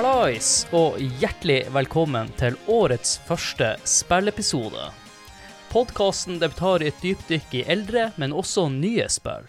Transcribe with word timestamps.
Hallais, 0.00 0.62
og 0.72 0.94
hjertelig 1.20 1.66
velkommen 1.74 2.30
til 2.40 2.54
årets 2.72 3.18
første 3.28 3.66
spillepisode. 3.84 4.86
Podkasten 5.68 6.38
tar 6.56 6.80
et 6.80 7.02
dypdykk 7.04 7.58
i 7.58 7.60
eldre, 7.68 8.06
men 8.16 8.32
også 8.32 8.70
nye 8.72 9.04
spill. 9.12 9.44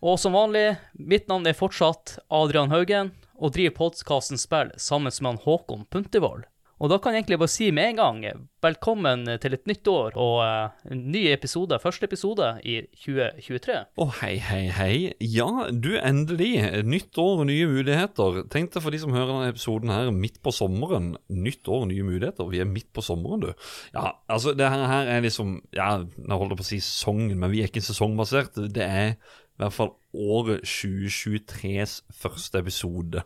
Og 0.00 0.16
som 0.16 0.32
vanlig, 0.32 0.78
mitt 0.96 1.28
navn 1.28 1.44
er 1.44 1.58
fortsatt 1.58 2.14
Adrian 2.32 2.72
Haugen, 2.72 3.12
og 3.36 3.52
driver 3.52 3.76
podkasten 3.82 4.40
Spill 4.40 4.72
sammen 4.80 5.12
med 5.12 5.28
han 5.34 5.42
Håkon 5.44 5.84
Puntervold. 5.92 6.48
Og 6.82 6.90
da 6.90 6.96
kan 6.98 7.14
jeg 7.14 7.22
egentlig 7.22 7.38
bare 7.38 7.52
si 7.52 7.68
med 7.70 7.92
en 7.92 7.98
gang 8.00 8.46
velkommen 8.62 9.20
til 9.42 9.54
et 9.54 9.68
nytt 9.70 9.86
år 9.90 10.16
og 10.18 10.38
uh, 10.42 10.88
en 10.90 11.04
ny 11.14 11.20
episode, 11.30 11.78
første 11.78 12.08
episode 12.08 12.48
i 12.66 12.80
2023. 13.04 13.76
Å, 13.94 14.02
oh, 14.02 14.16
hei, 14.18 14.32
hei, 14.42 14.64
hei. 14.74 14.96
Ja, 15.22 15.68
du, 15.70 15.92
endelig. 16.00 16.56
Nytt 16.82 17.20
år 17.22 17.44
og 17.44 17.46
nye 17.52 17.68
muligheter. 17.70 18.40
Tenk 18.50 18.74
deg 18.74 18.82
for 18.82 18.94
de 18.94 18.98
som 19.02 19.14
hører 19.14 19.30
denne 19.30 19.52
episoden 19.54 19.94
her 19.94 20.10
midt 20.16 20.40
på 20.42 20.54
sommeren. 20.54 21.12
Nytt 21.30 21.70
år 21.70 21.84
og 21.84 21.90
nye 21.92 22.08
muligheter. 22.08 22.50
Vi 22.50 22.64
er 22.64 22.70
midt 22.70 22.90
på 22.90 23.06
sommeren, 23.06 23.46
du. 23.46 23.52
Ja, 23.94 24.16
altså, 24.26 24.56
det 24.58 24.70
her 24.74 25.06
er 25.06 25.22
liksom 25.22 25.60
Ja, 25.76 26.00
jeg 26.02 26.34
holder 26.34 26.58
på 26.58 26.66
å 26.66 26.70
si 26.72 26.82
sesongen, 26.82 27.36
men 27.38 27.54
vi 27.54 27.62
er 27.62 27.70
ikke 27.70 27.84
sesongbasert. 27.84 28.58
Det 28.74 28.88
er 28.88 29.14
i 29.14 29.62
hvert 29.62 29.78
fall 29.78 29.94
året 30.18 30.66
2023s 30.66 32.00
første 32.24 32.58
episode. 32.58 33.22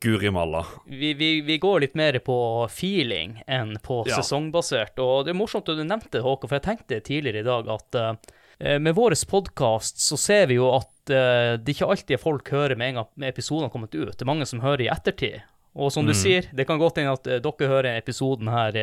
Guri 0.00 0.30
malla. 0.30 0.66
Vi, 0.86 1.14
vi, 1.14 1.40
vi, 1.40 1.58
går 1.58 1.80
litt 1.80 1.94
mer 1.94 2.18
på 2.24 2.68
feeling 2.72 3.42
enn 3.46 3.74
på 3.84 4.00
ja. 4.08 4.16
sesongbasert. 4.16 4.96
Og 4.98 5.26
det 5.26 5.34
er 5.34 5.36
morsomt 5.36 5.68
at 5.68 5.76
du 5.76 5.84
nevnte 5.84 6.14
det, 6.16 6.24
Håkon, 6.24 6.48
for 6.48 6.56
jeg 6.56 6.64
tenkte 6.64 7.00
tidligere 7.04 7.42
i 7.42 7.48
dag 7.48 7.68
at 7.68 7.98
uh, 8.00 8.14
med 8.80 8.96
vår 8.96 9.18
podkast 9.28 10.00
så 10.00 10.16
ser 10.16 10.48
vi 10.48 10.56
jo 10.56 10.70
at 10.72 11.12
uh, 11.12 11.60
det 11.60 11.76
ikke 11.76 11.90
alltid 11.92 12.16
er 12.16 12.22
folk 12.22 12.48
hører 12.48 12.80
med 12.80 12.94
en 12.94 13.02
gang 13.02 13.28
episoden 13.28 13.68
har 13.68 13.74
kommet 13.74 13.94
ut. 13.94 14.14
Det 14.14 14.24
er 14.24 14.32
mange 14.32 14.48
som 14.48 14.64
hører 14.64 14.86
i 14.86 14.92
ettertid. 14.92 15.42
Og 15.76 15.92
som 15.92 16.08
mm. 16.08 16.08
du 16.08 16.16
sier, 16.16 16.48
det 16.56 16.64
kan 16.66 16.80
godt 16.80 17.02
hende 17.02 17.18
at 17.18 17.28
uh, 17.28 17.36
dere 17.44 17.72
hører 17.74 18.00
episoden 18.00 18.48
her 18.48 18.80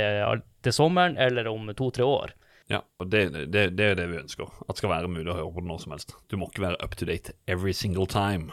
til 0.61 0.75
sommeren 0.75 1.17
eller 1.17 1.49
om 1.49 1.73
to-tre 1.73 2.05
år. 2.05 2.37
Ja, 2.69 2.83
og 2.99 3.09
det, 3.09 3.29
det, 3.49 3.69
det, 3.79 3.83
er 3.83 3.97
det 3.97 4.09
vi 4.11 4.21
ønsker. 4.21 4.53
At 4.67 4.75
det 4.75 4.81
skal 4.83 4.91
være 4.91 5.09
mulig 5.09 5.31
å 5.31 5.39
høre 5.39 5.51
på 5.55 5.63
det 5.63 5.69
når 5.69 5.83
som 5.87 5.93
helst. 5.95 6.13
Du 6.27 6.37
må 6.37 6.51
ikke 6.51 6.67
være 6.67 6.81
up 6.83 6.97
to 6.99 7.07
date 7.07 7.33
every 7.47 7.73
single 7.73 8.05
time. 8.05 8.51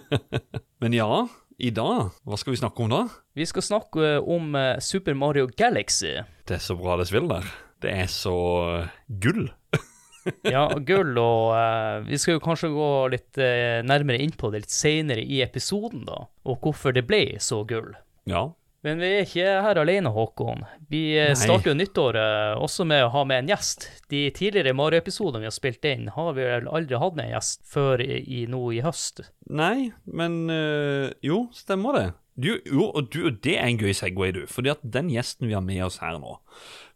Men 0.84 0.94
ja, 0.94 1.24
i 1.60 1.70
dag, 1.76 2.10
hva 2.24 2.38
skal 2.40 2.54
vi 2.54 2.60
snakke 2.60 2.84
om 2.84 2.92
da? 2.92 3.00
Vi 3.36 3.44
skal 3.48 3.64
snakke 3.64 4.16
om 4.20 4.54
eh, 4.56 4.78
Super 4.82 5.16
Mario 5.18 5.48
Galaxy. 5.52 6.16
Det 6.48 6.56
er 6.56 6.62
så 6.64 6.76
bra 6.78 6.96
det 7.00 7.10
der. 7.12 7.48
Det 7.84 7.92
er 8.04 8.08
så 8.12 8.36
eh, 8.78 8.94
gull. 9.22 9.50
ja, 10.54 10.66
gull, 10.84 11.12
og 11.20 11.52
uh, 11.56 12.04
vi 12.04 12.18
skal 12.20 12.36
jo 12.36 12.44
kanskje 12.44 12.72
gå 12.74 12.88
litt 13.12 13.40
uh, 13.40 13.80
nærmere 13.86 14.20
inn 14.20 14.34
på 14.36 14.50
det 14.52 14.64
litt 14.64 14.74
senere 14.74 15.22
i 15.24 15.40
episoden, 15.44 16.04
da. 16.08 16.26
Og 16.48 16.60
hvorfor 16.64 16.96
det 16.96 17.06
ble 17.08 17.22
så 17.40 17.62
gull. 17.68 17.94
Ja, 18.28 18.50
men 18.86 19.02
vi 19.02 19.08
er 19.12 19.26
ikke 19.26 19.48
her 19.66 19.80
alene, 19.82 20.12
Håkon. 20.14 20.64
Vi 20.92 21.02
eh, 21.18 21.32
Nei. 21.34 21.38
starter 21.38 21.72
jo 21.72 21.76
nyttåret 21.76 22.60
også 22.64 22.86
med 22.88 23.04
å 23.04 23.10
ha 23.12 23.24
med 23.28 23.44
en 23.44 23.52
gjest. 23.52 23.86
De 24.12 24.22
tidligere 24.36 24.72
Mario-episodene 24.76 25.44
vi 25.44 25.50
har 25.50 25.56
spilt 25.56 25.84
inn, 25.90 26.08
har 26.14 26.32
vi 26.38 26.46
vel 26.48 26.70
aldri 26.70 27.00
hatt 27.02 27.18
med 27.18 27.28
en 27.28 27.34
gjest 27.36 27.66
før 27.68 28.00
i, 28.04 28.22
i 28.40 28.46
nå 28.50 28.62
i 28.76 28.80
høst. 28.84 29.24
Nei, 29.52 29.90
men 30.08 30.42
øh, 30.54 31.10
jo, 31.26 31.44
stemmer 31.56 31.98
det. 31.98 32.06
Du, 32.40 32.54
jo, 32.64 32.86
og 32.96 33.10
du, 33.12 33.26
det 33.44 33.58
er 33.58 33.68
en 33.68 33.80
gøy 33.80 33.92
Segway, 33.96 34.32
du. 34.32 34.46
Fordi 34.48 34.72
at 34.72 34.84
den 34.96 35.10
gjesten 35.12 35.50
vi 35.50 35.56
har 35.56 35.64
med 35.64 35.82
oss 35.84 36.00
her 36.00 36.16
nå, 36.22 36.38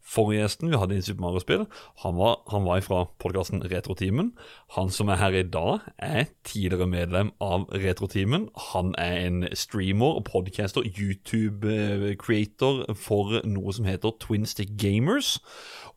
Forrige 0.04 0.42
gjesten 0.42 0.68
vi 0.70 0.76
hadde 0.76 0.96
i 0.98 1.02
Super 1.02 1.20
Mario-spill, 1.24 1.66
han 2.02 2.16
var, 2.18 2.42
han 2.52 2.64
var 2.66 2.80
fra 2.84 3.04
podkasten 3.22 3.62
Retrotimen. 3.72 4.34
Han 4.76 4.90
som 4.92 5.08
er 5.08 5.16
her 5.16 5.32
i 5.38 5.42
dag, 5.48 5.78
er 5.98 6.24
tidligere 6.44 6.86
medlem 6.86 7.30
av 7.40 7.64
Retrotimen. 7.72 8.48
Han 8.72 8.94
er 9.00 9.26
en 9.26 9.48
streamer, 9.56 10.20
podcaster, 10.28 10.82
YouTube-creator 10.84 12.92
for 13.00 13.40
noe 13.48 13.72
som 13.72 13.84
heter 13.88 14.10
Twin 14.20 14.46
Stick 14.46 14.68
Gamers. 14.76 15.40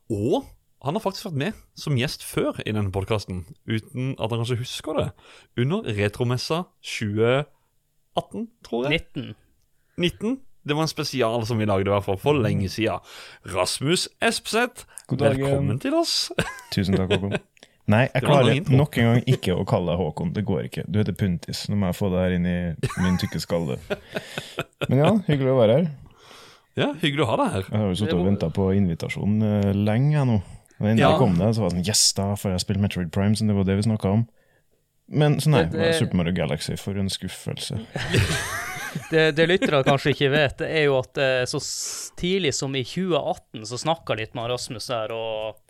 Og 0.08 0.44
han 0.84 0.94
har 0.94 1.00
faktisk 1.04 1.24
vært 1.28 1.42
med 1.44 1.52
som 1.76 1.98
gjest 1.98 2.24
før 2.24 2.62
i 2.64 2.72
denne 2.72 2.92
podkasten, 2.94 3.44
uten 3.68 4.14
at 4.16 4.30
han 4.30 4.38
kanskje 4.40 4.62
husker 4.62 4.92
det. 4.96 5.08
Under 5.60 5.84
Retromessa 5.84 6.62
2018, 6.80 8.48
tror 8.64 8.88
jeg. 8.88 9.04
19. 9.12 9.34
19? 9.98 10.47
Det 10.62 10.74
var 10.74 10.82
en 10.82 10.90
spesial 10.90 11.46
som 11.46 11.58
vi 11.58 11.66
lagde 11.68 11.88
i 11.88 11.92
hvert 11.92 12.04
fall 12.04 12.18
for 12.20 12.38
lenge 12.38 12.68
siden. 12.72 13.04
Rasmus 13.54 14.08
Espseth, 14.24 14.84
velkommen 15.10 15.78
til 15.80 15.94
oss. 15.96 16.32
Tusen 16.74 16.98
takk, 16.98 17.14
Håkon. 17.14 17.38
Nei, 17.88 18.02
jeg 18.12 18.24
klarer 18.26 18.66
nok 18.68 18.98
en 19.00 19.06
gang 19.08 19.22
ikke 19.32 19.54
å 19.56 19.62
kalle 19.68 19.94
deg 19.94 20.02
Håkon. 20.02 20.34
Det 20.36 20.44
går 20.48 20.66
ikke. 20.66 20.84
Du 20.84 20.98
heter 21.00 21.16
Puntis. 21.16 21.64
Nå 21.72 21.78
må 21.80 21.88
jeg 21.88 21.96
få 21.96 22.10
det 22.12 22.20
her 22.20 22.36
inn 22.36 22.48
i 22.48 22.58
min 23.00 23.16
tykke 23.20 23.40
skalle. 23.40 23.78
Men 24.90 25.00
ja, 25.00 25.14
hyggelig 25.30 25.54
å 25.54 25.58
være 25.62 25.78
her. 25.78 25.88
Ja, 26.78 26.92
hyggelig 27.00 27.24
å 27.24 27.30
ha 27.32 27.38
deg 27.40 27.54
her. 27.54 27.64
Jeg 27.70 27.80
har 27.80 27.88
jo 27.88 27.98
sittet 28.02 28.18
og 28.18 28.28
venta 28.28 28.52
på 28.54 28.68
invitasjonen 28.76 29.40
uh, 29.40 29.70
lenge 29.72 30.26
nå. 30.28 30.36
Og 30.78 30.84
Innen 30.84 31.00
ja. 31.00 31.14
jeg 31.14 31.22
kom 31.22 31.40
der, 31.40 31.54
så 31.56 31.64
var 31.64 31.72
det 31.72 31.80
sånn 31.80 31.88
Yes, 31.88 32.04
da 32.14 32.28
får 32.38 32.54
jeg 32.54 32.66
spille 32.66 32.84
Metroid 32.84 33.08
Prime, 33.14 33.34
som 33.38 33.48
det 33.50 33.56
var 33.56 33.66
det 33.66 33.80
vi 33.80 33.88
snakka 33.88 34.12
om. 34.20 34.28
Men 35.08 35.40
så 35.40 35.50
nei, 35.56 35.64
det, 35.72 35.80
det... 35.80 35.92
Super 35.98 36.20
Mario 36.20 36.36
Galaxy, 36.36 36.76
for 36.78 37.00
en 37.00 37.08
skuffelse. 37.10 37.80
det, 39.10 39.32
det 39.36 39.46
lytterne 39.48 39.84
kanskje 39.86 40.12
ikke 40.14 40.32
vet, 40.32 40.58
det 40.60 40.68
er 40.80 40.84
jo 40.88 40.98
at 41.00 41.18
eh, 41.20 41.44
så 41.48 41.60
tidlig 42.18 42.54
som 42.56 42.74
i 42.76 42.84
2018 42.86 43.66
så 43.68 43.80
snakka 43.84 44.18
litt 44.18 44.36
med 44.38 44.50
Rasmus 44.52 44.88
der 44.90 45.14
og 45.14 45.64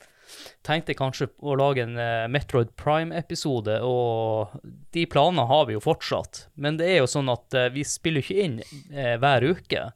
tenkte 0.67 0.97
kanskje 0.99 1.31
å 1.41 1.55
lage 1.59 1.85
en 1.87 1.97
eh, 2.01 2.27
Metroid 2.31 2.75
Prime-episode, 2.81 3.79
og 3.85 4.59
de 4.95 5.07
planene 5.11 5.47
har 5.49 5.69
vi 5.69 5.79
jo 5.79 5.85
fortsatt. 5.85 6.47
Men 6.61 6.81
det 6.81 6.91
er 6.93 7.01
jo 7.03 7.11
sånn 7.11 7.31
at 7.33 7.57
eh, 7.57 7.71
vi 7.75 7.87
spiller 7.87 8.25
ikke 8.25 8.45
inn 8.45 8.61
hver 8.93 9.47
uke. 9.49 9.89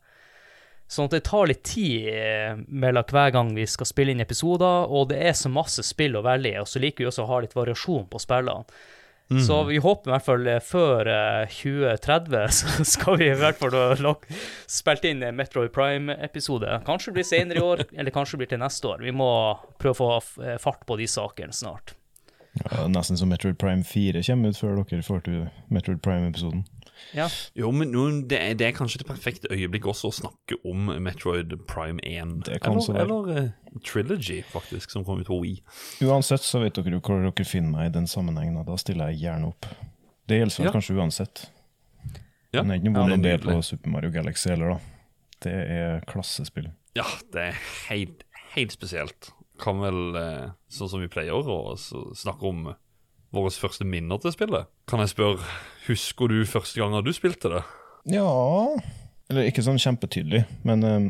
Sånn 0.93 1.09
at 1.09 1.15
det 1.17 1.23
tar 1.25 1.47
litt 1.49 1.63
tid 1.65 2.65
mellom 2.69 3.07
hver 3.09 3.31
gang 3.33 3.55
vi 3.57 3.65
skal 3.71 3.89
spille 3.89 4.13
inn 4.13 4.25
episoder, 4.25 4.91
og 4.93 5.09
det 5.13 5.23
er 5.25 5.37
så 5.39 5.49
masse 5.49 5.85
spill 5.89 6.19
å 6.19 6.25
velge 6.27 6.53
i, 6.53 6.59
og 6.61 6.69
så 6.69 6.83
liker 6.83 7.05
vi 7.05 7.09
også 7.09 7.25
å 7.25 7.31
ha 7.31 7.39
litt 7.41 7.57
variasjon 7.57 8.11
på 8.13 8.21
spillene. 8.21 8.69
Mm. 9.31 9.41
Så 9.41 9.65
vi 9.65 9.79
håper 9.79 10.11
i 10.11 10.13
hvert 10.13 10.27
fall 10.27 10.47
eh, 10.51 10.61
før 10.61 11.09
2030 11.49 12.35
eh, 12.37 12.51
så 12.59 12.85
skal 12.85 13.17
vi 13.21 13.31
i 13.31 13.39
hvert 13.39 13.61
fall 13.61 13.77
ha 13.77 14.15
spilt 14.69 15.07
inn 15.09 15.25
Metroid 15.37 15.73
Prime-episode. 15.73 16.83
Kanskje 16.87 17.13
det 17.13 17.21
blir 17.21 17.29
senere 17.31 17.63
i 17.63 17.65
år, 17.65 17.85
eller 17.99 18.15
kanskje 18.15 18.37
det 18.37 18.43
blir 18.43 18.53
til 18.53 18.63
neste 18.65 18.91
år. 18.91 19.03
Vi 19.07 19.15
må 19.17 19.31
prøve 19.81 19.95
å 19.95 20.21
få 20.21 20.45
eh, 20.45 20.59
fart 20.61 20.85
på 20.89 20.99
de 21.01 21.09
sakene 21.09 21.57
snart. 21.57 21.95
Ja, 22.61 22.85
nesten 22.91 23.17
som 23.17 23.31
Metroid 23.33 23.57
Prime 23.59 23.85
4 23.87 24.21
kommer 24.27 24.53
ut 24.53 24.61
før 24.61 24.83
dere 24.83 25.07
får 25.07 25.25
til 25.29 25.45
Metroid 25.73 26.03
Prime-episoden. 26.05 26.67
Ja. 27.17 27.29
Jo, 27.59 27.71
men 27.75 27.93
det, 28.29 28.39
er, 28.39 28.55
det, 28.59 28.67
er, 28.67 28.77
kanskje 28.77 29.03
det 29.03 29.09
perfekte 29.09 29.51
øyeblikk 29.53 29.87
også 29.91 30.11
å 30.11 30.17
snakke 30.17 30.59
om 30.69 30.91
Metroid 31.05 31.55
Prime 31.69 32.01
1. 32.09 32.39
Det 32.49 32.61
kan 32.65 32.79
eller, 32.79 33.03
eller 33.05 33.49
uh, 33.49 33.81
Trilogy, 33.87 34.43
faktisk, 34.53 34.91
som 34.95 35.05
kom 35.05 35.21
ut 35.21 35.29
på 35.29 35.41
Wii. 35.43 35.59
Uansett 36.09 36.45
så 36.47 36.63
vet 36.63 36.79
dere 36.79 36.97
jo 36.97 37.03
hvor 37.05 37.21
dere 37.25 37.49
finner 37.49 37.75
meg 37.75 37.91
i 37.91 37.97
den 37.99 38.09
sammenhengen, 38.11 38.61
og 38.61 38.71
da 38.71 38.79
stiller 38.81 39.13
jeg 39.13 39.27
gjerne 39.27 39.53
opp. 39.53 39.69
Det 40.31 40.41
gjelder 40.41 40.69
ja. 40.69 40.73
kanskje 40.75 40.97
uansett. 40.97 41.45
Ja. 42.53 42.63
Men 42.63 42.69
det 42.69 42.75
er 42.75 42.81
ikke 42.83 42.93
noe 42.93 43.11
vond 43.11 43.29
ja, 43.29 43.39
på 43.43 43.59
Super 43.65 43.93
Mario 43.95 44.13
Galaxy 44.15 44.53
heller, 44.53 44.75
da. 44.75 44.99
Det 45.43 45.53
er 45.75 46.05
klassespill. 46.09 46.69
Ja, 46.95 47.07
det 47.35 47.49
er 47.51 47.63
helt, 47.89 48.27
helt 48.55 48.75
spesielt. 48.75 49.33
Kan 49.63 49.81
vel, 49.83 50.17
eh, 50.19 50.53
sånn 50.73 50.91
som 50.93 51.03
vi 51.03 51.11
pleier, 51.11 51.33
å 51.33 51.75
snakke 51.79 52.49
om 52.49 52.67
våre 53.33 53.51
første 53.51 53.87
minner 53.89 54.21
til 54.23 54.35
spillet. 54.35 54.69
Kan 54.89 55.03
jeg 55.03 55.13
spørre, 55.15 55.47
husker 55.89 56.29
du 56.29 56.43
første 56.49 56.81
gang 56.81 56.97
du 57.05 57.13
spilte 57.17 57.51
det? 57.53 57.63
Ja 58.13 58.27
Eller 59.31 59.47
ikke 59.49 59.63
sånn 59.65 59.81
kjempetydelig, 59.81 60.43
men 60.67 60.85
um, 60.85 61.09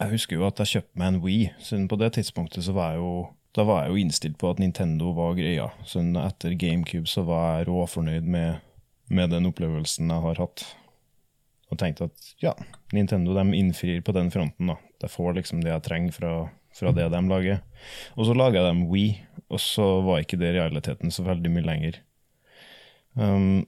jeg 0.00 0.14
husker 0.16 0.38
jo 0.38 0.48
at 0.48 0.58
jeg 0.62 0.76
kjøpte 0.76 0.98
meg 0.98 1.12
en 1.12 1.22
Wii. 1.22 1.46
Siden 1.62 1.86
på 1.90 1.98
det 2.00 2.14
tidspunktet 2.16 2.64
så 2.66 2.74
var 2.74 2.94
jeg 2.94 3.02
jo 3.04 3.14
da 3.52 3.64
var 3.68 3.82
jeg 3.84 3.92
jo 3.92 4.00
innstilt 4.00 4.38
på 4.40 4.48
at 4.48 4.60
Nintendo 4.62 5.10
var 5.12 5.34
greia. 5.36 5.68
Så 5.84 6.00
etter 6.00 6.54
GameCube 6.56 7.08
så 7.10 7.24
var 7.28 7.58
jeg 7.58 7.68
råfornøyd 7.68 8.24
med, 8.24 8.62
med 9.12 9.28
den 9.34 9.48
opplevelsen 9.50 10.08
jeg 10.08 10.24
har 10.24 10.40
hatt. 10.40 10.64
Og 11.68 11.80
tenkte 11.80 12.08
at 12.08 12.30
ja, 12.40 12.54
Nintendo 12.96 13.36
de 13.36 13.44
innfrir 13.58 14.00
på 14.04 14.14
den 14.16 14.32
fronten. 14.32 14.72
da. 14.72 14.78
Jeg 15.04 15.12
får 15.12 15.36
liksom 15.36 15.60
det 15.60 15.72
jeg 15.72 15.84
trenger 15.84 16.16
fra, 16.16 16.32
fra 16.74 16.92
det 16.96 17.08
de 17.12 17.20
lager. 17.28 17.60
Og 18.16 18.26
så 18.28 18.36
laga 18.36 18.64
de 18.68 18.86
Wii, 18.88 19.12
og 19.52 19.60
så 19.60 19.88
var 20.06 20.22
ikke 20.22 20.40
det 20.40 20.54
realiteten 20.56 21.12
så 21.12 21.24
veldig 21.26 21.52
mye 21.52 21.66
lenger. 21.66 21.98
Um, 23.14 23.66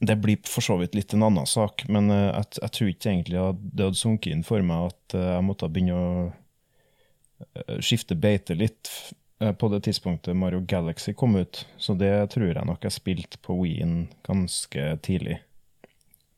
det 0.00 0.16
blir 0.20 0.40
for 0.48 0.64
så 0.64 0.76
vidt 0.80 0.96
litt 0.96 1.14
en 1.14 1.24
annen 1.28 1.48
sak, 1.48 1.86
men 1.88 2.10
uh, 2.12 2.28
jeg, 2.32 2.50
jeg, 2.60 2.74
tror 2.76 2.92
ikke 2.92 3.12
egentlig 3.14 3.40
at 3.40 3.64
det 3.64 3.88
hadde 3.88 4.00
sunket 4.00 4.34
inn 4.34 4.44
for 4.46 4.64
meg 4.64 4.90
at 4.90 5.16
uh, 5.16 5.26
jeg 5.36 5.46
måtte 5.48 5.70
begynne 5.72 5.96
å 5.96 6.12
uh, 6.28 7.78
skifte 7.84 8.18
beite 8.18 8.58
litt 8.58 8.92
på 9.40 9.70
det 9.72 9.78
tidspunktet 9.86 10.36
Mario 10.36 10.58
Galaxy 10.68 11.14
kom 11.16 11.32
ut. 11.40 11.62
Så 11.80 11.94
det 11.96 12.12
tror 12.34 12.50
jeg 12.50 12.68
nok 12.68 12.82
jeg 12.84 12.92
spilte 12.92 13.38
på 13.40 13.54
Ween 13.56 14.10
ganske 14.26 14.82
tidlig. 15.00 15.38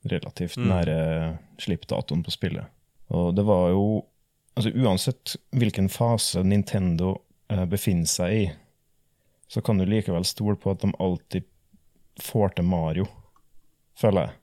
Relativt 0.06 0.54
mm. 0.54 0.68
nære 0.70 0.98
slippdatoen 1.58 2.22
på 2.22 2.30
spillet. 2.30 2.70
Og 3.10 3.34
det 3.34 3.42
var 3.48 3.72
jo 3.74 3.82
Altså 4.52 4.72
uansett 4.76 5.36
hvilken 5.56 5.88
fase 5.88 6.42
Nintendo 6.44 7.14
befinner 7.68 8.08
seg 8.08 8.34
i, 8.36 8.44
så 9.48 9.60
kan 9.64 9.80
du 9.80 9.86
likevel 9.88 10.24
stole 10.24 10.56
på 10.60 10.72
at 10.72 10.84
de 10.84 10.92
alltid 11.00 11.44
får 12.20 12.54
til 12.56 12.68
Mario, 12.68 13.06
føler 13.96 14.26
jeg. 14.28 14.38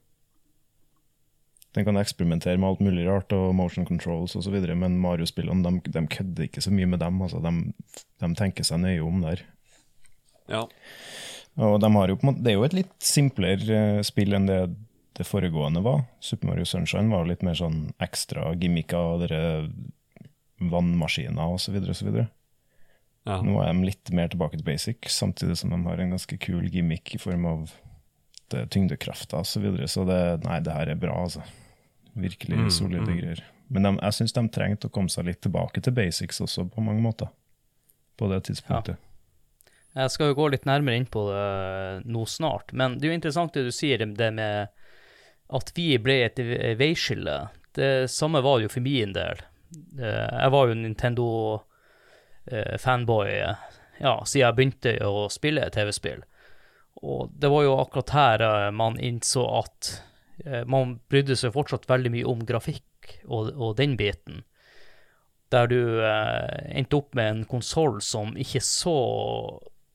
Den 1.74 1.86
kan 1.86 1.98
eksperimentere 2.00 2.58
med 2.58 2.68
alt 2.72 2.82
mulig 2.82 3.06
rart 3.06 3.32
og 3.34 3.54
motion 3.54 3.86
controls 3.86 4.34
osv., 4.38 4.56
men 4.74 4.98
Mario-spillene 5.02 5.62
de, 5.66 5.92
de 5.94 6.02
kødder 6.10 6.48
ikke 6.48 6.62
så 6.64 6.72
mye 6.74 6.88
med 6.90 6.98
dem. 7.02 7.22
altså 7.22 7.38
De, 7.44 7.52
de 8.22 8.30
tenker 8.38 8.66
seg 8.66 8.82
nøye 8.82 9.02
om 9.06 9.22
der. 9.22 9.44
Ja. 10.50 10.64
Og 11.60 11.78
de 11.82 11.90
har 11.94 12.10
jo 12.10 12.18
på 12.18 12.26
en 12.26 12.32
måte, 12.32 12.42
Det 12.42 12.50
er 12.50 12.58
jo 12.58 12.66
et 12.66 12.78
litt 12.80 12.96
simplere 12.98 13.82
eh, 13.98 14.02
spill 14.06 14.34
enn 14.34 14.50
det 14.50 14.62
det 15.20 15.26
foregående 15.26 15.82
var. 15.84 16.04
Super 16.22 16.48
Mario 16.48 16.64
Sunshine 16.64 17.10
var 17.12 17.26
litt 17.28 17.42
mer 17.44 17.58
sånn 17.58 17.90
ekstra 18.00 18.54
gimmicker 18.56 19.26
vannmaskiner 20.60 21.54
osv. 21.54 21.76
osv. 21.90 22.10
ja. 22.20 23.36
Nå 23.44 23.60
er 23.62 23.72
de 23.72 23.86
litt 23.88 24.12
mer 24.16 24.28
tilbake 24.32 24.58
til 24.58 24.66
basic, 24.66 25.08
samtidig 25.12 25.58
som 25.60 25.72
de 25.72 25.80
har 25.86 26.02
en 26.02 26.16
ganske 26.16 26.38
kul 26.42 26.68
gimmick 26.68 27.14
i 27.14 27.20
form 27.20 27.46
av 27.48 27.72
tyngdekrafta 28.50 29.40
osv. 29.40 29.52
Så, 29.52 29.60
videre. 29.64 29.88
så 29.88 30.04
det, 30.04 30.20
nei, 30.44 30.60
det 30.64 30.74
her 30.74 30.92
er 30.92 31.00
bra, 31.00 31.16
altså. 31.24 31.44
Virkelig 32.10 32.58
Mm, 32.58 32.70
solide 32.74 33.06
mm. 33.06 33.18
greier. 33.18 33.44
Men 33.70 33.86
de, 33.86 33.92
jeg 34.02 34.16
syns 34.16 34.34
de 34.34 34.42
trengte 34.50 34.88
å 34.88 34.90
komme 34.90 35.12
seg 35.12 35.28
litt 35.28 35.40
tilbake 35.44 35.80
til 35.80 35.94
basics 35.94 36.40
også, 36.42 36.66
på 36.74 36.82
mange 36.82 37.02
måter. 37.04 37.30
På 38.18 38.26
det 38.32 38.42
tidspunktet. 38.48 38.98
Jeg 39.94 40.10
skal 40.10 40.30
jo 40.30 40.36
gå 40.38 40.48
litt 40.50 40.66
nærmere 40.66 40.98
inn 40.98 41.06
på 41.06 41.22
det 41.30 41.46
nå 42.10 42.24
snart, 42.26 42.72
men 42.72 42.98
det 42.98 43.06
er 43.06 43.12
jo 43.12 43.18
interessant 43.18 43.54
det 43.54 43.64
du 43.66 43.72
sier, 43.74 44.02
det 44.02 44.28
med 44.34 44.74
at 45.50 45.72
vi 45.74 45.86
ble 45.98 46.20
et 46.26 46.38
veiskille. 46.78 47.38
Det 47.74 48.10
samme 48.10 48.42
var 48.42 48.58
det 48.58 48.68
jo 48.68 48.74
for 48.76 48.86
min 48.86 49.14
del. 49.14 49.42
Eh, 49.98 50.28
Jeg 50.42 50.50
var 50.54 50.62
jo 50.68 50.74
Nintendo-fanboy 50.80 53.28
ja, 54.00 54.14
siden 54.24 54.46
jeg 54.46 54.54
begynte 54.56 54.94
å 55.06 55.28
spille 55.32 55.70
TV-spill. 55.74 56.22
Og 57.04 57.30
det 57.40 57.48
var 57.52 57.62
jo 57.66 57.76
akkurat 57.80 58.10
her 58.16 58.38
eh, 58.46 58.70
man 58.74 58.98
innså 59.00 59.44
at 59.60 59.80
eh, 60.44 60.64
man 60.68 60.98
brydde 61.12 61.36
seg 61.38 61.54
fortsatt 61.54 61.88
veldig 61.90 62.10
mye 62.16 62.26
om 62.28 62.40
grafikk 62.48 62.86
og, 63.26 63.42
og 63.56 63.76
den 63.80 63.96
biten 64.00 64.36
der 65.50 65.66
du 65.66 65.80
eh, 66.06 66.76
endte 66.78 66.96
opp 67.00 67.14
med 67.18 67.26
en 67.32 67.44
konsoll 67.50 67.96
som 68.04 68.36
ikke 68.38 68.60
så 68.64 68.98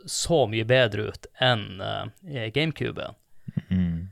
så 0.06 0.44
mye 0.46 0.66
bedre 0.70 1.02
ut 1.10 1.24
enn 1.42 1.82
GameCube. 2.54 3.08
Mm. 3.74 4.06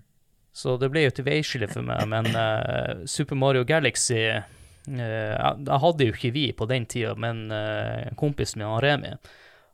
Så 0.53 0.77
det 0.81 0.89
ble 0.89 1.01
jo 1.03 1.09
et 1.11 1.19
veiskille 1.25 1.67
for 1.69 1.81
meg, 1.85 2.07
men 2.09 2.25
eh, 2.33 3.03
Super 3.05 3.35
Mario 3.37 3.61
Galaxy 3.67 4.17
eh, 4.17 4.41
jeg, 4.87 5.63
jeg 5.67 5.79
hadde 5.85 6.07
jo 6.07 6.13
ikke 6.15 6.33
vi 6.35 6.47
på 6.55 6.67
den 6.67 6.85
tida, 6.89 7.13
men 7.15 7.45
eh, 7.55 8.09
kompisen 8.19 8.63
min, 8.63 8.75
Remi, 8.83 9.13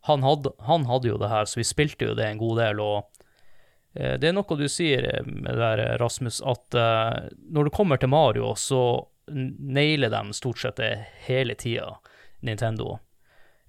han 0.09 0.23
hadde, 0.23 0.51
han 0.67 0.85
hadde 0.85 1.11
jo 1.11 1.17
det 1.21 1.31
her, 1.31 1.47
så 1.49 1.59
vi 1.59 1.67
spilte 1.67 2.11
jo 2.11 2.17
det 2.17 2.27
en 2.27 2.41
god 2.41 2.61
del. 2.61 2.79
og 2.79 2.97
eh, 3.93 4.15
det 4.21 4.29
er 4.29 4.37
noe 4.37 4.59
du 4.59 4.67
sier 4.71 5.09
eh, 5.09 5.25
med 5.25 5.51
det 5.51 5.59
der, 5.59 5.97
Rasmus, 6.01 6.41
at 6.41 6.77
eh, 6.77 7.29
når 7.49 7.69
det 7.69 7.75
kommer 7.75 7.97
til 8.01 8.13
Mario, 8.13 8.53
så 8.55 8.83
nailer 9.29 10.09
de 10.09 10.33
stort 10.33 10.61
sett 10.61 10.79
det 10.81 10.93
hele 11.27 11.55
tida, 11.55 11.91
Nintendo. 12.45 12.99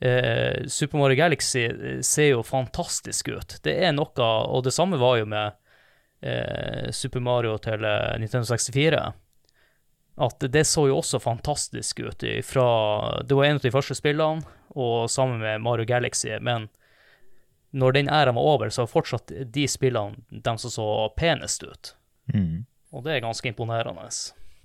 Eh, 0.01 0.67
Super 0.67 0.99
Mario 0.99 1.17
Galaxy 1.17 1.65
eh, 1.67 2.01
ser 2.01 2.31
jo 2.31 2.45
fantastisk 2.47 3.29
ut. 3.29 3.59
Det 3.65 3.75
er 3.85 3.93
noe, 3.93 4.29
og 4.49 4.65
det 4.65 4.73
samme 4.73 5.01
var 5.01 5.19
jo 5.21 5.27
med 5.29 5.59
eh, 6.25 6.89
Super 6.95 7.21
Mario 7.21 7.59
til 7.61 7.85
eh, 7.85 8.15
Nintendo 8.23 8.49
64. 8.49 9.03
At 10.21 10.43
det 10.53 10.65
så 10.69 10.87
jo 10.89 10.99
også 10.99 11.21
fantastisk 11.23 12.01
ut 12.01 12.25
fra 12.45 12.67
Det 13.25 13.37
var 13.37 13.45
en 13.45 13.61
av 13.61 13.65
de 13.65 13.73
første 13.73 13.95
spillene, 13.95 14.43
og 14.71 15.11
sammen 15.11 15.41
med 15.41 15.63
Mario 15.65 15.87
Galaxy, 15.87 16.31
men 16.41 16.69
når 17.71 17.93
den 17.93 18.11
æraen 18.11 18.35
var 18.35 18.43
over, 18.43 18.71
så 18.71 18.83
var 18.83 18.91
fortsatt 18.91 19.33
de 19.55 19.67
spillene 19.71 20.19
de 20.31 20.55
som 20.59 20.71
så 20.71 20.89
penest 21.17 21.63
ut. 21.63 21.95
Mm. 22.35 22.67
Og 22.91 23.05
det 23.05 23.15
er 23.15 23.25
ganske 23.25 23.49
imponerende. 23.49 24.09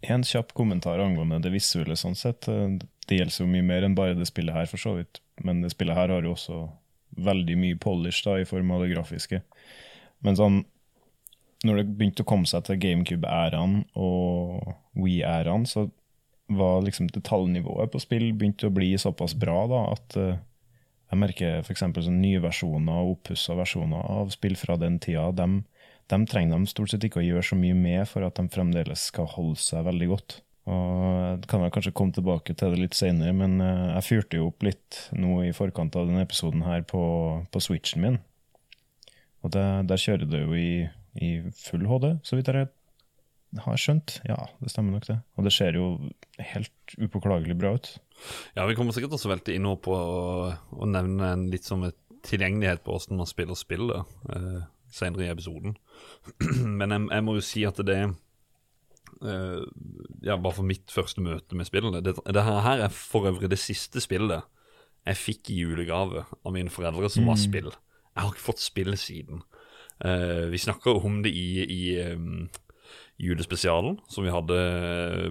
En 0.01 0.25
kjapp 0.25 0.53
kommentar 0.57 1.01
angående 1.01 1.39
det 1.44 1.53
visuelle. 1.53 1.95
sånn 1.95 2.18
sett. 2.18 2.45
Det 2.45 3.19
gjelder 3.19 3.41
jo 3.44 3.50
mye 3.50 3.65
mer 3.65 3.86
enn 3.86 3.98
bare 3.98 4.18
det 4.18 4.25
spillet 4.30 4.56
her, 4.56 4.65
for 4.69 4.81
så 4.81 4.95
vidt. 4.98 5.21
Men 5.38 5.62
det 5.62 5.74
spillet 5.74 5.98
her 5.98 6.09
har 6.09 6.25
jo 6.25 6.33
også 6.33 6.63
veldig 7.15 7.57
mye 7.57 7.77
polish 7.77 8.25
da, 8.25 8.39
i 8.39 8.48
form 8.50 8.71
av 8.74 8.83
det 8.83 8.94
grafiske. 8.95 9.41
Men 10.25 10.38
sånn, 10.38 10.63
når 11.65 11.81
det 11.81 11.85
begynte 11.97 12.25
å 12.25 12.29
komme 12.29 12.50
seg 12.50 12.65
til 12.67 12.79
GameCube-æraen 12.81 13.79
og 13.97 14.73
Wii-æraen, 15.01 15.65
så 15.69 15.88
var 16.53 16.83
liksom 16.85 17.09
detaljnivået 17.09 17.91
på 17.91 18.01
spill 18.03 18.27
begynte 18.38 18.69
å 18.69 18.73
bli 18.73 18.91
såpass 19.01 19.33
bra 19.41 19.63
da, 19.71 19.79
at 19.95 20.17
uh, 20.21 20.35
jeg 21.09 21.21
merker 21.21 21.63
f.eks. 21.63 21.81
sånn 21.81 22.21
nye 22.21 22.41
versjoner 22.44 23.01
og 23.01 23.15
oppussa 23.15 23.57
versjoner 23.57 24.06
av 24.13 24.29
spill 24.33 24.53
fra 24.59 24.77
den 24.77 25.00
tida. 25.01 25.31
dem 25.33 25.63
dem 26.07 26.25
trenger 26.29 26.59
de 26.59 26.69
stort 26.69 26.91
sett 26.94 27.06
ikke 27.07 27.21
å 27.21 27.25
gjøre 27.25 27.45
så 27.47 27.57
mye 27.57 27.77
med 27.77 28.03
for 28.09 28.25
at 28.25 28.38
de 28.38 28.45
fremdeles 28.53 29.07
skal 29.09 29.29
holde 29.31 29.57
seg 29.62 29.88
veldig 29.88 30.09
godt. 30.12 30.38
Og 30.69 31.01
jeg 31.06 31.47
kan 31.50 31.62
vel 31.62 31.73
kanskje 31.73 31.94
komme 31.97 32.13
tilbake 32.13 32.56
til 32.57 32.73
det 32.73 32.81
litt 32.81 32.97
senere, 32.97 33.33
men 33.38 33.59
eh, 33.62 33.89
jeg 33.97 34.06
fyrte 34.07 34.39
jo 34.39 34.50
opp 34.50 34.65
litt 34.65 35.00
nå 35.13 35.39
i 35.45 35.53
forkant 35.53 35.97
av 35.97 36.09
denne 36.09 36.25
episoden 36.25 36.65
her 36.65 36.85
på, 36.89 37.01
på 37.53 37.62
switchen 37.62 38.06
min. 38.06 38.19
Og 39.45 39.53
det, 39.53 39.65
der 39.89 40.01
kjører 40.01 40.29
det 40.29 40.41
jo 40.41 40.57
i, 40.57 40.69
i 41.15 41.38
full 41.56 41.85
HD, 41.88 42.15
så 42.25 42.38
vidt 42.38 42.51
jeg 42.51 42.67
har 43.63 43.79
skjønt. 43.79 44.17
Ja, 44.27 44.38
det 44.59 44.71
stemmer 44.73 44.97
nok 44.97 45.07
det. 45.07 45.19
Og 45.38 45.47
det 45.47 45.53
ser 45.56 45.77
jo 45.77 45.85
helt 46.41 46.95
upåklagelig 47.00 47.56
bra 47.59 47.75
ut. 47.77 47.91
Ja, 48.57 48.65
vi 48.67 48.75
kommer 48.75 48.95
sikkert 48.95 49.15
også 49.15 49.31
velte 49.31 49.56
inn 49.56 49.65
nå 49.67 49.75
på 49.83 49.95
å, 49.95 50.88
nevne 50.89 51.31
en 51.33 51.47
litt 51.51 51.67
som 51.67 51.85
et 51.88 51.97
tilgjengelighet 52.25 52.83
på 52.83 52.95
hvordan 52.95 53.21
man 53.21 53.29
spiller 53.29 53.57
spillet 53.57 54.15
eh, 54.33 54.62
senere 54.91 55.27
i 55.27 55.31
episoden. 55.31 55.77
Men 56.79 56.91
jeg, 56.91 57.07
jeg 57.13 57.25
må 57.25 57.38
jo 57.38 57.45
si 57.45 57.65
at 57.67 57.79
det 57.85 58.00
eh, 58.01 59.62
Ja, 60.25 60.35
bare 60.35 60.56
for 60.57 60.65
mitt 60.67 60.91
første 60.91 61.23
møte 61.23 61.56
med 61.56 61.69
spillet 61.69 62.01
Det, 62.03 62.17
det 62.17 62.45
her, 62.47 62.81
er 62.88 62.91
for 62.91 63.29
øvrig 63.29 63.51
det 63.51 63.62
siste 63.62 64.03
spillet 64.03 64.44
jeg 65.06 65.21
fikk 65.21 65.51
i 65.53 65.59
julegave 65.62 66.23
av 66.25 66.53
mine 66.56 66.71
foreldre 66.73 67.12
som 67.13 67.27
var 67.29 67.38
spill. 67.38 67.67
Jeg 67.69 68.23
har 68.23 68.31
ikke 68.31 68.41
fått 68.41 68.63
spill 68.63 68.95
siden. 68.97 69.44
Eh, 70.03 70.47
vi 70.51 70.57
snakka 70.59 70.92
om 70.92 71.21
det 71.24 71.31
i, 71.31 71.63
i 71.63 71.84
um, 72.12 72.50
julespesialen 73.22 74.00
som 74.12 74.25
vi 74.25 74.34
hadde 74.34 74.58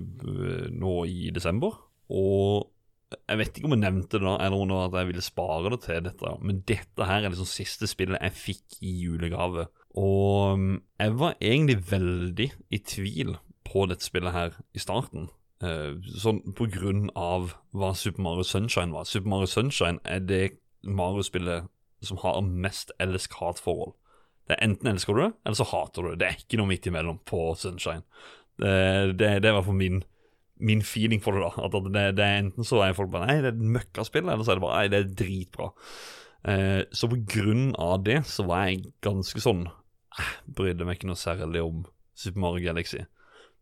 uh, 0.00 0.70
nå 0.72 0.94
i 1.10 1.28
desember. 1.34 1.76
Og 2.08 2.70
jeg 3.14 3.38
vet 3.38 3.58
ikke 3.58 3.68
om 3.68 3.76
jeg 3.76 3.84
nevnte 3.84 4.18
det 4.18 4.26
da, 4.26 4.38
eller 4.42 4.72
var 4.72 4.88
at 4.88 4.98
jeg 5.02 5.10
ville 5.12 5.24
spare 5.24 5.70
det 5.74 5.80
til 5.84 6.00
dette, 6.06 6.34
men 6.42 6.62
dette 6.66 7.06
her 7.06 7.22
er 7.22 7.32
liksom 7.32 7.48
siste 7.48 7.86
spillet 7.90 8.22
jeg 8.22 8.38
fikk 8.40 8.78
i 8.80 8.94
julegave. 9.04 9.68
Og 10.00 10.56
um, 10.56 10.70
jeg 10.98 11.16
var 11.20 11.36
egentlig 11.40 11.78
veldig 11.90 12.50
i 12.72 12.80
tvil 12.80 13.36
på 13.68 13.86
dette 13.90 14.06
spillet 14.06 14.34
her 14.34 14.56
i 14.74 14.82
starten. 14.82 15.28
Uh, 15.64 16.00
sånn 16.20 16.42
på 16.56 16.66
grunn 16.72 17.06
av 17.16 17.54
hva 17.76 17.92
Super 17.96 18.24
Mario 18.24 18.44
Sunshine 18.48 18.96
var. 18.96 19.06
Super 19.08 19.30
Mario 19.32 19.48
Sunshine 19.48 20.00
er 20.04 20.24
det 20.24 20.44
Mario-spillet 20.84 21.70
som 22.04 22.18
har 22.20 22.42
mest 22.44 22.90
elsk-hat-forhold. 23.00 23.94
Det 24.44 24.56
er 24.56 24.64
Enten 24.66 24.90
elsker 24.90 25.16
du 25.16 25.22
det, 25.22 25.30
eller 25.44 25.58
så 25.58 25.68
hater 25.70 26.02
du 26.04 26.10
det. 26.10 26.18
Det 26.20 26.26
er 26.28 26.42
ikke 26.42 26.58
noe 26.60 26.70
midt 26.70 26.88
imellom 26.90 27.20
på 27.28 27.46
Sunshine. 27.58 28.04
Det, 28.60 28.74
det, 29.18 29.30
det 29.42 29.48
er 29.50 29.56
hvert 29.56 29.68
fall 29.68 29.80
min 29.80 30.02
min 30.64 30.82
feeling 30.86 31.22
for 31.22 31.34
det, 31.34 31.42
da. 31.42 31.64
At 31.66 31.74
det, 31.74 32.02
det 32.18 32.24
er 32.24 32.42
Enten 32.42 32.66
så 32.66 32.82
er 32.84 32.94
folk 32.96 33.10
bare 33.12 33.28
Nei, 33.28 33.40
det 33.42 33.50
er 33.50 33.56
et 33.56 33.72
møkkaspill, 33.76 34.28
eller 34.28 34.44
så 34.46 34.54
er 34.54 34.60
det 34.60 34.64
bare 34.64 34.76
Nei, 34.78 34.90
det 34.92 35.00
er 35.00 35.16
dritbra. 35.22 35.70
Eh, 36.44 36.82
så 36.94 37.08
på 37.10 37.18
grunn 37.30 37.72
av 37.80 38.04
det 38.06 38.20
så 38.28 38.46
var 38.48 38.68
jeg 38.68 38.92
ganske 39.04 39.40
sånn 39.40 39.64
eh, 39.64 40.32
Brydde 40.44 40.84
meg 40.84 40.98
ikke 40.98 41.08
noe 41.08 41.18
særlig 41.18 41.62
om 41.64 41.82
Super 42.14 42.44
Mario 42.44 42.68
Galaxy. 42.68 43.02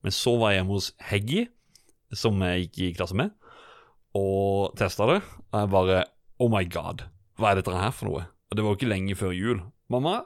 Men 0.03 0.15
så 0.15 0.35
var 0.41 0.53
jeg 0.53 0.61
hjemme 0.61 0.77
hos 0.77 0.91
Heggy, 1.09 1.47
som 2.13 2.43
jeg 2.45 2.67
gikk 2.67 2.81
i 2.83 2.93
klasse 2.99 3.17
med, 3.17 3.33
og 4.19 4.75
testa 4.77 5.07
det. 5.09 5.21
Og 5.53 5.63
jeg 5.63 5.73
bare 5.73 6.03
Oh 6.43 6.51
my 6.53 6.65
god, 6.67 7.07
hva 7.39 7.53
er 7.53 7.61
dette 7.61 7.73
her 7.73 7.95
for 7.95 8.11
noe? 8.11 8.27
Og 8.51 8.59
det 8.59 8.65
var 8.65 8.75
jo 8.75 8.81
ikke 8.81 8.91
lenge 8.91 9.17
før 9.17 9.33
jul. 9.33 9.63
Mamma, 9.93 10.25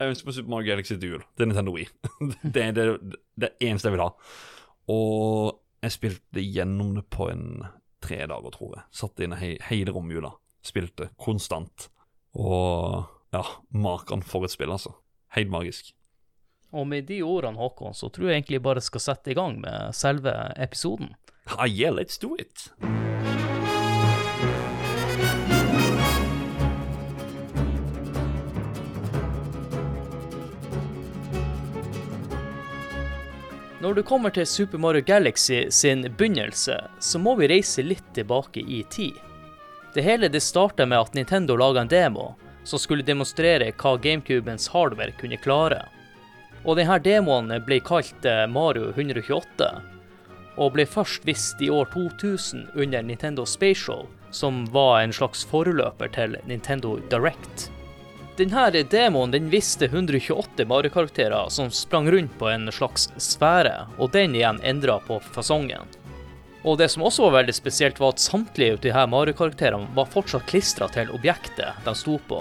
jeg 0.00 0.14
ønsker 0.14 0.28
meg 0.28 0.36
Super 0.36 0.52
Mario 0.54 0.70
Galaxy 0.70 0.96
jul. 0.96 1.24
Det 1.36 1.44
er 1.44 1.50
Nintendo 1.50 1.74
Wii. 1.76 1.88
det 2.54 2.64
er 2.64 2.72
det, 2.78 3.18
det 3.36 3.52
eneste 3.60 3.90
jeg 3.90 3.98
vil 3.98 4.04
ha. 4.06 4.10
Og 4.90 5.60
jeg 5.84 5.96
spilte 5.96 6.44
gjennom 6.44 6.94
det 6.96 7.04
på 7.12 7.28
en 7.32 7.62
tre 8.00 8.22
dager, 8.24 8.54
tror 8.56 8.74
jeg. 8.78 8.86
Satt 8.96 9.20
inne 9.20 9.38
he 9.40 9.54
hele 9.68 9.94
romjula. 9.96 10.32
Spilte 10.64 11.10
konstant. 11.20 11.90
Og 12.36 13.04
ja, 13.34 13.44
makan 13.70 14.24
for 14.26 14.48
et 14.48 14.54
spill, 14.54 14.72
altså. 14.72 14.94
Helt 15.36 15.52
magisk. 15.52 15.92
Og 16.72 16.86
med 16.86 17.08
de 17.10 17.20
ordene, 17.26 17.58
Håkon, 17.58 17.94
så 17.94 18.08
tror 18.08 18.30
jeg 18.30 18.40
egentlig 18.40 18.62
bare 18.62 18.82
skal 18.84 19.02
sette 19.02 19.32
i 19.32 19.38
gang 19.38 19.58
med 19.60 19.94
selve 19.96 20.32
episoden. 20.56 21.14
Ah, 21.58 21.66
yeah, 21.66 21.92
let's 21.92 22.20
do 22.20 22.36
it! 22.38 22.70
Når 33.80 33.94
du 33.94 34.02
kommer 34.02 34.28
til 34.30 34.44
Super 34.46 34.78
Mario 34.78 35.00
Galaxy 35.00 35.62
sin 35.72 36.02
begynnelse, 36.04 36.74
så 37.00 37.18
må 37.18 37.32
vi 37.38 37.46
reise 37.48 37.80
litt 37.80 38.04
tilbake 38.12 38.60
i 38.60 38.82
tid. 38.92 39.16
Det 39.94 40.04
hele 40.04 40.28
det 40.28 40.42
starta 40.44 40.84
med 40.86 41.00
at 41.00 41.16
Nintendo 41.16 41.56
laga 41.56 41.80
en 41.80 41.88
demo 41.88 42.26
som 42.68 42.78
skulle 42.78 43.06
demonstrere 43.08 43.70
hva 43.80 43.94
GameCubens 43.96 44.68
hardware 44.74 45.16
kunne 45.16 45.40
klare. 45.40 45.80
Og 46.68 46.76
denne 46.76 47.00
demoen 47.00 47.48
ble 47.64 47.80
kalt 47.80 48.28
eh, 48.28 48.44
Mario 48.52 48.92
128, 48.92 49.72
og 50.60 50.76
ble 50.76 50.84
først 50.84 51.24
vist 51.24 51.64
i 51.64 51.72
år 51.72 51.88
2000 51.96 52.74
under 52.76 53.02
Nintendo 53.02 53.48
Space 53.48 53.96
som 54.30 54.66
var 54.76 55.00
en 55.00 55.16
slags 55.16 55.46
foreløper 55.48 56.12
til 56.12 56.36
Nintendo 56.44 56.98
Direct. 57.08 57.70
Denne 58.40 58.82
demoen 58.88 59.30
den 59.30 59.50
viste 59.52 59.84
128 59.84 60.64
Mario-karakterer 60.64 61.48
som 61.48 61.70
sprang 61.70 62.10
rundt 62.10 62.38
på 62.38 62.48
en 62.48 62.72
slags 62.72 63.10
sfære, 63.20 63.74
og 64.00 64.14
den 64.14 64.32
igjen 64.34 64.62
endra 64.64 64.94
på 65.04 65.18
fasongen. 65.34 65.84
Og 66.64 66.78
det 66.80 66.86
som 66.88 67.04
også 67.04 67.26
var 67.26 67.34
veldig 67.34 67.52
spesielt, 67.52 68.00
var 68.00 68.14
at 68.14 68.22
samtlige 68.24 68.78
av 68.78 68.80
disse 68.86 69.02
Mario-karakterene 69.12 69.92
var 69.92 70.08
fortsatt 70.08 70.46
klistra 70.48 70.88
til 70.88 71.12
objektet 71.12 71.84
de 71.84 71.94
sto 71.94 72.16
på, 72.30 72.38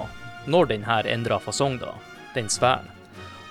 når 0.47 0.69
den 0.71 0.87
her 0.87 1.09
endra 1.17 1.35
fasong, 1.43 1.75
da, 1.83 1.91
den 2.37 2.47
sfæren. 2.47 2.87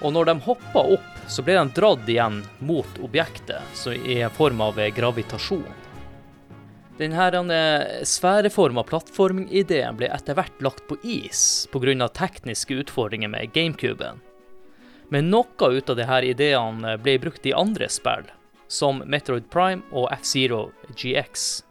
Og 0.01 0.17
når 0.17 0.31
de 0.31 0.37
hoppa 0.49 0.87
opp, 0.97 1.13
så 1.29 1.45
ble 1.45 1.59
de 1.59 1.77
dratt 1.77 2.09
igjen 2.09 2.41
mot 2.65 3.03
objektet, 3.05 3.61
så 3.77 3.93
i 3.93 4.23
form 4.41 4.65
av 4.65 4.81
gravitasjon. 4.97 5.69
Denne 6.99 8.03
sfæreforma 8.03 8.83
plattformideen 8.83 9.99
ble 10.01 10.09
etter 10.11 10.35
hvert 10.35 10.65
lagt 10.67 10.83
på 10.91 10.97
is 11.07 11.69
pga. 11.71 12.09
tekniske 12.09 12.75
utfordringer 12.75 13.31
med 13.31 13.53
GameCuben. 13.55 14.19
Men 15.09 15.31
noe 15.31 15.71
ut 15.71 15.91
av 15.91 15.97
disse 15.97 16.19
ideene 16.27 16.97
ble 16.99 17.19
brukt 17.23 17.47
i 17.47 17.55
andre 17.55 17.89
spill, 17.89 18.27
som 18.67 19.05
Metroid 19.07 19.47
Prime 19.49 19.83
og 19.93 20.11
F-Zero 20.19 20.73
GX. 20.91 21.63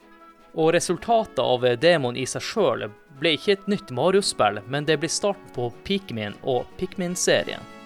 Og 0.56 0.72
resultatet 0.74 1.44
av 1.44 1.68
demoen 1.76 2.16
i 2.16 2.26
seg 2.26 2.42
sjøl 2.42 2.88
ble 3.20 3.36
ikke 3.36 3.58
et 3.58 3.68
nytt 3.68 3.92
Mario-spill, 3.92 4.64
men 4.66 4.88
det 4.88 4.98
ble 5.02 5.12
starten 5.12 5.52
på 5.54 5.74
Pikmin 5.84 6.40
og 6.42 6.64
Pikmin-serien. 6.80 7.77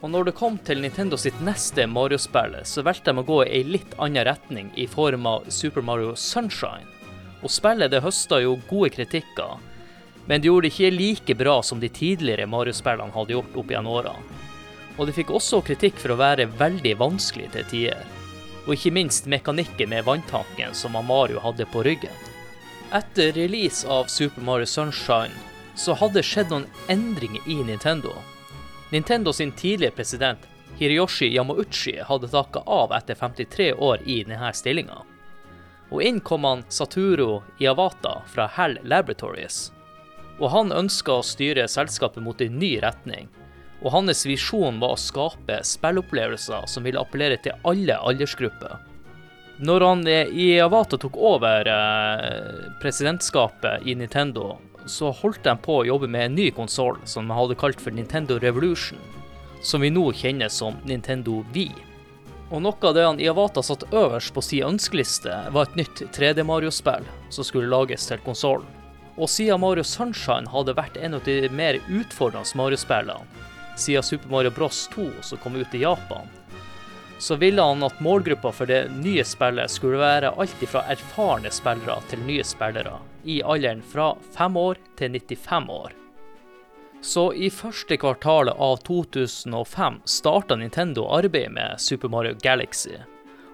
Og 0.00 0.10
når 0.10 0.28
det 0.28 0.36
kom 0.38 0.58
til 0.62 0.78
Nintendo 0.82 1.18
sitt 1.18 1.40
neste 1.42 1.86
Mario-spill, 1.90 2.54
så 2.62 2.84
valgte 2.86 3.10
de 3.10 3.22
å 3.22 3.26
gå 3.26 3.40
i 3.46 3.64
litt 3.66 3.96
annen 3.98 4.26
retning 4.28 4.70
i 4.78 4.86
form 4.86 5.26
av 5.26 5.48
Super 5.50 5.82
Mario 5.82 6.14
Sunshine. 6.14 6.86
Og 7.42 7.50
spillet 7.50 7.90
det 7.90 8.04
høsta 8.04 8.38
jo 8.42 8.56
gode 8.70 8.92
kritikker, 8.94 9.58
men 10.28 10.42
det 10.42 10.50
gjorde 10.50 10.68
det 10.68 10.74
ikke 10.74 10.94
like 10.94 11.34
bra 11.40 11.56
som 11.64 11.80
de 11.80 11.88
tidligere 11.88 12.46
Mario-spillene 12.46 13.14
hadde 13.14 13.34
gjort 13.34 13.58
opp 13.58 13.70
gjennom 13.72 13.98
årene. 13.98 14.38
Og 14.98 15.06
det 15.08 15.14
fikk 15.16 15.30
også 15.34 15.62
kritikk 15.66 15.98
for 16.02 16.14
å 16.14 16.18
være 16.20 16.48
veldig 16.58 16.94
vanskelig 17.00 17.50
til 17.54 17.68
tider. 17.70 18.06
Og 18.66 18.74
ikke 18.74 18.92
minst 18.92 19.26
mekanikken 19.30 19.90
med 19.90 20.04
vanntanken 20.06 20.74
som 20.76 20.98
Mario 21.06 21.40
hadde 21.40 21.66
på 21.72 21.82
ryggen. 21.86 22.14
Etter 22.94 23.32
release 23.32 23.88
av 23.88 24.10
Super 24.12 24.44
Mario 24.44 24.66
Sunshine 24.66 25.34
så 25.78 25.94
hadde 25.96 26.20
det 26.20 26.26
skjedd 26.26 26.52
noen 26.52 26.66
endringer 26.92 27.46
i 27.48 27.62
Nintendo. 27.64 28.14
Nintendo 28.90 29.32
sin 29.32 29.52
tidligere 29.52 29.94
president 29.94 30.38
Hiroyoshi 30.78 31.34
Yamauchi 31.34 31.98
hadde 32.00 32.28
takka 32.28 32.62
av 32.66 32.92
etter 32.92 33.14
53 33.14 33.72
år 33.72 33.98
i 34.04 34.22
denne 34.24 34.52
stillinga. 34.54 35.02
Og 35.90 36.02
inn 36.04 36.20
kom 36.20 36.44
han 36.44 36.62
Saturo 36.68 37.42
Iawata 37.58 38.22
fra 38.28 38.46
Hell 38.56 38.78
Laboratories. 38.84 39.72
Og 40.38 40.52
han 40.52 40.72
ønska 40.72 41.18
å 41.18 41.26
styre 41.26 41.66
selskapet 41.68 42.22
mot 42.22 42.40
en 42.40 42.58
ny 42.60 42.76
retning. 42.80 43.28
Og 43.82 43.92
hans 43.92 44.24
visjon 44.26 44.80
var 44.80 44.94
å 44.94 45.00
skape 45.00 45.60
spillopplevelser 45.64 46.64
som 46.70 46.86
ville 46.86 47.00
appellere 47.00 47.40
til 47.42 47.58
alle 47.68 47.98
aldersgrupper. 47.98 48.78
Når 49.58 49.84
han 49.84 50.06
Iawata 50.08 51.00
tok 51.02 51.16
over 51.18 51.66
eh, 51.66 52.72
presidentskapet 52.82 53.86
i 53.90 53.96
Nintendo, 53.98 54.54
så 54.88 55.10
holdt 55.14 55.44
de 55.44 55.54
på 55.62 55.80
å 55.80 55.86
jobbe 55.86 56.08
med 56.10 56.26
en 56.26 56.34
ny 56.38 56.48
konsoll 56.54 56.98
som 57.04 57.28
de 57.28 57.36
hadde 57.36 57.56
kalt 57.60 57.80
for 57.80 57.94
Nintendo 57.94 58.38
Revolution, 58.42 58.98
som 59.62 59.84
vi 59.84 59.90
nå 59.92 60.06
kjenner 60.16 60.50
som 60.52 60.78
Nintendo 60.88 61.42
Wii. 61.54 61.72
Og 62.48 62.62
noe 62.64 62.88
av 62.88 62.94
det 62.96 63.04
han 63.04 63.20
Iavata 63.20 63.62
satt 63.64 63.84
øverst 63.92 64.32
på 64.34 64.42
sin 64.44 64.64
ønskeliste, 64.70 65.34
var 65.52 65.68
et 65.68 65.76
nytt 65.82 66.02
3D 66.16 66.46
Mario-spill 66.48 67.04
som 67.28 67.44
skulle 67.44 67.68
lages 67.68 68.08
til 68.08 68.22
konsollen. 68.24 68.66
Og 69.18 69.28
siden 69.28 69.60
Mario 69.60 69.82
Sunshine 69.84 70.48
hadde 70.48 70.76
vært 70.78 70.96
en 70.96 71.18
av 71.18 71.24
de 71.26 71.40
mer 71.50 71.80
utfordrende 71.90 72.56
Mario-spillene, 72.56 73.26
siden 73.76 74.06
Super 74.06 74.30
Mario 74.32 74.54
Bros 74.54 74.86
2 74.94 75.10
som 75.26 75.40
kom 75.42 75.58
ut 75.58 75.74
i 75.74 75.82
Japan, 75.82 76.30
så 77.18 77.34
ville 77.34 77.62
han 77.62 77.82
at 77.82 78.00
målgruppa 78.00 78.52
for 78.54 78.70
det 78.70 78.84
nye 78.94 79.24
spillet 79.26 79.70
skulle 79.70 79.98
være 79.98 80.32
alt 80.38 80.66
fra 80.70 80.84
erfarne 80.92 81.50
spillere 81.50 81.98
til 82.10 82.22
nye 82.26 82.44
spillere, 82.46 82.94
i 83.28 83.42
alderen 83.42 83.82
fra 83.84 84.14
5 84.36 84.56
år 84.56 84.78
til 84.96 85.12
95 85.12 85.70
år. 85.70 85.94
Så 87.00 87.28
i 87.32 87.50
første 87.50 87.96
kvartalet 88.00 88.56
av 88.58 88.80
2005 88.88 90.00
starta 90.04 90.56
Nintendo 90.56 91.04
arbeidet 91.14 91.52
med 91.54 91.80
Super 91.80 92.08
Mario 92.08 92.34
Galaxy, 92.42 92.96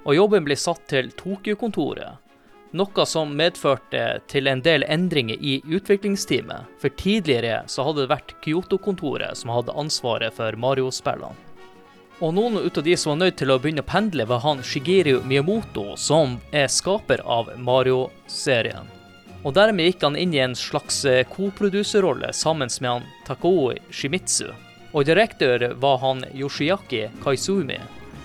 og 0.04 0.16
jobben 0.16 0.47
ble 0.47 0.57
satt 0.57 0.87
til 0.88 1.11
Tokyo-kontoret. 1.19 2.21
Noe 2.75 3.04
som 3.07 3.37
medførte 3.38 4.04
til 4.31 4.49
en 4.50 4.62
del 4.64 4.83
endringer 4.90 5.38
i 5.38 5.61
utviklingsteamet, 5.62 6.71
for 6.81 6.95
tidligere 6.99 7.62
så 7.71 7.85
hadde 7.87 8.02
det 8.02 8.14
vært 8.14 8.35
Kyoto-kontoret 8.47 9.38
som 9.38 9.52
hadde 9.54 9.76
ansvaret 9.78 10.35
for 10.35 10.57
Mario-spillene. 10.59 11.37
Og 12.23 12.31
noen 12.35 12.61
ut 12.62 12.78
av 12.78 12.87
de 12.87 12.97
som 12.97 13.12
var 13.12 13.25
nødt 13.26 13.40
til 13.43 13.50
å 13.50 13.59
begynne 13.59 13.83
å 13.83 13.90
pendle, 13.90 14.26
var 14.31 14.43
han 14.47 14.62
Shigeru 14.62 15.19
Miyamoto, 15.26 15.97
som 15.99 16.38
er 16.54 16.71
skaper 16.71 17.23
av 17.26 17.50
Mario-serien. 17.59 18.93
Og 19.44 19.52
dermed 19.52 19.90
gikk 19.90 20.04
han 20.06 20.16
inn 20.16 20.32
i 20.32 20.40
en 20.40 20.56
slags 20.56 21.02
eh, 21.04 21.26
koproduserrolle 21.28 22.32
sammen 22.32 22.70
med 22.80 22.90
han 22.90 23.10
Takoi 23.26 23.76
Shimitsu. 23.92 24.48
Og 24.96 25.04
direktør 25.04 25.74
var 25.82 25.98
han 26.00 26.24
Yoshiaki 26.32 27.08
Kaizumi, 27.20 27.76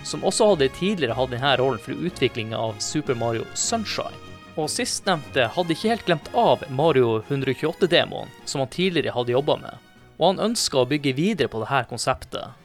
som 0.07 0.23
også 0.23 0.53
hadde 0.53 0.69
tidligere 0.77 1.17
hatt 1.17 1.33
denne 1.33 1.55
rollen 1.59 1.81
for 1.83 2.07
utvikling 2.07 2.53
av 2.55 2.77
Super 2.79 3.17
Mario 3.19 3.43
Sunshine. 3.53 4.15
Og 4.55 4.71
sistnevnte 4.71 5.49
hadde 5.55 5.75
ikke 5.75 5.91
helt 5.91 6.07
glemt 6.07 6.31
av 6.37 6.63
Mario 6.71 7.19
128-demoen, 7.27 8.31
som 8.45 8.63
han 8.63 8.71
tidligere 8.71 9.15
hadde 9.15 9.35
jobba 9.35 9.57
med. 9.59 9.85
Og 10.19 10.25
han 10.31 10.43
ønska 10.49 10.81
å 10.81 10.87
bygge 10.87 11.15
videre 11.19 11.51
på 11.51 11.61
dette 11.63 11.83
konseptet. 11.91 12.55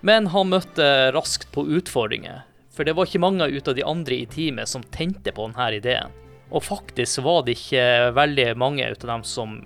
Men 0.00 0.30
han 0.32 0.50
møtte 0.50 1.10
raskt 1.14 1.50
på 1.54 1.66
utfordringer, 1.78 2.44
for 2.70 2.86
det 2.86 2.94
var 2.96 3.08
ikke 3.08 3.22
mange 3.22 3.50
ut 3.50 3.68
av 3.68 3.76
de 3.76 3.84
andre 3.86 4.22
i 4.22 4.30
teamet 4.30 4.70
som 4.70 4.86
tente 4.94 5.34
på 5.34 5.50
denne 5.50 5.70
ideen. 5.76 6.20
Og 6.50 6.64
faktisk 6.66 7.22
var 7.22 7.44
det 7.46 7.58
ikke 7.58 7.84
veldig 8.16 8.48
mange 8.58 8.88
av 8.88 8.98
dem 9.06 9.22
som 9.26 9.60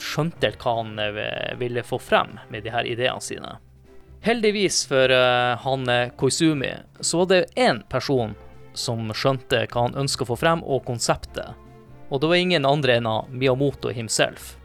skjønte 0.00 0.52
hva 0.60 0.76
han 0.78 0.98
eh, 0.98 1.56
ville 1.58 1.82
få 1.84 1.98
frem 1.98 2.38
med 2.48 2.64
de 2.64 2.72
her 2.72 2.86
ideene 2.88 3.20
sine. 3.20 3.56
Heldigvis 4.20 4.84
for 4.88 5.12
uh, 5.12 5.56
han 5.62 5.88
eh, 5.88 6.10
Koizumi, 6.16 6.74
så 7.00 7.22
var 7.22 7.26
det 7.30 7.44
én 7.56 7.82
person 7.88 8.34
som 8.76 9.08
skjønte 9.16 9.64
hva 9.72 9.86
han 9.86 9.96
ønska 9.96 10.26
å 10.26 10.30
få 10.32 10.36
frem, 10.40 10.64
og 10.64 10.84
konseptet. 10.84 11.56
Og 12.10 12.20
det 12.20 12.28
var 12.28 12.40
ingen 12.40 12.68
andre 12.68 12.98
enn 12.98 13.08
Miyamoto 13.32 13.92
himself. 13.94 14.56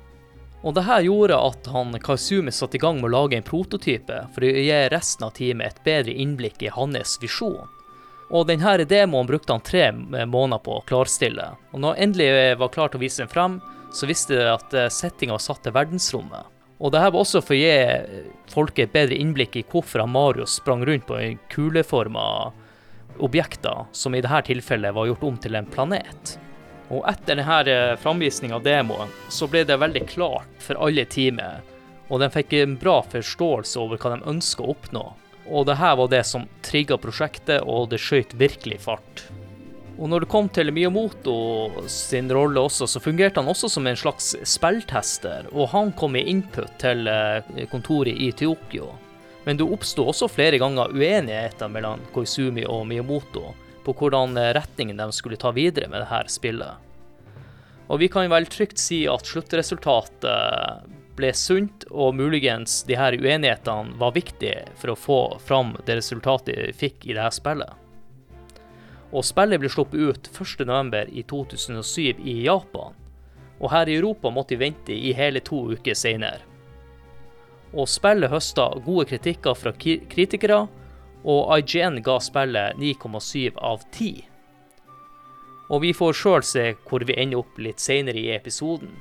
Og 0.65 0.73
det 0.73 0.85
her 0.87 1.05
gjorde 1.05 1.37
at 1.37 1.67
han 1.69 1.93
Kaizumi 2.01 2.51
satte 2.51 2.79
i 2.79 2.81
gang 2.81 2.99
med 2.99 3.11
å 3.11 3.15
lage 3.15 3.37
en 3.37 3.47
prototype 3.47 4.23
for 4.33 4.43
å 4.43 4.49
gi 4.49 4.79
resten 4.91 5.27
av 5.27 5.35
teamet 5.37 5.71
et 5.71 5.83
bedre 5.85 6.15
innblikk 6.25 6.65
i 6.65 6.73
hans 6.73 7.19
visjon. 7.21 7.69
Og 8.35 8.49
denne 8.49 8.75
demoen 8.89 9.29
brukte 9.29 9.55
han 9.55 9.63
tre 9.63 9.87
måneder 9.95 10.59
på 10.65 10.79
å 10.79 10.83
klarstille. 10.89 11.53
Og 11.71 11.79
når 11.79 11.95
han 11.95 12.09
endelig 12.09 12.57
var 12.59 12.73
klar 12.73 12.91
til 12.91 12.99
å 12.99 13.05
vise 13.05 13.23
den 13.23 13.31
frem, 13.31 13.61
så 13.95 14.09
visste 14.09 14.35
de 14.35 14.49
at 14.51 14.75
eh, 14.75 14.91
settinga 14.91 15.37
var 15.37 15.43
satt 15.45 15.63
til 15.63 15.75
verdensrommet. 15.75 16.51
Og 16.83 16.91
det 16.91 16.99
her 16.99 17.13
var 17.15 17.23
også 17.23 17.39
for 17.39 17.55
å 17.55 17.59
gi 17.61 17.75
folk 18.51 18.79
et 18.83 18.91
bedre 18.91 19.15
innblikk 19.15 19.55
i 19.55 19.63
hvorfor 19.71 20.03
Mario 20.11 20.43
sprang 20.49 20.83
rundt 20.83 21.05
på 21.07 21.21
kuleforma 21.53 22.25
objekter, 23.23 23.85
som 23.95 24.15
i 24.15 24.19
dette 24.19 24.41
tilfellet 24.49 24.95
var 24.95 25.07
gjort 25.07 25.23
om 25.23 25.37
til 25.39 25.55
en 25.55 25.69
planet. 25.71 26.35
Og 26.91 27.05
etter 27.07 27.39
denne 27.39 27.61
eh, 27.71 27.95
framvisninga 28.01 28.59
av 28.59 28.65
demoen, 28.67 29.13
så 29.31 29.47
ble 29.47 29.63
det 29.63 29.79
veldig 29.79 30.03
klart 30.11 30.59
for 30.59 30.83
alle 30.83 31.07
teamet, 31.07 31.63
og 32.11 32.19
de 32.21 32.29
fikk 32.29 32.53
en 32.59 32.75
bra 32.77 32.99
forståelse 33.15 33.79
over 33.81 34.01
hva 34.01 34.17
de 34.17 34.27
ønska 34.35 34.61
å 34.65 34.75
oppnå. 34.75 35.05
Og 35.49 35.65
det 35.69 35.77
her 35.77 35.95
var 35.99 36.09
det 36.09 36.23
som 36.25 36.47
trigga 36.65 36.97
prosjektet, 36.97 37.61
og 37.61 37.89
det 37.91 38.01
skjøt 38.01 38.33
virkelig 38.39 38.79
fart. 38.87 39.25
Og 39.95 40.09
når 40.11 40.25
det 40.25 40.31
kom 40.31 40.49
til 40.51 40.73
Miyamoto 40.75 41.35
sin 41.91 42.27
rolle 42.33 42.65
også, 42.67 42.87
så 42.89 42.99
fungerte 42.99 43.39
han 43.39 43.51
også 43.51 43.69
som 43.71 43.87
en 43.87 43.99
slags 43.99 44.33
spilltester, 44.43 45.47
og 45.53 45.69
han 45.71 45.93
kom 45.95 46.15
med 46.17 46.27
input 46.27 46.73
til 46.81 47.07
eh, 47.07 47.67
kontoret 47.71 48.17
i 48.19 48.31
Tokyo. 48.35 48.89
Men 49.45 49.59
det 49.59 49.67
oppsto 49.69 50.07
også 50.09 50.27
flere 50.33 50.59
ganger 50.59 50.91
uenigheter 50.91 51.69
mellom 51.71 52.01
Koizumi 52.15 52.65
og 52.67 52.83
Miyamoto 52.89 53.53
på 53.85 53.95
hvordan 53.95 54.35
eh, 54.41 54.51
retningen 54.57 54.99
de 54.99 55.07
skulle 55.15 55.39
ta 55.39 55.53
videre 55.55 55.87
med 55.87 56.03
dette 56.03 56.33
spillet. 56.33 56.83
Og 57.85 58.01
vi 58.01 58.09
kan 58.11 58.27
vel 58.31 58.49
trygt 58.49 58.81
si 58.81 59.03
at 59.07 59.27
sluttresultatet 59.29 60.91
ble 61.15 61.31
sunt, 61.33 61.85
og 61.91 62.15
muligens 62.15 62.83
de 62.87 62.97
her 62.99 63.15
uenighetene 63.15 63.95
var 63.99 64.15
viktige 64.15 64.65
for 64.75 64.91
å 64.93 64.99
få 64.99 65.19
fram 65.39 65.73
det 65.87 65.97
resultatet 65.99 66.59
vi 66.59 66.73
fikk 66.85 67.07
i 67.07 67.15
dette 67.15 67.37
spillet. 67.37 67.71
Og 69.15 69.23
spillet 69.23 69.61
ble 69.61 69.71
sluppet 69.71 70.01
ut 70.01 70.29
1.11. 70.33 71.13
i 71.15 71.23
2007 71.23 72.19
i 72.19 72.41
Japan, 72.45 72.97
og 73.59 73.71
her 73.71 73.87
i 73.87 73.95
Europa 73.95 74.29
måtte 74.29 74.55
vi 74.55 74.65
vente 74.65 74.93
i 74.93 75.13
hele 75.15 75.39
to 75.39 75.61
uker 75.71 75.95
senere. 75.95 76.43
og 77.75 77.89
spillet 77.91 78.31
høsta 78.31 78.69
gode 78.85 79.03
kritikker 79.09 79.55
fra 79.59 79.73
kritikere, 79.75 80.61
og 81.25 81.59
IGN 81.59 81.99
ga 82.05 82.19
spillet 82.23 82.77
9,7 82.79 83.57
av 83.57 83.81
10. 83.91 84.23
Og 85.69 85.81
vi 85.81 85.91
får 85.97 86.13
sjøl 86.13 86.45
se 86.45 86.65
hvor 86.85 87.03
vi 87.03 87.17
ender 87.17 87.41
opp 87.41 87.59
litt 87.59 87.81
seinere 87.83 88.21
i 88.21 88.31
episoden. 88.35 88.93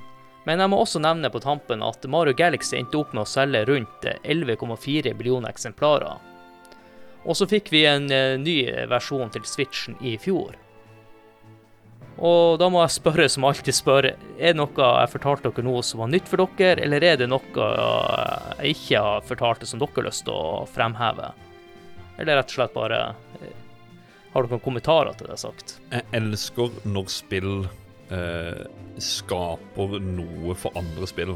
Men 0.45 0.61
jeg 0.61 0.71
må 0.71 0.77
også 0.81 1.01
nevne 1.01 1.31
på 1.33 1.41
tampen 1.41 1.81
at 1.85 2.05
Mario 2.11 2.35
Galaxy 2.37 2.77
endte 2.77 2.99
opp 2.99 3.15
med 3.15 3.23
å 3.23 3.29
selge 3.29 3.63
rundt 3.65 4.05
11,4 4.21 5.15
millioner 5.17 5.49
eksemplarer. 5.49 6.21
Og 7.25 7.37
så 7.37 7.47
fikk 7.49 7.71
vi 7.73 7.87
en 7.89 8.05
eh, 8.13 8.35
ny 8.37 8.59
versjon 8.89 9.31
til 9.33 9.45
Switchen 9.49 9.97
i 10.05 10.13
fjor. 10.21 10.53
Og 12.15 12.59
da 12.61 12.69
må 12.71 12.79
jeg 12.79 12.95
spørre 12.95 13.25
som 13.27 13.43
alltid 13.47 13.75
spør, 13.75 14.05
er 14.13 14.53
det 14.53 14.55
noe 14.55 14.91
jeg 15.01 15.11
fortalte 15.11 15.49
dere 15.49 15.65
nå 15.67 15.81
som 15.83 16.03
var 16.03 16.11
nytt 16.13 16.29
for 16.31 16.45
dere, 16.55 16.77
eller 16.85 17.03
er 17.03 17.17
det 17.19 17.27
noe 17.27 17.65
jeg 18.61 18.77
ikke 18.77 19.01
har 19.03 19.25
fortalt 19.27 19.65
som 19.67 19.81
dere 19.81 19.97
har 19.97 20.07
lyst 20.07 20.23
til 20.29 20.37
å 20.37 20.63
fremheve? 20.71 21.33
Eller 22.15 22.39
rett 22.39 22.53
og 22.53 22.55
slett 22.55 22.75
bare 22.75 22.99
eh, 23.41 23.57
Har 24.31 24.45
dere 24.45 24.55
noen 24.55 24.63
kommentarer 24.63 25.17
til 25.17 25.27
det 25.27 25.39
sagt? 25.41 25.75
Jeg 25.91 26.07
elsker 26.15 26.77
når 26.87 27.11
spill 27.11 27.51
eh, 28.13 28.63
skaper 29.01 29.99
noe 30.03 30.55
for 30.57 30.75
andre 30.77 31.09
spill. 31.09 31.35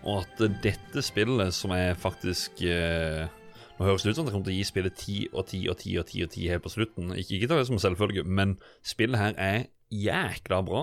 Og 0.00 0.22
at 0.22 0.40
dette 0.64 1.04
spillet, 1.04 1.52
som 1.54 1.74
er 1.76 1.98
faktisk 2.00 2.62
eh, 2.64 3.28
Nå 3.76 3.86
høres 3.88 4.04
det 4.04 4.12
ut 4.12 4.18
som 4.18 4.26
det 4.26 4.32
kommer 4.34 4.44
til 4.44 4.52
å 4.52 4.58
gi 4.58 4.64
spillet 4.68 4.96
10 4.96 5.14
og 5.32 5.46
10 5.48 5.60
og 5.72 5.76
10 5.80 5.92
og 6.00 6.08
10 6.10 6.24
og 6.26 6.32
10 6.34 6.48
helt 6.52 6.64
på 6.66 6.72
slutten. 6.74 7.12
Ikke, 7.16 7.38
ikke 7.38 7.48
ta 7.48 7.56
det 7.56 7.68
som 7.70 7.78
selvfølge, 7.80 8.26
men 8.28 8.58
spillet 8.84 9.16
her 9.16 9.38
er 9.40 9.62
jækla 9.88 10.58
bra. 10.66 10.82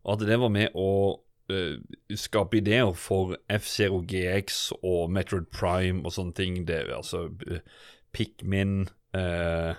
Og 0.00 0.14
at 0.14 0.24
det 0.24 0.38
var 0.40 0.52
med 0.54 0.72
å 0.72 0.88
eh, 1.52 1.76
skape 2.16 2.62
ideer 2.62 2.94
for 2.96 3.36
F-Zero 3.52 4.00
GX 4.08 4.62
og 4.80 5.12
Metroid 5.12 5.50
Prime 5.52 6.00
og 6.00 6.16
sånne 6.16 6.36
ting. 6.40 6.56
Det 6.64 6.78
er 6.78 6.94
altså 6.96 7.26
eh, 7.44 7.60
Pikmin 8.16 8.86
eh, 9.12 9.76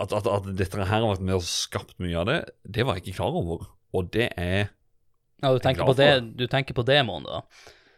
at, 0.00 0.14
at, 0.16 0.28
at 0.30 0.48
dette 0.56 0.78
her 0.80 0.88
har 0.90 1.08
vært 1.12 1.24
med 1.26 1.38
og 1.38 1.46
skapt 1.46 1.96
mye 2.02 2.16
av 2.20 2.28
det, 2.28 2.38
det 2.64 2.86
var 2.86 2.98
jeg 2.98 3.06
ikke 3.06 3.20
klar 3.20 3.36
over. 3.36 3.68
Og 3.96 4.10
det 4.14 4.30
er 4.38 4.70
Ja, 5.40 5.52
du 5.52 5.60
tenker, 5.62 5.86
på, 5.88 5.96
det, 5.98 6.10
du 6.36 6.46
tenker 6.50 6.76
på 6.76 6.84
demoen, 6.86 7.26
da? 7.28 7.44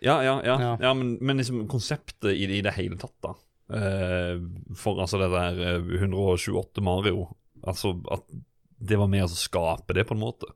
Ja, 0.02 0.18
ja, 0.26 0.36
ja. 0.44 0.58
Ja. 0.58 0.76
ja. 0.82 0.92
men, 0.98 1.16
men 1.22 1.38
liksom 1.38 1.66
konseptet 1.70 2.32
i 2.34 2.46
det, 2.46 2.58
i 2.58 2.62
det 2.66 2.74
hele 2.78 2.98
tatt, 3.00 3.16
da. 3.24 3.34
Uh, 3.72 4.42
for 4.76 5.00
altså 5.00 5.20
det 5.22 5.30
der 5.32 5.60
eh, 5.64 5.92
128 6.02 6.82
Mario 6.84 7.22
Altså 7.64 7.94
at 8.12 8.26
det 8.82 8.98
var 8.98 9.08
med 9.08 9.24
å 9.24 9.30
skape 9.30 9.94
det, 9.94 10.04
på 10.08 10.16
en 10.16 10.22
måte. 10.24 10.50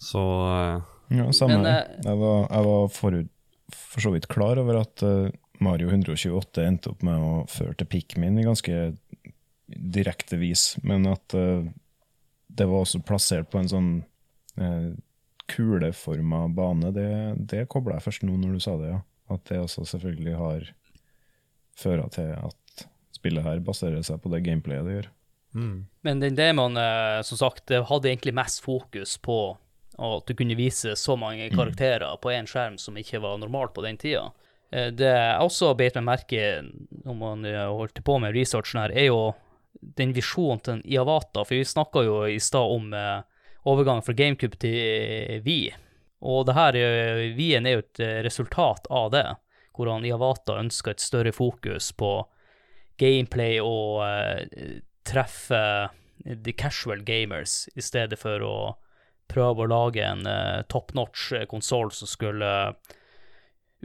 Så 0.00 0.20
uh, 0.20 0.80
Ja, 1.12 1.28
samme. 1.36 1.60
Men, 1.60 1.68
uh, 1.68 2.06
jeg 2.08 2.20
var, 2.22 2.46
jeg 2.48 2.68
var 2.70 2.88
forut, 2.96 3.32
for 3.76 4.06
så 4.06 4.12
vidt 4.14 4.28
klar 4.32 4.60
over 4.62 4.80
at 4.80 5.02
eh, 5.02 5.34
Mario 5.64 5.88
128 5.90 6.62
endte 6.62 6.92
opp 6.92 7.04
med 7.06 7.18
å 7.18 7.30
føre 7.50 7.74
til 7.80 7.88
Pikmin 7.90 8.38
i 8.38 8.44
ganske 8.46 8.76
direkte 9.66 10.38
vis, 10.40 10.76
men 10.86 11.06
at 11.10 11.34
uh, 11.34 11.66
det 12.46 12.66
var 12.70 12.84
også 12.84 13.02
plassert 13.06 13.50
på 13.50 13.58
en 13.60 13.70
sånn 13.70 13.90
uh, 14.60 14.92
kuleforma 15.50 16.46
bane, 16.54 16.92
det, 16.94 17.10
det 17.50 17.66
kobla 17.70 17.98
jeg 17.98 18.06
først 18.06 18.26
nå 18.26 18.38
når 18.40 18.56
du 18.56 18.62
sa 18.62 18.76
det, 18.80 18.94
ja. 18.94 19.02
At 19.34 19.42
det 19.50 19.58
også 19.58 19.82
selvfølgelig 19.90 20.34
har 20.38 20.66
føra 21.76 22.06
til 22.14 22.30
at 22.38 22.86
spillet 23.16 23.42
her 23.42 23.62
baserer 23.64 24.04
seg 24.06 24.20
på 24.22 24.30
det 24.30 24.44
gameplayet 24.46 24.86
det 24.86 24.96
gjør. 24.96 25.08
Men 26.06 26.20
den 26.20 26.36
demoen, 26.36 26.76
eh, 26.76 27.22
som 27.26 27.38
sagt, 27.40 27.64
det 27.70 27.80
hadde 27.88 28.10
egentlig 28.10 28.34
mest 28.36 28.60
fokus 28.62 29.16
på 29.18 29.56
at 29.96 30.28
du 30.28 30.34
kunne 30.36 30.58
vise 30.58 30.92
så 31.00 31.16
mange 31.16 31.48
karakterer 31.54 32.18
på 32.20 32.34
én 32.34 32.46
skjerm 32.46 32.76
som 32.78 32.98
ikke 33.00 33.22
var 33.24 33.38
normalt 33.40 33.72
på 33.74 33.82
den 33.86 33.96
tida. 33.96 34.28
Eh, 34.70 34.90
Det 34.92 35.08
jeg 35.08 35.40
også 35.40 35.72
beit 35.78 35.96
meg 35.96 36.04
merke 36.04 36.42
når 37.02 37.16
man 37.16 37.44
holdt 37.48 38.02
på 38.04 38.18
med 38.20 38.36
researchen 38.36 38.82
her, 38.82 38.92
er 38.92 39.08
jo 39.08 39.34
den 39.80 40.12
visjonen 40.16 40.62
til 40.64 40.84
Iavata. 40.84 41.44
For 41.44 41.56
vi 41.56 41.64
snakka 41.64 42.04
jo 42.06 42.20
i 42.30 42.38
stad 42.42 42.76
om 42.76 42.94
eh, 42.94 43.20
overgang 43.68 44.02
fra 44.04 44.14
GameCube 44.16 44.58
til 44.62 44.76
eh, 44.76 45.42
Wii. 45.44 45.74
Og 46.26 46.46
det 46.48 46.56
her, 46.56 46.78
eh, 46.80 47.26
Wien 47.36 47.66
er 47.66 47.78
jo 47.78 47.84
et 47.84 48.02
resultat 48.26 48.88
av 48.90 49.10
det, 49.14 49.26
hvor 49.76 49.92
han 49.92 50.06
Iavata 50.08 50.56
ønska 50.60 50.94
et 50.94 51.04
større 51.04 51.34
fokus 51.36 51.92
på 51.92 52.18
gameplay 53.00 53.60
og 53.60 54.02
eh, 54.06 54.80
treffe 55.06 55.62
the 56.24 56.52
casual 56.52 57.02
gamers, 57.04 57.68
i 57.76 57.84
stedet 57.84 58.18
for 58.18 58.42
å 58.42 58.56
prøve 59.30 59.64
å 59.64 59.70
lage 59.70 60.02
en 60.02 60.26
eh, 60.26 60.62
top 60.70 60.94
notch 60.96 61.32
konsoll 61.50 61.92
som 61.94 62.10
skulle 62.10 62.50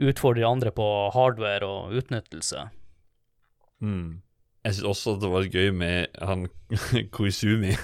utfordre 0.02 0.48
andre 0.48 0.72
på 0.74 0.88
hardware 1.14 1.68
og 1.68 1.96
utnyttelse. 2.00 2.68
mm. 3.82 4.22
Jeg 4.62 4.76
syns 4.76 4.86
også 4.86 5.16
at 5.16 5.22
det 5.24 5.30
var 5.32 5.48
gøy 5.50 5.70
med 5.74 6.18
han 6.22 6.46
Koizumi. 7.14 7.74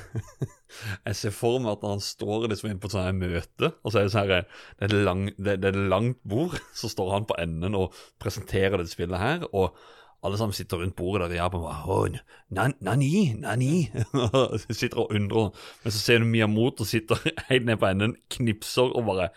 jeg 1.07 1.19
ser 1.19 1.35
for 1.35 1.59
meg 1.62 1.75
at 1.75 1.87
han 1.88 2.03
står 2.05 2.47
liksom 2.53 2.71
inne 2.71 2.83
på 2.83 2.91
et 2.91 2.95
sånt 2.95 3.19
møte, 3.19 3.73
og 3.83 3.91
så 3.91 4.01
er 4.01 4.07
det 4.07 4.14
sånn 4.14 4.31
her 4.31 4.49
Det 4.79 4.88
er 4.88 5.07
lang, 5.09 5.25
det, 5.35 5.59
det 5.64 5.73
er 5.73 5.88
langt 5.91 6.21
bord, 6.29 6.59
så 6.77 6.91
står 6.93 7.14
han 7.17 7.29
på 7.29 7.38
enden 7.43 7.79
og 7.79 7.97
presenterer 8.23 8.79
det 8.79 8.93
spillet 8.93 9.19
her, 9.19 9.49
og 9.51 9.75
alle 10.27 10.38
sammen 10.38 10.55
sitter 10.55 10.81
rundt 10.83 10.97
bordet 10.99 11.29
der 11.29 11.37
i 11.37 11.38
Japan 11.38 11.62
og 11.62 11.69
bare 11.69 11.95
«Åh, 11.95 12.17
nan, 12.51 12.73
Nani, 12.83 13.35
nani 13.38 13.87
Sitter 14.81 14.99
og 14.99 15.12
undrer. 15.14 15.53
Men 15.85 15.95
så 15.95 15.99
ser 15.99 16.19
du 16.19 16.27
Miyamoto 16.27 16.85
sitter 16.85 17.23
helt 17.51 17.69
ned 17.69 17.79
på 17.79 17.87
enden, 17.87 18.17
knipser 18.35 18.91
og 18.99 19.07
bare 19.07 19.29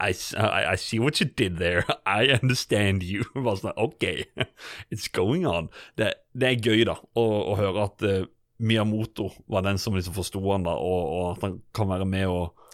I, 0.00 0.14
I, 0.36 0.72
I 0.72 0.76
see 0.76 0.98
what 0.98 1.20
you 1.20 1.26
did 1.26 1.58
there. 1.58 1.84
I 2.06 2.28
understand 2.28 3.02
you. 3.02 3.24
Sånn, 3.34 3.74
OK, 3.76 4.26
it's 4.92 5.08
going 5.12 5.46
on. 5.46 5.70
Det, 5.98 6.12
det 6.38 6.52
er 6.52 6.62
gøy, 6.70 6.84
da, 6.88 6.98
å, 7.18 7.26
å 7.52 7.56
høre 7.58 7.88
at 7.88 8.06
uh, 8.06 8.22
Miyamoto 8.58 9.30
var 9.50 9.66
den 9.66 9.78
som 9.78 9.96
liksom 9.98 10.16
forsto 10.16 10.42
han, 10.48 10.66
da, 10.66 10.74
og, 10.78 11.02
og 11.14 11.26
at 11.32 11.46
han 11.46 11.58
kan 11.74 11.90
være 11.92 12.08
med 12.08 12.30
og 12.30 12.64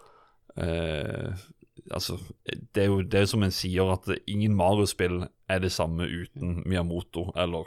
uh, 0.60 1.50
Altså, 1.92 2.14
det 2.72 2.80
er, 2.80 2.86
jo, 2.88 3.02
det 3.04 3.18
er 3.18 3.26
som 3.28 3.42
en 3.44 3.52
sier, 3.52 3.90
at 3.92 4.06
ingen 4.30 4.54
Mario-spill 4.56 5.18
er 5.52 5.58
det 5.60 5.68
samme 5.74 6.06
uten 6.08 6.62
Miyamoto, 6.64 7.26
eller 7.36 7.66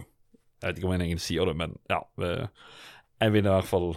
Jeg 0.58 0.64
vet 0.72 0.80
ikke 0.80 0.88
om 0.90 0.94
en 0.96 1.04
egentlig 1.06 1.22
sier 1.22 1.46
det, 1.46 1.54
men 1.60 1.76
ja. 1.92 2.00
Uh, 2.18 2.48
Jeg 3.22 3.36
ville 3.36 3.52
i 3.52 3.54
hvert 3.54 3.70
fall 3.70 3.92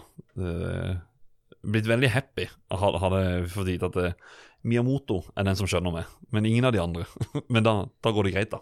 blitt 1.60 1.88
veldig 1.88 2.10
happy 2.12 2.46
hadde 2.72 3.20
jeg 3.24 3.48
fått 3.52 3.68
vite 3.68 3.90
at 3.90 3.98
eh, 4.00 4.36
Miyamoto 4.62 5.22
er 5.36 5.44
den 5.48 5.56
som 5.56 5.66
skjønner 5.70 5.92
meg, 5.94 6.04
men 6.34 6.46
ingen 6.46 6.64
av 6.68 6.72
de 6.74 6.80
andre. 6.82 7.06
men 7.48 7.64
da, 7.64 7.86
da 8.04 8.12
går 8.12 8.28
det 8.28 8.32
greit, 8.34 8.50
da. 8.50 8.60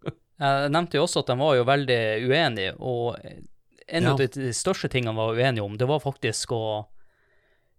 Jeg 0.40 0.70
nevnte 0.72 0.96
jo 0.96 1.02
også 1.04 1.20
at 1.20 1.26
de 1.32 1.36
var 1.36 1.56
jo 1.58 1.64
veldig 1.68 2.00
uenige, 2.30 2.76
og 2.80 3.18
en 3.90 4.06
Ja. 4.06 4.12
av 4.14 4.20
de, 4.22 4.52
største 4.56 4.88
tingene 4.88 5.12
de 5.12 5.18
var 5.18 5.34
uenige 5.36 5.64
om, 5.66 5.74
det 5.76 5.88
var 5.90 6.00
faktisk 6.00 6.52
å 6.56 6.62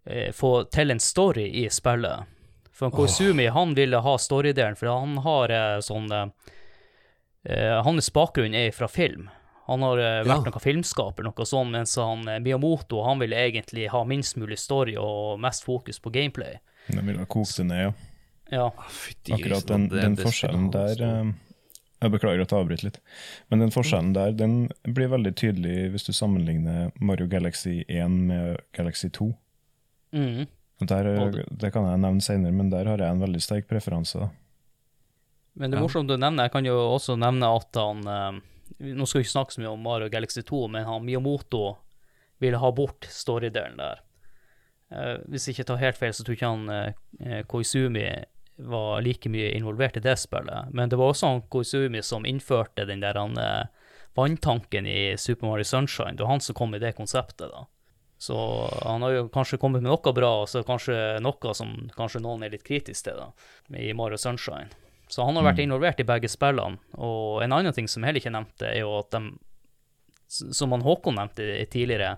eh, 0.06 0.30
få 0.36 0.64
til 0.70 0.92
en 0.94 1.00
story 1.02 1.48
i 1.64 1.68
spillet. 1.72 2.28
For 2.72 2.90
Koizumi 2.94 3.48
han 3.52 3.74
ville 3.76 3.98
ha 4.04 4.14
storydelen, 4.18 4.76
for 4.78 4.92
han 4.92 5.16
har 5.24 5.50
eh, 5.50 5.78
sånn 5.84 6.06
eh, 6.12 6.26
eh, 7.50 7.82
Hans 7.84 8.12
bakgrunn 8.14 8.54
er 8.54 8.70
fra 8.76 8.88
film. 8.88 9.26
Han 9.66 9.82
har 9.86 9.98
eh, 9.98 10.22
vært 10.24 10.46
Ja. 10.46 10.50
noen 10.52 10.60
filmskaper, 10.64 11.24
noe 11.26 11.46
sånt, 11.48 11.70
mens 11.74 11.96
han, 11.96 12.26
eh, 12.28 12.38
Miyamoto 12.42 13.02
han 13.06 13.18
ville 13.22 13.36
egentlig 13.38 13.88
ha 13.90 14.04
minst 14.04 14.36
mulig 14.36 14.58
story 14.58 14.94
og 15.00 15.40
mest 15.42 15.64
fokus 15.66 15.98
på 16.02 16.12
gameplay. 16.14 16.60
De 16.88 17.00
ville 17.06 17.18
ha 17.22 17.26
kokt 17.30 17.56
det 17.56 17.64
ned, 17.68 17.82
ja. 17.86 17.92
Ja, 18.52 18.66
Fytti 18.90 19.32
Akkurat 19.32 19.66
den, 19.66 19.88
det- 19.88 20.02
den 20.02 20.16
forskjellen 20.16 20.70
der 20.74 21.00
eh, 21.02 21.32
Jeg 22.02 22.10
beklager 22.12 22.42
at 22.42 22.50
jeg 22.50 22.58
avbryter 22.58 22.84
litt. 22.84 22.98
Men 23.48 23.60
den 23.62 23.70
forskjellen 23.70 24.12
der 24.12 24.32
den 24.32 24.56
blir 24.82 25.08
veldig 25.08 25.32
tydelig 25.38 25.90
hvis 25.94 26.04
du 26.08 26.12
sammenligner 26.12 26.90
Mario 27.00 27.26
Galaxy 27.30 27.84
1 27.88 28.10
med 28.28 28.58
Galaxy 28.72 29.08
2. 29.08 29.30
mm. 30.12 30.46
Der, 30.82 31.04
det 31.54 31.68
kan 31.72 31.84
jeg 31.86 32.00
nevne 32.02 32.20
senere, 32.20 32.50
men 32.52 32.68
der 32.72 32.88
har 32.90 32.98
jeg 32.98 33.08
en 33.14 33.20
veldig 33.22 33.40
sterk 33.40 33.68
preferanse. 33.70 34.26
Men 35.54 35.70
det 35.70 35.78
er 35.78 35.84
morsomt 35.84 36.08
du 36.10 36.16
nevner. 36.16 36.48
Jeg 36.48 36.52
kan 36.56 36.66
jo 36.66 36.74
også 36.96 37.14
nevne 37.20 37.46
at 37.54 37.78
han 37.78 38.00
eh, 38.08 38.40
Nå 38.96 39.06
skal 39.06 39.20
vi 39.20 39.26
ikke 39.28 39.34
snakke 39.36 39.54
så 39.54 39.60
mye 39.62 39.70
om 39.70 39.82
Mario 39.84 40.08
Galaxy 40.10 40.42
2, 40.42 40.62
men 40.74 40.84
han 40.88 41.04
Miyamoto 41.06 41.76
ville 42.42 42.58
ha 42.58 42.70
bort 42.74 43.06
storydelen 43.14 43.76
der. 43.78 44.00
Eh, 44.92 45.16
hvis 45.32 45.48
jeg 45.48 45.56
ikke 45.56 45.70
tar 45.72 45.82
helt 45.82 45.98
feil, 45.98 46.14
så 46.14 46.24
tror 46.26 46.36
ikke 46.36 46.52
han 46.52 46.72
eh, 46.72 47.42
Koizumi 47.48 48.06
var 48.62 49.00
like 49.02 49.30
mye 49.32 49.52
involvert 49.56 49.96
i 49.96 50.04
det 50.04 50.18
spillet. 50.20 50.72
Men 50.76 50.92
det 50.92 50.98
var 51.00 51.12
også 51.12 51.30
han 51.30 51.44
Koizumi 51.52 52.02
som 52.04 52.26
innførte 52.28 52.86
den 52.88 53.02
der 53.04 53.18
han, 53.18 53.38
eh, 53.40 53.94
vanntanken 54.18 54.86
i 54.86 55.14
Super 55.16 55.48
Mario 55.48 55.64
Sunshine. 55.64 56.16
Det 56.16 56.26
var 56.26 56.34
han 56.34 56.44
som 56.44 56.58
kom 56.58 56.74
med 56.74 56.84
det 56.84 56.92
konseptet, 56.98 57.48
da. 57.48 57.66
Så 58.22 58.36
han 58.84 59.02
har 59.02 59.16
jo 59.16 59.22
kanskje 59.34 59.58
kommet 59.58 59.82
med 59.82 59.90
noe 59.90 60.12
bra, 60.14 60.28
og 60.44 60.50
så 60.50 60.60
kanskje 60.62 60.94
noe 61.24 61.54
som 61.58 61.72
kanskje 61.96 62.20
noen 62.22 62.44
er 62.46 62.52
litt 62.52 62.62
kritisk 62.62 63.08
til, 63.08 63.18
da, 63.18 63.32
i 63.74 63.90
Mario 63.98 64.20
Sunshine. 64.20 64.70
Så 65.10 65.24
han 65.26 65.36
har 65.36 65.44
vært 65.44 65.58
involvert 65.64 65.98
i 66.00 66.06
begge 66.06 66.30
spillene. 66.30 66.78
Og 67.02 67.42
en 67.42 67.52
annen 67.52 67.74
ting 67.74 67.88
som 67.90 68.00
jeg 68.00 68.12
heller 68.12 68.22
ikke 68.22 68.32
nevnte, 68.32 68.68
er 68.68 68.78
jo 68.84 68.92
at 69.00 69.10
de, 69.12 69.32
som 70.30 70.72
han 70.72 70.84
Håkon 70.86 71.18
nevnte 71.18 71.48
tidligere, 71.72 72.14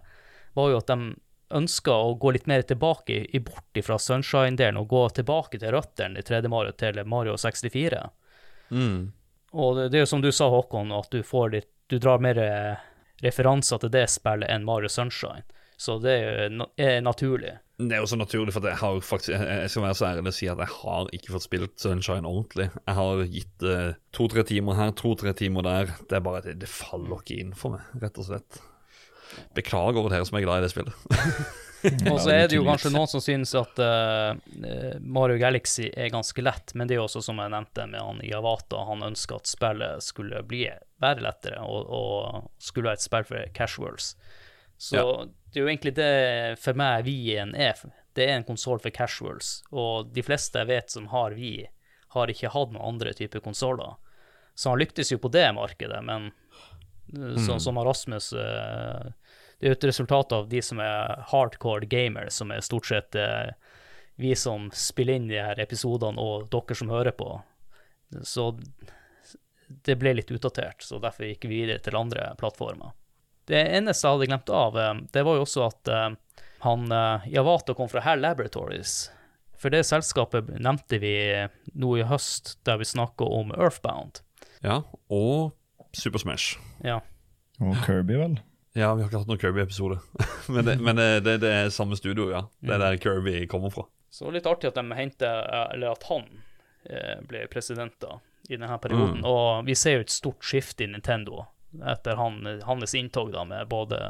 var 0.54 0.70
jo 0.70 0.82
at 0.82 0.92
de 0.92 1.14
ønska 1.54 1.94
å 1.94 2.14
gå 2.20 2.34
litt 2.34 2.48
mer 2.50 2.64
tilbake 2.66 3.20
i 3.24 3.40
bort 3.40 3.80
fra 3.86 3.98
Sunshine-delen 3.98 4.80
og 4.80 4.90
gå 4.90 5.02
tilbake 5.20 5.60
til 5.62 5.74
røttene 5.74 6.20
i 6.20 6.26
3D 6.26 6.50
Mario 6.52 6.74
til 6.78 7.00
Mario 7.08 7.36
64. 7.40 8.02
Mm. 8.70 9.12
Og 9.54 9.76
det, 9.78 9.88
det 9.92 10.00
er 10.00 10.04
jo 10.04 10.10
som 10.10 10.24
du 10.24 10.32
sa, 10.34 10.48
Håkon, 10.50 10.92
at 10.94 11.10
du 11.14 11.22
får 11.22 11.54
litt 11.54 11.70
Du 11.86 11.98
drar 12.00 12.22
mer 12.24 12.38
eh, 12.40 12.80
referanser 13.20 13.82
til 13.82 13.90
det 13.92 14.06
spillet 14.08 14.48
enn 14.48 14.64
Mario 14.64 14.88
Sunshine. 14.88 15.44
Så 15.76 15.98
det 16.00 16.14
er, 16.16 16.48
jo 16.48 16.66
er 16.80 17.02
naturlig. 17.04 17.52
Det 17.76 17.96
er 17.96 18.00
jo 18.00 18.08
så 18.08 18.16
naturlig, 18.16 18.54
for 18.54 18.64
jeg 18.64 18.78
har 18.78 19.00
faktisk 19.02 19.32
Jeg 19.34 19.58
jeg 19.64 19.70
skal 19.72 19.84
være 19.84 19.98
så 19.98 20.06
ærlig 20.08 20.30
å 20.30 20.34
si 20.36 20.48
at 20.48 20.60
jeg 20.62 20.72
har 20.78 21.10
ikke 21.16 21.34
fått 21.34 21.46
spilt 21.48 21.74
Sunshine 21.82 22.30
ordentlig. 22.30 22.70
Jeg 22.86 22.98
har 22.98 23.24
gitt 23.36 23.66
uh, 23.66 23.96
to-tre 24.14 24.46
timer 24.48 24.78
her, 24.78 24.94
to-tre 24.96 25.34
timer 25.36 25.66
der. 25.66 25.92
Det 26.08 26.18
er 26.18 26.24
bare 26.24 26.44
det, 26.46 26.56
det 26.62 26.70
faller 26.70 27.20
ikke 27.20 27.40
inn 27.42 27.52
for 27.58 27.76
meg, 27.76 27.90
rett 28.02 28.22
og 28.22 28.30
slett. 28.30 28.62
Beklager 29.56 30.00
over 30.00 30.14
dere 30.14 30.26
som 30.28 30.38
er 30.38 30.46
glad 30.46 30.62
i 30.62 30.66
det 30.66 30.72
spillet. 30.72 31.60
Og 31.84 32.20
så 32.22 32.30
er 32.32 32.46
det 32.48 32.56
jo 32.56 32.64
kanskje 32.64 32.92
noen 32.94 33.08
som 33.10 33.20
synes 33.20 33.50
at 33.58 33.80
uh, 33.82 34.32
Mario 35.04 35.36
Galaxy 35.40 35.90
er 35.90 36.12
ganske 36.12 36.44
lett, 36.44 36.72
men 36.74 36.88
det 36.88 36.96
er 36.96 37.02
jo 37.02 37.08
også 37.08 37.20
som 37.26 37.42
jeg 37.42 37.52
nevnte 37.52 37.84
med 37.90 38.00
han 38.00 38.22
Iwata, 38.24 38.84
han 38.88 39.04
ønsker 39.10 39.36
at 39.36 39.50
spillet 39.50 40.04
skulle 40.04 40.40
bli, 40.48 40.64
være 41.04 41.24
lettere, 41.26 41.60
og, 41.60 41.90
og 41.92 42.48
skulle 42.62 42.88
være 42.88 43.02
et 43.02 43.04
spill 43.04 43.28
for 43.28 43.52
casuals. 43.56 44.14
Så 44.80 44.96
Ja. 44.96 45.26
det 45.52 45.60
er 45.60 45.66
jo 45.66 45.70
egentlig 45.70 45.94
det 45.98 46.14
for 46.62 46.78
meg 46.78 47.04
Wien 47.04 47.54
er. 47.54 47.78
Det 48.14 48.28
er 48.28 48.38
en 48.38 48.48
konsoll 48.48 48.80
for 48.80 48.94
casuals, 48.94 49.58
og 49.72 50.14
de 50.14 50.24
fleste 50.24 50.62
jeg 50.62 50.70
vet 50.70 50.90
som 50.90 51.10
har 51.12 51.36
Wii, 51.36 51.68
har 52.14 52.30
ikke 52.30 52.52
hatt 52.54 52.72
noen 52.72 52.94
andre 52.94 53.12
typer 53.12 53.42
konsoller. 53.42 53.98
Så 54.54 54.70
han 54.70 54.78
lyktes 54.78 55.10
jo 55.10 55.18
på 55.18 55.32
det 55.34 55.48
markedet, 55.54 55.98
men 56.06 56.30
mm. 57.10 57.40
sånn 57.42 57.60
som 57.60 57.78
Rasmus 57.82 58.32
eh, 58.38 59.10
jo 59.10 59.23
et 59.64 59.84
resultat 59.84 60.32
av 60.32 60.48
de 60.48 60.60
som 60.62 60.80
er 60.82 61.22
hardcore 61.30 61.88
gamers, 61.88 62.36
som 62.38 62.52
er 62.52 62.64
stort 62.64 62.88
sett 62.90 63.16
eh, 63.18 63.54
vi 64.20 64.34
som 64.38 64.68
spiller 64.74 65.18
inn 65.18 65.30
de 65.30 65.40
her 65.40 65.60
episodene, 65.62 66.20
og 66.20 66.50
dere 66.52 66.76
som 66.78 66.92
hører 66.92 67.16
på. 67.16 67.30
Så 68.22 68.52
det 69.84 69.96
ble 69.98 70.14
litt 70.18 70.30
utdatert, 70.30 70.84
så 70.84 71.00
derfor 71.02 71.26
gikk 71.26 71.48
vi 71.48 71.62
videre 71.64 71.82
til 71.82 71.96
andre 71.98 72.32
plattformer. 72.38 72.92
Det 73.48 73.58
eneste 73.60 74.06
jeg 74.06 74.16
hadde 74.16 74.28
glemt 74.30 74.54
av, 74.54 74.78
eh, 74.78 74.94
det 75.16 75.26
var 75.26 75.40
jo 75.40 75.48
også 75.48 75.66
at 75.66 75.92
eh, 75.92 76.08
han 76.64 76.86
Yavato 77.28 77.74
kom 77.76 77.90
fra 77.92 78.00
Hell 78.00 78.22
Laboratories. 78.24 79.10
For 79.60 79.72
det 79.72 79.82
selskapet 79.84 80.48
nevnte 80.60 80.96
vi 81.00 81.16
nå 81.76 81.90
i 82.00 82.06
høst, 82.08 82.54
der 82.64 82.78
vi 82.80 82.88
snakka 82.88 83.28
om 83.28 83.52
Earthbound. 83.52 84.22
Ja, 84.64 84.80
og 85.12 85.52
Super 85.92 86.22
Smash. 86.22 86.56
Ja. 86.84 87.02
Og 87.60 87.76
Kirby, 87.84 88.16
vel? 88.16 88.38
Ja, 88.76 88.94
vi 88.94 89.04
har 89.04 89.08
ikke 89.08 89.20
hatt 89.22 89.28
noen 89.30 89.38
Kirby-episode. 89.38 90.00
men 90.54 90.66
det, 90.66 90.78
men 90.82 90.98
det, 90.98 91.08
det, 91.22 91.36
det 91.44 91.50
er 91.54 91.68
samme 91.70 91.94
studio, 91.96 92.26
ja. 92.32 92.44
Det 92.58 92.74
er 92.74 92.82
der 92.82 92.96
Kirby 92.98 93.44
kommer 93.50 93.70
fra. 93.70 93.86
Så 94.10 94.30
litt 94.34 94.46
artig 94.50 94.72
at 94.72 94.78
de 94.78 94.98
henter, 94.98 95.46
eller 95.74 95.94
at 95.94 96.06
han 96.10 96.26
eh, 96.90 97.20
ble 97.26 97.44
president 97.50 97.94
da, 98.02 98.18
i 98.48 98.56
denne 98.56 98.78
perioden. 98.82 99.20
Mm. 99.22 99.28
Og 99.30 99.68
vi 99.68 99.76
ser 99.78 99.98
jo 99.98 100.06
et 100.06 100.14
stort 100.14 100.42
skifte 100.46 100.86
i 100.86 100.90
Nintendo 100.90 101.44
etter 101.82 102.18
han, 102.18 102.42
hans 102.62 102.94
inntog 102.94 103.32
da, 103.34 103.44
med 103.46 103.70
både 103.70 104.00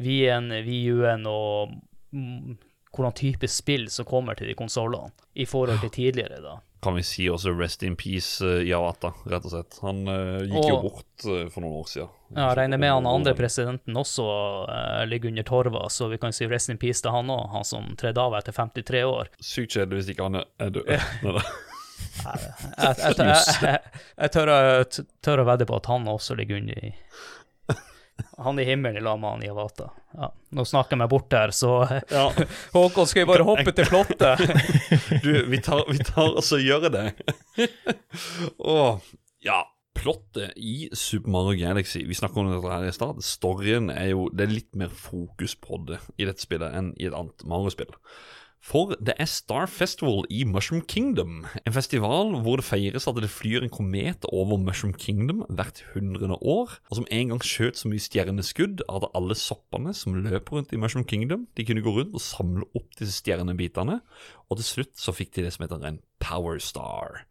Wii-en, 0.00 0.50
Wii-U-en 0.64 1.24
og 1.28 1.72
mm, 2.12 2.56
hvordan 2.96 3.16
type 3.16 3.48
spill 3.48 3.88
som 3.92 4.08
kommer 4.08 4.36
til 4.36 4.50
de 4.50 4.56
konsollene, 4.56 5.12
i 5.34 5.44
forhold 5.48 5.80
til 5.84 5.92
tidligere. 6.00 6.40
da. 6.44 6.58
Kan 6.86 6.94
vi 6.94 7.02
si 7.02 7.24
også 7.32 7.50
Rest 7.58 7.82
in 7.82 7.96
Peace 7.98 8.38
uh, 8.46 8.60
Yawata, 8.62 9.10
rett 9.26 9.46
og 9.48 9.50
slett. 9.56 9.78
Han 9.82 10.04
uh, 10.06 10.44
gikk 10.46 10.68
jo 10.70 10.76
bort 10.84 11.26
uh, 11.26 11.48
for 11.50 11.64
noen 11.64 11.80
år 11.82 11.88
siden. 11.90 12.12
Ja, 12.36 12.44
Jeg 12.52 12.56
regner 12.60 12.78
med 12.82 12.90
han 12.94 13.06
andre 13.10 13.34
presidenten 13.38 13.98
også 13.98 14.24
eh, 14.70 15.02
ligger 15.06 15.30
under 15.30 15.44
torva, 15.46 15.84
så 15.94 16.08
vi 16.10 16.18
kan 16.18 16.32
si 16.34 16.46
rest 16.50 16.70
in 16.72 16.78
peace 16.82 17.02
til 17.04 17.12
han 17.14 17.30
òg, 17.30 17.44
han 17.52 17.66
som 17.66 17.92
tredde 17.98 18.18
av 18.22 18.34
etter 18.38 18.54
53 18.56 19.02
år. 19.06 19.30
Sykt 19.38 19.76
kjedelig 19.76 20.00
hvis 20.00 20.10
ikke 20.14 20.26
han 20.26 20.40
er- 20.40 20.48
er 20.66 20.72
død. 20.74 20.90
Jeg, 20.90 21.02
jeg, 22.26 22.96
jeg, 22.98 23.38
jeg, 23.62 23.78
jeg 24.18 24.32
tør, 24.34 24.50
tør 25.24 25.42
å 25.42 25.46
vedde 25.48 25.66
på 25.68 25.76
at 25.78 25.86
han 25.90 26.08
også 26.10 26.34
ligger 26.38 26.58
under 26.60 26.80
i 26.90 26.92
Han 28.38 28.58
i 28.58 28.64
himmelen 28.64 28.96
i 28.96 29.04
lag 29.04 29.20
med 29.20 29.30
han 29.30 29.44
Iwata. 29.44 29.90
Ja, 30.16 30.30
nå 30.56 30.64
snakker 30.64 30.96
jeg 30.96 31.02
meg 31.02 31.12
bort 31.12 31.32
her, 31.36 31.52
så 31.52 31.78
Ja, 32.10 32.26
Håkon, 32.76 33.08
skal 33.08 33.24
vi 33.24 33.30
bare 33.30 33.46
hoppe 33.48 33.72
til 33.76 33.88
plottet? 33.88 34.42
du, 35.24 35.32
vi 35.50 35.60
tar, 35.64 35.84
vi 35.90 36.00
tar 36.04 36.30
altså 36.32 36.60
gjør 36.60 36.88
det. 36.92 37.06
Åh, 38.76 39.00
ja. 39.44 39.62
Plottet 39.96 40.52
i 40.60 40.90
Super 40.92 41.32
Mario 41.32 41.56
Galaxy 41.56 42.02
Vi 42.04 42.12
snakka 42.14 42.42
om 42.42 42.50
dette 42.50 42.68
her 42.68 42.84
i 42.84 42.92
stad. 42.92 43.22
Storyen 43.24 43.88
er 43.88 44.10
jo 44.10 44.26
Det 44.28 44.44
er 44.44 44.52
litt 44.52 44.74
mer 44.76 44.90
fokus 44.92 45.54
på 45.56 45.78
det 45.88 46.02
i 46.20 46.26
dette 46.28 46.44
spillet 46.44 46.76
enn 46.76 46.90
i 47.00 47.06
et 47.08 47.16
annet 47.16 47.46
Mario-spill. 47.48 47.94
For 48.64 48.96
det 48.98 49.14
er 49.20 49.28
Star 49.30 49.68
Festival 49.70 50.24
i 50.32 50.42
Mushroom 50.48 50.82
Kingdom. 50.90 51.44
En 51.62 51.74
festival 51.74 52.32
hvor 52.42 52.58
det 52.58 52.66
feires 52.66 53.06
at 53.06 53.18
det 53.22 53.30
flyr 53.30 53.62
en 53.62 53.70
komet 53.70 54.26
over 54.32 54.58
Mushroom 54.58 54.94
Kingdom 54.98 55.44
hvert 55.48 55.84
hundrede 55.92 56.38
år, 56.40 56.78
og 56.90 56.98
som 56.98 57.06
en 57.10 57.30
gang 57.30 57.44
skjøt 57.46 57.78
så 57.78 57.90
mye 57.92 58.02
stjerneskudd 58.02 58.82
at 58.90 59.06
alle 59.14 59.38
soppene 59.38 59.94
som 59.94 60.18
løper 60.18 60.58
rundt 60.58 60.74
i 60.74 60.80
Mushroom 60.82 61.06
Kingdom, 61.06 61.46
de 61.54 61.68
kunne 61.68 61.84
gå 61.84 61.94
rundt 62.00 62.18
og 62.18 62.24
samle 62.24 62.66
opp 62.74 62.98
disse 62.98 63.20
stjernebitene, 63.20 64.00
og 64.50 64.58
til 64.58 64.70
slutt 64.72 64.98
så 64.98 65.14
fikk 65.14 65.36
de 65.36 65.46
det 65.46 65.54
som 65.54 65.66
heter 65.66 65.86
en 65.86 66.02
Power 66.22 66.58
Star. 66.58 67.26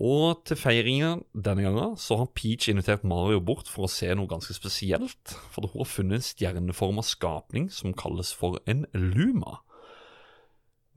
Og 0.00 0.40
til 0.48 0.56
feiringen 0.56 1.26
denne 1.36 1.66
gangen 1.66 1.96
så 2.00 2.16
har 2.22 2.30
Peach 2.32 2.70
invitert 2.72 3.02
Mario 3.04 3.42
bort 3.44 3.68
for 3.68 3.84
å 3.84 3.92
se 3.92 4.08
noe 4.16 4.30
ganske 4.30 4.56
spesielt, 4.56 5.34
for 5.52 5.68
hun 5.68 5.82
har 5.82 5.90
funnet 5.92 6.22
en 6.22 6.24
stjerneforma 6.24 7.04
skapning 7.04 7.68
som 7.68 7.92
kalles 7.92 8.32
for 8.32 8.56
en 8.64 8.86
Luma. 8.96 9.58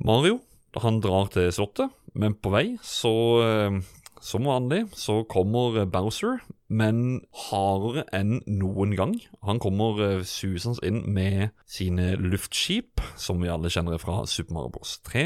Mario 0.02 0.40
han 0.82 1.02
drar 1.04 1.28
til 1.34 1.52
slottet, 1.54 1.92
men 2.18 2.34
på 2.34 2.50
vei 2.54 2.66
så 2.82 3.14
eh, 3.44 3.82
som 4.24 4.46
vanlig 4.48 4.86
så 4.96 5.20
kommer 5.28 5.84
Bowser, 5.92 6.40
men 6.72 7.20
hardere 7.50 8.06
enn 8.16 8.38
noen 8.48 8.94
gang. 8.96 9.18
Han 9.44 9.60
kommer 9.62 10.00
eh, 10.06 10.22
susende 10.24 10.80
inn 10.88 11.02
med 11.14 11.52
sine 11.68 12.14
luftskip, 12.16 13.04
som 13.20 13.44
vi 13.44 13.52
alle 13.52 13.72
kjenner 13.74 14.00
fra 14.00 14.22
Super 14.30 14.56
Mario 14.56 14.72
Bros. 14.78 14.96
3, 15.04 15.26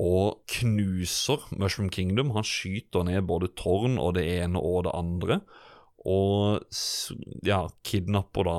og 0.00 0.40
knuser 0.48 1.44
Mushroom 1.52 1.90
Kingdom. 1.92 2.32
Han 2.32 2.46
skyter 2.48 3.04
ned 3.04 3.28
både 3.28 3.52
tårn 3.58 4.00
og 4.00 4.16
det 4.16 4.24
ene 4.38 4.62
og 4.62 4.86
det 4.88 4.96
andre, 4.96 5.42
og 6.08 6.64
ja, 7.46 7.66
kidnapper 7.84 8.48
da 8.48 8.58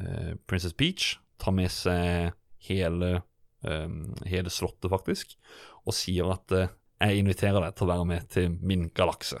eh, 0.00 0.30
Princess 0.46 0.78
Peach, 0.78 1.16
tar 1.40 1.56
med 1.56 1.72
seg 1.74 2.30
hele 2.68 3.24
hele 3.60 4.52
slottet, 4.52 4.88
faktisk, 4.92 5.34
og 5.86 5.96
sier 5.96 6.32
at 6.34 6.56
eh, 6.56 6.72
jeg 7.00 7.22
inviterer 7.22 7.64
deg 7.64 7.76
til 7.76 7.86
å 7.86 7.92
være 7.94 8.08
med 8.08 8.26
til 8.32 8.56
min 8.60 8.88
galakse. 8.96 9.40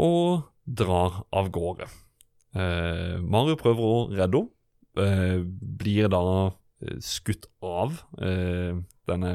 Og 0.00 0.46
drar 0.64 1.22
av 1.36 1.50
gårde. 1.52 1.88
Eh, 2.56 3.18
Mario 3.20 3.58
prøver 3.60 3.84
å 3.84 4.06
redde 4.12 4.40
henne, 4.40 4.56
eh, 5.00 5.42
blir 5.44 6.10
da 6.12 6.24
skutt 7.04 7.44
av 7.60 7.98
denne, 8.16 9.32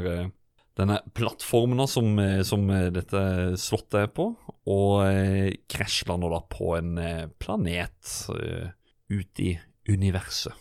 denne 0.79 0.95
plattformen 1.13 1.85
som, 1.85 2.17
som 2.41 2.63
dette 2.95 3.21
slottet 3.61 3.99
er 3.99 4.09
på, 4.09 4.25
og 4.65 5.59
krasjlander 5.69 6.33
da 6.33 6.39
på 6.49 6.71
en 6.79 6.97
planet 7.37 8.15
ute 8.33 9.45
i 9.45 9.53
universet. 9.93 10.57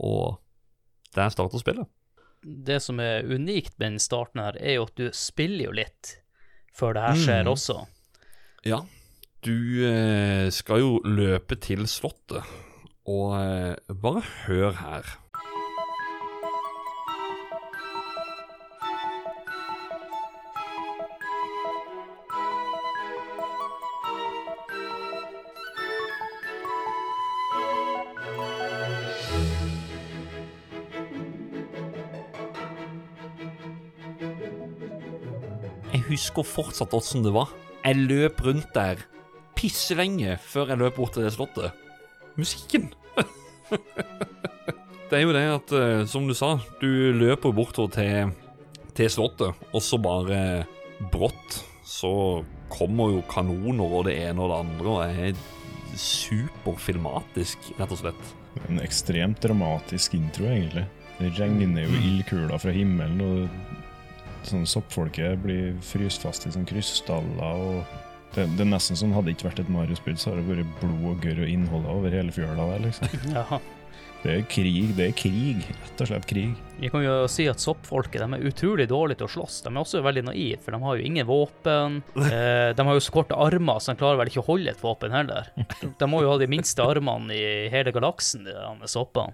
Og 0.00 0.40
der 1.12 1.28
starter 1.36 1.60
spillet. 1.60 1.99
Det 2.42 2.78
som 2.82 3.00
er 3.00 3.26
unikt 3.28 3.74
med 3.78 3.92
den 3.92 3.98
starten 4.00 4.40
her, 4.40 4.56
er 4.60 4.78
jo 4.78 4.86
at 4.88 4.94
du 4.96 5.10
spiller 5.12 5.66
jo 5.68 5.72
litt 5.76 6.14
før 6.76 6.94
det 6.96 7.02
her 7.02 7.18
skjer 7.20 7.42
Mm. 7.44 7.52
også. 7.52 7.78
Ja, 8.64 8.78
du 9.44 9.56
eh, 9.88 10.48
skal 10.50 10.80
jo 10.80 11.00
løpe 11.04 11.56
til 11.60 11.86
slottet, 11.86 12.44
og 13.08 13.34
eh, 13.40 13.76
bare 13.92 14.22
hør 14.46 14.72
her. 14.80 15.16
Husker 36.20 36.44
fortsatt 36.44 36.94
åssen 36.96 37.24
det 37.24 37.32
var. 37.32 37.48
Jeg 37.80 38.04
løp 38.04 38.42
rundt 38.44 38.74
der 38.76 39.00
pisselenge 39.56 40.36
før 40.44 40.72
jeg 40.72 40.80
løp 40.82 40.98
bort 41.00 41.16
til 41.16 41.24
det 41.24 41.32
slottet. 41.34 41.72
Musikken! 42.36 42.90
det 45.08 45.16
er 45.16 45.24
jo 45.24 45.32
det 45.34 45.46
at, 45.54 45.72
eh, 45.76 46.04
som 46.08 46.28
du 46.28 46.36
sa, 46.36 46.58
du 46.80 47.16
løper 47.16 47.54
bortover 47.56 47.92
til, 47.96 48.34
til 48.96 49.10
slottet, 49.12 49.56
og 49.72 49.84
så 49.84 50.00
bare 50.00 50.40
brått 51.12 51.62
så 51.88 52.12
kommer 52.70 53.16
jo 53.16 53.24
kanoner 53.30 53.96
og 53.98 54.06
det 54.06 54.18
ene 54.20 54.44
og 54.44 54.52
det 54.52 54.60
andre, 54.60 54.92
og 54.92 55.00
er 55.08 55.98
superfilmatisk, 55.98 57.72
rett 57.80 57.96
og 57.96 58.04
slett. 58.04 58.32
En 58.68 58.78
ekstremt 58.82 59.40
dramatisk 59.42 60.14
intro, 60.18 60.46
egentlig. 60.52 60.86
Det 61.18 61.32
regner 61.36 61.84
jo 61.84 61.98
ildkuler 61.98 62.60
fra 62.62 62.72
himmelen, 62.72 63.20
og 63.24 63.79
sånn 64.48 64.66
soppfolket 64.68 65.40
blir 65.42 65.74
fryst 65.84 66.22
fast 66.24 66.46
i 66.46 66.54
sånn 66.54 66.68
krystaller, 66.68 67.66
og 67.66 67.98
Det, 68.30 68.44
det 68.54 68.62
er 68.62 68.68
nesten 68.70 68.94
som 68.94 69.10
hadde 69.10 69.26
det 69.26 69.32
ikke 69.34 69.48
vært 69.48 69.60
et 69.64 69.70
Mario-spill, 69.74 70.14
så 70.14 70.30
hadde 70.30 70.44
det 70.46 70.60
vært 70.60 70.74
blod 70.78 71.06
og 71.10 71.24
gørr 71.26 71.40
og 71.42 71.48
innholdet 71.50 71.90
over 71.90 72.14
hele 72.14 72.30
fjøla 72.30 72.66
der, 72.68 72.84
liksom. 72.84 73.08
Ja. 73.34 73.58
Det 74.20 74.34
er 74.36 74.42
krig, 74.52 74.90
det 74.98 75.04
er 75.08 75.14
krig. 75.16 75.62
Rett 75.64 76.02
og 76.04 76.10
slett 76.10 76.26
krig. 76.28 76.50
Vi 76.76 76.90
kan 76.92 77.00
jo 77.02 77.14
si 77.32 77.46
at 77.48 77.62
soppfolket 77.62 78.20
de 78.20 78.36
er 78.36 78.44
utrolig 78.50 78.84
dårlige 78.90 79.22
til 79.22 79.26
å 79.26 79.32
slåss. 79.32 79.62
De 79.64 79.72
er 79.72 79.80
også 79.80 80.02
veldig 80.04 80.26
naive, 80.28 80.60
for 80.60 80.76
de 80.76 80.80
har 80.82 80.98
jo 81.00 81.06
ingen 81.08 81.26
våpen. 81.26 82.02
Eh, 82.30 82.70
de 82.76 82.84
har 82.86 82.94
jo 82.98 83.02
så 83.02 83.14
korte 83.16 83.34
armer, 83.40 83.80
så 83.80 83.94
de 83.94 83.98
klarer 84.04 84.20
vel 84.20 84.30
ikke 84.30 84.42
å 84.44 84.48
holde 84.50 84.70
et 84.74 84.84
våpen 84.84 85.16
heller. 85.16 85.48
De, 85.56 85.88
de 85.98 86.08
må 86.12 86.20
jo 86.22 86.30
ha 86.34 86.36
de 86.38 86.50
minste 86.52 86.84
armene 86.84 87.34
i 87.34 87.66
hele 87.72 87.90
galaksen, 87.96 88.44
de 88.46 88.54
der 88.54 88.92
soppene. 88.92 89.32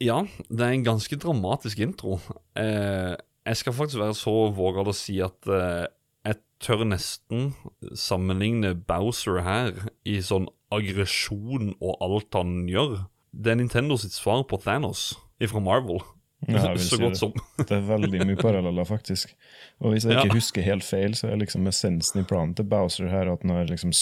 Ja, 0.00 0.22
det 0.48 0.64
er 0.64 0.72
en 0.74 0.86
ganske 0.86 1.18
dramatisk 1.20 1.80
intro. 1.84 2.18
Eh, 2.58 3.14
jeg 3.48 3.56
skal 3.62 3.76
faktisk 3.76 4.00
være 4.02 4.16
så 4.18 4.34
vågal 4.56 4.90
å 4.90 4.96
si 4.96 5.18
at 5.24 5.48
uh, 5.50 5.86
jeg 6.28 6.38
tør 6.64 6.84
nesten 6.88 7.52
sammenligne 7.96 8.74
Bowser 8.88 9.40
her 9.46 9.72
i 10.08 10.18
sånn 10.24 10.48
aggresjon 10.74 11.72
og 11.80 11.96
alt 12.04 12.36
han 12.36 12.66
gjør. 12.68 12.98
Det 13.32 13.52
er 13.54 13.60
Nintendo 13.60 13.96
sitt 14.00 14.12
svar 14.16 14.42
på 14.48 14.58
Thanos 14.60 15.10
fra 15.48 15.60
Marvel. 15.62 16.02
Ja, 16.48 16.72
så 16.76 16.96
si 16.96 17.00
godt 17.02 17.16
det. 17.16 17.20
som. 17.20 17.32
Det 17.62 17.74
er 17.78 17.86
veldig 17.88 18.20
mye 18.28 18.38
paralleller, 18.38 18.86
faktisk. 18.88 19.32
Og 19.80 19.94
hvis 19.94 20.04
jeg 20.06 20.14
Ja. 20.18 20.22
ikke 20.24 20.38
husker 20.38 20.62
helt 20.66 20.84
feil, 20.86 21.14
så 21.18 21.30
er 21.30 21.40
liksom 21.40 21.66
essensen 21.70 22.20
i 22.22 22.26
planen 22.28 22.54
til 22.58 22.68
Bowser 22.68 23.08
her 23.10 23.30
at 23.32 23.42
han 23.46 23.54
har 23.56 23.70
liksom 23.70 23.94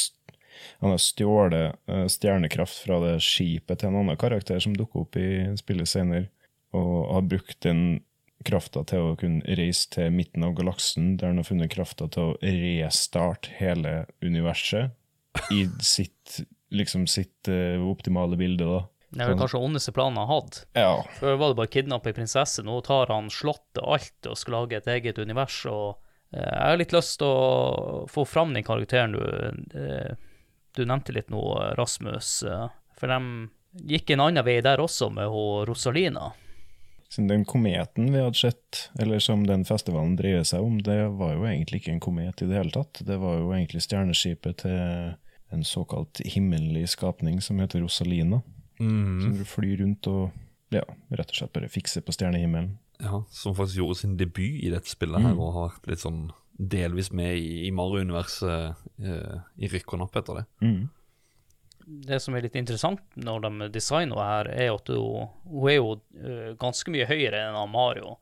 han 0.80 0.90
har 0.94 1.00
stjålet 1.00 1.76
eh, 1.88 2.06
stjernekraft 2.10 2.78
fra 2.86 2.96
det 3.04 3.14
skipet 3.24 3.78
til 3.78 3.90
en 3.90 3.98
annen 4.00 4.16
karakter 4.18 4.58
som 4.60 4.74
dukker 4.76 5.04
opp 5.04 5.16
i 5.20 5.28
spillet 5.60 5.88
senere, 5.88 6.30
og 6.76 7.12
har 7.12 7.26
brukt 7.28 7.60
den 7.64 8.00
krafta 8.44 8.82
til 8.86 9.12
å 9.12 9.14
kunne 9.18 9.56
reise 9.58 9.88
til 9.94 10.12
midten 10.14 10.44
av 10.46 10.54
galaksen, 10.58 11.14
der 11.20 11.32
han 11.32 11.40
har 11.40 11.48
funnet 11.48 11.72
krafta 11.72 12.08
til 12.12 12.32
å 12.32 12.36
restarte 12.42 13.54
hele 13.58 14.04
universet 14.24 14.92
i 15.52 15.64
sitt, 15.84 16.40
liksom 16.74 17.06
sitt 17.10 17.48
uh, 17.50 17.80
optimale 17.88 18.38
bilde, 18.40 18.68
da. 18.68 18.84
Det 19.16 19.22
er 19.22 19.30
vel 19.30 19.38
kanskje 19.40 19.60
ondeste 19.62 19.92
planen 19.96 20.18
han 20.20 20.28
hadde. 20.28 20.64
Ja, 20.76 20.96
Før 21.20 21.38
var 21.40 21.52
det 21.52 21.58
bare 21.60 21.70
å 21.70 21.72
kidnappe 21.72 22.10
ei 22.10 22.16
prinsesse, 22.16 22.64
nå 22.66 22.80
tar 22.84 23.12
han 23.14 23.30
slottet 23.32 23.80
alt 23.80 24.28
og 24.28 24.36
skal 24.36 24.58
lage 24.58 24.80
et 24.80 24.88
eget 24.92 25.20
univers. 25.22 25.60
og 25.70 26.02
eh, 26.34 26.42
Jeg 26.42 26.64
har 26.66 26.80
litt 26.80 26.92
lyst 26.92 27.20
til 27.22 27.30
å 27.30 28.02
få 28.12 28.26
fram 28.28 28.52
den 28.52 28.66
karakteren 28.66 29.14
du, 29.14 29.22
eh, 29.78 30.18
du 30.76 30.82
nevnte 30.84 31.14
litt 31.16 31.30
nå, 31.32 31.40
Rasmus. 31.78 32.32
For 32.98 33.14
de 33.14 33.86
gikk 33.94 34.12
en 34.12 34.26
annen 34.26 34.44
vei 34.44 34.58
der 34.64 34.82
også, 34.82 35.08
med 35.14 35.30
hun 35.32 35.64
Rosalina. 35.70 36.32
Så 37.08 37.22
den 37.28 37.44
kometen 37.48 38.10
vi 38.12 38.20
hadde 38.20 38.38
sett, 38.38 38.88
eller 38.98 39.22
som 39.22 39.44
den 39.46 39.64
festivalen 39.64 40.16
dreier 40.18 40.42
seg 40.44 40.64
om, 40.64 40.80
det 40.82 40.98
var 41.18 41.36
jo 41.36 41.46
egentlig 41.46 41.80
ikke 41.80 41.94
en 41.94 42.02
komet 42.02 42.42
i 42.42 42.48
det 42.50 42.58
hele 42.58 42.74
tatt. 42.74 43.00
Det 43.06 43.18
var 43.22 43.38
jo 43.38 43.52
egentlig 43.54 43.84
stjerneskipet 43.84 44.64
til 44.64 45.14
en 45.54 45.62
såkalt 45.64 46.20
himmellig 46.26 46.88
skapning 46.90 47.38
som 47.44 47.60
heter 47.62 47.84
Rosalina. 47.84 48.42
Mm. 48.80 49.20
Som 49.22 49.38
flyr 49.48 49.78
rundt 49.84 50.08
og 50.10 50.34
ja, 50.74 50.82
rett 51.14 51.30
og 51.30 51.38
slett 51.38 51.54
bare 51.54 51.70
fikser 51.70 52.02
på 52.04 52.14
stjernehimmelen. 52.14 52.74
Ja, 53.02 53.22
Som 53.30 53.54
faktisk 53.54 53.78
gjorde 53.78 54.00
sin 54.00 54.16
debut 54.16 54.60
i 54.64 54.72
dette 54.72 54.90
spillet 54.90 55.22
her, 55.22 55.36
og 55.36 55.54
har 55.54 55.70
vært 55.70 55.90
litt 55.92 56.02
sånn 56.02 56.20
delvis 56.56 57.10
med 57.12 57.36
i, 57.36 57.66
i 57.68 57.72
Mario-universet 57.76 58.86
eh, 59.04 59.34
i 59.60 59.68
rykk 59.68 59.92
og 59.94 60.02
napp 60.02 60.16
etter 60.16 60.40
det. 60.40 60.46
Mm. 60.64 60.86
Det 61.86 62.18
som 62.18 62.34
er 62.34 62.42
litt 62.42 62.56
interessant 62.58 63.02
når 63.14 63.44
de 63.44 63.68
designer 63.70 64.18
her, 64.18 64.48
er 64.50 64.72
at 64.74 64.88
hun, 64.90 65.28
hun 65.46 65.68
er 65.70 65.76
jo 65.78 65.92
eh, 66.18 66.48
ganske 66.58 66.90
mye 66.90 67.06
høyere 67.06 67.44
enn 67.46 67.70
Mario. 67.70 68.16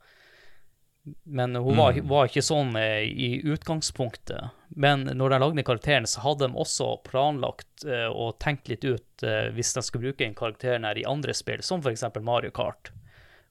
Men 1.24 1.56
hun 1.56 1.76
var, 1.76 1.96
var 2.08 2.28
ikke 2.28 2.44
sånn 2.44 2.76
eh, 2.80 3.04
i 3.08 3.30
utgangspunktet. 3.44 4.52
Men 4.68 5.04
når 5.04 5.34
de 5.34 5.40
lagde 5.42 5.64
karakteren, 5.66 6.08
så 6.08 6.22
hadde 6.24 6.48
de 6.48 6.60
også 6.60 6.90
planlagt 7.08 7.84
eh, 7.88 8.08
og 8.08 8.38
tenkt 8.44 8.68
litt 8.72 8.84
ut 8.84 9.24
eh, 9.24 9.50
hvis 9.56 9.74
de 9.76 9.84
skulle 9.84 10.10
bruke 10.10 10.28
en 10.28 10.36
karakter 10.36 10.80
her 10.80 11.00
i 11.00 11.08
andre 11.08 11.36
spill, 11.36 11.64
som 11.64 11.84
f.eks. 11.84 12.06
Mario 12.24 12.52
Kart, 12.56 12.92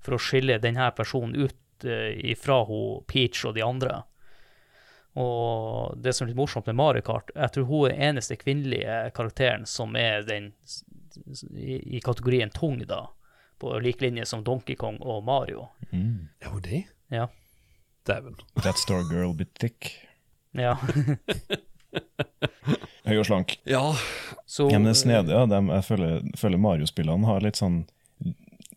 for 0.03 0.17
å 0.17 0.21
skille 0.21 0.61
denne 0.61 0.89
personen 0.97 1.37
ut 1.37 1.85
eh, 1.89 2.13
ifra 2.33 2.63
hun 2.69 3.05
Peach 3.09 3.45
og 3.49 3.57
de 3.57 3.65
andre. 3.65 4.01
Og 5.19 5.93
det 6.01 6.13
som 6.15 6.25
er 6.25 6.29
litt 6.31 6.39
morsomt 6.39 6.65
med 6.71 6.75
Mario 6.79 7.01
Kart, 7.05 7.29
jeg 7.35 7.51
tror 7.53 7.65
hun 7.69 7.83
er 7.85 7.89
den 7.93 8.01
eneste 8.09 8.35
kvinnelige 8.41 8.95
karakteren 9.13 9.65
som 9.69 9.93
er 9.99 10.23
den 10.25 10.47
i, 11.55 11.97
i 11.97 11.99
kategorien 12.01 12.49
tung, 12.49 12.79
da. 12.89 13.03
På 13.61 13.75
lik 13.79 14.01
linje 14.01 14.25
som 14.25 14.41
Donkey 14.43 14.73
Kong 14.75 14.97
og 15.05 15.21
Mario. 15.23 15.67
Mm. 15.91 16.29
Er 16.41 16.47
hun 16.55 16.61
det? 16.65 16.81
Ja. 17.13 17.27
Dæven. 18.09 18.33
That 18.63 18.77
store 18.81 19.05
girl 19.11 19.35
bit 19.37 19.53
thick. 19.61 19.91
Ja. 20.57 20.73
Høy 23.05 23.17
og 23.19 23.25
slank. 23.27 23.57
Ja, 23.69 23.93
Så 24.45 24.69
Ja, 24.71 24.79
men 24.79 24.83
det 24.89 24.95
er 24.97 25.01
snedig, 25.03 25.31
ja. 25.35 25.45
Dem- 25.45 25.69
jeg 25.69 25.83
føler, 25.85 26.21
føler 26.37 26.57
Mario-spillene 26.57 27.25
har 27.29 27.41
litt 27.45 27.55
sånn 27.59 27.83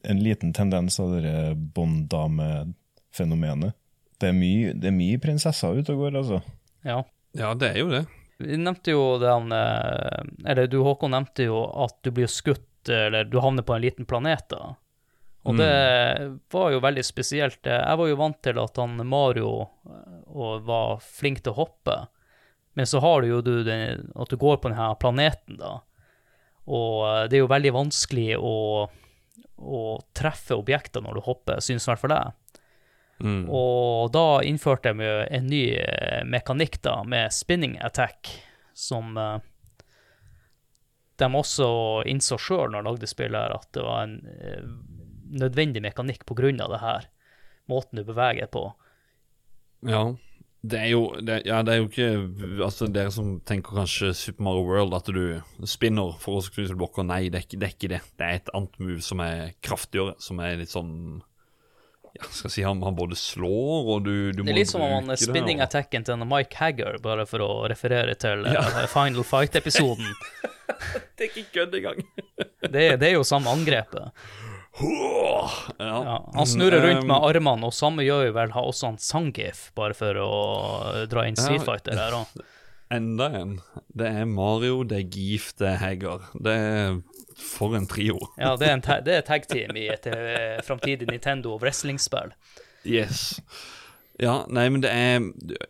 en 0.06 0.20
liten 0.22 0.52
tendens 0.54 1.00
av 1.02 1.16
det 1.22 1.54
bånddame-fenomenet. 1.74 3.72
Det 4.20 4.30
er 4.30 4.36
mye, 4.36 4.72
det 4.72 4.90
er 4.90 4.96
mye 4.96 5.20
prinsesser 5.20 5.76
ute 5.76 5.92
og 5.94 6.06
går, 6.06 6.20
altså. 6.22 6.40
Ja. 6.86 7.02
ja, 7.36 7.52
det 7.58 7.72
er 7.74 7.82
jo 7.82 7.90
det. 7.92 8.06
Vi 8.38 8.56
nevnte 8.60 8.92
jo 8.92 9.04
den 9.20 9.52
eh, 9.52 10.24
Eller 10.44 10.68
du, 10.68 10.82
Håkon, 10.84 11.14
nevnte 11.16 11.46
jo 11.48 11.62
at 11.84 11.96
du 12.04 12.10
blir 12.14 12.28
skutt, 12.30 12.88
eller 12.88 13.24
du 13.28 13.38
havner 13.42 13.64
på 13.66 13.74
en 13.74 13.84
liten 13.84 14.08
planet, 14.08 14.46
da. 14.52 14.76
Og 15.46 15.54
det 15.60 15.74
var 16.50 16.72
jo 16.74 16.82
veldig 16.82 17.04
spesielt. 17.06 17.60
Jeg 17.62 17.98
var 18.00 18.08
jo 18.10 18.18
vant 18.18 18.38
til 18.42 18.58
at 18.58 18.78
han 18.82 18.98
Mario 19.06 19.50
eh, 19.62 20.20
og 20.36 20.66
var 20.66 21.02
flink 21.02 21.44
til 21.44 21.54
å 21.54 21.60
hoppe, 21.60 22.00
men 22.76 22.88
så 22.88 23.00
har 23.00 23.22
du 23.22 23.30
jo 23.30 23.42
du 23.44 23.54
den, 23.64 24.10
at 24.12 24.32
du 24.32 24.36
går 24.36 24.58
på 24.60 24.72
denne 24.72 24.90
planeten, 25.00 25.60
da. 25.60 25.78
Og 26.66 27.04
eh, 27.06 27.22
det 27.30 27.38
er 27.38 27.44
jo 27.44 27.52
veldig 27.52 27.74
vanskelig 27.76 28.28
å, 28.42 28.56
å 29.56 29.84
treffe 30.16 30.58
objekter 30.58 31.04
når 31.04 31.20
du 31.20 31.26
hopper, 31.28 31.62
syns 31.64 31.86
i 31.86 31.92
hvert 31.92 32.02
fall 32.02 32.16
jeg. 32.16 32.34
Mm. 33.18 33.46
Og 33.48 34.10
da 34.12 34.42
innførte 34.44 34.92
de 34.92 35.10
en 35.32 35.46
ny 35.48 35.62
eh, 35.80 36.22
mekanikk 36.28 36.80
da, 36.84 37.00
med 37.08 37.32
spinning 37.32 37.78
attack, 37.84 38.28
som 38.76 39.16
eh, 39.16 39.38
de 41.16 41.30
også 41.40 41.68
innså 42.08 42.38
sjøl 42.40 42.74
når 42.74 42.82
de 42.84 42.90
lagde 42.90 43.10
spillet, 43.10 43.40
her, 43.40 43.56
at 43.56 43.70
det 43.72 43.86
var 43.86 44.04
en 44.04 44.18
eh, 44.36 44.68
nødvendig 45.36 45.82
mekanikk 45.82 46.28
av 46.28 46.70
det 46.70 46.82
her. 46.82 47.08
Måten 47.66 47.98
du 47.98 48.04
beveger 48.04 48.46
på. 48.46 48.68
Ja. 49.86 50.14
Det 50.66 50.78
er 50.80 50.88
jo 50.90 51.02
det, 51.22 51.42
Ja, 51.46 51.60
det 51.62 51.74
er 51.74 51.76
jo 51.78 51.86
ikke 51.86 52.64
Altså, 52.64 52.88
dere 52.90 53.12
som 53.14 53.36
tenker 53.46 53.76
kanskje 53.76 54.12
Super 54.16 54.42
Mario 54.42 54.64
World, 54.66 54.94
at 54.96 55.06
du 55.14 55.66
spinner 55.68 56.16
for 56.18 56.40
å 56.40 56.42
knuse 56.42 56.74
blokker. 56.74 57.06
Nei, 57.06 57.28
det 57.30 57.38
er, 57.38 57.46
ikke, 57.46 57.58
det 57.60 57.66
er 57.68 57.74
ikke 57.74 57.90
det. 57.92 58.00
Det 58.18 58.26
er 58.26 58.40
et 58.40 58.52
annet 58.56 58.78
move 58.82 59.04
som 59.04 59.22
er 59.22 59.52
kraftigere, 59.62 60.16
som 60.22 60.40
er 60.42 60.58
litt 60.60 60.72
sånn 60.72 61.22
Ja, 62.16 62.28
skal 62.32 62.52
si 62.54 62.62
han, 62.66 62.80
han 62.86 62.96
både 62.96 63.16
slår, 63.20 63.90
og 63.94 64.04
du, 64.06 64.32
du 64.32 64.42
Det 64.42 64.52
er 64.54 64.58
litt 64.60 64.70
som 64.72 64.82
om 64.84 64.92
han 64.98 65.12
er 65.14 65.20
spinning 65.20 65.60
og- 65.60 65.66
attacken 65.68 66.04
til 66.06 66.22
Mike 66.24 66.56
Hagger, 66.60 66.98
bare 67.04 67.26
for 67.28 67.44
å 67.44 67.50
referere 67.70 68.14
til 68.18 68.46
eh, 68.48 68.82
Final 68.92 69.24
Fight-episoden. 69.26 70.10
Det 71.16 71.28
er 71.28 71.30
ikke 71.30 71.46
kødd 71.54 71.74
engang. 71.78 72.02
Det, 72.74 72.82
det 73.00 73.06
er 73.08 73.14
jo 73.14 73.22
samme 73.24 73.48
angrepet. 73.52 74.10
Ja. 74.76 75.50
Ja, 75.78 76.16
han 76.34 76.46
snurrer 76.50 76.82
rundt 76.84 77.04
Um, 77.04 77.08
med 77.08 77.22
armene, 77.30 77.64
og 77.70 77.72
samme 77.72 78.04
gjør 78.04 78.26
jo 78.28 78.32
vel 78.36 78.50
også 78.60 78.90
han 78.90 78.98
Sangif, 79.00 79.70
bare 79.78 79.94
for 79.96 80.18
å 80.20 80.30
dra 81.08 81.24
inn 81.30 81.38
Street 81.38 81.62
Ja. 81.62 81.64
Fighter 81.70 81.96
her 81.96 82.16
òg. 82.18 82.34
Enda 82.92 83.30
en. 83.40 83.54
Det 83.96 84.10
er 84.20 84.26
Mario, 84.30 84.82
det 84.84 84.98
er 85.00 85.06
Gif, 85.16 85.48
det 85.58 85.70
er 85.72 85.78
Hagger. 85.80 86.26
Det 86.38 86.52
er 86.52 86.98
For 87.36 87.76
en 87.76 87.86
trio. 87.86 88.18
Ja, 88.40 88.54
det 88.56 88.68
er, 88.68 88.76
en 88.76 88.84
ta 88.84 89.00
det 89.04 89.18
er 89.18 89.26
tag 89.26 89.48
team 89.50 89.76
i 89.76 89.88
et 89.92 90.08
uh, 90.08 90.62
framtidig 90.64 91.08
Nintendo 91.10 91.58
wrestlingspill. 91.60 92.32
Yes. 92.86 93.40
Ja, 94.22 94.46
nei, 94.48 94.68
men 94.72 94.80
det 94.80 94.92
er 94.94 95.20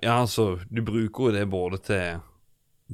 Ja, 0.05 0.20
altså, 0.20 0.61
du 0.70 0.85
bruker 0.87 1.31
jo 1.31 1.37
det 1.37 1.46
både 1.50 1.83
til 1.83 2.24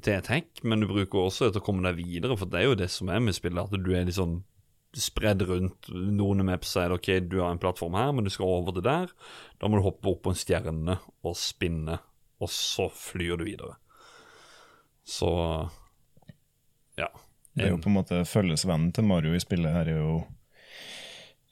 til 0.01 0.17
attack, 0.17 0.63
men 0.65 0.81
du 0.81 0.87
bruker 0.89 1.27
også 1.27 1.45
det 1.45 1.53
til 1.53 1.61
å 1.61 1.67
komme 1.67 1.85
deg 1.85 1.99
videre, 1.99 2.37
for 2.41 2.49
det 2.49 2.63
er 2.63 2.71
jo 2.71 2.79
det 2.81 2.89
som 2.89 3.11
er 3.13 3.21
med 3.21 3.37
spillet, 3.37 3.61
at 3.61 3.85
du 3.85 3.91
er 3.93 4.07
litt 4.09 4.17
sånn 4.17 4.39
spredd 4.97 5.45
rundt. 5.49 5.89
Noen 5.93 6.45
maps 6.49 6.73
sier 6.75 6.93
OK, 6.95 7.11
du 7.29 7.39
har 7.41 7.53
en 7.53 7.61
plattform 7.61 7.97
her, 7.97 8.13
men 8.17 8.25
du 8.25 8.33
skal 8.33 8.49
over 8.49 8.77
til 8.77 8.87
der. 8.87 9.13
Da 9.61 9.69
må 9.69 9.79
du 9.79 9.87
hoppe 9.87 10.09
opp 10.13 10.23
på 10.25 10.33
en 10.33 10.39
stjerne 10.39 10.99
og 11.25 11.37
spinne, 11.37 11.99
og 12.43 12.53
så 12.53 12.89
flyr 12.93 13.41
du 13.41 13.47
videre. 13.49 13.77
Så. 15.05 15.31
Det 17.55 17.67
er 17.67 17.75
jo 17.75 17.81
på 17.83 17.91
en 17.91 17.99
måte 17.99 18.23
følgesvennen 18.29 18.93
til 18.97 19.05
Mario 19.05 19.35
i 19.37 19.43
spillet 19.43 19.75
her 19.75 19.91
er 19.93 19.99
jo, 19.99 20.13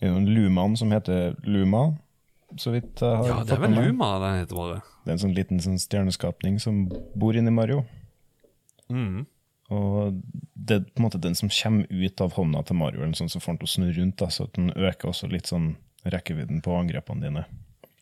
er 0.00 0.12
jo 0.12 0.20
en 0.20 0.30
Lumaen 0.30 0.76
som 0.80 0.92
heter 0.94 1.34
Luma, 1.44 1.90
så 2.56 2.72
vidt 2.74 3.02
jeg 3.04 3.18
har 3.20 3.28
Ja, 3.28 3.42
det 3.44 3.54
er 3.54 3.60
vel. 3.62 3.76
Luma 3.76 4.14
den 4.22 4.38
heter 4.40 4.58
bare. 4.58 4.78
Det 5.04 5.12
er 5.12 5.18
en 5.18 5.24
sånn 5.26 5.36
liten 5.36 5.60
sånn 5.62 5.78
stjerneskapning 5.80 6.56
som 6.62 6.86
bor 7.18 7.36
inni 7.36 7.52
Mario. 7.54 7.84
Mm. 8.90 9.26
Og 9.70 10.18
det 10.54 10.80
er 10.80 10.86
på 10.88 10.98
en 10.98 11.06
måte 11.06 11.20
den 11.22 11.36
som 11.38 11.52
kommer 11.52 11.86
ut 11.90 12.20
av 12.24 12.34
hånda 12.34 12.64
til 12.66 12.78
Mario, 12.80 13.04
eller 13.04 13.18
sånn 13.18 13.30
som 13.30 13.42
får 13.42 13.52
han 13.52 13.60
til 13.60 13.68
å 13.68 13.74
snurre 13.74 13.96
rundt, 14.00 14.16
da, 14.18 14.30
så 14.34 14.48
den 14.56 14.72
øker 14.74 15.12
også 15.12 15.30
litt 15.30 15.50
sånn 15.50 15.74
rekkevidden 16.10 16.62
på 16.64 16.74
angrepene 16.74 17.28
dine. 17.28 17.44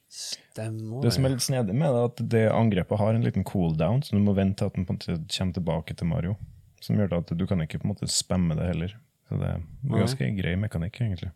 Stemmer 0.09 1.03
Det 1.05 1.13
som 1.13 1.27
er 1.27 1.35
litt 1.35 1.45
snedig 1.45 1.75
med 1.77 1.93
det, 1.93 1.99
er 1.99 2.09
at 2.09 2.23
det 2.33 2.45
angrepet 2.55 3.01
har 3.03 3.13
en 3.13 3.27
liten 3.27 3.45
cooldown, 3.45 4.01
så 4.03 4.17
du 4.17 4.23
må 4.25 4.33
vente 4.39 4.63
til 4.63 4.71
at 4.71 4.79
den 4.79 4.89
kommer 4.89 5.59
tilbake 5.59 5.99
til 5.99 6.09
Mario. 6.09 6.39
Som 6.85 7.01
gjør 7.01 7.19
at 7.19 7.35
du 7.35 7.45
kan 7.49 7.63
ikke 7.65 7.81
på 7.83 7.89
en 7.89 7.95
måte 7.95 8.09
spamme 8.11 8.57
det 8.59 8.71
heller. 8.71 8.97
Så 9.29 9.39
det 9.41 9.53
er 9.53 9.61
Nei. 9.61 10.01
ganske 10.01 10.31
grei 10.39 10.55
mekanikk, 10.57 11.01
egentlig. 11.05 11.31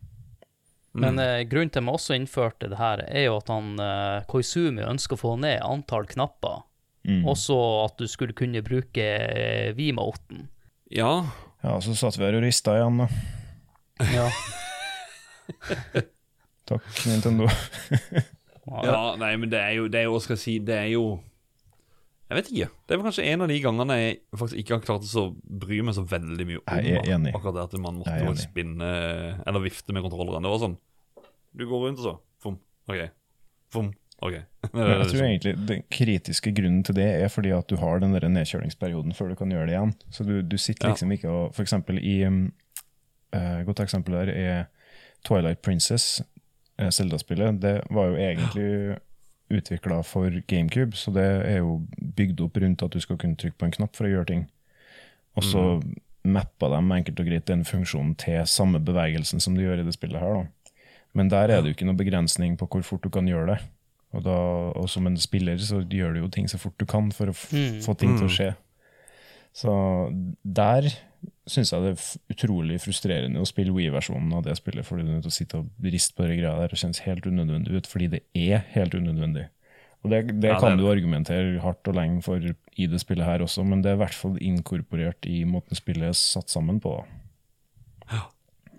Men 0.93 1.17
eh, 1.19 1.41
grunnen 1.49 1.71
til 1.73 1.81
at 1.81 1.87
vi 1.87 1.93
også 1.97 2.17
innførte 2.17 2.69
det 2.69 2.77
her, 2.77 3.01
er 3.09 3.27
jo 3.27 3.37
at 3.39 3.49
han 3.49 3.73
eh, 3.81 4.25
Koizumi 4.29 4.85
ønsker 4.85 5.17
å 5.17 5.23
få 5.23 5.33
ned 5.41 5.61
antall 5.65 6.05
knapper. 6.09 6.61
Mm. 7.03 7.23
Også 7.27 7.57
at 7.83 7.97
du 7.99 8.07
skulle 8.07 8.35
kunne 8.37 8.61
bruke 8.65 9.03
eh, 9.03 9.73
V-moten. 9.77 10.47
Ja. 10.93 11.25
Ja, 11.63 11.79
så 11.81 11.95
satt 11.97 12.19
vi 12.19 12.27
her 12.27 12.37
og 12.37 12.45
rista 12.45 12.77
igjen, 12.77 13.01
da. 13.01 13.09
Ja. 14.13 14.27
Takk, 16.69 16.87
Nintendo. 17.09 17.49
ja. 18.85 18.97
Nei, 19.19 19.33
men 19.41 19.49
det 19.51 19.59
er 19.59 19.77
jo, 19.79 19.89
det 19.91 20.01
er 20.01 20.07
jo, 20.07 20.15
hva 20.15 20.23
skal 20.23 20.37
jeg 20.37 20.43
si, 20.43 20.57
det 20.63 20.77
er 20.77 20.89
jo 20.93 21.05
Jeg 22.29 22.37
vet 22.39 22.51
ikke. 22.51 22.67
Det 22.87 22.95
er 22.95 23.01
kanskje 23.03 23.25
en 23.29 23.41
av 23.45 23.49
de 23.51 23.57
gangene 23.61 23.95
jeg 23.99 24.13
faktisk 24.39 24.59
ikke 24.63 24.73
har 24.77 24.85
klart 24.87 25.09
å 25.19 25.25
bry 25.63 25.81
meg 25.85 25.93
så 25.97 26.05
veldig 26.07 26.45
mye 26.49 26.61
om 26.61 26.77
Jeg 26.79 26.95
er 26.97 27.09
enig. 27.13 27.33
akkurat 27.35 27.57
det 27.59 27.65
at 27.67 27.75
man 27.83 27.99
måtte 27.99 28.37
spinne 28.41 28.87
eller 29.45 29.59
vifte 29.65 29.93
med 29.93 30.05
kontrolleren. 30.05 30.41
Det 30.47 30.53
var 30.53 30.63
sånn 30.63 30.77
Du 31.53 31.65
går 31.69 31.83
rundt, 31.87 31.99
og 31.99 32.07
så 32.07 32.15
Fom. 32.41 32.57
OK. 32.89 33.03
Fom. 33.71 33.91
OK. 34.23 34.33
Men 34.73 34.89
jeg 35.03 35.09
tror 35.11 35.25
egentlig 35.27 35.53
Den 35.67 35.83
kritiske 35.91 36.51
grunnen 36.55 36.83
til 36.87 36.95
det 36.97 37.09
er 37.21 37.29
fordi 37.29 37.51
at 37.53 37.67
du 37.69 37.75
har 37.77 37.99
den 37.99 38.13
der 38.15 38.25
nedkjølingsperioden 38.31 39.13
før 39.13 39.29
du 39.33 39.35
kan 39.35 39.51
gjøre 39.51 39.67
det 39.69 39.75
igjen. 39.75 39.93
Så 40.09 40.23
du, 40.27 40.41
du 40.41 40.57
sitter 40.57 40.87
Ja. 40.89 40.93
liksom 40.95 41.11
ikke 41.11 41.29
og 41.29 41.53
For 41.55 41.63
eksempel 41.67 41.99
i 42.01 42.21
eh, 42.23 43.59
Godt 43.67 43.79
eksempel 43.83 44.13
der 44.23 44.31
er 44.33 44.63
Twilight 45.23 45.61
Princess, 45.61 46.21
eh, 46.79 46.89
Zelda-spillet. 46.91 47.61
Det 47.61 47.81
var 47.91 48.09
jo 48.11 48.15
egentlig 48.27 48.97
utvikla 49.51 50.03
for 50.03 50.29
GameCube, 50.47 50.95
så 50.97 51.11
det 51.13 51.25
er 51.45 51.57
jo 51.59 51.81
bygd 52.15 52.41
opp 52.41 52.57
rundt 52.57 52.83
at 52.83 52.91
du 52.91 52.99
skal 52.99 53.17
kunne 53.17 53.35
trykke 53.37 53.57
på 53.57 53.65
en 53.65 53.71
knapp 53.75 53.95
for 53.95 54.05
å 54.07 54.09
gjøre 54.13 54.25
ting. 54.31 54.47
Og 55.35 55.43
så 55.43 55.81
mappa 56.23 56.69
de 56.69 56.79
enkelt 56.95 57.19
og 57.19 57.25
greit 57.27 57.45
den 57.45 57.63
funksjonen 57.65 58.15
til 58.15 58.45
samme 58.47 58.79
bevegelsen 58.79 59.39
som 59.43 59.55
du 59.55 59.61
gjør 59.61 59.81
i 59.81 59.83
det 59.83 59.93
spillet 59.93 60.19
her. 60.21 60.33
da. 60.33 60.73
Men 61.13 61.29
der 61.29 61.49
er 61.51 61.61
det 61.61 61.69
jo 61.71 61.75
ikke 61.75 61.85
noe 61.85 61.99
begrensning 61.99 62.57
på 62.57 62.65
hvor 62.67 62.81
fort 62.83 63.03
du 63.03 63.09
kan 63.09 63.27
gjøre 63.27 63.55
det. 63.55 63.59
Og, 64.13 64.23
da, 64.23 64.35
og 64.77 64.87
som 64.89 65.07
en 65.07 65.17
spiller 65.17 65.57
så 65.57 65.81
gjør 65.89 66.13
du 66.13 66.19
jo 66.21 66.27
ting 66.29 66.47
så 66.47 66.57
fort 66.61 66.77
du 66.77 66.85
kan 66.85 67.11
for 67.11 67.27
å 67.27 67.33
Mm. 67.33 67.81
få 67.81 67.97
ting 67.97 68.17
til 68.17 68.27
å 68.27 68.29
skje. 68.29 68.55
Så 69.53 69.69
der 70.45 70.87
syns 71.49 71.73
jeg 71.73 71.83
det 71.83 71.91
er 71.93 72.35
utrolig 72.35 72.77
frustrerende 72.83 73.41
å 73.43 73.47
spille 73.47 73.73
Wii-versjonen 73.75 74.31
av 74.37 74.45
det 74.45 74.55
spillet, 74.59 74.85
fordi 74.87 75.03
du 75.03 75.09
er 75.11 75.17
nødt 75.17 75.25
til 75.27 75.33
å 75.33 75.37
sitte 75.37 75.59
og 75.61 75.89
riste 75.93 76.15
på 76.17 76.27
de 76.27 76.37
greia 76.39 76.53
der 76.59 76.75
og 76.75 76.79
kjennes 76.79 77.03
helt 77.05 77.27
unødvendig 77.27 77.75
ut, 77.79 77.89
fordi 77.89 78.07
det 78.15 78.21
er 78.37 78.63
helt 78.75 78.95
unødvendig. 78.95 79.47
Og 80.03 80.11
det, 80.11 80.21
det 80.43 80.51
Ja, 80.51 80.59
kan 80.59 80.75
det. 80.75 80.83
du 80.83 80.89
argumentere 80.91 81.59
hardt 81.63 81.87
og 81.87 81.95
lenge 81.95 82.21
for 82.25 82.43
i 82.43 82.87
det 82.91 82.99
spillet 82.99 83.25
her 83.27 83.43
også, 83.45 83.63
men 83.63 83.81
det 83.83 83.93
er 83.93 83.99
i 83.99 84.03
hvert 84.03 84.17
fall 84.19 84.35
inkorporert 84.43 85.27
i 85.29 85.43
måten 85.47 85.79
spillet 85.79 86.11
er 86.11 86.17
satt 86.17 86.51
sammen 86.51 86.81
på. 86.83 86.97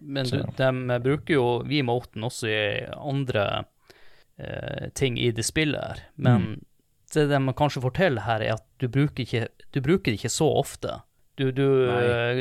Men 0.05 0.29
du, 0.29 0.43
de 0.59 0.99
bruker 1.01 1.39
jo 1.39 1.47
Wii-moten 1.65 2.27
også 2.27 2.51
i 2.51 2.61
andre 2.93 3.65
eh, 4.37 4.91
ting 4.93 5.17
i 5.17 5.31
det 5.33 5.47
spillet 5.49 5.81
her. 5.81 6.03
Men 6.21 6.59
det 7.15 7.29
de 7.31 7.39
kanskje 7.57 7.81
forteller 7.81 8.27
her, 8.27 8.43
er 8.45 8.59
at 8.59 8.67
du 8.83 8.89
bruker 8.93 9.25
ikke, 9.25 9.47
du 9.73 9.81
bruker 9.81 10.13
det 10.13 10.19
ikke 10.21 10.33
så 10.35 10.51
ofte. 10.61 10.99
Du, 11.35 11.49
du, 11.51 11.67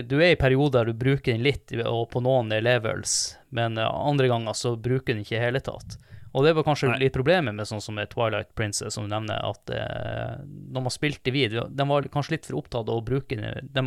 du 0.06 0.18
er 0.22 0.36
i 0.36 0.38
perioder 0.38 0.86
du 0.86 0.94
bruker 0.94 1.34
den 1.34 1.42
litt, 1.42 1.72
og 1.82 2.12
på 2.14 2.22
noen 2.22 2.54
levels, 2.62 3.36
men 3.50 3.80
eh, 3.82 3.90
andre 3.90 4.30
ganger 4.30 4.58
så 4.58 4.76
bruker 4.78 5.16
den 5.16 5.24
ikke 5.26 5.40
i 5.40 5.46
hele 5.48 5.62
tatt. 5.66 5.98
Og 6.34 6.46
det 6.46 6.54
var 6.58 6.66
kanskje 6.66 6.90
Nei. 6.90 7.00
litt 7.04 7.14
problemet 7.14 7.54
med 7.54 7.70
sånn 7.70 7.82
som 7.82 7.98
med 7.98 8.10
Twilight 8.10 8.54
Princess, 8.58 8.96
som 8.96 9.06
du 9.06 9.12
nevner, 9.14 9.42
at 9.46 9.74
eh, 9.74 10.40
når 10.46 10.86
man 10.88 10.94
spilte 10.94 11.34
vid, 11.34 11.54
de 11.54 11.88
var 11.90 12.10
kanskje 12.14 12.36
litt 12.38 12.50
for 12.50 12.62
opptatt 12.62 12.90
av 12.90 13.02
å 13.02 13.06
bruke 13.06 13.38
den. 13.38 13.70
De, 13.74 13.86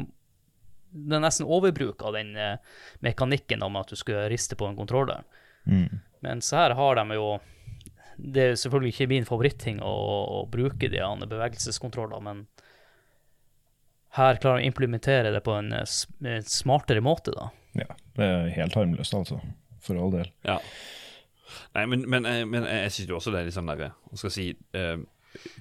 det 0.90 1.18
er 1.18 1.24
nesten 1.24 1.50
overbruk 1.50 2.02
av 2.06 2.14
den 2.18 2.34
eh, 2.38 2.58
mekanikken 3.06 3.62
om 3.66 3.78
at 3.78 3.90
du 3.90 3.98
skulle 3.98 4.28
riste 4.30 4.58
på 4.58 4.66
en 4.66 4.78
kontroller. 4.78 5.22
Mm. 5.66 6.00
Mens 6.26 6.52
her 6.54 6.76
har 6.78 6.94
de 6.94 7.16
jo 7.18 7.24
Det 8.16 8.42
er 8.42 8.54
selvfølgelig 8.54 8.92
ikke 8.94 9.08
min 9.10 9.26
favoritting 9.26 9.80
å, 9.84 9.94
å 10.38 10.44
bruke 10.48 10.88
de 10.88 11.02
andre 11.02 11.26
bevegelseskontroller, 11.28 12.22
men 12.24 12.46
her 14.16 14.40
klarer 14.40 14.60
de 14.60 14.66
å 14.66 14.70
implementere 14.70 15.32
det 15.34 15.42
på 15.44 15.54
en, 15.58 15.72
eh, 15.76 15.96
en 16.24 16.46
smartere 16.50 17.04
måte, 17.04 17.34
da. 17.36 17.50
Ja, 17.76 17.90
det 18.16 18.28
er 18.28 18.54
helt 18.56 18.76
harmløst, 18.78 19.14
altså. 19.16 19.40
For 19.84 19.98
all 20.00 20.14
del. 20.14 20.30
Ja. 20.46 20.58
Nei, 21.76 21.84
men, 21.86 22.06
men, 22.10 22.26
eh, 22.26 22.44
men 22.48 22.64
jeg 22.66 22.94
syns 22.94 23.10
jo 23.10 23.18
også 23.20 23.32
det 23.34 23.42
er 23.42 23.48
litt 23.48 23.54
sånn 23.54 23.68
derre 23.70 23.92
Hva 24.08 24.18
skal 24.18 24.32
jeg 24.32 24.34
si 24.34 24.46
eh, 24.78 24.96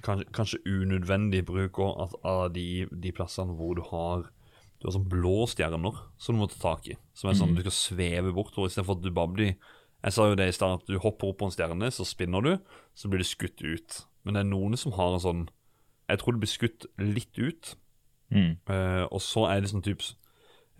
kanskje, 0.04 0.26
kanskje 0.34 0.62
unødvendig 0.66 1.44
bruk 1.46 1.78
også, 1.78 2.06
at 2.06 2.16
av 2.26 2.42
de, 2.56 2.86
de 2.90 3.12
plassene 3.14 3.54
hvor 3.58 3.76
du 3.78 3.84
har 3.92 4.26
Du 4.80 4.88
har 4.88 4.96
sånn 4.96 5.08
blå 5.12 5.46
stjerner 5.50 6.00
som 6.20 6.36
du 6.36 6.42
må 6.42 6.50
ta 6.50 6.58
tak 6.60 6.90
i. 6.90 6.98
Som 7.16 7.30
er 7.30 7.38
sånn 7.38 7.54
du 7.56 7.62
skal 7.64 7.76
sveve 7.76 8.34
bortover, 8.36 8.72
istedenfor 8.72 8.98
at 8.98 9.06
du 9.06 9.12
bare 9.14 9.34
blir 9.36 9.52
Jeg 9.54 10.16
sa 10.16 10.28
jo 10.28 10.38
det 10.38 10.50
i 10.50 10.56
stad, 10.56 10.80
at 10.80 10.90
du 10.90 10.98
hopper 11.02 11.30
opp 11.30 11.40
på 11.40 11.48
en 11.48 11.54
stjerne, 11.54 11.90
så 11.92 12.04
spinner 12.06 12.44
du, 12.44 12.52
så 12.94 13.08
blir 13.10 13.22
du 13.22 13.26
skutt 13.26 13.62
ut. 13.64 14.02
Men 14.24 14.36
det 14.36 14.42
er 14.42 14.50
noen 14.50 14.76
som 14.78 14.94
har 14.98 15.14
en 15.14 15.22
sånn 15.22 15.46
Jeg 16.10 16.20
tror 16.20 16.36
du 16.36 16.42
blir 16.42 16.52
skutt 16.52 16.86
litt 17.00 17.38
ut, 17.38 17.76
Mm. 18.34 18.56
eh, 18.72 19.04
og 19.04 19.20
så 19.22 19.46
er 19.50 19.62
det 19.62 19.70
sånn 19.70 19.84
typ 19.86 20.02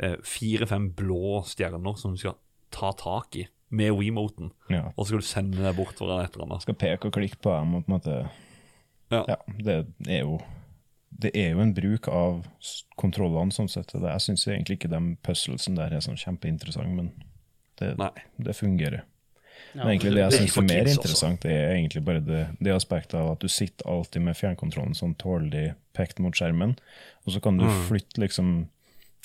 uh, 0.03 0.17
fire-fem 0.27 0.91
blå 0.99 1.45
stjerner 1.47 1.95
som 2.01 2.17
du 2.17 2.21
skal 2.21 2.35
ta 2.75 2.91
tak 2.99 3.39
i 3.39 3.47
med 3.77 3.95
WeMoten. 3.99 4.53
Ja. 4.71 4.89
Og 4.95 5.05
så 5.05 5.11
skal 5.11 5.23
du 5.23 5.29
sende 5.29 5.63
deg 5.63 5.79
bort 5.79 5.99
for 5.99 6.11
et 6.21 6.35
eller 6.35 6.47
annet. 6.47 6.63
Skal 6.67 6.79
peke 6.79 7.09
og 7.09 7.17
klikke 7.17 7.41
på 7.43 7.55
dem 7.55 7.79
og 7.79 7.87
på 7.87 7.91
en 7.91 7.97
måte 7.99 8.19
Ja. 9.11 9.23
Ja, 9.31 9.37
det 9.63 9.75
er 10.09 10.25
jo 10.25 10.41
det 11.17 11.31
er 11.35 11.55
jo 11.55 11.63
en 11.63 11.75
bruk 11.75 12.09
av 12.13 12.43
kontrollene, 13.01 13.55
sånn 13.55 13.71
sett. 13.73 13.95
Jeg 13.95 14.23
syns 14.25 14.47
egentlig 14.49 14.77
ikke 14.77 14.91
de 14.93 15.15
puzzlesene 15.25 15.79
der 15.79 15.95
er 15.97 16.05
sånn 16.05 16.19
kjempeinteressant, 16.21 16.93
men 16.93 17.13
det, 17.81 17.95
det 18.43 18.57
fungerer. 18.59 19.07
Ja. 19.75 19.83
Men 19.85 19.88
egentlig 19.95 20.12
det 20.14 20.23
jeg 20.23 20.31
det 20.31 20.38
syns 20.40 20.57
er 20.57 20.62
mer 20.62 20.85
kids 20.85 20.90
også. 20.90 21.01
interessant, 21.03 21.40
det 21.42 21.53
er 21.53 21.75
egentlig 21.75 22.05
bare 22.05 22.21
det, 22.25 22.42
det 22.61 22.73
aspektet 22.73 23.14
av 23.21 23.33
at 23.35 23.40
du 23.45 23.49
sitter 23.49 23.88
alltid 23.92 24.23
med 24.23 24.37
fjernkontrollen 24.38 24.95
sånn 24.97 25.14
tålelig 25.21 25.75
pekt 25.97 26.19
mot 26.25 26.33
skjermen, 26.37 26.77
og 27.27 27.33
så 27.33 27.40
kan 27.45 27.59
du 27.59 27.64
Mm. 27.66 27.83
flytte 27.88 28.21
liksom 28.21 28.69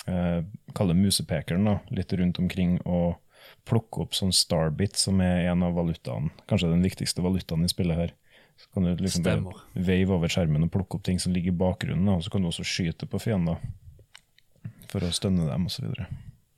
eh, 0.08 0.42
Kalle 0.76 0.94
musepekeren 0.98 1.64
da, 1.66 1.80
litt 1.92 2.12
rundt 2.14 2.40
omkring 2.40 2.80
og 2.86 3.16
plukke 3.66 4.02
opp 4.02 4.14
sånn 4.18 4.32
starbit, 4.34 4.96
som 4.98 5.20
er 5.22 5.48
en 5.52 5.64
av 5.64 5.74
valutaene, 5.76 6.32
kanskje 6.48 6.72
den 6.72 6.82
viktigste 6.84 7.22
valutaen 7.22 7.64
i 7.64 7.70
spillet 7.70 7.98
her. 7.98 8.12
Så 8.58 8.68
kan 8.74 8.84
du 8.84 8.96
liksom 9.04 9.24
bare 9.24 9.54
veive 9.76 10.14
over 10.14 10.28
skjermen 10.30 10.64
og 10.64 10.72
plukke 10.72 10.96
opp 10.98 11.04
ting 11.04 11.20
som 11.20 11.34
ligger 11.34 11.52
i 11.54 11.58
bakgrunnen, 11.58 12.06
da, 12.06 12.14
og 12.18 12.24
så 12.24 12.30
kan 12.34 12.42
du 12.42 12.48
også 12.50 12.64
skyte 12.66 13.08
på 13.10 13.20
fiender 13.22 13.58
for 14.92 15.02
å 15.06 15.12
stønne 15.14 15.48
dem, 15.48 15.66
osv. 15.66 15.86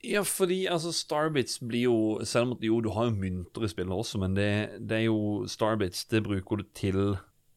Ja, 0.04 0.22
fordi 0.26 0.64
altså 0.70 0.92
Starbits 0.92 1.58
blir 1.64 1.86
jo 1.86 1.96
Selv 2.28 2.52
om 2.52 2.58
jo, 2.62 2.80
du 2.84 2.90
har 2.92 3.08
jo 3.08 3.16
mynter 3.16 3.64
i 3.64 3.70
spillet 3.72 3.94
også, 3.94 4.20
men 4.20 4.36
det, 4.36 4.50
det 4.80 4.98
er 4.98 5.06
jo 5.06 5.44
Starbits, 5.50 6.04
det 6.10 6.24
bruker 6.26 6.60
du 6.60 6.64
til 6.76 7.00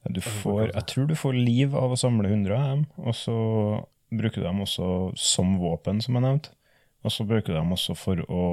Du 0.08 0.22
får, 0.24 0.70
jeg 0.72 0.86
tror 0.88 1.08
du 1.10 1.16
får 1.20 1.36
liv 1.36 1.76
av 1.76 1.92
å 1.92 2.00
samle 2.00 2.30
100 2.32 2.56
av 2.56 2.70
dem, 2.72 2.86
og 3.04 3.16
så 3.18 3.38
bruker 4.08 4.40
du 4.40 4.48
dem 4.48 4.62
også 4.64 4.92
som 5.20 5.58
våpen, 5.60 6.00
som 6.00 6.16
jeg 6.16 6.24
nevnte. 6.24 6.54
Og 7.04 7.12
så 7.12 7.26
bruker 7.28 7.52
du 7.52 7.58
dem 7.58 7.74
også 7.76 7.96
for 7.98 8.22
å 8.32 8.46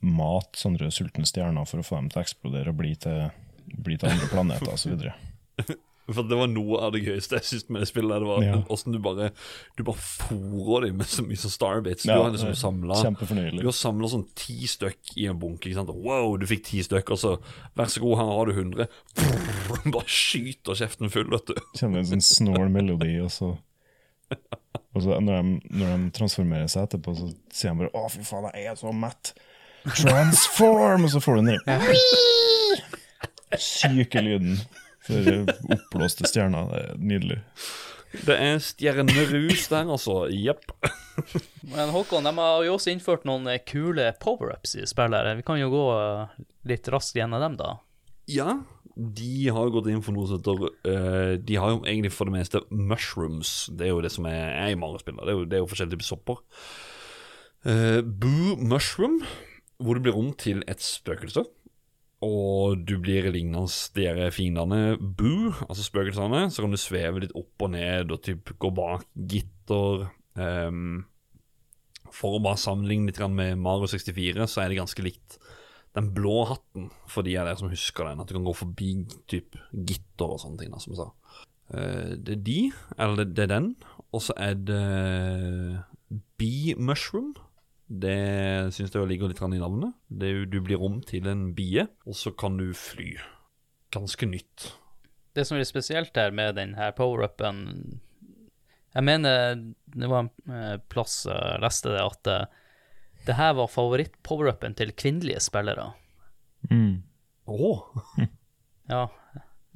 mate 0.00 0.56
sånne 0.56 0.88
sultne 0.94 1.28
stjerner 1.28 1.68
for 1.68 1.82
å 1.82 1.84
få 1.84 1.98
dem 2.00 2.08
til 2.08 2.22
å 2.22 2.24
eksplodere 2.24 2.72
og 2.72 2.80
bli 2.80 2.94
til, 3.02 3.28
bli 3.76 3.98
til 4.00 4.14
andre 4.14 4.30
planeter 4.32 4.72
osv. 4.72 5.04
For 6.12 6.26
det 6.26 6.36
var 6.38 6.48
noe 6.50 6.80
av 6.86 6.92
det 6.94 7.02
gøyeste 7.04 7.38
jeg 7.38 7.46
synes 7.48 7.68
med 7.70 7.82
det 7.84 7.88
spillet. 7.90 8.20
Det 8.22 8.28
var 8.28 8.42
Ja. 8.44 8.56
Hvordan 8.68 8.92
du 8.92 8.98
bare 9.04 9.30
Du 9.76 9.82
bare 9.86 9.96
fôrer 10.00 10.86
dem 10.86 10.96
med 10.98 11.06
så 11.06 11.22
mye 11.26 11.36
sånn 11.38 11.54
Starbits. 11.54 12.04
Du 12.04 12.12
har 12.12 12.30
liksom 12.30 12.54
samla 12.58 12.94
Du 13.60 13.66
har 13.68 13.76
samla 13.76 14.08
sånn 14.10 14.26
ti 14.34 14.66
stykk 14.66 15.16
i 15.16 15.26
en 15.30 15.38
bunke. 15.38 15.68
ikke 15.70 15.74
sant? 15.80 15.90
Wow, 15.94 16.36
du 16.36 16.46
fikk 16.46 16.64
ti 16.64 16.82
stykk, 16.82 17.10
og 17.10 17.18
så 17.18 17.32
vær 17.76 17.86
så 17.92 18.00
god, 18.00 18.16
her 18.18 18.32
har 18.34 18.46
du 18.46 18.52
100. 18.52 18.88
Bare 19.92 20.06
skyter 20.06 20.74
kjeften 20.74 21.10
full, 21.10 21.30
vet 21.30 21.46
du. 21.46 21.54
Kjenner 21.76 21.98
en 22.02 22.10
sånn 22.14 22.24
snål 22.24 22.68
melodi, 22.70 23.20
og 23.22 23.30
så 23.30 23.56
Og 24.94 25.02
så 25.02 25.20
når 25.22 25.42
de, 25.42 25.60
når 25.78 25.86
de 25.96 26.10
transformerer 26.18 26.68
seg 26.70 26.88
etterpå, 26.88 27.14
så 27.14 27.28
sier 27.54 27.70
de 27.74 27.78
bare 27.84 27.90
'Å, 27.94 28.10
fy 28.10 28.22
faen, 28.26 28.50
jeg 28.54 28.66
er 28.66 28.74
så 28.78 28.90
mett'. 28.94 29.32
Transform! 29.86 31.04
Og 31.04 31.10
så 31.10 31.20
får 31.22 31.36
du 31.36 31.42
den 31.46 31.58
der 31.66 33.58
syke 33.58 34.20
lyden. 34.22 34.58
For 35.06 35.46
oppblåste 35.76 36.28
stjerner. 36.28 36.68
Det 36.70 36.80
er 36.82 37.00
nydelig. 37.12 37.38
Det 38.10 38.34
er 38.34 38.58
stjernerus 38.62 39.68
der, 39.70 39.86
altså. 39.86 40.24
Jepp. 40.34 40.72
Men 41.70 41.92
Håkon, 41.94 42.26
de 42.26 42.32
har 42.36 42.64
jo 42.66 42.74
også 42.74 42.90
innført 42.92 43.26
noen 43.28 43.46
eh, 43.52 43.62
kule 43.62 44.08
power-ups 44.22 44.74
i 44.80 44.86
spillet. 44.88 45.20
her. 45.20 45.38
Vi 45.38 45.46
kan 45.46 45.60
jo 45.60 45.70
gå 45.72 45.84
eh, 45.94 46.42
litt 46.72 46.90
raskt 46.90 47.20
gjennom 47.20 47.42
dem, 47.44 47.58
da. 47.60 47.76
Ja, 48.30 48.58
de 49.00 49.48
har 49.54 49.70
gått 49.72 49.88
inn 49.90 50.02
for 50.04 50.14
noe 50.14 50.28
som 50.28 50.40
heter 50.40 50.66
eh, 50.90 51.34
De 51.40 51.56
har 51.58 51.72
jo 51.72 51.78
egentlig 51.84 52.12
for 52.12 52.28
det 52.28 52.34
meste 52.34 52.62
mushrooms. 52.70 53.70
Det 53.72 53.86
er 53.86 53.94
jo 53.94 54.02
det 54.04 54.12
som 54.12 54.26
er, 54.28 54.50
er 54.58 54.74
i 54.74 54.78
Mario-spillet. 54.78 55.22
Det, 55.26 55.36
det 55.52 55.58
er 55.58 55.62
jo 55.64 55.70
forskjellige 55.70 55.96
typer 55.96 56.10
sopper. 56.10 56.42
Uh, 57.60 58.00
Boo 58.00 58.56
mushroom, 58.56 59.18
hvor 59.78 59.96
du 59.96 60.04
blir 60.04 60.16
om 60.16 60.30
til 60.40 60.64
et 60.70 60.82
spøkelse. 60.82 61.44
Og 62.20 62.82
du 62.84 62.98
blir 63.00 63.30
lignende 63.32 63.64
de 63.96 64.26
fiendene 64.34 64.98
Boo, 65.00 65.54
altså 65.66 65.86
spøkelsene. 65.86 66.48
Så 66.52 66.60
kan 66.60 66.74
du 66.74 66.80
sveve 66.80 67.22
litt 67.24 67.36
opp 67.38 67.64
og 67.64 67.72
ned 67.72 68.12
og 68.12 68.20
typ 68.26 68.52
gå 68.60 68.70
bak 68.76 69.06
gitter. 69.16 70.04
Um, 70.36 71.06
for 72.12 72.36
å 72.36 72.42
bare 72.44 72.60
sammenligne 72.60 73.08
litt 73.08 73.22
med 73.32 73.56
Mario 73.62 73.88
64, 73.88 74.44
så 74.50 74.62
er 74.62 74.68
det 74.70 74.80
ganske 74.82 75.04
likt 75.06 75.38
den 75.96 76.12
blå 76.14 76.44
hatten, 76.46 76.90
for 77.10 77.26
de 77.26 77.34
av 77.40 77.48
dere 77.48 77.58
som 77.58 77.72
husker 77.72 78.06
den. 78.06 78.20
At 78.22 78.28
du 78.28 78.36
kan 78.36 78.46
gå 78.46 78.54
forbi 78.54 78.92
typ 79.30 79.56
gitter 79.72 80.36
og 80.36 80.42
sånne 80.42 80.60
ting, 80.60 80.74
da, 80.74 80.82
som 80.82 80.92
jeg 80.92 81.00
sa. 81.00 81.08
Uh, 81.72 82.12
det 82.20 82.36
er 82.36 82.44
de, 82.50 82.60
eller 82.98 83.22
det, 83.22 83.30
det 83.38 83.46
er 83.46 83.54
den. 83.56 83.72
Og 84.12 84.26
så 84.28 84.36
er 84.36 84.60
det 84.60 84.84
Bee 86.36 86.76
Mushroom. 86.76 87.32
Det 87.90 88.70
syns 88.72 88.92
jeg 88.94 89.08
ligger 89.10 89.28
litt 89.32 89.40
i 89.42 89.58
navnet. 89.58 89.94
Det, 90.08 90.28
er 90.28 90.36
jo- 90.40 90.46
du 90.46 90.60
blir 90.62 90.80
om 90.82 91.00
til 91.02 91.26
en 91.26 91.52
bie, 91.54 91.88
og 92.06 92.14
så 92.14 92.30
kan 92.30 92.56
du 92.56 92.72
fly. 92.72 93.16
Ganske 93.90 94.26
nytt. 94.30 94.72
Det 95.34 95.44
som 95.46 95.56
er 95.56 95.60
litt 95.64 95.68
spesielt 95.72 96.14
her 96.16 96.30
med 96.30 96.54
denne 96.56 96.92
power-upen 96.94 98.00
Jeg 98.94 99.04
mener 99.06 99.54
det 99.94 100.08
var 100.10 100.24
en 100.24 100.30
eh, 100.50 100.76
plass 100.90 101.24
jeg 101.26 101.60
leste 101.62 101.90
det, 101.94 102.00
at 102.02 102.26
eh, 102.26 102.46
det 103.26 103.36
her 103.38 103.52
var 103.54 103.68
favoritt-power-upen 103.70 104.74
til 104.74 104.90
kvinnelige 104.92 105.38
spillere. 105.40 105.92
Mm. 106.70 107.02
Oh. 107.46 107.82
Ja, 108.90 109.04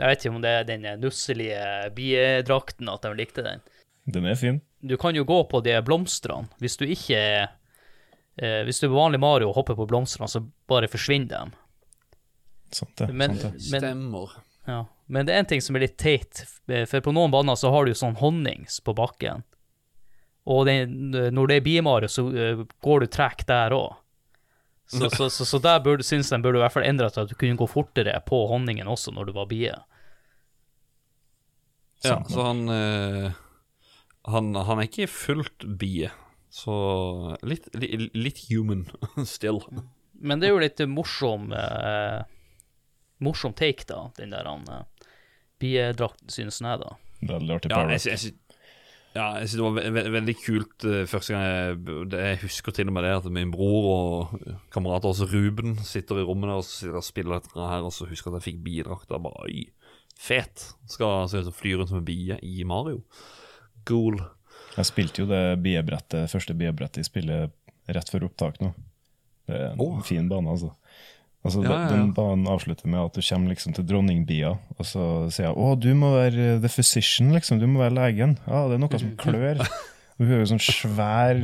jeg 0.01 0.09
vet 0.09 0.25
ikke 0.25 0.35
om 0.35 0.43
det 0.43 0.51
er 0.51 0.65
den 0.67 0.87
nusselige 0.99 1.91
biedrakten 1.95 2.89
at 2.91 3.05
de 3.07 3.12
likte 3.15 3.45
den. 3.47 3.61
Den 4.11 4.27
er 4.27 4.35
fin. 4.35 4.57
Du 4.83 4.97
kan 4.99 5.15
jo 5.15 5.23
gå 5.23 5.37
på 5.47 5.61
de 5.62 5.77
blomstene. 5.87 6.49
Hvis 6.59 6.75
du 6.81 6.83
ikke 6.85 7.15
er 7.15 7.53
eh, 8.37 8.62
Hvis 8.66 8.80
du 8.80 8.89
er 8.89 8.95
vanlig 8.95 9.20
Mario 9.22 9.51
og 9.51 9.59
hopper 9.61 9.78
på 9.78 9.87
blomstene, 9.91 10.28
så 10.30 10.43
bare 10.70 10.91
forsvinner 10.91 11.51
de. 11.51 11.59
Sant 12.74 12.97
det. 12.99 13.11
Men, 13.12 13.39
sant 13.39 13.59
det. 13.59 13.70
men, 13.72 13.80
Stemmer. 13.80 14.37
ja. 14.66 14.85
men 15.07 15.26
det 15.26 15.35
er 15.35 15.45
en 15.45 15.51
ting 15.55 15.62
som 15.62 15.76
er 15.76 15.87
litt 15.87 15.99
teit, 16.01 16.45
for 16.66 17.05
på 17.05 17.14
noen 17.14 17.35
baner 17.35 17.59
så 17.59 17.70
har 17.74 17.87
du 17.87 17.95
sånn 17.95 18.16
honnings 18.18 18.80
på 18.85 18.97
bakken. 18.97 19.45
Og 20.45 20.66
det, 20.68 20.78
når 21.32 21.49
det 21.49 21.57
er 21.57 21.64
biemario, 21.64 22.11
så 22.11 22.26
eh, 22.37 22.64
går 22.85 23.05
du 23.05 23.12
trekk 23.12 23.47
der 23.49 23.76
òg. 23.76 23.95
Så, 24.87 25.09
så, 25.11 25.30
så, 25.32 25.47
så 25.49 25.59
der 25.64 25.80
burde, 25.80 26.05
syns 26.05 26.28
de 26.28 26.39
burde 26.45 26.59
i 26.59 26.62
hvert 26.62 26.74
fall 26.74 26.85
endre 26.85 27.09
til 27.09 27.24
at 27.24 27.30
du 27.30 27.39
kunne 27.41 27.57
gå 27.57 27.66
fortere 27.70 28.18
på 28.28 28.43
honningen 28.51 28.91
også 28.91 29.14
når 29.16 29.30
du 29.30 29.32
var 29.39 29.49
bie. 29.49 29.72
Ja, 32.05 32.18
så 32.28 32.43
han, 32.45 32.68
øh, 32.68 33.30
han 34.28 34.55
Han 34.55 34.78
er 34.78 34.89
ikke 34.91 35.09
fullt 35.09 35.64
bie. 35.80 36.11
Så 36.55 36.74
litt, 37.42 37.66
litt, 37.74 38.14
litt 38.14 38.44
human 38.46 38.86
still. 39.26 39.59
Men 40.14 40.38
det 40.38 40.48
er 40.48 40.55
jo 40.55 40.62
litt 40.62 40.82
morsom 40.86 41.50
eh, 41.57 42.22
Morsom 43.24 43.55
take, 43.59 43.86
da, 43.88 44.09
den 44.18 44.34
der 44.34 44.46
han 44.46 44.62
eh, 44.70 45.11
biedrakten, 45.62 46.30
synes 46.30 46.61
jeg, 46.62 46.80
da. 46.82 46.94
Veldig 47.24 47.57
artig 47.57 47.72
Ja, 47.72 47.80
jeg, 47.90 48.05
jeg, 48.07 48.34
ja, 49.14 49.26
jeg 49.40 49.48
synes 49.48 49.57
det 49.59 49.64
var 49.64 49.74
ve 49.78 49.90
ve 49.94 50.05
veldig 50.14 50.34
kult 50.42 50.86
eh, 50.90 51.02
første 51.11 51.34
gang 51.34 51.44
jeg 51.46 52.07
det, 52.12 52.22
Jeg 52.22 52.40
husker 52.44 52.76
til 52.76 52.90
og 52.90 52.96
med 52.96 53.07
det 53.07 53.12
at 53.16 53.28
min 53.34 53.55
bror 53.55 53.90
og 53.90 54.46
kamerater, 54.74 55.11
også 55.11 55.30
Ruben 55.30 55.76
sitter 55.86 56.22
i 56.22 56.26
rommet 56.26 56.50
der 56.52 56.62
og 56.62 56.68
sitter 56.68 57.00
og 57.00 57.07
spiller 57.07 57.38
litt 57.38 57.50
her, 57.59 57.86
og 57.86 57.94
så 57.94 58.07
husker 58.11 58.30
jeg 58.30 58.36
at 58.36 58.42
jeg 58.42 58.48
fikk 58.52 58.64
bidrakt. 58.66 59.11
Bare 59.11 59.46
oi, 59.46 59.66
fet. 60.18 60.68
Skal 60.90 61.26
se 61.30 61.42
ut 61.42 61.50
som 61.50 61.59
fly 61.59 61.74
rundt 61.78 61.90
som 61.90 62.02
en 62.02 62.07
bie 62.07 62.38
i 62.46 62.62
Mario. 62.66 63.02
Cool. 63.88 64.18
Jeg 64.75 64.91
spilte 64.91 65.22
jo 65.22 65.29
det 65.31 65.43
biebrettet, 65.62 66.31
første 66.33 66.57
biebrettet 66.59 67.05
i 67.05 67.07
spillet 67.07 67.53
rett 67.95 68.11
før 68.11 68.29
opptak 68.29 68.61
nå. 68.62 68.72
Det 69.45 69.59
er 69.59 69.72
en 69.75 69.83
oh. 69.83 70.01
fin 70.05 70.29
bane, 70.31 70.51
altså. 70.51 70.72
Altså, 71.45 71.61
Ja, 71.61 71.70
ja, 71.70 71.81
ja. 71.83 71.89
Den 71.93 72.12
banen 72.16 72.49
avslutter 72.49 72.89
med 72.89 73.03
at 73.03 73.16
du 73.16 73.20
kommer 73.20 73.53
liksom 73.53 73.75
til 73.77 73.85
dronningbia, 73.85 74.55
og 74.79 74.87
så 74.89 75.29
sier 75.29 75.51
jeg 75.51 75.57
'Å, 75.57 75.75
du 75.79 75.93
må 75.95 76.14
være 76.14 76.61
the 76.61 76.68
physician', 76.72 77.35
liksom. 77.37 77.61
Du 77.61 77.66
må 77.66 77.85
være 77.85 77.95
legen. 77.95 78.39
Ja, 78.49 78.66
det 78.68 78.79
er 78.79 78.79
noe 78.79 78.99
som 78.99 79.16
klør. 79.20 79.61
Og 79.61 80.25
hun 80.25 80.33
er 80.33 80.41
jo 80.41 80.53
sånn 80.55 80.62
svær 80.62 81.43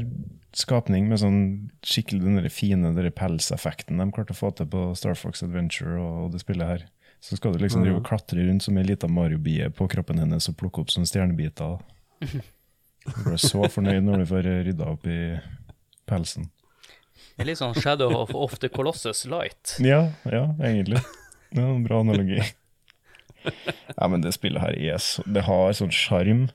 skapning 0.57 1.09
med 1.11 1.21
sånn 1.23 1.71
skikkelig 1.87 2.23
den 2.23 2.39
der 2.41 2.49
fine 2.49 2.89
den 2.89 2.97
der 2.97 3.11
pelseffekten 3.11 3.99
de 3.99 4.07
klarte 4.11 4.35
å 4.35 4.39
få 4.39 4.51
til 4.55 4.67
på 4.67 4.97
Star 4.99 5.15
Fox 5.15 5.45
Adventure 5.47 6.01
og 6.01 6.33
det 6.33 6.41
spillet 6.41 6.67
her. 6.67 6.87
Så 7.21 7.37
skal 7.37 7.53
du 7.53 7.59
liksom 7.59 7.85
drive 7.85 8.01
og 8.01 8.07
klatre 8.07 8.47
rundt 8.47 8.65
som 8.65 8.79
ei 8.81 8.87
lita 8.87 9.07
Mario-bie 9.07 9.69
på 9.77 9.87
kroppen 9.93 10.19
hennes 10.19 10.49
og 10.49 10.57
plukke 10.57 10.81
opp 10.81 10.91
sånne 10.91 11.07
stjernebiter. 11.11 11.77
Du 13.07 13.19
blir 13.25 13.41
så 13.41 13.65
fornøyd 13.73 14.05
når 14.07 14.23
du 14.23 14.27
får 14.31 14.49
rydda 14.69 14.89
opp 14.93 15.07
i 15.09 15.21
pelsen. 16.11 16.51
Det 17.35 17.47
er 17.47 17.49
litt 17.53 17.61
sånn 17.61 17.77
Shadow 17.79 18.13
of, 18.19 18.33
of 18.37 18.59
the 18.61 18.69
Colossus 18.69 19.25
Light. 19.31 19.77
Ja, 19.81 20.11
ja, 20.29 20.43
egentlig. 20.61 21.01
Det 21.51 21.63
er 21.63 21.71
en 21.71 21.87
bra 21.87 22.03
analogi. 22.05 22.43
Ja, 23.97 24.09
men 24.09 24.21
det 24.21 24.35
spillet 24.37 24.61
her 24.61 24.77
er 24.77 24.99
så 25.01 25.25
Det 25.25 25.47
har 25.47 25.73
sånn 25.77 25.95
sjarm. 25.95 26.51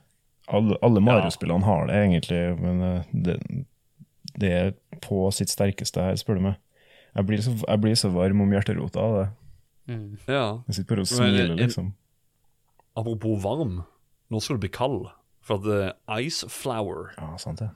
Alle, 0.46 0.76
alle 0.86 1.02
Mario-spillene 1.02 1.66
har 1.66 1.88
det 1.88 1.96
egentlig, 2.04 2.38
men 2.62 2.84
eh, 2.86 3.08
det, 3.10 3.34
det 4.38 4.52
er 4.54 4.70
på 5.02 5.24
sitt 5.34 5.50
sterkeste 5.50 6.04
her, 6.04 6.14
spør 6.20 6.38
du 6.38 6.44
meg. 6.44 6.60
Jeg 7.16 7.26
blir 7.26 7.42
så, 7.42 7.56
jeg 7.64 7.82
blir 7.82 7.98
så 7.98 8.12
varm 8.14 8.44
om 8.44 8.54
hjerterota 8.54 9.02
av 9.02 9.16
det. 9.16 9.26
Mm. 9.90 10.08
Ja. 10.28 10.44
Jeg 10.68 10.78
sitter 10.78 10.90
bare 10.92 11.06
og 11.06 11.10
smiler, 11.10 11.54
liksom. 11.58 11.90
Apropos 12.96 13.42
varm. 13.42 13.80
Nå 14.30 14.42
skal 14.42 14.60
du 14.60 14.66
bli 14.66 14.72
kald. 14.74 15.08
For 15.46 15.60
at 15.60 15.66
eh, 15.70 16.26
Ice 16.26 16.48
Flower 16.50 17.12
Ja, 17.16 17.32
sant 17.40 17.62
det. 17.62 17.70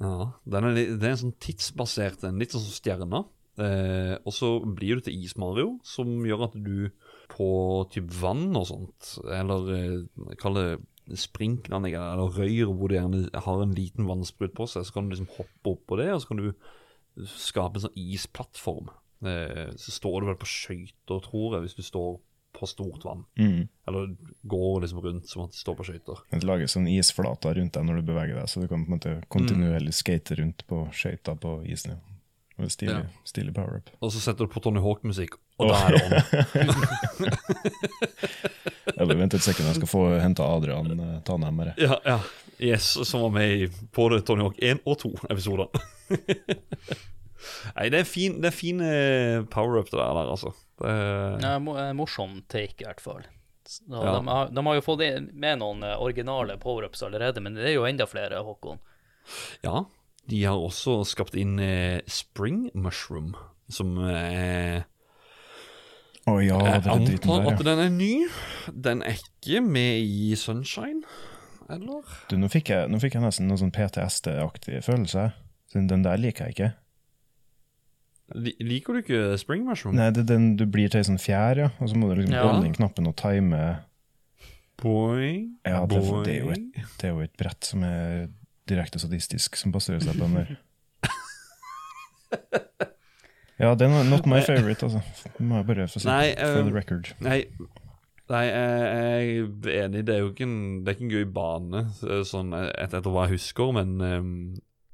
Ja, 0.00 0.32
den 0.44 0.68
er, 0.68 0.76
det 0.76 1.06
er 1.06 1.14
en 1.14 1.22
sånn 1.26 1.38
tidsbasert 1.40 2.24
en, 2.28 2.40
litt 2.40 2.52
sånn 2.52 2.64
som 2.64 2.74
stjerna. 2.76 3.22
Eh, 3.56 4.16
og 4.28 4.34
så 4.36 4.50
blir 4.60 4.98
du 4.98 5.06
til 5.06 5.22
Is-Mario, 5.24 5.78
som 5.86 6.10
gjør 6.28 6.50
at 6.50 6.58
du 6.60 6.90
på 7.32 7.48
typ 7.92 8.10
vann 8.20 8.50
og 8.58 8.68
sånt, 8.68 9.14
eller 9.32 9.70
eh, 9.72 10.34
kall 10.40 10.58
det 10.58 10.68
sprinkelanlegg 11.16 11.94
eller 11.96 12.34
røyr 12.34 12.72
hvor 12.74 12.90
du 12.90 12.96
gjerne 12.96 13.42
har 13.46 13.62
en 13.62 13.74
liten 13.76 14.08
vannsprut 14.08 14.54
på 14.56 14.66
seg, 14.68 14.84
så 14.84 14.96
kan 14.96 15.06
du 15.06 15.14
liksom 15.14 15.30
hoppe 15.38 15.72
opp 15.72 15.84
på 15.88 15.98
det, 16.00 16.10
og 16.12 16.22
så 16.22 16.32
kan 16.32 16.42
du 16.42 17.26
skape 17.30 17.78
en 17.78 17.86
sånn 17.86 18.00
isplattform. 18.02 18.90
Eh, 19.24 19.70
så 19.80 19.94
står 19.94 20.20
du 20.20 20.30
vel 20.30 20.40
på 20.40 20.50
skøyter, 20.50 21.22
tror 21.24 21.56
jeg, 21.56 21.66
hvis 21.66 21.78
du 21.78 21.84
står 21.86 22.18
på 22.56 22.66
stort 22.70 23.04
vann. 23.04 23.22
Mm. 23.38 23.68
Eller 23.88 24.08
går 24.48 24.80
liksom 24.86 25.00
rundt 25.04 25.28
som 25.30 25.44
at 25.44 25.52
du 25.54 25.58
står 25.60 25.76
på 25.78 25.86
skøyter. 25.90 26.24
Det 26.32 26.42
lager 26.48 26.66
sånn 26.72 26.88
isflater 26.90 27.54
rundt 27.60 27.76
deg 27.76 27.86
når 27.86 28.00
du 28.00 28.08
beveger 28.10 28.40
deg, 28.40 28.48
så 28.50 28.60
du 28.64 28.68
kan 28.70 28.82
på 28.84 28.90
en 28.90 28.96
måte 28.98 29.14
kontinuerlig 29.32 29.94
skate 29.94 30.38
rundt 30.40 30.64
på 30.70 30.86
skøyter 30.96 31.36
på 31.42 31.58
isen. 31.70 31.96
ja. 31.96 32.02
Stilig, 32.72 32.94
Ja. 32.94 33.02
stilig 33.28 33.52
power-up. 33.54 33.90
Og 34.00 34.08
så 34.14 34.20
setter 34.24 34.46
du 34.46 34.52
på 34.54 34.60
Tony 34.64 34.80
Hawk-musikk, 34.80 35.34
og 35.60 35.68
da 35.68 35.76
er 35.76 35.90
det 35.92 36.04
on. 36.06 36.12
Eller 38.96 39.18
vent 39.18 39.34
et 39.36 39.44
sekund, 39.44 39.68
jeg 39.68 39.76
skal 39.82 39.90
få 39.90 40.04
henta 40.22 40.46
Adrian 40.56 40.88
uh, 40.96 41.18
Tanheim 41.26 41.58
her. 41.60 41.74
Ja, 41.76 41.98
ja. 42.06 42.16
Yes, 42.56 42.94
som 43.04 43.26
var 43.26 43.34
med 43.34 43.52
i 43.52 43.68
både 43.92 44.22
Tony 44.24 44.46
Hawk 44.46 44.56
1 44.64 44.80
og 44.88 44.96
2 45.02 45.10
episoder. 45.28 45.68
Nei, 47.76 47.88
det 47.92 48.00
er 48.02 48.08
fin, 48.08 48.40
det 48.42 48.50
er 48.52 48.56
fin 48.56 48.80
eh, 48.84 49.42
power-up 49.52 49.90
det 49.90 49.98
der, 50.00 50.20
altså. 50.24 50.52
Det 50.80 50.90
er, 50.92 51.38
Ja, 51.42 51.56
eh, 51.58 51.92
morsom 51.96 52.42
take, 52.52 52.80
i 52.82 52.86
hvert 52.88 53.00
fall. 53.00 53.24
Så 53.66 53.82
Ja. 53.90 54.12
de, 54.20 54.26
har, 54.28 54.48
de 54.54 54.62
har 54.66 54.74
jo 54.78 54.84
fått 54.86 55.02
med 55.34 55.58
noen 55.58 55.82
eh, 55.82 55.96
originale 55.98 56.56
power-ups 56.62 57.02
allerede, 57.02 57.40
men 57.42 57.54
det 57.58 57.64
er 57.72 57.74
jo 57.78 57.86
enda 57.88 58.06
flere, 58.06 58.42
Håkon. 58.46 58.78
ja, 59.64 59.84
de 60.28 60.42
har 60.44 60.58
også 60.58 61.00
skapt 61.06 61.34
inn 61.38 61.58
eh, 61.62 62.00
Spring 62.06 62.70
Mushroom, 62.74 63.34
som 63.70 63.96
er 64.06 64.84
Å 66.26 66.36
ja, 66.42 66.58
Jeg 66.58 66.82
antar 66.90 67.42
der, 67.42 67.52
at 67.52 67.64
den 67.66 67.78
er 67.84 67.90
ny. 67.94 68.12
Den 68.74 69.02
er 69.06 69.14
ikke 69.18 69.60
med 69.62 70.00
i 70.02 70.34
Sunshine, 70.38 71.02
eller? 71.70 72.02
Du, 72.30 72.34
nå, 72.38 72.48
fikk 72.50 72.70
jeg, 72.70 72.88
nå 72.90 72.98
fikk 73.02 73.14
jeg 73.14 73.22
nesten 73.22 73.46
noen 73.46 73.60
sånn 73.62 73.74
PTSD-aktig 73.74 74.80
følelse. 74.86 75.28
siden 75.70 75.86
Den 75.90 76.02
der 76.06 76.18
liker 76.18 76.46
jeg 76.48 76.54
ikke. 76.56 76.70
Li- 78.34 78.56
Liker 78.60 78.92
du 78.96 78.98
ikke 79.04 79.38
Spring 79.38 79.62
Mushroom? 79.68 79.94
Nei, 79.94 80.08
det 80.10 80.24
er 80.24 80.30
den 80.34 80.56
du 80.58 80.64
blir 80.66 80.88
til 80.90 80.98
ei 80.98 81.06
sånn 81.06 81.20
fjær, 81.22 81.56
ja. 81.60 81.68
Og 81.78 81.88
så 81.92 81.96
må 81.98 82.08
du 82.10 82.20
liksom 82.22 82.34
Ja. 82.34 82.42
holde 82.48 82.66
inn 82.66 82.74
knappen 82.74 83.06
og 83.06 83.14
time 83.16 83.60
Boing, 84.82 85.56
Ja, 85.64 85.86
det, 85.86 86.00
boing. 86.04 86.24
det, 86.26 86.34
er 86.34 86.42
jo 86.44 86.50
et, 86.52 86.64
det 87.00 87.04
er 87.08 87.12
jo 87.14 87.20
et 87.24 87.36
brett 87.40 87.64
som 87.64 87.82
er 87.86 88.26
direkte 88.68 88.98
sadistisk, 89.00 89.56
som 89.56 89.72
baserer 89.72 90.00
seg 90.04 90.18
på 90.18 90.26
den 90.26 90.34
der. 90.36 90.56
Ja, 93.58 93.70
det 93.74 93.86
er 93.88 94.04
not 94.04 94.26
my 94.28 94.42
favorite, 94.44 94.84
altså. 94.84 95.00
Det 95.24 95.40
må 95.46 95.56
jeg 95.62 95.66
bare 95.70 95.86
få 95.88 96.00
si. 96.02 96.08
Nei, 96.10 96.34
for 96.36 96.58
um, 96.60 96.66
the 96.68 96.74
record. 96.76 97.08
Nei, 97.24 97.38
nei 98.28 98.42
jeg 98.50 99.46
er 99.72 99.86
enig. 99.86 100.02
Det 100.04 100.12
er 100.12 100.18
jo 100.20 100.28
ikke 100.34 100.44
en, 100.44 100.58
det 100.84 100.92
er 100.92 100.98
ikke 100.98 101.06
en 101.06 101.14
gøy 101.14 101.24
bane, 101.38 101.82
sånn 102.28 102.52
etter, 102.58 102.98
etter 102.98 103.14
hva 103.14 103.24
jeg 103.24 103.38
husker, 103.38 103.72
men 103.78 103.94
um, 104.04 104.34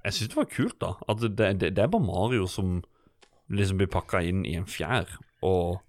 jeg 0.07 0.15
syns 0.15 0.31
det 0.31 0.39
var 0.39 0.47
kult, 0.53 0.77
da. 0.79 0.93
At 1.11 1.25
det, 1.25 1.33
det, 1.59 1.73
det 1.75 1.83
er 1.83 1.91
bare 1.91 2.07
Mario 2.07 2.47
som 2.47 2.79
liksom 3.51 3.81
blir 3.81 3.91
pakka 3.91 4.23
inn 4.29 4.45
i 4.47 4.55
en 4.59 4.69
fjær 4.71 5.09
og 5.43 5.81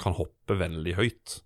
kan 0.00 0.16
hoppe 0.18 0.56
veldig 0.58 0.94
høyt. 0.98 1.40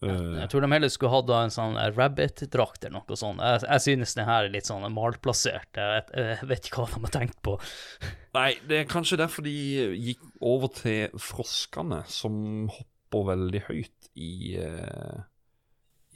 Jeg, 0.00 0.20
Jeg 0.38 0.48
tror 0.48 0.64
de 0.64 0.70
heller 0.72 0.88
skulle 0.92 1.12
hatt 1.12 1.30
en 1.36 1.52
sånn 1.52 1.74
rabbit-drakt 1.96 2.86
eller 2.86 3.02
noe 3.02 3.18
sånt. 3.20 3.42
Jeg, 3.44 3.66
jeg 3.66 3.84
synes 3.84 4.14
den 4.16 4.28
her 4.30 4.46
er 4.46 4.54
litt 4.54 4.70
sånn 4.70 4.86
malplassert. 4.96 5.68
Jeg, 5.76 6.06
jeg 6.16 6.48
vet 6.48 6.70
ikke 6.70 6.86
hva 6.86 6.94
de 6.94 7.02
har 7.04 7.12
tenkt 7.18 7.40
på. 7.44 7.58
Nei, 8.38 8.54
det 8.70 8.78
er 8.78 8.88
kanskje 8.88 9.18
derfor 9.20 9.44
de 9.44 9.52
gikk 9.98 10.22
over 10.40 10.72
til 10.72 11.18
froskene, 11.20 12.00
som 12.08 12.70
hopper 12.72 13.26
veldig 13.34 13.64
høyt 13.66 14.08
i 14.16 14.56
eh, 14.62 15.20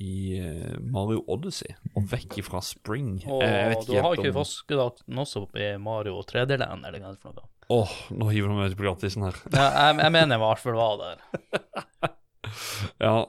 i 0.03 0.39
eh, 0.41 0.75
Mario 0.81 1.21
Odyssey, 1.31 1.75
og 1.95 2.09
vekk 2.11 2.41
ifra 2.41 2.59
Spring. 2.65 3.19
Og 3.31 3.43
Eh, 3.45 3.75
du 3.87 3.93
har 4.01 4.17
ikke 4.17 4.33
froskedrakten 4.35 5.21
også 5.23 5.45
i 5.61 5.75
Mario 5.79 6.17
3D-land, 6.27 6.89
eller 6.89 7.05
hva 7.05 7.13
det 7.13 7.19
er 7.19 7.23
for 7.23 7.37
noe? 7.37 7.51
Åh, 7.73 7.93
nå 8.13 8.29
hiver 8.29 8.51
du 8.51 8.59
meg 8.59 8.73
ut 8.73 8.79
på 8.79 8.85
glattisen 8.85 9.25
her. 9.25 9.39
Ja, 9.55 9.69
jeg, 9.71 10.01
jeg 10.03 10.15
mener 10.17 10.37
i 10.37 10.43
hvert 10.43 10.61
fall 10.63 10.77
var 10.79 11.01
der. 11.01 11.25
Ja. 13.01 13.25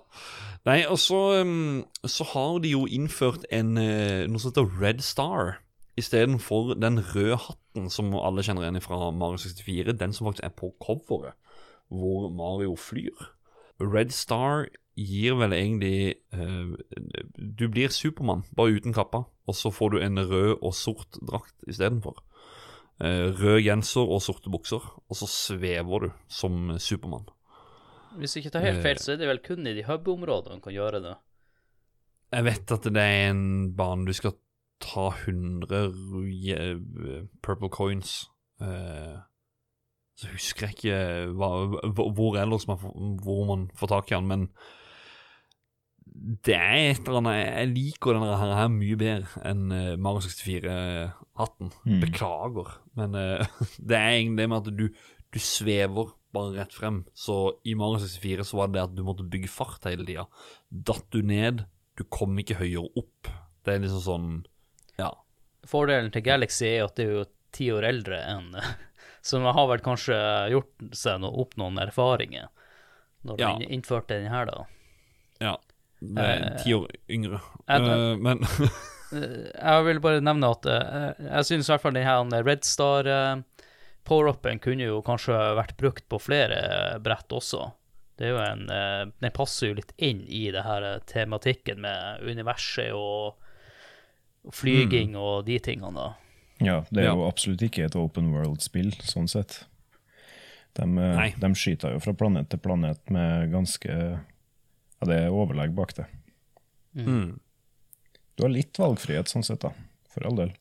Nei, 0.66 0.80
og 0.90 0.98
så, 1.00 1.42
um, 1.42 1.86
så 2.10 2.26
har 2.32 2.58
de 2.64 2.72
jo 2.74 2.86
innført 2.90 3.46
en 3.54 3.78
eh, 3.78 4.26
noe 4.30 4.42
som 4.42 4.52
heter 4.52 4.72
Red 4.82 5.04
Star. 5.06 5.60
Istedenfor 5.96 6.74
den 6.82 7.00
røde 7.14 7.38
hatten 7.40 7.90
som 7.94 8.12
alle 8.18 8.44
kjenner 8.44 8.66
igjen 8.66 8.82
fra 8.84 9.12
Mario 9.16 9.40
64. 9.40 9.94
Den 9.96 10.16
som 10.16 10.28
faktisk 10.28 10.44
er 10.44 10.56
på 10.58 10.74
coveret, 10.84 11.38
hvor 11.88 12.28
Mario 12.34 12.76
flyr. 12.76 13.30
Red 13.80 14.12
Star 14.16 14.68
gir 14.96 15.38
vel 15.38 15.54
egentlig 15.54 16.16
uh, 16.34 16.76
Du 17.36 17.68
blir 17.70 17.94
Supermann, 17.94 18.44
bare 18.58 18.76
uten 18.80 18.96
kappa. 18.96 19.26
Og 19.46 19.56
så 19.56 19.70
får 19.70 19.94
du 19.94 20.00
en 20.02 20.20
rød 20.20 20.58
og 20.62 20.74
sort 20.74 21.20
drakt 21.22 21.56
istedenfor. 21.70 22.24
Uh, 22.96 23.34
rød 23.36 23.60
genser 23.66 24.08
og 24.08 24.22
sorte 24.24 24.52
bukser. 24.52 24.84
Og 25.10 25.20
så 25.20 25.28
svever 25.28 26.08
du 26.08 26.10
som 26.32 26.78
Supermann. 26.80 27.28
Hvis 28.16 28.36
jeg 28.36 28.46
ikke 28.46 28.56
tar 28.56 28.64
helt 28.64 28.84
feil, 28.84 29.00
så 29.02 29.14
er 29.14 29.20
det 29.20 29.28
vel 29.28 29.44
kun 29.44 29.68
i 29.68 29.76
de 29.76 29.84
hub-områdene 29.84 30.56
man 30.56 30.64
kan 30.64 30.76
gjøre 30.76 31.02
det. 31.04 31.16
Jeg 32.32 32.46
vet 32.48 32.72
at 32.72 32.88
det 32.88 33.04
er 33.04 33.30
en 33.30 33.46
bane 33.76 34.08
du 34.08 34.14
skal 34.16 34.36
ta 34.84 35.10
100 35.12 36.80
purple 37.44 37.70
coins. 37.72 38.26
Eh, 38.62 39.16
så 40.16 40.32
husker 40.32 40.68
jeg 40.68 40.78
ikke 40.78 41.00
hva, 41.36 41.50
hvor 42.16 42.38
ellers 42.40 42.68
man 42.70 42.80
hvor 43.24 43.44
man 43.50 43.68
får 43.76 43.92
tak 43.92 44.12
i 44.12 44.16
den, 44.16 44.28
men 44.32 44.48
det 46.16 46.56
er 46.56 46.76
et 46.94 47.02
eller 47.10 47.20
annet 47.20 47.38
Jeg 47.42 47.70
liker 47.74 48.16
denne 48.16 48.38
her, 48.40 48.52
her 48.56 48.70
mye 48.72 48.96
bedre 49.00 49.42
enn 49.50 49.66
eh, 49.76 49.96
Mario 50.00 50.24
64-hatten. 50.24 51.72
Mm. 51.86 51.98
Beklager, 52.04 52.70
men 52.96 53.18
uh, 53.20 53.44
det 53.90 53.98
er 54.00 54.14
egentlig 54.16 54.40
det 54.44 54.50
med 54.54 54.62
at 54.62 54.78
du, 54.80 54.86
du 55.36 55.40
svever 55.44 56.14
bare 56.36 56.54
rett 56.62 56.74
frem. 56.76 57.02
Så 57.16 57.36
i 57.68 57.76
Mario 57.80 58.00
64 58.04 58.48
så 58.48 58.60
var 58.62 58.72
det 58.74 58.84
at 58.86 58.96
du 58.96 59.04
måtte 59.08 59.28
bygge 59.28 59.52
fart 59.52 59.86
hele 59.90 60.08
tida. 60.08 60.26
Datt 60.70 61.06
du 61.16 61.22
ned, 61.24 61.66
du 62.00 62.04
kom 62.12 62.36
ikke 62.42 62.58
høyere 62.60 62.88
opp. 63.00 63.30
Det 63.66 63.76
er 63.76 63.84
liksom 63.86 64.04
sånn 64.06 64.32
Ja. 65.00 65.12
Fordelen 65.68 66.12
til 66.14 66.22
Galaxy 66.26 66.68
er 66.76 66.84
at 66.88 66.96
det 67.00 67.06
er 67.08 67.16
jo 67.20 67.28
ti 67.56 67.70
år 67.74 67.88
eldre 67.88 68.20
enn 68.30 68.52
Så 69.26 69.40
man 69.42 69.56
har 69.58 69.66
vel 69.72 69.82
kanskje 69.82 70.14
gjort 70.54 70.84
seg 70.94 71.18
noe, 71.24 71.32
opp 71.42 71.56
noen 71.58 71.80
erfaringer 71.82 72.52
når 73.26 73.40
Ja. 73.42 73.48
de 73.58 73.66
innførte 73.74 74.20
den 74.20 74.30
her, 74.30 74.46
da. 74.46 74.60
ja. 75.42 75.56
Er 76.18 76.44
Eh, 76.56 76.64
ti 76.64 76.74
år 76.74 76.88
yngre. 77.10 77.42
jeg- 77.68 77.82
Eh, 77.82 78.16
men 78.18 78.40
Eh, 79.14 79.52
Jeg 79.62 79.84
vil 79.86 80.00
bare 80.02 80.20
nevne 80.22 80.50
at 80.50 80.66
jeg 80.66 81.46
synes 81.46 81.70
i 81.70 81.72
hvert 81.72 81.82
fall 81.82 81.94
den 81.94 82.04
her 82.04 82.44
Red 82.44 82.64
Star 82.66 83.04
power-upen 84.04 84.60
kunne 84.60 84.82
jo 84.84 85.02
kanskje 85.06 85.34
vært 85.56 85.78
brukt 85.78 86.08
på 86.10 86.20
flere 86.20 87.00
brett 87.02 87.30
også. 87.30 87.72
Det 88.18 88.28
er 88.28 88.34
jo 88.34 88.40
en 88.40 88.66
Den 89.22 89.32
passer 89.32 89.68
jo 89.70 89.74
litt 89.76 89.94
inn 89.98 90.22
i 90.28 90.50
det 90.52 90.64
her 90.64 91.00
tematikken 91.06 91.78
med 91.80 92.22
universet 92.24 92.92
og, 92.94 93.36
flyging 94.52 94.90
flyging 94.90 95.16
og 95.16 95.46
de 95.46 95.60
tingene. 95.60 95.94
da. 95.96 96.14
Ja, 96.60 96.82
det 96.92 97.04
er 97.04 97.08
Ja. 97.10 97.14
jo 97.16 97.28
absolutt 97.30 97.62
ikke 97.62 97.86
et 97.86 97.96
open 97.96 98.32
world-spill, 98.34 98.92
sånn 99.02 99.30
sett. 99.30 99.66
De, 100.76 100.84
de 101.40 101.48
skyter 101.56 101.94
jo 101.94 102.00
fra 102.00 102.14
planet 102.14 102.50
til 102.50 102.60
planet 102.60 103.00
med 103.10 103.52
ganske 103.52 104.20
Ja, 105.06 105.10
det 105.14 105.18
er 105.24 105.34
overlegg 105.34 105.76
bak 105.78 105.94
det. 105.98 106.06
mm, 106.96 107.40
Du 108.38 108.44
har 108.44 108.50
litt 108.52 108.74
valgfrihet, 108.78 109.30
sånn 109.32 109.44
sett, 109.46 109.62
da. 109.64 109.72
For 110.12 110.26
all 110.28 110.36
del. 110.36 110.52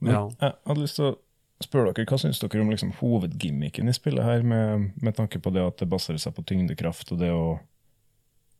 Men 0.00 0.12
Ja. 0.14 0.28
jeg 0.40 0.54
hadde 0.66 0.80
lyst 0.82 0.96
til 0.96 1.04
å 1.12 1.18
spørre 1.62 1.92
dere, 1.94 2.06
hva 2.06 2.18
syns 2.18 2.40
dere 2.40 2.60
om 2.62 2.70
liksom 2.70 2.92
hovedgimmicken 2.98 3.88
i 3.88 3.92
spillet 3.92 4.24
her, 4.24 4.42
med, 4.42 4.92
med 5.02 5.14
tanke 5.16 5.38
på 5.42 5.52
det 5.52 5.60
at 5.66 5.76
det 5.78 5.88
baserer 5.90 6.18
seg 6.18 6.34
på 6.34 6.44
tyngdekraft, 6.46 7.12
og 7.12 7.18
det 7.20 7.30
å 7.30 7.60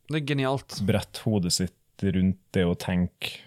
Det 0.09 0.21
er 0.21 0.25
genialt. 0.35 0.79
brette 0.85 1.19
hodet 1.25 1.51
sitt 1.51 1.73
rundt 2.03 2.37
det 2.53 2.63
å 2.65 2.75
tenke 2.77 3.39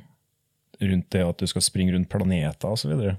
rundt 0.81 1.09
det 1.11 1.23
at 1.27 1.39
du 1.39 1.47
skal 1.47 1.62
springe 1.62 1.93
rundt 1.95 2.09
planeter 2.09 2.69
osv.? 2.69 3.17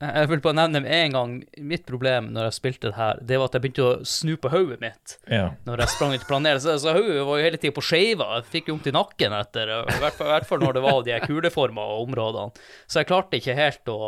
Jeg 0.00 0.28
vil 0.30 0.40
bare 0.40 0.56
nevne 0.56 0.80
med 0.80 0.92
en 0.96 1.12
gang 1.12 1.32
mitt 1.68 1.82
problem 1.84 2.30
når 2.32 2.46
jeg 2.48 2.54
spilte 2.56 2.88
det 2.88 2.96
her, 2.96 3.18
det 3.20 3.36
var 3.36 3.50
at 3.50 3.56
jeg 3.58 3.64
begynte 3.66 3.84
å 3.84 4.06
snu 4.08 4.30
på 4.40 4.48
hodet 4.48 4.78
mitt 4.80 5.18
Ja. 5.28 5.50
når 5.66 5.82
jeg 5.84 5.92
sprang 5.92 6.14
ut 6.16 6.24
planeter. 6.28 6.62
Så, 6.64 6.78
så 6.80 6.94
hodet 6.96 7.20
var 7.28 7.36
jo 7.36 7.44
hele 7.44 7.60
tida 7.60 7.74
på 7.76 7.84
skeiva. 7.84 8.30
Jeg 8.38 8.48
fikk 8.54 8.70
jo 8.70 8.78
vondt 8.78 8.88
i 8.88 8.94
nakken 8.96 9.36
etter, 9.36 9.68
i 9.76 9.98
hvert 10.00 10.16
fall, 10.16 10.30
i 10.30 10.34
hvert 10.38 10.48
fall 10.48 10.64
når 10.64 10.78
det 10.78 10.82
var 10.86 11.02
de 11.04 11.18
kuleforma 11.26 11.84
områdene. 12.00 12.56
Så 12.88 13.02
jeg 13.02 13.10
klarte 13.12 13.36
ikke 13.42 13.58
helt 13.58 13.92
å, 13.92 13.98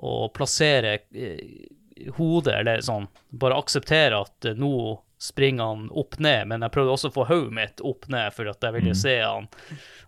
å 0.00 0.12
plassere 0.32 0.94
eh, 1.12 1.68
hodet, 2.16 2.54
eller 2.62 2.80
sånn, 2.82 3.04
bare 3.36 3.58
akseptere 3.60 4.22
at 4.24 4.48
eh, 4.48 4.56
nå 4.56 4.72
springer 5.22 5.68
han 5.74 5.82
opp 5.94 6.16
ned, 6.18 6.48
men 6.50 6.64
jeg 6.64 6.72
prøvde 6.74 6.94
også 6.96 7.10
å 7.12 7.14
få 7.14 7.26
hodet 7.28 7.52
mitt 7.54 7.82
opp 7.86 8.08
ned, 8.10 8.32
for 8.34 8.48
at 8.50 8.64
jeg 8.64 8.74
ville 8.74 8.94
se 8.98 9.12
han, 9.22 9.44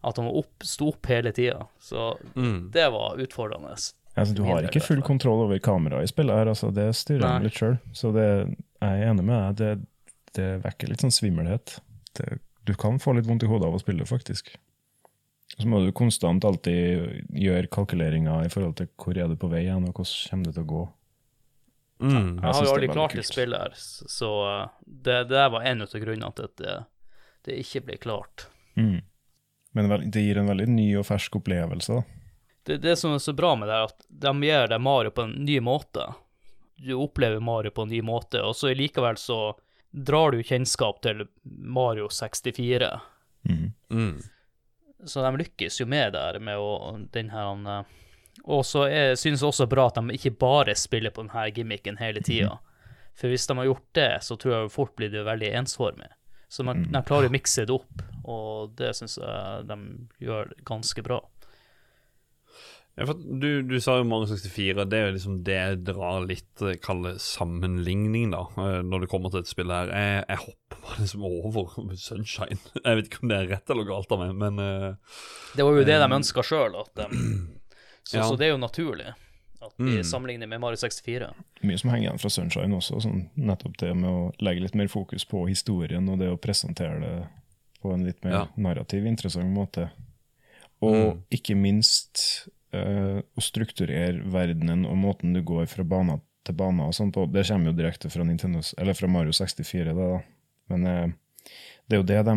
at 0.03 0.17
han 0.19 0.27
var 0.27 0.41
opp, 0.41 0.65
sto 0.67 0.89
opp 0.91 1.07
hele 1.13 1.31
tida. 1.37 1.69
Så 1.79 2.15
Mm. 2.35 2.71
det 2.75 2.89
var 2.91 3.21
utfordrende. 3.23 3.77
Altså, 4.15 4.35
du 4.37 4.45
har 4.47 4.63
ikke 4.63 4.83
full 4.85 5.03
kontroll 5.03 5.43
over 5.49 5.59
kameraet 5.59 6.07
i 6.07 6.11
spillet 6.13 6.39
her, 6.39 6.51
altså, 6.53 6.71
det 6.75 6.87
styrer 6.95 7.41
du 7.41 7.49
litt 7.49 7.59
sjøl. 7.59 7.79
Så 7.97 8.13
det, 8.15 8.27
jeg 8.79 9.01
er 9.01 9.09
enig 9.11 9.25
med 9.27 9.59
deg, 9.59 9.59
det, 9.59 10.13
det 10.39 10.51
vekker 10.63 10.93
litt 10.93 11.03
sånn 11.03 11.15
svimmelhet. 11.15 11.79
Det, 12.15 12.37
du 12.65 12.75
kan 12.79 13.01
få 13.03 13.17
litt 13.17 13.27
vondt 13.27 13.43
i 13.43 13.51
hodet 13.51 13.67
av 13.67 13.75
å 13.75 13.83
spille, 13.83 14.07
faktisk. 14.07 14.55
Så 15.59 15.67
må 15.71 15.81
du 15.83 15.91
konstant 15.95 16.47
alltid 16.47 17.27
gjøre 17.35 17.71
kalkuleringer 17.75 18.47
i 18.47 18.53
forhold 18.53 18.79
til 18.79 18.89
hvor 18.99 19.19
er 19.19 19.31
du 19.31 19.37
på 19.39 19.51
vei 19.51 19.67
hen, 19.67 19.89
og 19.89 19.99
hvordan 19.99 20.31
kommer 20.31 20.49
det 20.49 20.55
til 20.57 20.65
å 20.65 20.71
gå. 20.73 20.85
Mm. 22.05 22.15
Jeg 22.15 22.41
Jeg 22.43 22.55
har 22.55 22.65
jo 22.65 22.73
aldri 22.75 22.89
klart 22.91 23.15
det 23.15 23.27
spillet 23.27 23.61
her, 23.67 23.77
så 23.79 24.31
det, 24.85 25.21
det 25.31 25.37
der 25.37 25.53
var 25.55 25.67
en 25.67 25.85
av 25.85 25.95
grunnene 25.95 26.35
til 26.35 26.49
at 26.49 26.57
det, 26.63 26.79
det 27.47 27.59
ikke 27.63 27.85
ble 27.87 27.99
klart. 28.03 28.49
Mm. 28.79 28.99
Men 29.75 29.95
det 30.11 30.23
gir 30.23 30.39
en 30.39 30.51
veldig 30.51 30.67
ny 30.71 30.89
og 30.99 31.07
fersk 31.11 31.39
opplevelse. 31.41 31.99
da. 31.99 32.24
Det, 32.65 32.79
det 32.81 32.97
som 32.97 33.15
er 33.15 33.21
så 33.23 33.33
bra 33.37 33.53
med 33.57 33.69
det, 33.69 33.75
er 33.77 33.91
at 33.91 34.07
de 34.09 34.33
gjør 34.49 34.71
deg 34.73 34.81
Mario 34.81 35.13
på 35.13 35.27
en 35.27 35.35
ny 35.45 35.59
måte. 35.61 36.07
Du 36.81 36.95
opplever 36.97 37.41
Mario 37.41 37.71
på 37.71 37.85
en 37.85 37.93
ny 37.93 38.01
måte, 38.03 38.41
og 38.43 38.57
så 38.57 38.73
likevel 38.75 39.19
så 39.21 39.55
drar 39.91 40.33
du 40.33 40.43
kjennskap 40.43 41.03
til 41.05 41.27
Mario 41.45 42.09
64. 42.09 42.89
Mm. 43.49 43.73
Mm. 43.91 44.23
Så 45.05 45.23
de 45.23 45.37
lykkes 45.37 45.81
jo 45.81 45.87
med 45.87 46.17
der, 46.17 46.41
med 46.41 46.59
å 46.59 46.97
den 47.13 47.31
her 47.31 47.69
eh, 47.69 47.93
Og 48.49 48.65
så 48.67 48.87
synes 49.17 49.43
jeg 49.43 49.49
også 49.49 49.69
bra 49.71 49.87
at 49.91 50.01
de 50.01 50.17
ikke 50.17 50.35
bare 50.41 50.75
spiller 50.75 51.13
på 51.15 51.23
denne 51.23 51.47
gimmicken 51.55 52.01
hele 52.01 52.25
tida. 52.25 52.59
For 53.15 53.31
hvis 53.31 53.47
de 53.47 53.57
har 53.61 53.69
gjort 53.69 53.89
det, 53.95 54.13
så 54.27 54.37
tror 54.37 54.55
jeg 54.55 54.73
fort 54.75 54.97
blir 54.97 55.13
det 55.13 55.23
veldig 55.27 55.53
ensformig. 55.61 56.09
Så 56.49 56.65
man, 56.67 56.85
de 56.91 57.03
klarer 57.07 57.31
å 57.31 57.35
mikse 57.35 57.65
det 57.67 57.75
opp, 57.75 58.03
og 58.31 58.75
det 58.79 58.93
syns 58.99 59.17
jeg 59.19 59.65
de 59.69 59.79
gjør 60.27 60.53
ganske 60.67 61.03
bra. 61.07 61.21
Ja, 62.97 63.07
for 63.09 63.19
du, 63.19 63.63
du 63.67 63.81
sa 63.83 63.97
jo 63.99 64.05
Mario 64.07 64.29
64, 64.31 64.85
det 64.87 64.99
er 65.01 65.09
jo 65.09 65.15
liksom 65.17 65.39
det 65.43 65.55
jeg 65.57 65.79
drar 65.89 66.27
litt 66.31 66.63
eh, 66.63 66.77
sammenligning, 67.19 68.31
da, 68.31 68.45
eh, 68.55 68.83
når 68.87 69.01
det 69.03 69.09
kommer 69.11 69.33
til 69.35 69.43
et 69.43 69.51
spill 69.51 69.73
her. 69.75 69.91
Jeg, 69.91 70.21
jeg 70.29 70.43
hopper 70.45 71.01
liksom 71.03 71.25
over 71.27 71.75
Sunshine. 72.07 72.61
Jeg 72.85 73.01
vet 73.01 73.11
ikke 73.11 73.25
om 73.25 73.33
det 73.33 73.41
er 73.41 73.51
rett 73.57 73.71
eller 73.75 73.89
galt 73.89 74.15
av 74.15 74.23
meg, 74.23 74.33
men 74.39 74.63
eh, 74.63 75.19
Det 75.59 75.67
var 75.67 75.75
jo 75.81 75.85
det 75.89 75.99
de 76.05 76.09
ønska 76.21 76.45
sjøl, 76.47 76.79
at 76.85 76.95
de 77.01 77.09
så, 78.05 78.17
Ja. 78.21 78.29
så 78.29 78.39
det 78.39 78.47
er 78.47 78.55
jo 78.55 78.63
naturlig 78.63 79.11
at 79.65 79.73
vi 79.81 79.95
Mm. 79.97 80.05
sammenligner 80.05 80.47
med 80.47 80.61
Mario 80.61 80.77
64. 80.77 81.31
Mye 81.65 81.79
som 81.81 81.89
henger 81.91 82.11
igjen 82.11 82.19
fra 82.21 82.31
Sunshine 82.31 82.77
også, 82.77 82.99
sånn, 83.01 83.23
nettopp 83.41 83.79
det 83.81 83.95
med 83.97 84.11
å 84.11 84.27
legge 84.45 84.61
litt 84.67 84.75
mer 84.77 84.91
fokus 84.93 85.25
på 85.25 85.47
historien 85.49 86.05
og 86.13 86.19
det 86.21 86.29
å 86.29 86.37
presentere 86.37 86.99
det 87.01 87.15
på 87.81 87.95
en 87.95 88.05
litt 88.05 88.21
mer 88.27 88.33
Ja. 88.37 88.43
narrativ, 88.61 89.07
interessant 89.09 89.49
måte. 89.57 89.89
Og 90.85 91.15
Mm. 91.17 91.23
ikke 91.33 91.57
minst 91.57 92.47
eh, 92.75 93.19
å 93.23 93.45
strukturere 93.45 94.25
verdenen 94.35 94.85
og 94.89 94.99
måten 95.01 95.35
du 95.37 95.43
går 95.47 95.67
fra 95.71 95.87
bane 95.87 96.19
til 96.45 96.57
bane 96.59 96.89
og 96.89 96.95
sånn 96.97 97.13
på. 97.15 97.27
Det 97.33 97.47
kommer 97.49 97.73
jo 97.73 97.79
direkte 97.79 98.11
fra, 98.13 98.27
Nintendo, 98.27 98.63
eller 98.81 98.97
fra 98.97 99.11
Mario 99.11 99.33
64, 99.35 99.95
det 99.95 99.95
da. 99.97 100.21
Men 100.73 100.87
uh, 100.89 101.51
det 101.89 101.97
er 101.97 102.01
jo 102.01 102.09
det 102.09 102.21
de, 102.29 102.37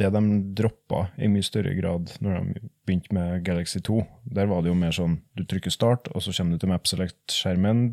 det 0.00 0.10
de 0.14 0.22
droppa 0.58 1.04
i 1.18 1.30
mye 1.30 1.46
større 1.46 1.74
grad 1.78 2.12
når 2.24 2.38
de 2.38 2.62
begynte 2.86 3.14
med 3.14 3.44
Galaxy 3.46 3.82
2. 3.84 4.00
Der 4.38 4.50
var 4.50 4.62
det 4.62 4.72
jo 4.72 4.78
mer 4.78 4.94
sånn 4.94 5.20
du 5.38 5.44
trykker 5.46 5.74
start, 5.74 6.10
og 6.14 6.24
så 6.24 6.34
kommer 6.34 6.56
du 6.56 6.64
til 6.64 6.72
Map 6.72 6.90
Select-skjermen. 6.90 7.88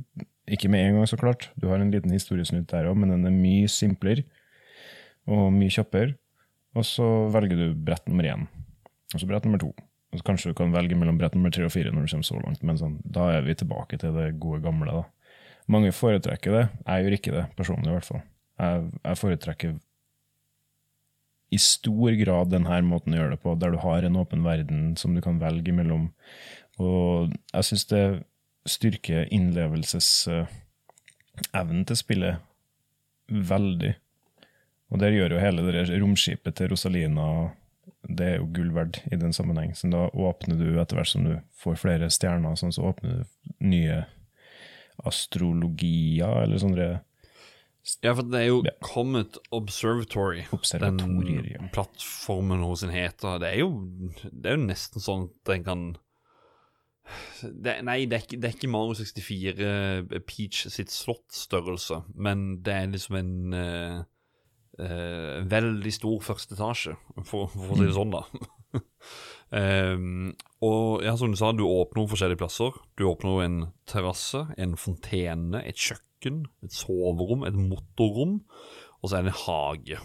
Ikke 0.52 0.70
med 0.70 0.86
en 0.86 1.00
gang, 1.00 1.10
så 1.10 1.18
klart. 1.18 1.50
Du 1.58 1.70
har 1.72 1.82
en 1.82 1.94
liten 1.94 2.14
historiesnutt 2.14 2.70
der 2.74 2.90
òg, 2.90 2.98
men 3.02 3.14
den 3.14 3.26
er 3.30 3.34
mye 3.34 3.70
simplere 3.72 4.26
og 5.26 5.50
mye 5.54 5.74
kjappere. 5.74 6.14
og 6.76 6.84
så 6.84 7.06
velger 7.32 7.56
du 7.56 7.78
brett 7.88 8.04
nummer 8.10 8.28
én, 8.28 8.42
og 9.14 9.22
så 9.22 9.28
brett 9.30 9.46
nummer 9.48 9.62
to. 9.62 9.70
Kanskje 10.26 10.52
du 10.52 10.58
kan 10.58 10.74
velge 10.74 10.98
mellom 10.98 11.18
brett 11.20 11.36
nummer 11.36 11.52
tre 11.54 11.66
og 11.68 11.74
fire 11.74 11.92
når 11.92 12.06
du 12.06 12.14
kommer 12.14 12.28
så 12.28 12.40
langt, 12.40 12.64
men 12.64 12.80
sånn, 12.80 13.00
da 13.04 13.28
er 13.34 13.46
vi 13.46 13.58
tilbake 13.58 14.00
til 14.02 14.16
det 14.16 14.30
gode 14.42 14.62
gamle. 14.64 15.02
da. 15.02 15.34
Mange 15.72 15.92
foretrekker 15.96 16.54
det, 16.54 16.64
jeg 16.86 17.04
gjør 17.04 17.18
ikke 17.18 17.36
det, 17.36 17.44
personlig 17.58 17.90
i 17.90 17.98
hvert 17.98 18.10
fall. 18.12 18.24
Jeg, 18.62 18.88
jeg 19.02 19.20
foretrekker 19.20 19.76
i 21.56 21.60
stor 21.62 22.16
grad 22.20 22.50
denne 22.52 22.82
måten 22.88 23.14
å 23.14 23.18
gjøre 23.20 23.34
det 23.36 23.44
på, 23.44 23.50
der 23.60 23.70
du 23.74 23.78
har 23.84 24.00
en 24.06 24.20
åpen 24.20 24.42
verden 24.46 24.80
som 25.00 25.10
du 25.16 25.22
kan 25.24 25.42
velge 25.42 25.72
mellom. 25.76 26.04
Og 26.82 27.06
jeg 27.54 27.64
syns 27.70 27.86
det 27.92 28.06
styrker 28.70 29.20
innlevelsesevnen 29.34 31.86
til 31.86 31.98
spillet 32.00 32.36
veldig. 33.30 33.94
Og 34.94 34.96
der 35.02 35.16
gjør 35.16 35.32
jo 35.36 35.42
hele 35.42 35.62
det 35.66 36.00
romskipet 36.02 36.54
til 36.58 36.70
Rosalina 36.74 37.26
det 38.10 38.26
er 38.28 38.38
jo 38.40 38.50
gull 38.54 38.72
verdt 38.76 39.02
i 39.12 39.18
den 39.20 39.34
sammenheng. 39.34 39.74
Så 39.76 39.90
da 39.92 40.06
åpner 40.14 40.60
du, 40.60 40.68
etter 40.82 41.00
hvert 41.00 41.12
som 41.12 41.26
du 41.26 41.36
får 41.62 41.80
flere 41.82 42.10
stjerner, 42.14 42.56
sånn, 42.60 42.74
så 42.76 42.86
åpner 42.92 43.22
du 43.24 43.52
nye 43.66 44.04
astrologier, 45.06 46.44
eller 46.46 46.62
sånne 46.62 46.88
Ja, 48.02 48.16
for 48.16 48.24
det 48.26 48.40
er 48.40 48.48
jo 48.48 48.62
Ja. 48.66 48.72
Comet 48.82 49.38
Observatory. 49.54 50.46
observatorier. 50.52 51.60
Den 51.60 51.70
plattformen 51.70 52.64
hos 52.64 52.82
en 52.84 52.90
heter. 52.90 53.40
Det 53.40 53.52
er 53.54 53.60
jo, 53.60 53.70
det 54.32 54.50
er 54.52 54.58
jo 54.58 54.66
nesten 54.66 55.02
sånn 55.02 55.30
at 55.30 55.54
en 55.54 55.64
kan 55.64 55.98
det, 57.44 57.84
Nei, 57.86 58.06
det 58.10 58.18
er, 58.18 58.24
ikke, 58.26 58.40
det 58.42 58.48
er 58.50 58.56
ikke 58.56 58.72
Mario 58.74 58.96
64 58.98 60.24
Peach 60.26 60.64
sitt 60.74 60.90
slottstørrelse, 60.90 62.00
men 62.16 62.64
det 62.66 62.74
er 62.74 62.88
liksom 62.90 63.16
en 63.20 63.54
eh, 63.54 64.00
eh, 64.82 65.44
veldig 65.50 65.94
stor 65.94 66.22
første 66.26 66.56
etasje, 66.58 66.96
for, 67.24 67.50
for 67.54 67.76
å 67.76 67.80
si 67.80 67.88
det 67.88 67.96
sånn, 67.96 68.16
da. 68.16 68.24
um, 69.56 70.34
og 70.70 71.06
ja, 71.06 71.16
som 71.20 71.34
du 71.34 71.40
sa, 71.40 71.52
du 71.56 71.66
åpner 71.66 72.02
noen 72.02 72.12
forskjellige 72.12 72.42
plasser. 72.42 72.78
Du 73.00 73.08
åpner 73.10 73.46
en 73.46 73.60
terrasse, 73.90 74.46
en 74.58 74.76
fontene, 74.80 75.64
et 75.64 75.80
kjøkken, 75.80 76.46
et 76.66 76.76
soverom, 76.76 77.46
et 77.48 77.58
motorrom, 77.58 78.40
og 79.02 79.10
så 79.10 79.20
er 79.20 79.28
det 79.28 79.36
en 79.36 79.44
hage. 79.46 80.02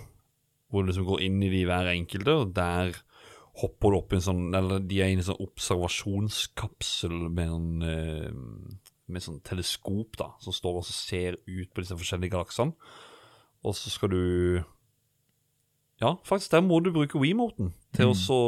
Hvor 0.70 0.84
du 0.84 0.90
liksom 0.90 1.08
går 1.08 1.24
inn 1.26 1.40
i 1.42 1.50
de 1.52 1.64
hver 1.66 1.90
enkelte, 1.90 2.36
og 2.42 2.52
der 2.54 2.94
hopper 3.60 3.90
du 3.90 3.98
opp 3.98 4.12
i 4.14 4.16
en 4.20 4.22
sånn 4.22 4.44
Eller 4.54 4.78
de 4.86 5.00
er 5.02 5.10
i 5.10 5.16
en 5.18 5.24
sånn 5.26 5.40
observasjonskapsel 5.42 7.16
med 7.34 7.50
en 7.50 7.82
eh, 7.84 8.28
med 9.10 9.24
sånn 9.24 9.40
teleskop 9.46 10.14
da, 10.20 10.30
som 10.42 10.54
står 10.54 10.80
og 10.80 10.86
ser 10.86 11.38
ut 11.48 11.70
på 11.72 11.82
disse 11.82 11.96
forskjellige 11.98 12.34
galaksene. 12.36 12.76
Og 13.66 13.76
så 13.76 13.92
skal 13.92 14.12
du 14.12 14.20
Ja, 16.00 16.14
faktisk, 16.24 16.50
der 16.54 16.64
må 16.64 16.80
du 16.80 16.92
bruke 16.94 17.20
Wiimoten 17.20 17.74
til 17.96 18.10
å 18.10 18.16
så 18.16 18.40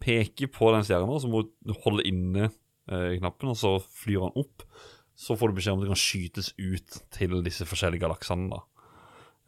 peke 0.00 0.46
på 0.48 0.70
den 0.72 0.86
stjerna, 0.86 1.18
så 1.20 1.28
må 1.28 1.42
du 1.66 1.74
holde 1.82 2.06
inne 2.08 2.46
eh, 2.46 3.18
knappen, 3.18 3.50
og 3.52 3.58
så 3.58 3.74
flyr 3.82 4.22
han 4.28 4.36
opp. 4.38 4.62
Så 5.18 5.34
får 5.36 5.50
du 5.50 5.58
beskjed 5.58 5.74
om 5.74 5.82
at 5.82 5.88
det 5.88 5.92
kan 5.92 6.00
skytes 6.00 6.52
ut 6.56 7.00
til 7.12 7.34
disse 7.44 7.66
forskjellige 7.68 8.06
galaksene. 8.06 8.62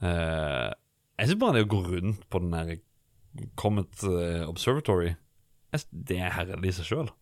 Eh, 0.02 0.68
jeg 1.22 1.30
syns 1.30 1.40
bare 1.40 1.60
det 1.60 1.64
å 1.68 1.72
gå 1.72 1.80
rundt 1.86 2.26
på 2.32 2.42
den 2.42 2.56
der 2.56 2.74
Comet 3.56 4.02
eh, 4.04 4.42
Observatory 4.44 5.14
Det 5.88 6.18
er 6.20 6.34
herlig 6.34 6.68
i 6.68 6.76
seg 6.76 6.88
sjøl. 6.90 7.12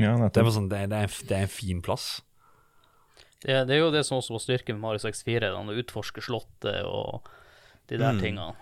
Ja, 0.00 0.16
Det, 0.16 0.42
sånn, 0.56 0.70
det, 0.72 0.86
det, 0.90 1.04
det 1.28 1.36
er 1.36 1.44
en 1.46 1.52
fin 1.52 1.82
plass. 1.84 2.22
Det, 3.42 3.56
det 3.68 3.74
er 3.76 3.80
jo 3.82 3.90
det 3.94 4.04
som 4.06 4.18
også 4.20 4.36
var 4.36 4.42
styrken 4.44 4.76
med 4.78 4.84
Mario 4.84 5.02
64, 5.02 5.40
da, 5.50 5.58
å 5.58 5.78
utforske 5.82 6.22
slottet 6.22 6.84
og 6.86 7.26
de 7.90 7.98
der 7.98 8.12
Mm. 8.14 8.20
tingene. 8.22 8.54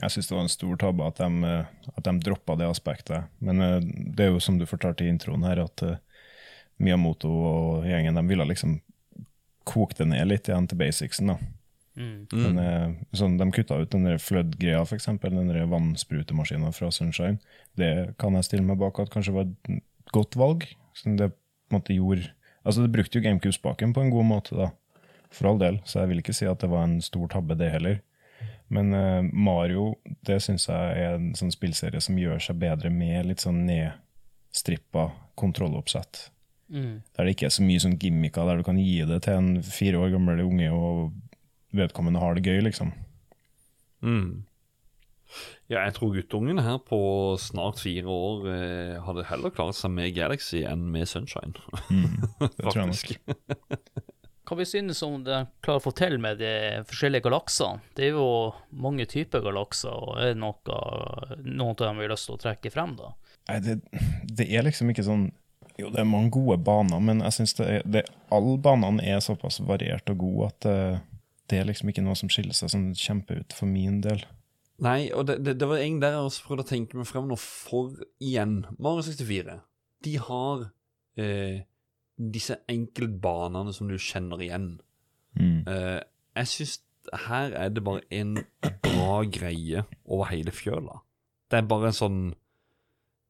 Jeg 0.00 0.10
syns 0.12 0.28
det 0.28 0.34
var 0.36 0.42
en 0.44 0.52
stor 0.52 0.76
tabbe 0.76 1.06
at 1.08 1.16
de, 1.16 1.52
at 1.96 2.04
de 2.04 2.12
droppa 2.20 2.56
det 2.60 2.66
aspektet. 2.68 3.28
Men 3.40 3.60
eh, 3.64 3.80
det 4.16 4.26
er 4.26 4.32
jo 4.34 4.40
som 4.44 4.58
du 4.60 4.66
fortalte 4.68 5.04
i 5.04 5.08
introen 5.08 5.44
her, 5.48 5.62
at 5.64 5.82
eh, 5.82 5.96
Miyamoto 6.78 7.30
og 7.32 7.86
gjengen 7.88 8.18
de 8.18 8.24
ville 8.28 8.44
liksom 8.44 8.74
koke 9.64 9.96
det 9.98 10.06
ned 10.10 10.28
litt 10.28 10.48
igjen 10.50 10.68
til 10.68 10.78
basicsen. 10.78 11.32
da. 11.32 11.38
Mm. 11.96 12.26
Men, 12.32 12.58
eh, 12.60 12.90
sånn, 13.16 13.38
de 13.40 13.46
kutta 13.56 13.78
ut 13.80 13.90
den 13.90 14.04
der 14.04 14.20
Flood-greia, 14.20 14.82
f.eks. 14.84 15.08
Den 15.24 15.48
der 15.48 15.64
vannsprutemashina 15.72 16.72
fra 16.76 16.90
Sunshine. 16.92 17.38
Det 17.80 18.14
kan 18.20 18.36
jeg 18.36 18.44
stille 18.50 18.66
meg 18.68 18.76
bak 18.78 19.00
at 19.00 19.10
kanskje 19.14 19.32
var 19.32 19.48
et 19.48 19.80
godt 20.12 20.36
valg. 20.36 20.68
Sånn, 20.94 21.16
det 21.16 21.30
på 21.32 21.72
en 21.72 21.80
måte 21.80 21.96
gjorde 21.96 22.28
Altså, 22.66 22.82
det 22.82 22.92
brukte 22.96 23.20
jo 23.20 23.22
GameCube-spaken 23.22 23.94
på 23.94 24.02
en 24.02 24.10
god 24.10 24.26
måte, 24.26 24.56
da. 24.58 24.72
For 25.30 25.50
all 25.50 25.60
del. 25.60 25.78
Så 25.86 26.00
jeg 26.02 26.10
vil 26.10 26.22
ikke 26.22 26.34
si 26.34 26.48
at 26.50 26.62
det 26.62 26.70
var 26.72 26.86
en 26.86 26.98
stor 27.04 27.28
tabbe, 27.30 27.54
det 27.58 27.70
heller. 27.70 28.00
Men 28.68 28.90
uh, 28.94 29.22
Mario, 29.30 29.92
det 30.26 30.40
syns 30.42 30.66
jeg 30.66 31.02
er 31.04 31.18
en 31.20 31.30
sånn 31.38 31.54
spillserie 31.54 32.02
som 32.02 32.18
gjør 32.18 32.42
seg 32.42 32.58
bedre 32.58 32.90
med 32.90 33.28
litt 33.28 33.44
sånn 33.44 33.62
nedstrippa 33.68 35.12
kontrolloppsett. 35.38 36.26
Mm. 36.72 37.04
Der 37.14 37.28
det 37.28 37.36
ikke 37.36 37.46
er 37.46 37.54
så 37.54 37.62
mye 37.62 37.82
sånn 37.82 37.98
gimmicker, 38.02 38.48
der 38.48 38.58
du 38.58 38.66
kan 38.66 38.80
gi 38.80 38.98
det 39.06 39.20
til 39.26 39.38
en 39.38 39.50
fire 39.62 40.02
år 40.02 40.16
gammel 40.16 40.42
unge, 40.42 40.72
og 40.74 41.14
vedkommende 41.76 42.22
har 42.22 42.34
det 42.34 42.46
gøy, 42.46 42.64
liksom. 42.66 42.90
Mm. 44.02 44.42
Ja, 45.66 45.80
jeg 45.82 45.96
tror 45.96 46.12
guttungen 46.14 46.60
her 46.62 46.78
på 46.86 46.98
snart 47.42 47.80
fire 47.82 48.06
år 48.12 48.44
eh, 48.52 48.98
hadde 49.02 49.26
heller 49.30 49.54
klart 49.54 49.78
seg 49.78 49.90
med 49.96 50.14
Galaxy 50.14 50.62
enn 50.68 50.84
med 50.94 51.08
Sunshine. 51.10 51.56
Det 52.38 52.52
tror 52.62 52.84
jeg 52.84 52.92
nok. 52.92 53.16
Mm. 53.26 54.04
Hva 54.46 54.56
vi 54.60 54.66
synes 54.68 55.02
om 55.02 55.24
det 55.26 55.32
de 55.34 55.46
klarer 55.66 55.80
å 55.80 55.84
få 55.88 55.90
til 55.98 56.20
med 56.22 56.38
de 56.38 56.52
forskjellige 56.86 57.24
galaksene? 57.26 57.82
Det 57.98 58.06
er 58.06 58.14
jo 58.14 58.28
mange 58.70 59.08
typer 59.10 59.42
galakser, 59.42 59.90
og 59.90 60.20
er 60.22 60.30
det 60.30 60.38
noe, 60.38 60.76
noen 61.42 61.72
av 61.72 61.82
dem 61.82 61.98
vi 61.98 62.06
har 62.06 62.14
lyst 62.14 62.30
til 62.30 62.36
å 62.36 62.42
trekke 62.44 62.70
frem, 62.70 62.94
da? 63.00 63.10
Nei, 63.50 63.58
det, 63.64 63.76
det 64.38 64.46
er 64.46 64.66
liksom 64.66 64.90
ikke 64.90 65.06
sånn 65.06 65.28
Jo, 65.76 65.90
det 65.92 66.00
er 66.00 66.08
mange 66.08 66.30
gode 66.34 66.60
baner, 66.64 67.02
men 67.02 67.24
jeg 67.26 67.34
syns 67.40 67.58
det, 67.58 67.66
det, 67.90 68.06
alle 68.32 68.54
banene 68.62 69.02
er 69.04 69.18
såpass 69.20 69.58
variert 69.66 70.08
og 70.14 70.22
gode 70.22 70.52
at 70.52 70.62
det, 70.64 70.78
det 71.50 71.58
er 71.58 71.68
liksom 71.68 71.90
ikke 71.90 72.06
noe 72.06 72.16
som 72.18 72.30
skiller 72.32 72.56
seg 72.56 72.70
sånn 72.72 72.86
kjempeut 72.96 73.52
for 73.54 73.68
min 73.70 73.98
del. 74.06 74.22
Nei, 74.84 75.08
og 75.16 75.24
det, 75.28 75.38
det, 75.44 75.54
det 75.60 75.68
var 75.68 75.80
egentlig 75.80 76.04
der 76.04 76.18
jeg 76.18 76.28
også 76.28 76.48
prøvde 76.48 76.66
å 76.66 76.68
tenke 76.68 76.98
meg 76.98 77.08
frem 77.08 77.30
nå, 77.30 77.38
for 77.40 77.94
igjen 78.20 78.58
Mario 78.76 79.04
64, 79.06 79.56
de 80.04 80.16
har 80.26 80.66
eh, 81.16 81.62
disse 82.16 82.58
enkeltbanene 82.72 83.72
som 83.76 83.88
du 83.88 83.96
kjenner 84.00 84.42
igjen. 84.44 84.74
Mm. 85.36 85.62
Eh, 85.68 86.00
jeg 86.36 86.52
syns 86.52 86.76
her 87.26 87.54
er 87.56 87.72
det 87.72 87.84
bare 87.86 88.02
en 88.10 88.36
bra 88.82 89.20
greie 89.30 89.84
over 90.04 90.28
hele 90.32 90.52
fjøla. 90.52 91.00
Det 91.50 91.60
er 91.60 91.68
bare 91.70 91.92
en 91.92 91.96
sånn 91.96 92.20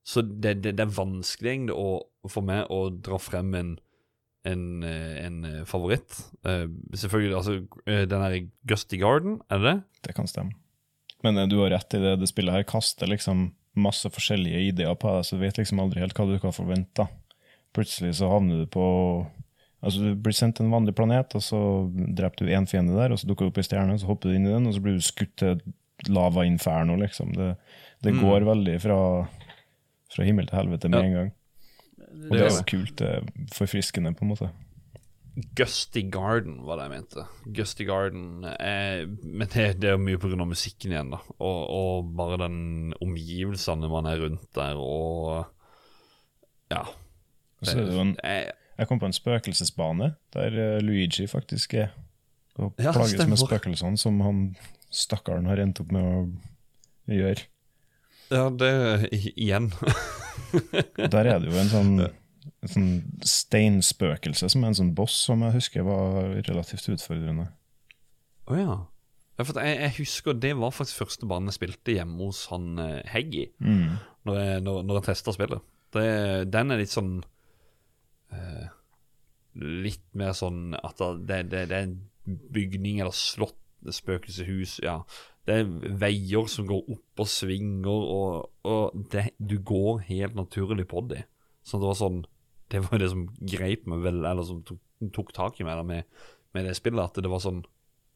Så 0.06 0.22
det, 0.22 0.62
det, 0.62 0.76
det 0.78 0.84
er 0.84 0.92
vanskelig 0.94 1.50
egentlig 1.50 1.74
å, 1.74 1.98
for 2.30 2.46
meg 2.46 2.68
å 2.70 2.92
dra 2.94 3.18
frem 3.18 3.50
en, 3.58 3.72
en, 4.46 4.62
eh, 4.86 5.16
en 5.24 5.40
eh, 5.44 5.64
favoritt. 5.66 6.20
Eh, 6.46 6.68
selvfølgelig, 6.94 7.34
altså 7.34 7.56
eh, 7.90 8.04
Den 8.06 8.22
der 8.22 8.36
Gusty 8.70 9.00
Garden, 9.02 9.40
er 9.50 9.58
det 9.58 9.66
det? 9.66 9.80
Det 10.06 10.14
kan 10.14 10.30
stemme. 10.30 10.54
Men 11.26 11.38
eh, 11.42 11.48
du 11.50 11.58
har 11.60 11.72
rett 11.74 11.96
i 11.98 12.02
det. 12.02 12.14
Det 12.22 12.28
spillet 12.30 12.54
her 12.54 12.66
kaster 12.68 13.10
liksom 13.10 13.48
masse 13.76 14.08
forskjellige 14.08 14.60
ideer 14.70 14.94
på 14.96 15.10
deg, 15.16 15.24
så 15.28 15.36
du 15.36 15.42
vet 15.42 15.58
liksom 15.60 15.80
aldri 15.82 16.00
helt 16.00 16.14
hva 16.16 16.24
du 16.30 16.38
kan 16.40 16.54
forvente. 16.56 17.04
Plutselig 17.76 18.14
så 18.20 18.30
havner 18.32 18.62
du 18.64 18.70
på 18.72 18.84
Altså 19.84 20.00
Du 20.02 20.14
blir 20.18 20.32
sendt 20.34 20.56
til 20.56 20.64
en 20.64 20.72
vanlig 20.72 20.94
planet, 20.96 21.34
og 21.36 21.42
så 21.44 21.58
dreper 22.16 22.46
du 22.46 22.48
én 22.56 22.64
fiende 22.66 22.96
der, 22.96 23.12
og 23.12 23.20
så 23.20 23.28
dukker 23.28 23.44
du 23.46 23.50
opp 23.52 23.58
i 23.60 23.64
stjerne, 23.66 23.98
så 24.00 24.08
hopper 24.08 24.32
du 24.32 24.34
inn 24.38 24.46
i 24.48 24.50
den, 24.54 24.64
og 24.66 24.72
så 24.74 24.80
blir 24.82 24.96
du 24.96 25.04
skutt 25.04 25.34
til 25.38 25.60
lava-inferno, 26.08 26.96
liksom. 26.98 27.34
Det, 27.36 27.50
det 28.02 28.14
Mm. 28.16 28.22
går 28.24 28.46
veldig 28.48 28.76
fra, 28.82 28.96
fra 30.16 30.24
himmel 30.26 30.48
til 30.48 30.58
helvete 30.58 30.88
med 30.90 30.98
Ja. 30.98 31.04
en 31.06 31.14
gang. 31.18 31.30
Og 32.24 32.32
det 32.32 32.40
er 32.40 32.48
jo 32.56 32.64
kult. 32.72 32.96
Det 32.96 33.06
er 33.06 33.22
forfriskende, 33.54 34.14
på 34.16 34.24
en 34.24 34.32
måte. 34.32 34.50
Gusty 35.58 36.00
Garden 36.08 36.62
var 36.64 36.78
det 36.80 36.86
jeg 36.86 36.92
mente. 36.94 37.24
Gusty 37.58 37.84
Garden 37.84 38.44
eh, 38.56 39.02
Men 39.22 39.48
det, 39.52 39.66
det 39.82 39.90
er 39.92 39.98
mye 40.00 40.16
pga. 40.22 40.38
musikken 40.48 40.94
igjen, 40.94 41.10
da. 41.12 41.18
Og, 41.36 41.58
og 41.76 42.12
bare 42.16 42.38
den 42.46 42.94
omgivelsene 43.04 43.90
man 43.92 44.08
er 44.08 44.22
rundt 44.24 44.46
der, 44.56 44.80
og 44.80 45.44
Ja. 46.72 46.84
Er 47.66 47.76
det 47.82 47.92
jo 47.94 48.00
en 48.02 48.16
eh, 48.24 48.48
Jeg 48.78 48.88
kom 48.88 48.98
på 49.00 49.06
en 49.08 49.16
spøkelsesbane 49.16 50.14
der 50.34 50.56
eh, 50.60 50.80
Luigi 50.84 51.26
faktisk 51.28 51.74
er 51.74 51.92
og 52.56 52.72
Ja, 52.80 52.92
plages 52.96 53.20
med 53.28 53.36
spøkelsene 53.36 53.98
som 54.00 54.20
han 54.24 54.38
stakkaren 54.88 55.44
har 55.50 55.60
endt 55.60 55.80
opp 55.82 55.90
med 55.92 56.06
å 56.06 57.12
gjøre. 57.12 57.42
ja, 58.32 58.46
det 58.48 59.10
igjen. 59.36 59.68
Der 60.96 61.26
er 61.28 61.38
det 61.42 61.50
jo 61.52 61.58
en 61.60 61.68
sånn, 61.68 61.90
en 62.64 62.72
sånn 62.72 62.90
steinspøkelse 63.26 64.48
som 64.52 64.64
er 64.64 64.72
en 64.72 64.80
sånn 64.80 64.94
boss 64.98 65.16
som 65.28 65.42
jeg 65.46 65.56
husker 65.58 65.86
var 65.86 66.34
relativt 66.48 66.88
utfordrende. 66.94 67.48
Å 68.46 68.52
oh, 68.54 68.60
ja 68.60 68.76
jeg, 69.36 69.72
jeg 69.76 69.92
husker 69.98 70.36
det 70.40 70.54
var 70.56 70.72
faktisk 70.72 71.02
første 71.02 71.28
banen 71.28 71.50
jeg 71.50 71.58
spilte 71.58 71.92
hjemme 71.98 72.24
hos 72.24 72.46
han 72.52 72.78
eh, 72.80 73.02
Heggy, 73.12 73.50
Mm. 73.60 73.98
når 74.24 74.38
jeg, 74.40 74.62
når, 74.64 74.82
når 74.82 74.98
jeg 75.00 75.06
testa 75.10 75.34
spillet. 75.36 75.66
Det, 75.92 76.06
den 76.52 76.72
er 76.72 76.80
litt 76.80 76.92
sånn 76.92 77.12
eh, 78.32 78.66
Litt 79.56 80.02
mer 80.18 80.34
sånn 80.36 80.74
at 80.76 80.98
det, 81.24 81.38
det, 81.48 81.62
det 81.70 81.76
er 81.76 81.86
en 81.86 81.94
bygning 82.52 82.98
eller 83.00 83.14
slott, 83.16 83.56
spøkelseshus 83.86 84.80
Ja, 84.84 84.98
det 85.46 85.60
er 85.62 85.94
veier 86.00 86.48
som 86.50 86.66
går 86.68 86.90
opp 86.92 87.22
og 87.22 87.30
svinger, 87.30 87.88
og, 87.88 88.50
og 88.66 89.06
det, 89.12 89.30
du 89.38 89.56
går 89.62 90.02
helt 90.08 90.34
naturlig 90.36 90.88
på 90.90 91.04
dem. 91.12 91.22
Så 91.62 91.78
det 91.78 91.86
var 91.86 92.00
sånn 92.00 92.18
Det 92.72 92.82
var 92.86 92.98
det 92.98 93.10
som 93.12 93.28
greip 93.38 93.86
meg 93.86 94.02
vel, 94.04 94.24
eller 94.26 94.46
som 94.46 94.62
tok, 94.66 94.80
tok 95.14 95.32
tak 95.36 95.60
i 95.60 95.66
meg 95.66 95.78
da, 95.78 95.86
med, 95.86 96.06
med 96.56 96.66
det 96.66 96.76
spillet, 96.78 97.04
at 97.04 97.22
det 97.22 97.30
var 97.30 97.42
sånn 97.44 97.62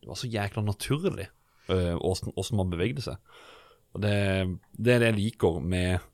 Det 0.01 0.09
var 0.09 0.19
så 0.19 0.31
jækla 0.33 0.65
naturlig 0.65 1.29
øh, 1.69 1.97
åssen 1.97 2.33
åssen 2.41 2.57
man 2.57 2.71
bevegde 2.73 3.05
seg. 3.05 3.19
Og 3.95 4.03
det, 4.05 4.15
det 4.73 4.95
er 4.95 5.03
det 5.03 5.11
jeg 5.11 5.19
liker 5.19 5.59
med, 5.61 6.07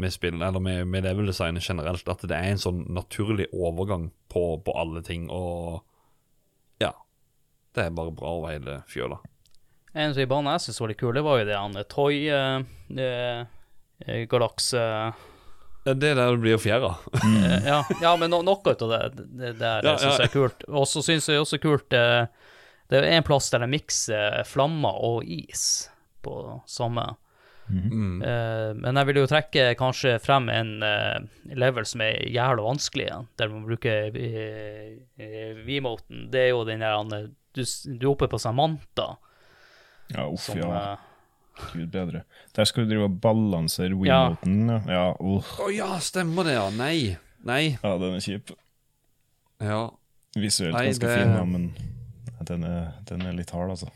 med 0.00 0.14
spill, 0.14 0.38
eller 0.38 0.62
med, 0.62 0.84
med 0.86 1.06
level-designet 1.08 1.64
generelt, 1.64 2.08
at 2.08 2.22
det 2.28 2.36
er 2.36 2.52
en 2.52 2.62
sånn 2.62 2.84
naturlig 2.92 3.48
overgang 3.52 4.10
på, 4.32 4.44
på 4.64 4.76
alle 4.78 5.02
ting, 5.06 5.28
og 5.32 5.82
ja. 6.82 6.92
Det 7.72 7.86
er 7.86 7.96
bare 7.96 8.14
bra 8.14 8.36
over 8.36 8.52
hele 8.52 8.80
fjøla. 8.90 9.18
En 9.92 10.14
som 10.14 10.22
i 10.22 10.28
banen 10.28 10.52
jeg 10.54 10.66
syntes 10.66 10.80
var 10.80 10.92
litt 10.92 11.00
kul, 11.00 11.12
det 11.16 11.24
var 11.24 11.40
jo 11.40 11.48
det 11.48 11.58
han 11.58 11.76
Toy 11.92 12.22
eh, 12.32 12.62
eh, 12.96 13.42
eh, 14.06 14.22
Galakse 14.28 14.84
Det 15.82 15.92
er 16.12 16.14
der 16.14 16.36
det 16.36 16.42
blir 16.42 16.60
fjæra. 16.62 16.92
Mm. 17.24 17.66
ja, 17.66 17.80
ja, 18.02 18.12
men 18.20 18.30
no, 18.30 18.42
noe 18.46 18.74
av 18.74 18.92
det, 18.92 19.24
det 19.38 19.54
der 19.58 19.82
Ja, 19.86 19.96
syns 19.98 20.20
jeg 20.20 20.30
er 20.30 20.34
kult. 20.34 20.66
Og 20.70 20.86
så 20.86 21.02
syns 21.02 21.26
jeg 21.30 21.42
også 21.42 21.58
kult 21.62 21.88
det, 21.90 22.28
Det 22.90 23.00
er 23.00 23.08
en 23.16 23.26
plass 23.26 23.50
der 23.50 23.64
de 23.64 23.70
mikser 23.72 24.42
flammer 24.46 25.02
og 25.02 25.26
is 25.26 25.88
på 26.22 26.36
samme. 26.70 27.14
Mm. 27.72 28.20
uh, 28.20 28.72
men 28.76 28.98
jeg 28.98 29.08
vil 29.08 29.20
jo 29.22 29.28
trekke 29.30 29.66
kanskje 29.78 30.16
frem 30.20 30.48
en 30.52 30.72
uh, 30.84 31.22
level 31.56 31.86
som 31.88 32.02
er 32.04 32.18
jævla 32.28 32.64
vanskelig 32.66 33.06
ja, 33.06 33.20
der 33.38 33.52
man 33.52 33.64
bruker 33.68 34.10
uh, 34.12 35.62
V-moten. 35.66 36.26
Det 36.32 36.42
er 36.46 36.50
jo 36.52 36.66
den 36.68 36.82
der 36.84 36.98
eh, 37.16 37.30
du, 37.54 37.62
du 37.62 38.06
er 38.06 38.12
oppe 38.12 38.28
på 38.32 38.40
Samantha, 38.40 39.14
Ja, 40.12 40.26
uff, 40.26 40.42
som 40.44 40.58
ja. 40.58 40.98
Gud 41.72 41.90
bedre. 41.94 42.24
Der 42.56 42.64
skal 42.68 42.84
du 42.84 42.90
drive 42.94 43.06
og 43.08 43.20
balansere 43.24 43.90
Ja. 44.06 44.28
Wiimoten. 44.34 44.68
Ja, 44.68 44.80
ja, 44.92 45.04
uff. 45.20 45.54
oh, 45.60 45.70
ja, 45.74 45.92
stemmer 46.04 46.44
det, 46.48 46.54
ja. 46.58 46.68
Nei. 46.70 47.16
Nei. 47.44 47.78
ja, 47.82 47.94
den 47.98 48.14
er 48.18 48.22
kjip. 48.22 48.52
Ja. 49.62 49.80
Visuelt 50.34 50.74
Nei, 50.74 50.86
ganske 50.90 51.06
det- 51.06 51.18
fin, 51.18 51.34
ja, 51.36 51.44
men 51.44 51.74
den 52.44 52.64
er, 52.64 52.92
den 53.08 53.22
er 53.26 53.32
litt 53.36 53.50
hard, 53.54 53.70
altså. 53.70 53.90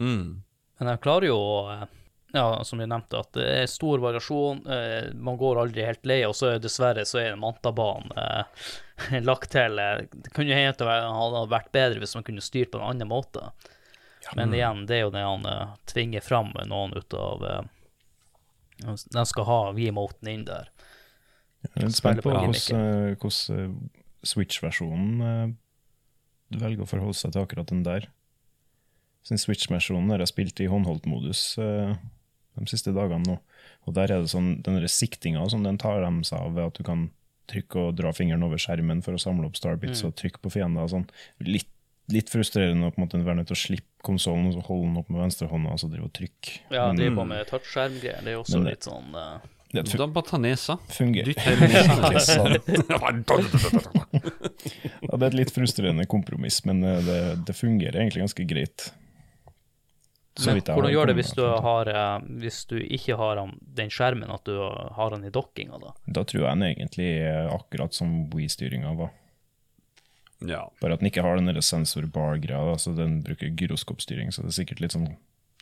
Mm. 0.00 0.42
Men 0.80 0.88
jeg 0.94 1.00
klarer 1.04 1.26
jo 1.28 1.36
å 1.36 1.56
eh, 1.74 1.86
Ja, 2.32 2.62
som 2.62 2.78
vi 2.78 2.86
nevnte, 2.86 3.18
at 3.18 3.32
det 3.34 3.44
er 3.44 3.66
stor 3.66 3.98
variasjon. 3.98 4.60
Eh, 4.70 5.08
man 5.18 5.36
går 5.36 5.58
aldri 5.64 5.82
helt 5.84 6.04
lei, 6.06 6.20
og 6.24 6.32
så 6.38 6.52
er 6.54 6.60
dessverre 6.62 7.02
så 7.04 7.18
er 7.18 7.34
Mantabanen 7.36 8.12
eh, 8.16 9.18
lagt 9.26 9.50
til. 9.50 9.76
eh, 9.82 10.04
Det 10.14 10.30
kunne 10.32 10.54
hende 10.54 10.70
at 10.70 10.78
det 10.78 10.86
hadde 10.86 11.42
vært 11.50 11.72
bedre 11.74 11.98
hvis 11.98 12.14
man 12.14 12.22
kunne 12.28 12.40
styrt 12.44 12.70
på 12.70 12.78
en 12.78 12.86
annen 12.92 13.10
måte. 13.10 13.50
Men 14.36 14.54
igjen, 14.54 14.84
det 14.86 14.98
er 14.98 15.04
jo 15.06 15.12
det 15.14 15.24
han 15.26 15.46
uh, 15.48 15.76
tvinger 15.90 16.22
fram 16.22 16.52
noen 16.70 16.94
ut 16.94 17.14
av 17.18 17.42
uh, 17.42 17.62
De 18.86 19.24
skal 19.26 19.48
ha 19.48 19.60
V-moten 19.76 20.30
inn 20.30 20.44
der. 20.48 20.70
Jeg 21.60 21.88
er 21.88 21.92
spent 21.92 22.22
på 22.24 22.32
hvordan 22.32 22.54
eh, 22.56 23.16
hvordan, 23.20 23.58
eh, 23.58 23.98
Switch-versjonen 24.30 25.24
eh, 25.24 25.50
velger 26.60 26.84
å 26.84 26.88
forholde 26.88 27.18
seg 27.18 27.34
til 27.34 27.44
akkurat 27.44 27.68
den 27.68 27.82
der. 27.84 28.08
Sin 29.26 29.40
Switch-versjonen 29.40 30.12
har 30.14 30.24
jeg 30.24 30.32
spilt 30.32 30.62
i 30.64 30.70
håndholdt-modus 30.72 31.42
eh, 31.60 31.94
de 32.56 32.68
siste 32.72 32.94
dagene 32.96 33.28
nå. 33.28 33.36
Og 33.88 33.96
der 33.96 34.12
er 34.12 34.24
det 34.24 34.32
sånn, 34.32 34.58
den 34.64 34.80
siktinga 34.88 35.46
som 35.52 35.64
den 35.64 35.78
tar 35.80 36.00
dem 36.04 36.22
seg 36.26 36.40
av 36.40 36.56
ved 36.56 36.70
at 36.70 36.80
du 36.80 36.86
kan 36.86 37.08
trykke 37.50 37.88
og 37.88 37.98
dra 37.98 38.12
fingeren 38.14 38.44
over 38.46 38.60
skjermen 38.62 39.02
for 39.04 39.16
å 39.16 39.20
samle 39.20 39.48
opp 39.48 39.58
starbits 39.58 40.04
og 40.06 40.14
trykke 40.18 40.42
på 40.42 40.52
fiender 40.54 40.86
og 40.86 40.92
sånn. 40.92 41.06
Litt, 41.44 41.68
litt 42.14 42.30
frustrerende 42.32 42.88
å 42.88 42.92
på 42.94 43.00
en 43.00 43.04
måte 43.06 43.20
være 43.24 43.40
nødt 43.40 43.50
til 43.52 43.56
å 43.58 43.62
slippe 43.62 44.04
konsollen 44.06 44.46
og 44.50 44.54
så 44.56 44.62
holde 44.66 44.86
den 44.88 45.00
opp 45.02 45.08
med 45.12 45.20
venstrehånda 45.26 45.72
og 45.74 45.80
så 45.82 45.88
drive 45.92 46.06
og 46.08 46.14
trykke. 46.16 46.54
Ja, 46.72 46.86
de 46.96 47.08
er 47.08 47.16
på 47.16 47.24
med 47.28 47.46
touchskjermgreier. 47.50 48.22
Det 48.24 48.32
er 48.34 48.38
også 48.40 48.56
Men 48.58 48.64
det- 48.64 48.76
litt 48.76 48.88
sånn 48.88 49.10
uh... 49.14 49.40
det 49.70 49.84
Da 50.00 50.06
bare 50.06 50.26
ta 50.30 50.38
nesa. 50.42 50.78
fungerer. 50.90 51.34
Ja, 55.00 55.16
det 55.16 55.24
er 55.24 55.30
et 55.30 55.36
litt 55.38 55.52
frustrerende 55.54 56.04
kompromiss, 56.10 56.60
men 56.68 56.82
eh, 56.84 56.98
det, 57.06 57.20
det 57.48 57.54
fungerer 57.56 57.96
egentlig 58.02 58.24
ganske 58.26 58.44
greit. 58.48 58.90
Så 60.38 60.46
Men 60.50 60.60
vidt 60.60 60.68
jeg 60.70 60.76
hvordan 60.78 60.92
gjør 60.94 61.10
det 61.10 61.14
hvis 61.18 61.32
du, 61.36 61.42
har, 61.64 61.88
eh, 61.90 62.26
hvis 62.42 62.60
du 62.70 62.76
ikke 62.80 63.16
har 63.20 63.40
den 63.80 63.90
skjermen, 63.92 64.30
at 64.32 64.44
du 64.46 64.54
har 64.96 65.10
den 65.16 65.26
i 65.26 65.32
dokkinga, 65.34 65.80
da? 65.82 65.94
Da 66.06 66.24
tror 66.28 66.44
jeg 66.46 66.52
den 66.60 66.66
egentlig 66.70 67.08
er 67.26 67.50
akkurat 67.54 67.96
som 67.96 68.14
Wii-styringa 68.32 68.94
var. 68.98 69.10
Ja. 70.40 70.62
Bare 70.80 70.96
at 70.96 71.02
den 71.02 71.10
ikke 71.10 71.24
har 71.24 71.36
den 71.36 71.62
sensor-bar-greia, 71.62 72.60
Altså 72.72 72.94
så 72.94 72.96
den 73.02 73.20
bruker 73.26 73.52
gyroskopstyring, 73.52 74.32
så 74.32 74.42
det 74.44 74.52
er 74.54 74.58
sikkert 74.62 74.80
litt 74.80 74.96
sånn 74.96 75.10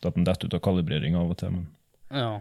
at 0.04 0.14
den 0.14 0.26
detter 0.28 0.46
ut 0.46 0.54
av 0.54 0.62
kalibrering 0.62 1.16
av 1.18 1.32
og 1.32 1.40
til, 1.40 1.50
men 1.56 1.66
Ja. 2.14 2.40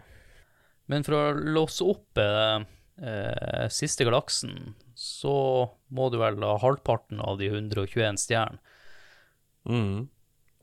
Men 0.88 1.04
for 1.04 1.18
å 1.18 1.24
låse 1.36 1.84
opp 1.84 2.16
eh, 2.22 2.62
eh, 3.02 3.66
siste 3.68 4.06
galaksen, 4.08 4.74
så 4.96 5.34
må 5.92 6.08
du 6.10 6.16
vel 6.18 6.40
ha 6.42 6.54
halvparten 6.62 7.20
av 7.20 7.36
de 7.38 7.50
121 7.50 8.16
stjernene. 8.22 8.62
Mm. 9.68 10.08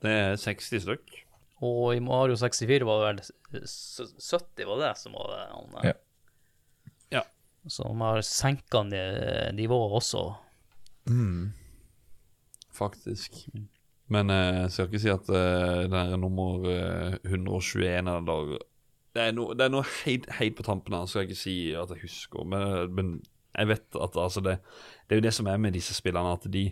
Det 0.02 0.10
er 0.10 0.40
60 0.40 0.82
stykk. 0.82 1.14
Og 1.64 1.94
i 1.94 2.02
Mario 2.04 2.36
64 2.36 2.84
var 2.84 3.04
det 3.04 3.28
vel 3.52 3.62
70, 3.62 4.66
var 4.66 4.82
det 4.82 4.90
som 4.98 5.14
var 5.16 5.30
det? 5.30 5.44
Han, 5.52 5.78
ja. 5.86 5.94
Ja. 7.20 7.22
Som 7.70 8.02
har 8.04 8.20
senka 8.26 8.82
nivået 8.82 9.96
også. 10.02 10.24
Faktisk. 12.76 13.40
Men 14.12 14.30
eh, 14.30 14.62
jeg 14.62 14.72
skal 14.72 14.90
ikke 14.90 15.02
si 15.02 15.12
at 15.12 15.30
eh, 15.34 15.84
det 15.90 16.00
er 16.00 16.20
nummer 16.20 16.66
eh, 16.70 17.16
121 17.26 18.10
eller 18.12 18.58
Det 19.16 19.24
er 19.24 19.32
noe, 19.34 19.56
det 19.56 19.66
er 19.66 19.72
noe 19.72 19.86
helt, 20.04 20.28
helt 20.38 20.58
på 20.58 20.66
tampen 20.66 20.94
her, 20.94 21.08
skal 21.10 21.24
jeg 21.24 21.32
ikke 21.32 21.40
si 21.40 21.56
at 21.74 21.94
jeg 21.94 22.04
husker. 22.04 22.46
Men, 22.46 22.94
men 22.94 23.12
jeg 23.56 23.70
vet 23.72 23.98
at 24.02 24.18
altså 24.20 24.42
det, 24.44 24.58
det 25.06 25.16
er 25.16 25.22
jo 25.22 25.26
det 25.26 25.34
som 25.34 25.48
er 25.50 25.60
med 25.60 25.76
disse 25.76 25.96
spillene, 25.96 26.34
at 26.36 26.46
de 26.52 26.66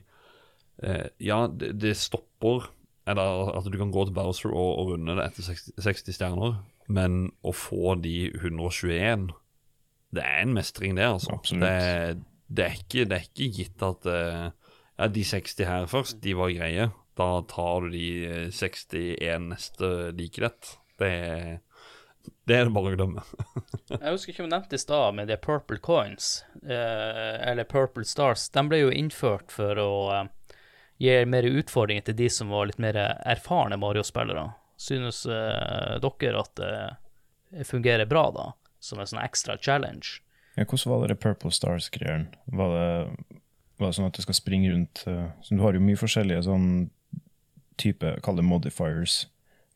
eh, 0.83 1.07
Ja, 1.23 1.47
det, 1.49 1.75
det 1.81 1.97
stopper 1.99 2.69
Eller 3.09 3.51
at 3.59 3.67
du 3.69 3.79
kan 3.81 3.93
gå 3.93 4.05
til 4.07 4.15
Bowser 4.17 4.53
og, 4.53 4.71
og 4.79 4.93
runde 4.93 5.17
det 5.19 5.27
etter 5.27 5.49
60, 5.49 5.73
60 5.85 6.19
stjerner, 6.19 6.61
men 6.89 7.33
å 7.43 7.53
få 7.57 7.97
de 8.01 8.31
121 8.31 9.33
Det 10.15 10.23
er 10.25 10.45
en 10.45 10.55
mestring, 10.55 10.97
det, 10.97 11.09
altså. 11.09 11.41
Det, 11.51 12.23
det, 12.49 12.65
er 12.69 12.79
ikke, 12.79 13.09
det 13.09 13.19
er 13.19 13.27
ikke 13.29 13.51
gitt 13.59 13.85
at 13.85 14.09
eh, 14.09 14.47
ja, 14.99 15.09
de 15.11 15.25
60 15.27 15.65
her 15.69 15.87
først, 15.91 16.21
de 16.23 16.35
var 16.39 16.53
greie. 16.55 16.91
Da 17.19 17.29
tar 17.51 17.85
du 17.87 17.91
de 17.95 18.07
eh, 18.27 18.49
61 18.51 19.49
neste 19.53 19.91
like 20.19 20.41
lett. 20.43 20.73
Det, 20.99 21.11
det 22.49 22.57
er 22.57 22.67
det 22.69 22.75
bare 22.75 22.93
å 22.93 22.97
glemme. 22.97 23.23
Jeg 23.91 24.15
husker 24.15 24.33
ikke 24.33 24.43
om 24.45 24.49
jeg 24.49 24.55
nevnte 24.57 24.79
i 24.79 24.83
stad 24.83 25.15
med 25.19 25.29
de 25.31 25.37
Purple 25.43 25.79
Coins, 25.83 26.45
eh, 26.65 27.37
eller 27.51 27.67
Purple 27.71 28.05
Stars. 28.09 28.49
De 28.55 28.63
ble 28.71 28.81
jo 28.85 28.91
innført 28.95 29.53
for 29.55 29.79
å 29.83 29.91
eh, 30.17 30.59
gi 31.03 31.15
mer 31.29 31.47
utfordringer 31.51 32.07
til 32.09 32.17
de 32.23 32.29
som 32.31 32.51
var 32.55 32.71
litt 32.71 32.79
mer 32.83 32.97
erfarne 33.27 33.79
Mario-spillere. 33.83 34.49
Synes 34.81 35.25
eh, 35.27 35.99
dere 36.03 36.41
at 36.43 36.55
det 36.59 37.67
fungerer 37.69 38.07
bra, 38.11 38.27
da? 38.35 38.49
Som 38.83 38.99
en 39.01 39.07
sånn 39.09 39.23
ekstra 39.23 39.55
challenge? 39.59 40.21
ja, 40.57 40.65
hvordan 40.69 40.93
var 40.93 41.09
det 41.11 41.17
Purple 41.23 41.51
Stars-greiene? 41.55 42.29
Var, 42.47 42.75
det- 42.75 43.41
var 43.79 43.91
det 43.91 43.97
sånn 43.99 44.07
at 44.07 44.17
du 44.19 44.23
skal 44.23 44.35
springe 44.39 44.71
rundt 44.73 45.05
eh, 45.11 45.27
så 45.43 45.57
Du 45.57 45.63
har 45.63 45.75
jo 45.75 45.81
mye 45.83 45.99
forskjellige 45.99 46.45
sånn 46.47 46.67
type, 47.81 48.13
kall 48.23 48.37
det 48.39 48.45
modifiers. 48.47 49.25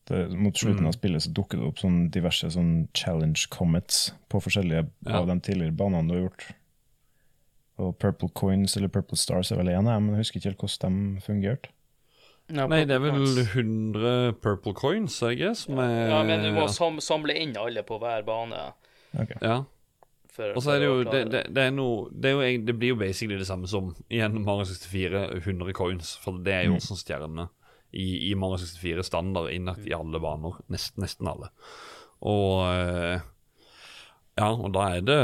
Det, 0.08 0.28
mot 0.32 0.56
slutten 0.56 0.86
av 0.88 0.94
spillet 0.96 1.20
så 1.26 1.32
dukker 1.36 1.58
det 1.60 1.66
opp 1.68 1.80
sånn 1.82 2.06
diverse 2.14 2.48
sånn 2.54 2.88
challenge 2.96 3.48
comets 3.52 4.12
på 4.32 4.40
forskjellige 4.40 4.86
Ja. 5.06 5.18
av 5.20 5.26
de 5.26 5.40
tidligere 5.40 5.74
banene 5.76 6.08
du 6.08 6.14
har 6.14 6.22
gjort. 6.28 6.46
Og 7.78 7.98
Purple 7.98 8.28
Coins 8.34 8.76
eller 8.76 8.88
Purple 8.88 9.16
Stars 9.18 9.52
er 9.52 9.56
vel 9.60 9.68
én, 9.74 9.84
men 9.84 10.08
jeg 10.14 10.22
husker 10.24 10.40
ikke 10.40 10.50
helt 10.52 10.62
hvordan 10.64 10.96
de 11.16 11.20
fungerte. 11.26 11.68
Ja, 12.48 12.64
Nei, 12.66 12.84
det 12.88 12.94
er 12.96 13.02
vel 13.04 13.12
Coins. 13.12 13.52
100 13.52 14.32
purple 14.40 14.72
coins, 14.72 15.18
I 15.22 15.34
guess, 15.36 15.66
som 15.66 15.78
er 15.78 16.08
Ja, 16.08 16.22
men 16.24 16.40
du 16.46 16.52
må 16.56 16.64
sam 16.72 16.96
samle 17.04 17.34
inn 17.36 17.52
alle 17.60 17.82
på 17.84 17.98
hver 18.00 18.24
bane. 18.24 18.72
Okay. 19.12 19.36
Ja. 19.42 19.64
Og 20.54 20.62
så 20.62 20.74
er 20.74 20.82
det 20.82 20.88
jo 20.88 20.98
det, 21.06 21.20
det, 21.32 21.42
det 21.54 21.62
er 21.66 21.72
noe 21.74 22.08
det, 22.12 22.30
er 22.30 22.34
jo, 22.36 22.64
det 22.68 22.74
blir 22.78 22.92
jo 22.92 22.98
basically 23.00 23.38
det 23.40 23.48
samme 23.48 23.68
som 23.70 23.90
igjen 24.06 24.38
Mario 24.44 24.66
64 24.68 25.22
100 25.40 25.74
coins, 25.76 26.12
for 26.22 26.38
det 26.44 26.54
er 26.54 26.68
jo 26.68 26.76
også 26.78 26.98
stjerne 27.00 27.48
i, 27.90 28.30
i 28.30 28.34
Mario 28.38 28.60
64 28.60 29.06
standard 29.08 29.50
innlagt 29.50 29.86
i 29.88 29.94
alle 29.96 30.20
baner. 30.22 30.58
Nesten, 30.72 31.02
nesten 31.04 31.30
alle. 31.30 31.50
Og 32.28 32.66
eh, 32.68 33.26
Ja, 34.38 34.52
og 34.52 34.70
da 34.74 34.84
er 34.94 35.02
det 35.06 35.20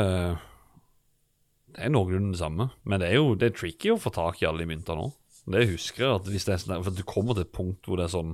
Det 1.74 1.82
er 1.86 1.92
noenlunde 1.92 2.34
det 2.34 2.40
samme. 2.40 2.70
Men 2.84 3.02
det 3.02 3.10
er 3.10 3.20
jo 3.20 3.34
det 3.38 3.50
er 3.50 3.58
tricky 3.58 3.92
å 3.94 4.00
få 4.00 4.10
tak 4.14 4.42
i 4.42 4.48
alle 4.48 4.64
de 4.64 4.70
myntene 4.70 5.02
nå. 5.02 5.12
Det 5.54 5.66
husker 5.74 6.06
jeg 6.06 6.18
at 6.22 6.28
hvis 6.32 6.46
det 6.48 6.54
er 6.54 6.62
sånn 6.62 6.84
For 6.86 6.96
du 6.96 7.04
kommer 7.04 7.36
til 7.36 7.44
et 7.44 7.52
punkt 7.52 7.84
hvor 7.84 8.00
det 8.00 8.06
er 8.06 8.14
sånn 8.14 8.30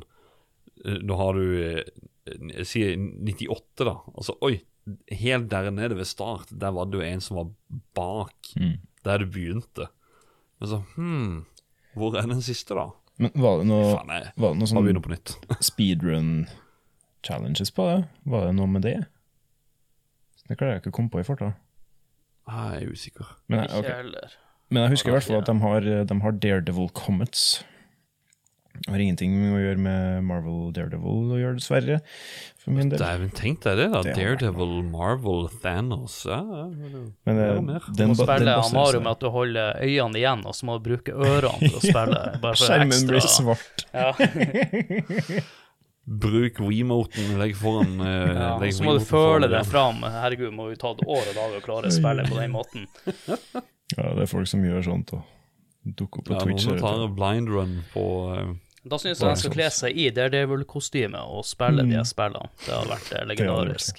eh, 0.85 1.01
Nå 1.03 1.17
har 1.19 1.35
du 1.35 1.47
eh, 2.27 2.65
sier 2.65 2.97
98, 2.97 3.85
da. 3.87 3.95
Altså, 4.17 4.37
oi, 4.43 4.61
helt 5.13 5.49
der 5.53 5.71
nede 5.71 5.97
ved 5.97 6.05
start, 6.09 6.49
der 6.51 6.73
var 6.73 6.87
det 6.91 6.99
jo 7.01 7.07
en 7.07 7.21
som 7.21 7.37
var 7.37 7.51
bak 7.95 8.53
Mm. 8.57 8.79
der 9.05 9.19
du 9.19 9.27
begynte. 9.27 9.89
Men 10.61 10.69
så 10.69 10.83
Hm, 10.97 11.47
hvor 11.97 12.17
er 12.17 12.27
den 12.27 12.43
siste, 12.43 12.75
da? 12.75 12.89
Men 13.19 13.31
var 13.35 13.59
det 13.59 13.67
noe, 13.69 13.85
jeg 13.85 14.33
var 14.37 14.53
det 14.55 14.59
noe 14.59 14.67
sånn 14.69 15.03
på 15.03 15.11
nytt. 15.13 15.37
speedrun 15.61 16.47
challenges 17.23 17.71
på 17.71 17.85
det? 17.89 18.09
Var 18.27 18.47
det 18.47 18.55
noe 18.57 18.67
med 18.67 18.83
det? 18.83 19.07
Det 20.49 20.57
klarer 20.59 20.73
jeg 20.79 20.83
ikke 20.83 20.91
å 20.93 20.97
komme 20.99 21.11
på 21.13 21.21
i 21.21 21.27
farta. 21.27 21.53
Jeg 22.51 22.83
er 22.83 22.91
usikker. 22.91 23.27
Men, 23.49 23.67
jeg- 23.69 23.85
heller. 23.95 24.33
Men 24.71 24.83
jeg 24.85 24.91
husker 24.97 25.11
i 25.11 25.13
hvert 25.15 25.27
fall 25.27 25.41
at 25.43 25.47
de 25.47 25.59
har, 25.61 25.81
de 26.05 26.21
har 26.23 26.33
Daredevil 26.33 26.89
Comets. 26.91 27.63
Det 28.81 28.95
har 28.95 29.03
ingenting 29.05 29.35
å 29.53 29.59
gjøre 29.61 29.81
med 29.85 30.25
Marvel 30.25 30.71
Daredevil 30.73 31.35
å 31.35 31.39
gjøre, 31.41 31.59
dessverre. 31.59 31.99
For 32.63 32.73
min 32.73 32.89
del. 32.89 33.01
Dæven, 33.03 33.29
tenk 33.37 33.61
deg 33.67 33.77
det, 33.77 33.87
da. 33.93 34.01
Det 34.07 34.15
Daredevil, 34.17 34.73
Marvel, 34.89 35.47
Thanos 35.61 36.15
ja, 36.29 36.39
ja, 36.41 36.65
ja. 36.71 37.03
Men 37.29 37.37
det, 37.41 37.45
den, 37.51 37.59
og 37.61 37.67
mer. 37.69 37.85
Du 37.85 37.93
den, 37.99 38.13
må 38.13 38.17
den 38.17 38.25
spille 38.25 38.55
Mario 38.73 39.03
med 39.05 39.11
at 39.13 39.21
du 39.21 39.29
holder 39.35 39.81
øynene 39.85 40.21
igjen, 40.23 40.45
og 40.49 40.57
så 40.57 40.69
må 40.69 40.79
du 40.79 40.87
bruke 40.89 41.13
ørene 41.13 41.71
for 41.71 41.77
å 41.77 41.85
spille. 41.85 42.23
Bare 42.45 42.57
for 42.57 42.65
Skjermen 42.71 43.09
blir 43.11 43.29
svart. 43.29 43.85
Ja. 43.93 44.13
Bruk 46.11 46.57
remoten, 46.65 47.35
legg 47.39 47.53
foran 47.61 48.01
eh, 48.03 48.33
Ja, 48.35 48.55
legg 48.59 48.73
så 48.75 48.83
må 48.87 48.97
du 48.97 49.05
føle 49.07 49.47
deg. 49.53 49.63
fram. 49.69 50.01
Herregud, 50.03 50.51
må 50.57 50.71
jo 50.73 50.79
ta 50.81 50.95
et 50.97 51.05
år 51.05 51.21
og 51.29 51.37
dag 51.37 51.59
å 51.59 51.61
klare 51.63 51.91
å 51.93 51.95
spille 51.95 52.25
på 52.31 52.41
den 52.41 52.55
måten. 52.57 52.89
Ja, 53.91 54.13
det 54.15 54.23
er 54.23 54.29
folk 54.31 54.47
som 54.47 54.63
gjør 54.63 54.85
sånt 54.87 55.09
og 55.17 55.25
dukker 55.99 56.21
opp 56.21 56.29
på 56.29 56.35
Ja, 56.37 56.43
Twitch. 56.47 56.67
noen 56.69 56.77
tar 56.79 57.01
blind 57.11 57.49
run 57.51 57.73
på 57.91 58.03
eh, 58.37 58.53
Da 58.89 58.97
syns 58.97 59.21
jeg 59.21 59.29
de 59.29 59.41
skal 59.43 59.53
kle 59.53 59.67
seg 59.77 59.97
i 60.01 60.07
Daredevil-kostyme 60.17 61.21
og 61.21 61.45
spille 61.45 61.85
de 61.85 62.01
spillene. 62.09 62.49
Det 62.65 62.73
hadde 62.73 62.89
vært 62.95 63.11
eh, 63.13 63.27
legendarisk. 63.29 63.99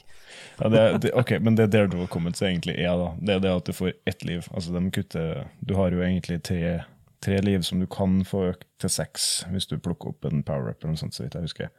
Ja, 0.61 0.69
det, 0.73 0.79
er- 0.79 0.97
det, 1.03 1.11
ok, 1.17 1.31
men 1.43 1.55
det 1.59 1.67
Daredevil 1.73 2.07
Comments 2.09 2.41
egentlig 2.41 2.77
er, 2.81 2.95
da, 2.97 3.11
det 3.21 3.35
er 3.35 3.43
det 3.43 3.51
at 3.59 3.65
du 3.69 3.73
får 3.77 3.91
ett 4.09 4.23
liv. 4.25 4.47
Altså, 4.55 4.73
de 4.73 4.91
kutter 4.95 5.43
Du 5.59 5.75
har 5.77 5.91
jo 5.93 6.01
egentlig 6.01 6.39
tre, 6.47 6.79
tre 7.21 7.37
liv 7.45 7.61
som 7.67 7.79
du 7.79 7.85
kan 7.85 8.23
få 8.25 8.47
økt 8.55 8.65
til 8.81 8.89
seks 8.89 9.27
hvis 9.51 9.67
du 9.69 9.77
plukker 9.77 10.15
opp 10.15 10.25
en 10.25 10.41
power-up 10.43 10.81
eller 10.81 10.95
noe 10.95 11.01
sånt, 11.03 11.13
så 11.13 11.27
vidt 11.27 11.37
jeg 11.37 11.45
husker. 11.45 11.69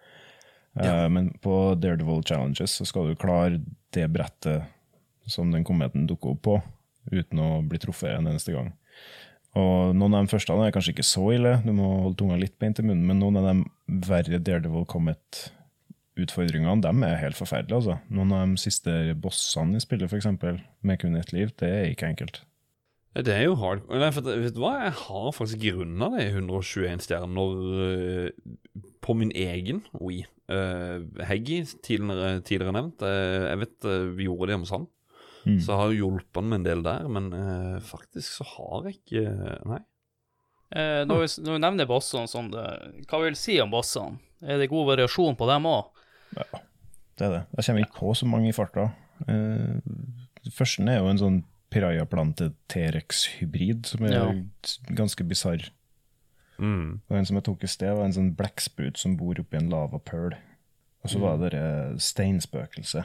Eh, 0.78 1.08
men 1.10 1.32
på 1.42 1.56
Daredevil 1.82 2.22
Challenges 2.28 2.78
så 2.78 2.86
skal 2.88 3.10
du 3.10 3.16
klare 3.18 3.58
det 3.92 4.06
brettet 4.14 4.62
som 5.26 5.50
den 5.52 5.64
kometen 5.66 6.06
dukker 6.06 6.36
opp 6.36 6.42
på, 6.46 6.54
uten 7.10 7.38
å 7.42 7.50
bli 7.66 7.78
truffet 7.82 8.14
en 8.14 8.30
eneste 8.30 8.54
gang. 8.54 8.72
Og 9.60 9.96
Noen 9.98 10.14
av 10.16 10.24
de 10.24 10.32
første 10.32 10.54
er 10.56 10.72
kanskje 10.72 10.94
ikke 10.94 11.04
så 11.04 11.26
ille, 11.34 11.58
du 11.66 11.72
må 11.76 11.88
holde 12.06 12.16
tunga 12.20 12.38
litt 12.40 12.54
beint 12.62 12.80
i 12.80 12.84
munnen, 12.86 13.04
men 13.08 13.20
noen 13.20 13.36
av 13.40 13.50
de 13.50 13.98
verre 14.08 14.40
Daredevil 14.40 14.86
Comet-utfordringene 14.88 16.80
dem 16.86 17.04
er 17.04 17.20
helt 17.20 17.36
forferdelige. 17.36 17.82
altså. 17.82 17.98
Noen 18.08 18.32
av 18.32 18.46
de 18.48 18.62
siste 18.62 18.94
bossene 19.20 19.76
i 19.76 19.84
spillet, 19.84 20.08
f.eks., 20.08 20.30
med 20.80 21.02
kun 21.02 21.20
ett 21.20 21.34
liv, 21.36 21.52
det 21.60 21.68
er 21.68 21.90
ikke 21.92 22.08
enkelt. 22.14 22.40
Det 23.12 23.34
er 23.34 23.44
jo 23.44 23.58
hard. 23.60 23.84
Nei, 23.92 24.08
for, 24.14 24.24
vet 24.24 24.54
du 24.56 24.62
hva, 24.62 24.72
jeg 24.86 24.94
har 25.02 25.32
faktisk 25.36 25.60
grunna 25.60 26.08
det 26.14 26.30
121 26.30 27.02
stjerner 27.04 27.58
eh, 27.84 28.78
på 29.04 29.16
min 29.18 29.34
egen 29.36 29.82
OI. 30.00 30.22
Uh, 30.52 31.04
Heggy, 31.28 31.62
tidligere, 31.84 32.40
tidligere 32.44 32.74
nevnt. 32.76 33.04
uh, 33.04 33.50
jeg 33.50 33.60
vet 33.62 33.86
uh, 33.88 34.08
vi 34.16 34.26
gjorde 34.26 34.50
det 34.50 34.58
hos 34.64 34.72
han, 34.74 34.88
Mm. 35.42 35.56
så 35.58 35.72
jeg 35.72 35.78
har 35.80 35.88
jo 35.90 35.96
hjulpet 36.06 36.38
han 36.38 36.48
med 36.50 36.60
en 36.60 36.66
del 36.68 36.82
der. 36.86 37.08
Men 37.10 37.32
eh, 37.34 37.78
faktisk 37.82 38.38
så 38.40 38.44
har 38.56 38.84
jeg 38.90 39.00
ikke 39.00 39.24
Nei. 39.66 39.80
Eh, 40.72 41.02
når, 41.04 41.18
vi, 41.24 41.30
når 41.44 41.52
vi 41.58 41.62
nevner 41.66 41.88
bossene 41.90 42.30
sånn, 42.30 42.48
hva 42.54 43.18
vil 43.20 43.34
du 43.34 43.40
si 43.40 43.58
om 43.60 43.72
bossene? 43.74 44.18
Er 44.42 44.58
det 44.58 44.70
god 44.72 44.86
variasjon 44.94 45.36
på 45.38 45.46
dem 45.50 45.66
òg? 45.68 45.90
Det 46.32 47.26
er 47.26 47.34
det. 47.34 47.42
Jeg 47.58 47.66
kommer 47.66 47.84
ikke 47.84 47.98
på 47.98 48.14
så 48.16 48.26
mange 48.30 48.48
i 48.48 48.54
farta. 48.56 48.86
Eh, 49.28 49.76
Førsten 50.50 50.88
er 50.90 50.98
jo 51.02 51.10
en 51.12 51.20
sånn 51.20 51.36
pirajaplante 51.72 52.48
T-rex-hybrid, 52.72 53.86
som 53.86 54.02
er 54.08 54.12
Ja. 54.16 54.24
ganske 54.96 55.24
bisarr. 55.28 55.68
Mm. 56.58 57.00
Og 57.08 57.16
en 57.16 57.24
som 57.28 57.36
jeg 57.36 57.44
tok 57.44 57.62
i 57.64 57.70
sted, 57.70 57.92
var 57.96 58.04
en 58.04 58.12
sånn 58.16 58.34
blekksprut 58.36 58.96
som 58.98 59.16
bor 59.16 59.34
oppi 59.40 59.56
en 59.60 59.70
lavapøl. 59.70 60.34
Og 61.04 61.10
så 61.10 61.18
var 61.18 61.38
det 61.38 61.52
det 61.52 62.00
steinspøkelset. 62.00 63.04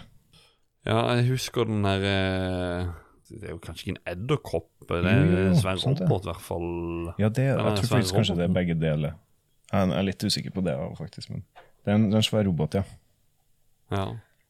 Ja, 0.88 1.02
jeg 1.18 1.26
husker 1.34 1.68
den 1.68 1.84
der 1.84 2.04
eh, 2.08 2.90
Det 3.28 3.42
er 3.50 3.56
jo 3.56 3.60
kanskje 3.64 3.84
ikke 3.90 3.96
en 3.98 4.04
edderkopp. 4.14 4.70
Det 4.88 5.02
er 5.04 5.56
Svein 5.60 5.82
Robert 5.84 6.24
i 6.24 6.30
hvert 6.32 6.46
fall. 6.46 6.70
Ja, 7.20 7.28
det, 7.28 7.48
jeg 7.50 7.58
tror 7.60 7.90
faktisk 7.92 8.16
kanskje 8.16 8.38
det 8.40 8.46
er 8.48 8.54
begge 8.56 8.78
deler. 8.80 9.18
Jeg 9.74 9.90
er 9.98 10.06
litt 10.08 10.24
usikker 10.24 10.54
på 10.56 10.64
det, 10.64 10.78
faktisk. 10.96 11.34
Men 11.34 11.44
det 11.84 11.92
er 11.92 11.98
en, 11.98 12.06
det 12.08 12.16
er 12.16 12.22
en 12.22 12.28
svær 12.30 12.48
robot, 12.48 12.78
ja. 12.80 12.86
Ja. 13.92 14.06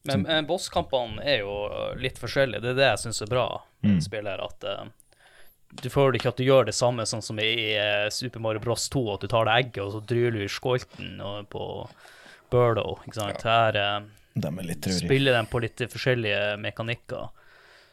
Men, 0.06 0.22
men 0.28 0.46
bosskampene 0.46 1.24
er 1.26 1.40
jo 1.42 1.56
uh, 1.72 1.90
litt 1.98 2.20
forskjellige. 2.22 2.62
Det 2.62 2.70
er 2.70 2.78
det 2.78 2.86
jeg 2.92 3.00
syns 3.08 3.22
er 3.26 3.32
bra 3.34 3.48
med 3.82 3.96
Mm. 3.96 4.00
spillet. 4.06 4.30
her, 4.30 4.44
At 4.46 4.64
uh, 4.64 4.86
du 5.82 5.88
føler 5.90 6.16
ikke 6.20 6.30
at 6.32 6.38
du 6.38 6.44
gjør 6.46 6.64
det 6.70 6.74
samme 6.78 7.04
sånn 7.06 7.22
som 7.22 7.38
i 7.42 7.50
uh, 7.74 8.06
Super 8.14 8.40
Mario 8.42 8.62
Bros 8.62 8.86
2, 8.94 9.02
at 9.16 9.26
du 9.26 9.28
tar 9.34 9.44
det 9.50 9.56
egget 9.58 9.82
og 9.84 9.92
så 9.96 10.00
dryler 10.06 10.38
du 10.38 10.44
i 10.46 10.48
skolten 10.54 11.18
og 11.20 11.50
på 11.50 11.66
Burdo. 12.50 12.94
Ikke 13.06 13.18
sant? 13.18 13.42
Her 13.46 13.78
uh, 13.82 14.06
De 14.40 14.48
er 14.58 14.66
litt 14.68 14.80
trurige. 14.84 15.06
spiller 15.06 15.32
dem 15.32 15.46
på 15.46 15.60
litt 15.60 15.82
forskjellige 15.92 16.56
mekanikker 16.62 17.28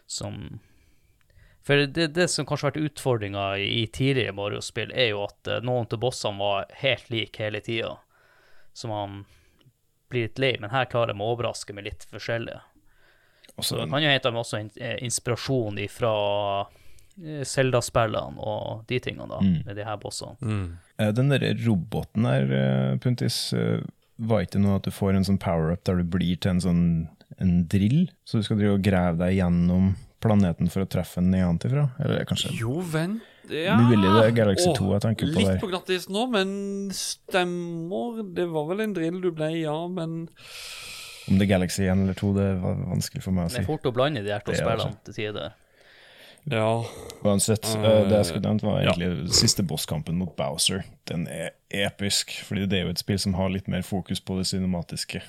som 0.07 0.59
For 1.65 1.85
det, 1.87 2.11
det 2.13 2.27
som 2.29 2.45
kanskje 2.45 2.67
har 2.67 2.71
vært 2.75 2.91
utfordringa 2.91 3.45
i, 3.57 3.87
tidligere 3.87 4.35
Mario-spill, 4.37 4.91
er 4.93 5.07
jo 5.15 5.23
at 5.25 5.47
uh, 5.49 5.59
noen 5.65 5.87
av 5.89 5.97
bossene 5.99 6.37
var 6.37 6.67
helt 6.77 7.09
like 7.09 7.41
hele 7.41 7.59
tida. 7.65 7.95
Så 8.73 8.87
man 8.87 9.23
blir 10.13 10.27
litt 10.27 10.37
lei, 10.37 10.51
men 10.61 10.69
her 10.69 10.85
klarer 10.85 11.13
de 11.15 11.19
å 11.25 11.31
overraske 11.33 11.73
med 11.73 11.87
litt 11.87 12.05
forskjellige. 12.11 12.59
Også 13.57 13.69
Så 13.73 13.79
det 13.81 13.89
kan 13.89 14.03
jo 14.03 14.09
hente 14.13 14.29
dem 14.29 14.37
også 14.37 14.59
eh, 14.77 14.97
inspirasjon 15.01 15.79
fra 15.89 16.13
Selda-spillene 17.47 18.37
og 18.43 18.83
de 18.89 18.99
tingene, 18.99 19.27
da, 19.29 19.39
Mm. 19.41 19.65
med 19.65 19.75
de 19.77 19.83
her 19.87 19.97
bossene. 19.97 20.35
Mm. 20.41 20.77
Eh, 20.99 21.11
Den 21.11 21.29
der 21.29 21.39
roboten 21.65 22.23
der, 22.23 22.43
eh, 22.91 22.97
Puntis, 22.97 23.53
eh, 23.53 23.81
var 24.17 24.45
ikke 24.45 24.59
noe 24.63 24.77
at 24.79 24.83
du 24.87 24.91
får 24.95 25.15
en 25.17 25.25
sånn 25.27 25.39
power-up 25.41 25.83
der 25.87 25.97
du 26.01 26.03
blir 26.03 26.37
til 26.39 26.55
en 26.55 26.61
sånn 26.63 26.83
en 27.41 27.53
drill? 27.67 28.05
Så 28.23 28.39
du 28.39 28.43
skal 28.47 28.57
drive 28.61 28.77
og 28.77 28.83
grave 28.85 29.17
deg 29.19 29.37
gjennom 29.41 29.95
planeten 30.23 30.69
for 30.71 30.85
å 30.85 30.89
treffe 30.89 31.19
den 31.21 31.31
nedenfra? 31.35 31.89
Eller 31.99 32.23
kanskje 32.25 32.53
Jo, 32.57 32.79
vent 32.81 33.21
ja. 33.51 33.75
Mulig 33.77 34.07
det 34.09 34.21
er 34.25 34.31
Galaxy 34.39 34.69
Åh, 34.71 34.77
2 34.79 34.85
jeg 34.95 35.01
tenker 35.03 35.27
på 35.29 35.37
Litt 35.37 35.49
der. 35.51 35.59
på 35.61 35.67
glattis 35.69 36.07
nå, 36.09 36.23
men 36.33 36.53
stemmer. 36.97 38.23
Det 38.33 38.47
var 38.49 38.65
vel 38.71 38.81
en 38.87 38.95
drill 38.95 39.19
du 39.21 39.27
ble, 39.35 39.51
ja, 39.61 39.75
men 39.91 40.23
Om 41.29 41.37
det 41.37 41.45
er 41.45 41.51
Galaxy 41.51 41.83
1 41.85 42.05
eller 42.07 42.17
2, 42.17 42.31
det 42.39 42.47
var 42.63 42.79
vanskelig 42.89 43.21
for 43.25 43.35
meg 43.37 43.45
å 43.45 43.51
Det 43.53 43.59
er 43.59 43.67
si. 43.67 43.69
fort 43.69 43.85
å 43.85 43.93
blande 43.93 44.23
de 44.25 44.33
her 44.33 44.41
to 44.45 44.51
Det 44.53 44.61
spillene 44.63 44.97
til 45.05 45.13
tider. 45.19 45.53
Ja. 46.51 46.85
Uansett, 47.23 47.65
eh, 47.65 47.81
Eh, 47.83 48.03
det 48.09 48.17
jeg 48.19 48.25
skulle 48.25 48.41
nevnt 48.45 48.61
var 48.63 48.81
ja. 48.83 48.91
egentlig 48.93 49.33
siste 49.33 49.63
bosskampen 49.65 50.15
mot 50.19 50.35
Bowser. 50.37 50.83
Den 51.09 51.27
er 51.27 51.51
episk, 51.73 52.31
fordi 52.45 52.67
det 52.69 52.79
er 52.79 52.83
jo 52.85 52.89
et 52.93 53.01
spill 53.01 53.17
som 53.19 53.33
har 53.33 53.49
litt 53.49 53.67
mer 53.67 53.81
fokus 53.81 54.19
på 54.21 54.37
det 54.37 54.45
cinematiske. 54.47 55.21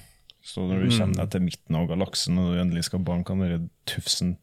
Så 0.42 0.60
når 0.68 0.80
du 0.84 0.90
Mm. 0.90 0.98
kommer 0.98 1.14
deg 1.16 1.30
til 1.30 1.40
midten 1.40 1.74
av 1.74 1.88
galaksen, 1.88 2.38
og 2.38 2.52
du 2.54 2.60
endelig 2.60 2.84
skal 2.84 3.00
banke 3.00 3.28
han 3.28 3.40
derre 3.40 3.68
tufsen 3.86 4.36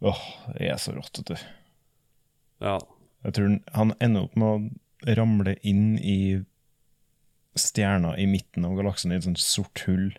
Åh, 0.00 0.18
det 0.56 0.70
er 0.70 0.76
så 0.76 0.92
rått, 0.94 1.18
vet 1.18 1.26
du. 1.26 1.36
ja. 2.60 2.78
Jeg 3.24 3.32
tror 3.34 3.60
han- 3.74 3.94
ender 4.00 4.22
opp 4.22 4.36
med 4.36 4.46
å 5.04 5.14
ramle 5.16 5.56
inn 5.64 5.98
i 5.98 6.44
stjerna 7.56 8.16
i 8.16 8.26
midten 8.26 8.64
av 8.64 8.76
galaksen 8.76 9.10
i 9.10 9.16
et 9.16 9.24
sånt 9.24 9.38
sort 9.38 9.80
hull. 9.86 10.12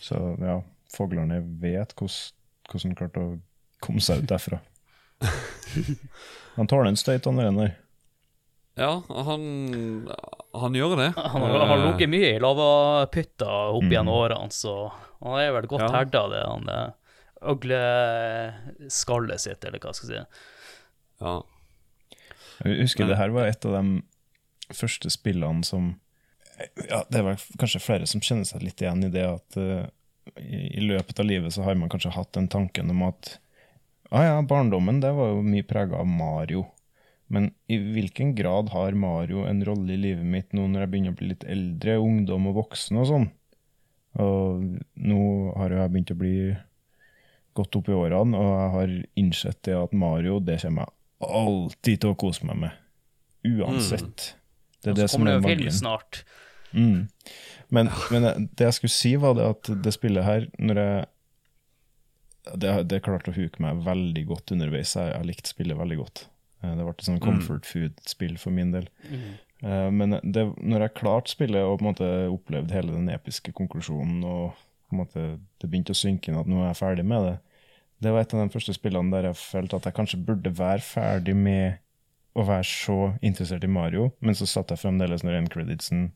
Så 0.00 0.38
ja, 0.40 0.62
fuglene 0.94 1.42
vet 1.60 1.94
hvordan 1.94 2.32
hvordan 2.70 2.94
klarte 2.96 3.20
å 3.20 3.40
komme 3.80 4.00
seg 4.04 4.22
ut 4.22 4.28
derfra. 4.30 4.58
Han 6.56 6.66
tåler 6.66 6.88
en 6.90 6.96
støyt, 6.98 7.24
han 7.28 7.36
der. 7.36 7.50
der. 7.52 7.74
Ja, 8.78 9.02
han 9.08 10.08
Han 10.54 10.74
gjør 10.74 10.96
det. 10.96 11.12
Han 11.16 11.42
har, 11.42 11.58
har 11.66 11.78
Eh, 11.78 11.84
ligget 11.92 12.08
mye 12.10 12.30
i 12.36 12.38
lavapytter 12.42 13.74
opp 13.74 13.82
Mm. 13.84 13.92
gjennom 13.92 14.14
årene, 14.14 14.50
så 14.54 14.90
han 15.22 15.38
er 15.40 15.52
vel 15.52 15.66
godt 15.68 15.82
Ja. 15.82 15.88
herda, 15.92 16.22
det 16.28 16.42
han 16.46 16.68
øgleskallet 17.42 19.40
sitt, 19.40 19.64
eller 19.64 19.78
hva 19.78 19.92
skal 19.94 20.10
jeg 20.10 20.24
si. 20.24 20.26
Ja. 21.20 21.42
Jeg 22.64 22.80
husker 22.82 23.04
Men- 23.04 23.08
det 23.10 23.16
her 23.18 23.28
var 23.30 23.46
et 23.46 23.64
av 23.64 23.72
de 23.72 24.02
første 24.74 25.10
spillene 25.10 25.64
som 25.64 26.00
ja, 26.90 27.04
Det 27.08 27.18
er 27.20 27.22
vel 27.22 27.36
kanskje 27.56 27.80
flere 27.80 28.06
som 28.06 28.20
kjenner 28.20 28.44
seg 28.44 28.62
litt 28.62 28.80
igjen 28.82 29.04
i 29.04 29.08
det 29.10 29.22
at 29.24 29.56
uh, 29.56 29.86
i, 30.36 30.76
i 30.78 30.80
løpet 30.80 31.20
av 31.20 31.24
livet 31.26 31.52
så 31.52 31.62
har 31.62 31.74
man 31.76 31.88
kanskje 31.88 32.10
hatt 32.12 32.32
den 32.32 32.48
tanken 32.48 32.90
om 32.90 33.02
at 33.04 33.38
ah 34.14 34.24
ja, 34.24 34.36
barndommen 34.42 35.00
det 35.02 35.12
var 35.16 35.34
jo 35.34 35.46
mye 35.46 35.66
prega 35.68 36.02
av 36.02 36.08
Mario. 36.10 36.66
Men 37.28 37.50
i 37.68 37.76
hvilken 37.76 38.32
grad 38.34 38.70
har 38.72 38.96
Mario 38.96 39.42
en 39.44 39.60
rolle 39.64 39.92
i 39.92 40.00
livet 40.00 40.24
mitt 40.24 40.54
nå 40.56 40.64
når 40.70 40.84
jeg 40.86 40.92
begynner 40.92 41.12
å 41.12 41.18
bli 41.18 41.28
litt 41.34 41.44
eldre, 41.44 41.98
ungdom 42.00 42.48
og 42.48 42.56
voksen 42.62 43.02
og 43.02 43.10
sånn? 43.10 43.28
Og 44.24 44.64
nå 44.96 45.20
har 45.60 45.74
jo 45.74 45.82
jeg 45.82 45.92
begynt 45.92 46.14
å 46.14 46.18
bli 46.22 46.38
godt 47.58 47.78
opp 47.80 47.90
i 47.90 47.96
årene, 47.96 48.38
og 48.38 48.48
jeg 48.48 48.72
har 48.76 48.94
innsett 49.20 49.60
det 49.66 49.76
at 49.76 49.94
Mario, 49.96 50.38
det 50.40 50.60
kommer 50.62 50.86
jeg 50.86 51.28
alltid 51.42 52.02
til 52.04 52.14
å 52.14 52.18
kose 52.18 52.48
meg 52.48 52.60
med. 52.64 52.82
Uansett. 53.48 54.32
Det 54.82 54.94
er 54.94 55.04
Og 55.04 55.10
så 55.10 55.18
kommer 55.18 55.34
er 55.34 55.40
det 55.42 55.42
jo 55.42 55.56
film 55.56 55.74
snart. 55.74 56.22
Mm. 56.72 57.08
Men, 57.74 57.90
men 58.14 58.48
det 58.56 58.70
jeg 58.70 58.78
skulle 58.78 58.94
si, 58.94 59.14
var 59.20 59.36
det 59.36 59.46
at 59.52 59.70
det 59.84 59.92
spillet 59.96 60.24
her, 60.24 60.48
når 60.58 60.82
jeg 60.82 61.06
Det, 62.56 62.72
det 62.88 63.02
klarte 63.04 63.30
å 63.32 63.36
huke 63.36 63.60
meg 63.62 63.82
veldig 63.84 64.24
godt 64.26 64.52
underveis. 64.54 64.94
Jeg 64.96 65.14
har 65.16 65.24
likt 65.26 65.46
spillet 65.50 65.76
veldig 65.78 65.98
godt. 66.00 66.26
Eh, 66.62 66.74
Det 66.74 66.84
ble 66.86 66.94
et 66.94 67.04
sånn 67.06 67.20
comfort 67.20 67.66
food-spill 67.66 68.38
for 68.38 68.50
min 68.54 68.72
del. 68.72 68.88
Mhm. 69.10 69.34
Eh, 69.58 69.90
men 69.90 70.20
det, 70.22 70.44
når 70.62 70.86
jeg 70.86 70.94
klarte 71.00 71.32
spillet 71.34 71.64
og 71.66 71.78
på 71.80 71.84
en 71.84 71.90
måte 71.92 72.08
opplevde 72.30 72.74
hele 72.76 72.92
den 72.94 73.08
episke 73.10 73.52
konklusjonen, 73.52 74.22
og 74.24 74.52
på 74.88 74.94
en 74.94 75.00
måte 75.02 75.24
det 75.60 75.68
begynte 75.68 75.92
å 75.92 75.98
synke 75.98 76.30
inn 76.30 76.38
at 76.38 76.46
nå 76.46 76.62
er 76.62 76.70
jeg 76.70 76.78
ferdig 76.80 77.04
med 77.04 77.26
det, 77.26 77.36
det 78.00 78.12
var 78.14 78.22
et 78.22 78.34
av 78.34 78.44
de 78.44 78.52
første 78.54 78.72
spillene 78.76 79.10
der 79.10 79.26
jeg 79.32 79.34
følte 79.40 79.76
at 79.76 79.88
jeg 79.88 79.96
kanskje 79.96 80.20
burde 80.24 80.52
være 80.54 80.78
ferdig 80.86 81.34
med 81.34 81.80
å 82.38 82.44
være 82.46 82.62
så 82.64 82.98
interessert 83.20 83.64
i 83.66 83.70
Mario, 83.74 84.12
men 84.20 84.36
så 84.38 84.46
satt 84.46 84.70
jeg 84.70 84.78
fremdeles 84.78 85.24
når 85.26 85.40
endcreditsen 85.40 86.12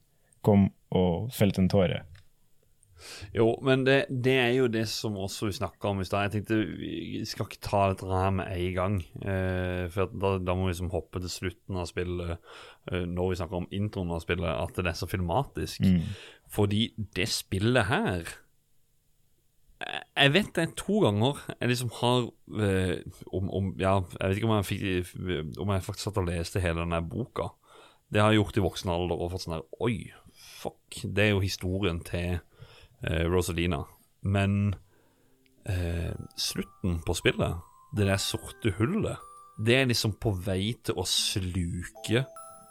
kom 0.47 0.69
og 0.95 1.33
felte 1.35 1.59
en 1.65 1.69
tåre. 1.73 2.05
Jo, 3.35 3.49
men 3.65 3.87
det, 3.87 3.99
det, 4.11 4.35
er 4.41 4.53
jo 4.57 4.69
det 4.73 4.85
som 4.91 5.17
også 5.21 5.49
vi 5.49 5.57
snakka 5.57 5.93
om 5.93 6.03
i 6.03 6.07
stad. 6.09 6.27
Jeg 6.27 6.35
tenkte 6.37 6.61
vi 6.79 7.23
skal 7.29 7.49
ikke 7.49 7.63
ta 7.65 7.83
dette 7.93 8.11
her 8.11 8.35
med 8.35 8.53
en 8.53 8.77
gang. 8.77 8.99
Eh, 9.23 9.87
for 9.93 10.13
da, 10.13 10.37
da, 10.43 10.57
må 10.57 10.69
vi 10.69 10.75
liksom 10.75 10.93
hoppe 10.95 11.23
til 11.23 11.33
slutten 11.33 11.81
av 11.81 11.89
spillet, 11.91 12.53
eh, 12.93 13.07
når 13.09 13.33
vi 13.33 13.41
snakker 13.41 13.63
om 13.63 13.71
introen 13.75 14.15
av 14.15 14.23
spillet, 14.25 14.51
at 14.53 14.79
det 14.79 14.93
er 14.93 15.01
så 15.01 15.11
filmatisk. 15.11 15.85
Mm. 15.87 16.15
Fordi 16.53 16.87
det 17.17 17.29
spillet 17.33 17.91
her 17.91 18.39
jeg 19.83 20.31
vet 20.35 20.53
det 20.55 20.63
er 20.63 20.75
to 20.79 21.01
ganger 21.03 21.41
jeg 21.49 21.71
liksom 21.73 21.89
har 21.97 22.29
eh, 22.63 23.01
om, 23.35 23.49
om, 23.51 23.73
Ja, 23.81 23.97
jeg 24.21 24.29
vet 24.29 24.39
ikke 24.39 24.51
om 24.51 24.57
jeg, 24.61 24.69
fikk, 24.69 25.59
om 25.59 25.73
jeg 25.75 25.85
faktisk 25.87 26.07
satt 26.07 26.21
og 26.23 26.29
leste 26.29 26.63
hele 26.63 26.85
denne 26.85 27.01
boka. 27.03 27.49
Det 28.13 28.21
har 28.21 28.33
jeg 28.33 28.43
gjort 28.43 28.61
i 28.61 28.65
voksen 28.67 28.93
alder 28.93 29.19
og 29.19 29.33
fått 29.33 29.47
sånn 29.47 29.57
her 29.57 29.67
Oi, 29.83 30.13
fuck. 30.37 31.01
Det 31.03 31.27
er 31.27 31.33
jo 31.33 31.43
historien 31.43 32.03
til 32.07 32.43
Rosalina. 33.03 33.83
Men 34.23 34.75
eh, 35.67 36.13
slutten 36.39 37.01
på 37.07 37.17
spillet, 37.19 37.61
det 37.97 38.09
der 38.09 38.21
sorte 38.23 38.75
hullet, 38.79 39.19
det 39.63 39.77
er 39.77 39.91
liksom 39.91 40.15
på 40.23 40.33
vei 40.47 40.73
til 40.85 40.99
å 40.99 41.07
sluke 41.07 42.25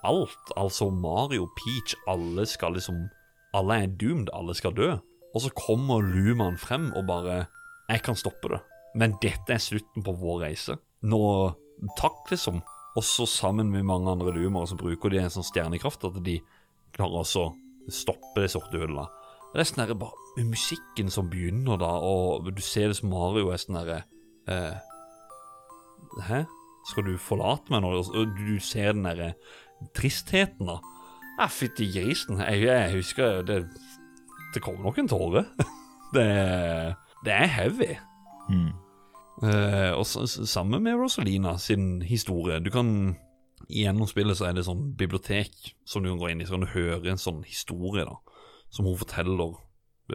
alt. 0.07 0.53
Altså 0.57 0.89
Mario, 0.89 1.49
Peach, 1.59 1.95
alle 2.09 2.47
skal 2.49 2.77
liksom 2.77 3.07
Alle 3.53 3.81
er 3.83 3.89
doomed, 3.99 4.29
alle 4.31 4.53
skal 4.55 4.71
dø. 4.71 4.93
Og 5.35 5.41
så 5.43 5.49
kommer 5.51 5.99
Luman 5.99 6.57
frem 6.57 6.93
og 6.95 7.07
bare 7.07 7.47
'Jeg 7.89 8.01
kan 8.03 8.15
stoppe 8.15 8.47
det', 8.47 8.63
men 8.95 9.17
dette 9.21 9.51
er 9.51 9.59
slutten 9.59 10.03
på 10.03 10.15
vår 10.15 10.39
reise. 10.47 10.77
Nå 11.03 11.51
Takk, 11.97 12.29
liksom. 12.29 12.61
Og 12.95 13.03
så 13.03 13.25
sammen 13.25 13.71
med 13.71 13.87
mange 13.87 14.11
andre 14.11 14.33
lumere 14.35 14.67
så 14.67 14.77
bruker 14.77 15.09
de 15.09 15.21
en 15.21 15.33
sånn 15.33 15.47
stjernekraft 15.47 16.03
at 16.05 16.19
de 16.25 16.37
klarer 16.93 17.23
også 17.23 17.47
å 17.47 17.53
stoppe 17.91 18.43
det 18.43 18.51
sorte 18.53 18.77
hullet. 18.81 19.09
Resten 19.55 19.83
er 19.83 19.93
bare 19.99 20.45
musikken 20.47 21.11
som 21.11 21.29
begynner 21.29 21.79
da, 21.79 21.91
og 21.99 22.47
du 22.55 22.61
ser 22.63 22.91
det 22.91 22.99
som 23.01 23.11
Mario 23.11 23.51
er 23.51 23.59
sånn 23.59 23.79
herre 23.81 23.97
eh, 24.47 24.77
Hæ? 26.27 26.45
Skal 26.87 27.05
du 27.05 27.17
forlate 27.21 27.71
meg 27.71 27.83
nå? 27.83 27.91
Du 28.37 28.55
ser 28.63 28.95
den 28.95 29.05
derre 29.05 29.33
tristheten, 29.95 30.69
da. 30.69 30.79
Ja, 31.37 31.47
fytti 31.51 31.87
grisen. 31.93 32.39
Jeg, 32.41 32.63
jeg 32.65 32.95
husker 32.95 33.43
det 33.45 33.63
det 34.51 34.59
kommer 34.63 34.83
nok 34.83 34.97
en 34.99 35.07
tåre. 35.07 35.45
det, 36.15 36.25
det, 37.23 37.35
er 37.35 37.51
heavy. 37.55 37.93
Mm. 38.51 38.71
Eh, 39.47 39.91
og 39.95 40.05
sammen 40.05 40.83
med 40.83 40.99
Rosalina 40.99 41.55
sin 41.57 42.01
historie. 42.01 42.59
Du 42.59 42.71
kan 42.73 43.15
Gjennom 43.71 44.07
spillet 44.09 44.35
så 44.35 44.49
er 44.49 44.55
det 44.57 44.65
sånn 44.65 44.89
bibliotek 44.99 45.53
som 45.87 46.01
du 46.03 46.09
kan 46.09 46.17
gå 46.19 46.31
inn 46.31 46.41
i, 46.41 46.45
så 46.47 46.57
kan 46.57 46.65
du 46.65 46.71
høre 46.73 47.11
en 47.13 47.21
sånn 47.21 47.37
historie 47.47 48.03
da 48.03 48.17
som 48.71 48.87
hun 48.87 48.97
forteller. 48.99 49.59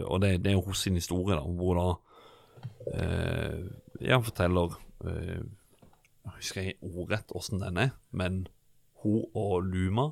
Og 0.02 0.20
det, 0.20 0.32
det 0.44 0.52
er 0.52 0.64
hos 0.64 0.82
sin 0.84 0.98
historie, 0.98 1.36
da, 1.38 1.44
hvor 1.46 1.78
da 1.78 1.86
eh, 2.92 3.60
Ja, 4.02 4.18
hun 4.18 4.26
forteller 4.26 4.74
eh, 5.06 5.40
Jeg 6.26 6.34
husker 6.34 6.66
ikke 6.66 6.90
ordrett 6.90 7.32
åssen 7.36 7.62
den 7.62 7.78
er, 7.80 7.94
men 8.10 8.46
hun 9.04 9.24
og 9.32 9.62
Luma 9.64 10.10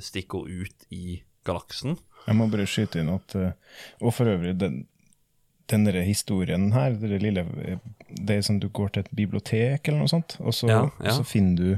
stikker 0.00 0.46
ut 0.48 0.86
i 0.94 1.18
galaksen 1.44 1.98
jeg 2.28 2.36
må 2.36 2.46
bare 2.52 2.68
skyte 2.68 3.02
inn 3.02 3.10
at 3.12 3.36
eh, 3.38 3.52
Og 4.02 4.14
for 4.14 4.30
øvrig, 4.30 4.54
den, 4.60 4.82
denne 5.70 6.04
historien 6.06 6.70
her, 6.74 6.96
det 7.00 7.20
lille 7.22 7.44
Det 8.10 8.36
er 8.36 8.46
sånn 8.46 8.60
du 8.62 8.68
går 8.74 8.94
til 8.94 9.06
et 9.06 9.12
bibliotek 9.16 9.88
eller 9.88 10.04
noe 10.04 10.12
sånt, 10.12 10.38
og 10.40 10.56
så, 10.56 10.70
ja, 10.70 10.80
ja. 11.04 11.16
så 11.16 11.26
finner 11.26 11.56
du 11.58 11.68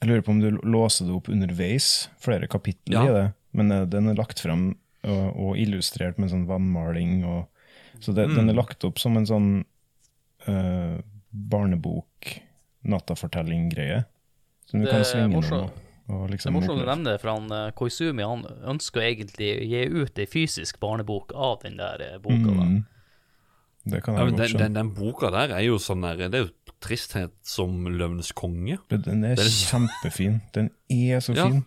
Jeg 0.00 0.08
lurer 0.08 0.24
på 0.24 0.34
om 0.34 0.40
du 0.42 0.48
låser 0.64 1.08
det 1.08 1.16
opp 1.16 1.28
underveis, 1.28 2.08
flere 2.24 2.48
kapitler 2.48 2.96
ja. 2.96 3.04
i 3.04 3.16
det, 3.18 3.26
men 3.56 3.74
uh, 3.74 3.82
den 3.88 4.10
er 4.10 4.18
lagt 4.18 4.42
fram 4.42 4.72
og, 5.00 5.26
og 5.32 5.58
illustrert 5.60 6.20
med 6.20 6.32
sånn 6.32 6.46
vannmaling. 6.48 7.22
Og, 7.28 7.46
så 8.00 8.14
det, 8.16 8.28
mm. 8.30 8.36
den 8.38 8.52
er 8.52 8.58
lagt 8.58 8.84
opp 8.86 9.00
som 9.00 9.16
en 9.18 9.28
sånn 9.28 9.50
uh, 10.48 10.96
barnebok, 11.30 12.34
nattafortelling-greie. 12.88 14.02
Som 14.70 14.84
du 14.84 14.90
kan 14.90 15.06
svinge 15.06 15.40
noe 15.40 15.70
Liksom 16.10 16.50
det 16.50 16.50
er 16.50 16.54
morsomt 16.56 16.82
å 16.82 16.86
nevne 16.88 17.12
det, 17.12 17.18
for 17.22 17.30
han, 17.30 17.44
uh, 17.54 17.68
Koizumi 17.76 18.24
han 18.26 18.40
ønsker 18.72 19.04
egentlig 19.06 19.50
å 19.54 19.66
gi 19.70 19.82
ut 19.94 20.16
ei 20.18 20.26
fysisk 20.26 20.80
barnebok 20.82 21.30
av 21.38 21.60
den 21.62 21.76
der 21.78 22.16
boka. 22.18 22.50
Mm. 22.50 22.80
Det 23.90 24.00
kan 24.04 24.18
jeg 24.18 24.32
ja, 24.32 24.36
den, 24.40 24.56
den, 24.58 24.74
den, 24.76 24.90
boka 24.96 25.30
der 25.32 25.54
er 25.56 25.62
jo 25.64 25.78
sånn 25.80 26.02
der, 26.04 26.18
det 26.26 26.40
er 26.40 26.48
jo 26.48 26.74
tristhet 26.82 27.32
som 27.46 27.86
løvenes 27.86 28.32
konge. 28.36 28.80
Den 28.90 29.22
er, 29.24 29.38
den 29.38 29.46
er 29.46 29.54
kjempefin. 29.54 30.40
Den 30.56 30.72
er 30.90 31.22
så 31.24 31.36
fin. 31.36 31.62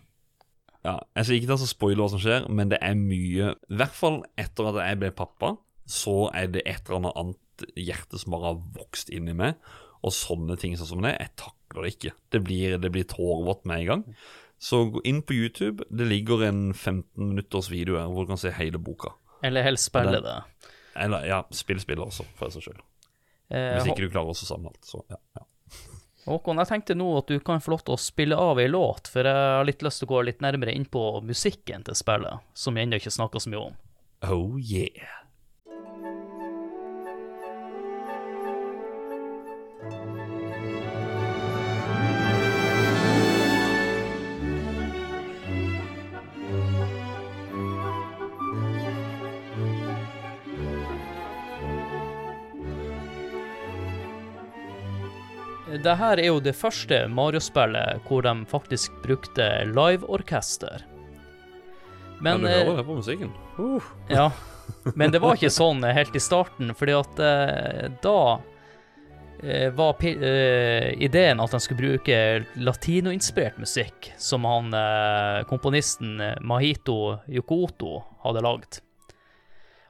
Ja, 0.84 0.98
Jeg 1.16 1.24
skal 1.24 1.38
ikke 1.38 1.48
ta 1.48 1.56
så 1.60 1.68
spoile 1.70 2.02
hva 2.04 2.10
som 2.12 2.20
skjer, 2.20 2.48
men 2.52 2.68
det 2.68 2.78
er 2.84 2.96
mye 2.98 3.54
I 3.54 3.78
hvert 3.80 3.96
fall 3.96 4.18
etter 4.40 4.68
at 4.68 4.80
jeg 4.84 5.00
ble 5.00 5.10
pappa, 5.16 5.54
så 5.88 6.28
er 6.36 6.50
det 6.52 6.62
et 6.68 6.90
eller 6.92 7.12
annet 7.16 7.64
hjerte 7.78 8.18
som 8.20 8.34
bare 8.34 8.50
har 8.52 8.62
vokst 8.76 9.12
inni 9.14 9.32
meg. 9.36 9.56
Og 10.04 10.12
sånne 10.12 10.56
ting 10.60 10.74
sånn 10.76 10.90
som 10.90 11.04
det. 11.04 11.14
Jeg 11.16 11.32
takler 11.40 11.86
det 11.86 11.92
ikke. 11.94 12.12
Det 12.34 12.40
blir, 12.44 12.76
det 12.80 12.90
blir 12.92 13.06
tårevått 13.08 13.64
med 13.68 13.80
en 13.80 13.86
gang. 13.88 14.02
Så 14.60 14.82
gå 14.92 15.00
inn 15.08 15.22
på 15.24 15.36
YouTube. 15.36 15.84
Det 15.88 16.06
ligger 16.08 16.44
en 16.48 16.66
15 16.74 17.04
minutters 17.30 17.70
video 17.72 17.96
her 18.00 18.10
hvor 18.12 18.26
du 18.26 18.34
kan 18.34 18.40
se 18.40 18.52
hele 18.52 18.80
boka. 18.80 19.14
Eller 19.44 19.64
helst 19.64 19.88
spille 19.88 20.20
det. 20.24 20.36
Eller 21.00 21.24
ja, 21.28 21.40
spill 21.52 21.80
spillet 21.82 22.04
også, 22.04 22.26
for 22.38 22.52
seg 22.52 22.68
sjøl. 22.68 22.84
Eh, 23.52 23.74
Hvis 23.78 23.90
ikke 23.92 24.06
du 24.06 24.12
klarer 24.12 24.32
å 24.32 24.36
samle 24.38 24.70
alt, 24.72 24.84
så 24.88 25.02
ja. 25.12 25.18
ja. 25.36 25.44
Håkon, 26.24 26.60
jeg 26.62 26.70
tenkte 26.70 26.96
nå 26.96 27.08
at 27.18 27.28
du 27.28 27.36
kan 27.44 27.60
få 27.60 27.74
lov 27.74 27.82
til 27.84 27.96
å 27.96 28.00
spille 28.00 28.38
av 28.40 28.60
ei 28.62 28.70
låt, 28.70 29.10
for 29.12 29.28
jeg 29.28 29.50
har 29.58 29.66
litt 29.68 29.84
lyst 29.84 30.00
til 30.00 30.08
å 30.08 30.14
gå 30.14 30.22
litt 30.30 30.40
nærmere 30.44 30.72
inn 30.72 30.86
på 30.88 31.02
musikken 31.24 31.84
til 31.84 31.98
spillet, 31.98 32.40
som 32.56 32.76
vi 32.76 32.86
ennå 32.86 33.00
ikke 33.00 33.12
snakka 33.12 33.44
så 33.44 33.52
mye 33.52 33.66
om. 33.66 33.76
Oh 34.24 34.56
yeah. 34.56 35.23
Det 55.84 55.98
her 56.00 56.20
er 56.20 56.30
jo 56.30 56.40
det 56.42 56.54
første 56.56 57.04
Mario-spillet 57.12 58.02
hvor 58.08 58.24
de 58.24 58.34
faktisk 58.50 58.94
brukte 59.04 59.46
liveorkester. 59.70 60.84
Men 62.24 62.42
Ja, 62.42 62.48
du 62.48 62.48
hører 62.48 62.76
det 62.80 62.86
på 62.88 62.98
musikken. 62.98 63.32
Uh. 63.58 63.92
ja. 64.08 64.30
Men 64.94 65.12
det 65.12 65.20
var 65.20 65.36
ikke 65.36 65.52
sånn 65.52 65.84
helt 65.84 66.16
i 66.16 66.22
starten, 66.22 66.72
fordi 66.76 66.94
at 66.96 67.20
eh, 67.20 67.90
da 68.04 68.20
eh, 69.42 69.68
var 69.76 70.00
eh, 70.08 70.88
ideen 71.04 71.42
at 71.44 71.52
de 71.52 71.60
skulle 71.60 71.82
bruke 71.82 72.16
latinoinspirert 72.56 73.60
musikk, 73.60 74.08
som 74.16 74.48
han 74.48 74.72
eh, 74.72 75.42
komponisten 75.50 76.16
Mahito 76.40 77.18
Yokoto 77.28 78.00
hadde 78.24 78.44
lagd. 78.46 78.80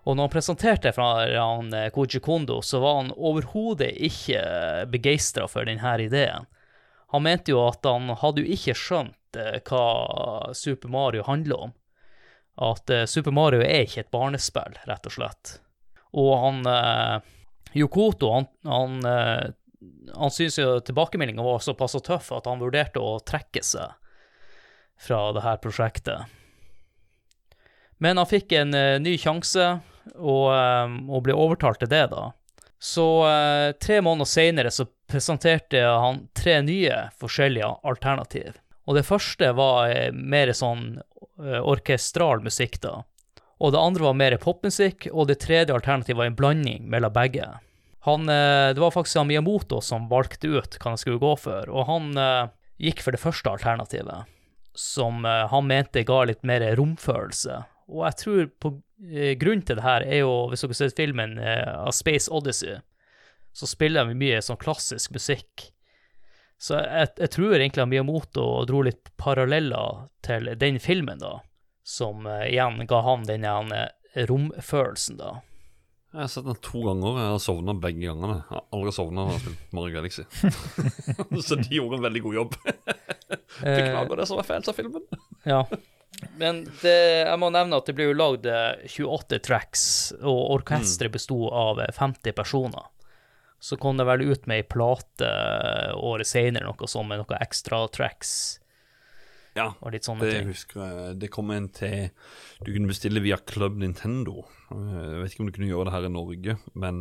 Og 0.05 0.17
når 0.17 0.27
han 0.27 0.33
presenterte 0.35 0.93
fra 0.93 1.09
han, 1.33 1.73
eh, 1.73 1.91
Koji 1.91 2.21
Kondo, 2.21 2.61
så 2.63 2.81
var 2.81 2.97
han 2.97 3.13
overhodet 3.17 3.93
ikke 3.97 4.43
begeistra 4.93 5.49
for 5.49 5.65
denne 5.65 5.95
ideen. 6.01 6.49
Han 7.15 7.23
mente 7.25 7.55
jo 7.55 7.63
at 7.65 7.85
han 7.89 8.11
hadde 8.21 8.45
jo 8.45 8.57
ikke 8.57 8.77
skjønt 8.77 9.39
eh, 9.41 9.61
hva 9.65 10.53
Super 10.53 10.93
Mario 10.93 11.25
handler 11.25 11.69
om. 11.69 11.75
At 12.55 12.91
uh, 12.91 13.03
Super 13.11 13.33
Mario 13.35 13.65
er 13.65 13.83
ikke 13.83 14.05
et 14.05 14.13
barnespill, 14.15 14.77
rett 14.87 15.09
og 15.09 15.15
slett. 15.17 15.57
Og 16.15 16.29
han 16.39 16.61
Yokoto, 17.75 18.29
han, 18.31 18.45
han, 18.63 18.93
han 20.15 20.31
syntes 20.31 20.61
jo 20.61 20.77
tilbakemeldinga 20.87 21.43
var 21.43 21.59
såpass 21.59 21.97
tøff 22.07 22.29
at 22.37 22.47
han 22.47 22.63
vurderte 22.63 23.03
å 23.03 23.17
trekke 23.27 23.65
seg 23.67 23.97
fra 25.03 25.19
det 25.35 25.43
her 25.43 25.59
prosjektet. 25.59 26.31
Men 27.99 28.23
han 28.23 28.31
fikk 28.31 28.55
en 28.55 28.71
ny 29.03 29.17
sjanse 29.19 29.67
og, 30.15 30.49
eh, 30.55 30.97
og 31.09 31.25
ble 31.27 31.37
overtalt 31.37 31.81
til 31.83 31.91
det, 31.93 32.07
da. 32.13 32.29
Så 32.79 33.07
eh, 33.29 33.73
tre 33.81 34.01
måneder 34.05 34.29
seinere 34.29 34.73
så 34.75 34.87
presenterte 35.09 35.81
han 35.81 36.27
tre 36.37 36.59
nye 36.65 37.07
forskjellige 37.21 37.71
alternativ. 37.87 38.59
Og 38.85 38.99
det 38.99 39.07
første 39.09 39.53
var 39.57 39.91
eh, 39.91 40.13
mer 40.13 40.53
sånn 40.53 41.01
orkestral 41.35 42.45
musikk, 42.45 42.77
da. 42.85 43.01
Og 43.59 43.73
det 43.75 43.81
andre 43.81 44.05
var 44.05 44.19
mer 44.19 44.37
popmusikk, 44.39 45.09
og 45.11 45.27
det 45.27 45.41
tredje 45.43 45.75
alternativet 45.75 46.21
var 46.21 46.29
en 46.31 46.37
blanding 46.39 46.85
mellom 46.91 47.11
begge. 47.15 47.49
Han, 48.07 48.29
det 48.29 48.79
var 48.79 48.93
faktisk 48.95 49.25
Miyamoto 49.27 49.81
som 49.83 50.07
valgte 50.11 50.53
ut 50.53 50.77
hva 50.77 50.93
han 50.93 51.01
skulle 51.01 51.23
gå 51.23 51.33
for, 51.41 51.71
og 51.73 51.89
han 51.89 52.13
gikk 52.79 53.03
for 53.03 53.17
det 53.17 53.23
første 53.23 53.51
alternativet. 53.51 54.31
som 54.75 55.25
han 55.25 55.67
mente 55.67 56.05
ga 56.07 56.21
litt 56.29 56.43
mer 56.47 56.63
romfølelse. 56.77 57.63
Og 57.91 58.05
jeg 58.09 58.19
tror 58.23 58.51
på 58.63 58.73
eh, 59.11 59.35
grunnen 59.41 59.65
til 59.67 59.79
det 59.79 59.87
her 59.87 60.07
er 60.07 60.23
jo, 60.23 60.33
hvis 60.51 60.65
dere 60.65 60.79
sett 60.79 60.99
filmen 60.99 61.39
eh, 61.39 61.69
av 61.69 61.93
Space 61.97 62.33
Odyssey, 62.33 62.79
så 63.55 63.69
spiller 63.71 64.09
de 64.09 64.19
mye 64.19 64.43
sånn 64.43 64.61
klassisk 64.61 65.15
musikk. 65.15 65.69
Så 66.59 66.79
jeg, 66.81 67.11
jeg 67.21 67.33
tror 67.35 67.57
egentlig 67.59 67.87
Miyamoto 67.91 68.47
dro 68.69 68.83
litt 68.87 69.11
paralleller 69.21 70.07
til 70.25 70.49
den 70.59 70.81
filmen, 70.83 71.21
da, 71.23 71.39
som 71.87 72.27
eh, 72.31 72.49
igjen 72.55 72.87
ga 72.91 73.03
han 73.07 73.27
den 73.29 73.47
ene 73.49 73.89
romfølelsen, 74.15 75.19
da. 75.21 75.37
Jeg 76.15 76.23
har 76.23 76.29
sett 76.31 76.45
den 76.47 76.59
to 76.63 76.81
ganger. 76.85 77.17
Jeg 77.19 77.31
har 77.33 77.41
sovna 77.43 77.73
begge 77.75 78.05
gangene. 78.05 78.37
Jeg 78.39 78.55
har 78.55 78.61
aldri 78.77 78.93
sovna 78.95 79.25
når 79.25 79.33
jeg 79.33 79.41
har 79.41 79.43
spilt 79.43 79.73
Mario 79.75 79.95
Galaxy. 79.97 80.23
så 81.49 81.59
de 81.59 81.73
gjorde 81.75 81.99
en 81.99 82.05
veldig 82.05 82.23
god 82.23 82.37
jobb. 82.39 82.55
Beklager 83.65 84.21
det 84.21 84.27
som 84.31 84.39
er 84.39 84.47
feil 84.47 84.69
av 84.71 84.79
filmen. 84.79 85.09
Ja. 85.43 85.65
Men 86.39 86.65
det, 86.83 86.97
jeg 87.27 87.39
må 87.41 87.51
nevne 87.55 87.79
at 87.79 87.87
det 87.89 87.95
ble 87.97 88.09
jo 88.11 88.17
lagd 88.17 88.49
eh, 88.51 88.85
28 88.91 89.39
tracks, 89.45 89.85
og 90.21 90.41
orkesteret 90.59 91.15
besto 91.15 91.39
av 91.51 91.81
eh, 91.85 91.93
50 91.95 92.37
personer. 92.37 92.91
Så 93.65 93.79
kom 93.81 93.97
det 93.97 94.07
vel 94.09 94.27
ut 94.29 94.49
med 94.51 94.61
ei 94.61 94.67
plate 94.69 95.29
eh, 95.29 95.95
året 95.97 96.29
senere, 96.29 96.67
noe 96.69 96.91
sånt, 96.91 97.09
med 97.11 97.23
noen 97.23 97.41
ekstra 97.41 97.85
tracks 97.95 98.35
Ja, 99.57 99.71
det 100.27 100.41
ting. 100.43 100.51
husker 100.51 100.83
jeg. 100.83 101.15
Det 101.23 101.31
kom 101.33 101.53
en 101.55 101.69
til 101.73 102.11
Du 102.65 102.73
kunne 102.73 102.91
bestille 102.91 103.23
via 103.25 103.39
Club 103.39 103.79
Nintendo. 103.79 104.43
Jeg 104.71 105.23
vet 105.23 105.33
ikke 105.33 105.45
om 105.45 105.51
du 105.51 105.57
kunne 105.57 105.71
gjøre 105.71 105.89
det 105.89 105.95
her 105.95 106.09
i 106.09 106.13
Norge, 106.13 106.57
men 106.75 107.01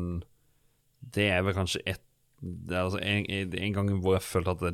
det 1.13 1.31
er 1.33 1.41
vel 1.43 1.57
kanskje 1.57 1.81
et 1.89 2.03
det 2.43 2.75
er 2.75 2.83
altså 2.83 2.99
en, 2.99 3.53
en 3.55 3.75
gang 3.75 3.89
hvor 4.03 4.17
jeg 4.17 4.25
følte 4.25 4.51
at 4.51 4.63
det, 4.65 4.73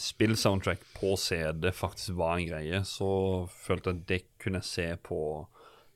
spillsoundtrack 0.00 0.82
på 0.96 1.14
CD 1.20 1.70
faktisk 1.74 2.16
var 2.18 2.38
en 2.38 2.48
greie, 2.48 2.82
så 2.88 3.10
følte 3.52 3.90
jeg 3.92 3.98
at 3.98 4.06
det 4.08 4.20
kunne 4.42 4.60
jeg 4.62 4.70
se 4.70 4.86
på 5.06 5.20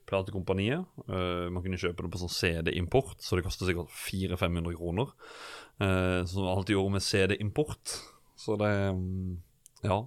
platekompaniet. 0.08 0.84
Uh, 1.08 1.50
man 1.52 1.62
kunne 1.64 1.80
kjøpe 1.80 2.04
det 2.04 2.12
på 2.12 2.20
sånn 2.20 2.32
CD-import, 2.32 3.18
så 3.24 3.38
det 3.38 3.46
koster 3.46 3.68
sikkert 3.68 3.92
400-500 3.92 4.78
kroner. 4.78 5.14
Uh, 5.80 6.22
som 6.30 6.48
alt 6.50 6.72
gjorde 6.72 6.96
med 6.96 7.04
CD-import. 7.04 7.98
Så 8.38 8.58
det 8.60 8.72
mm, 8.94 9.38
Ja. 9.86 10.04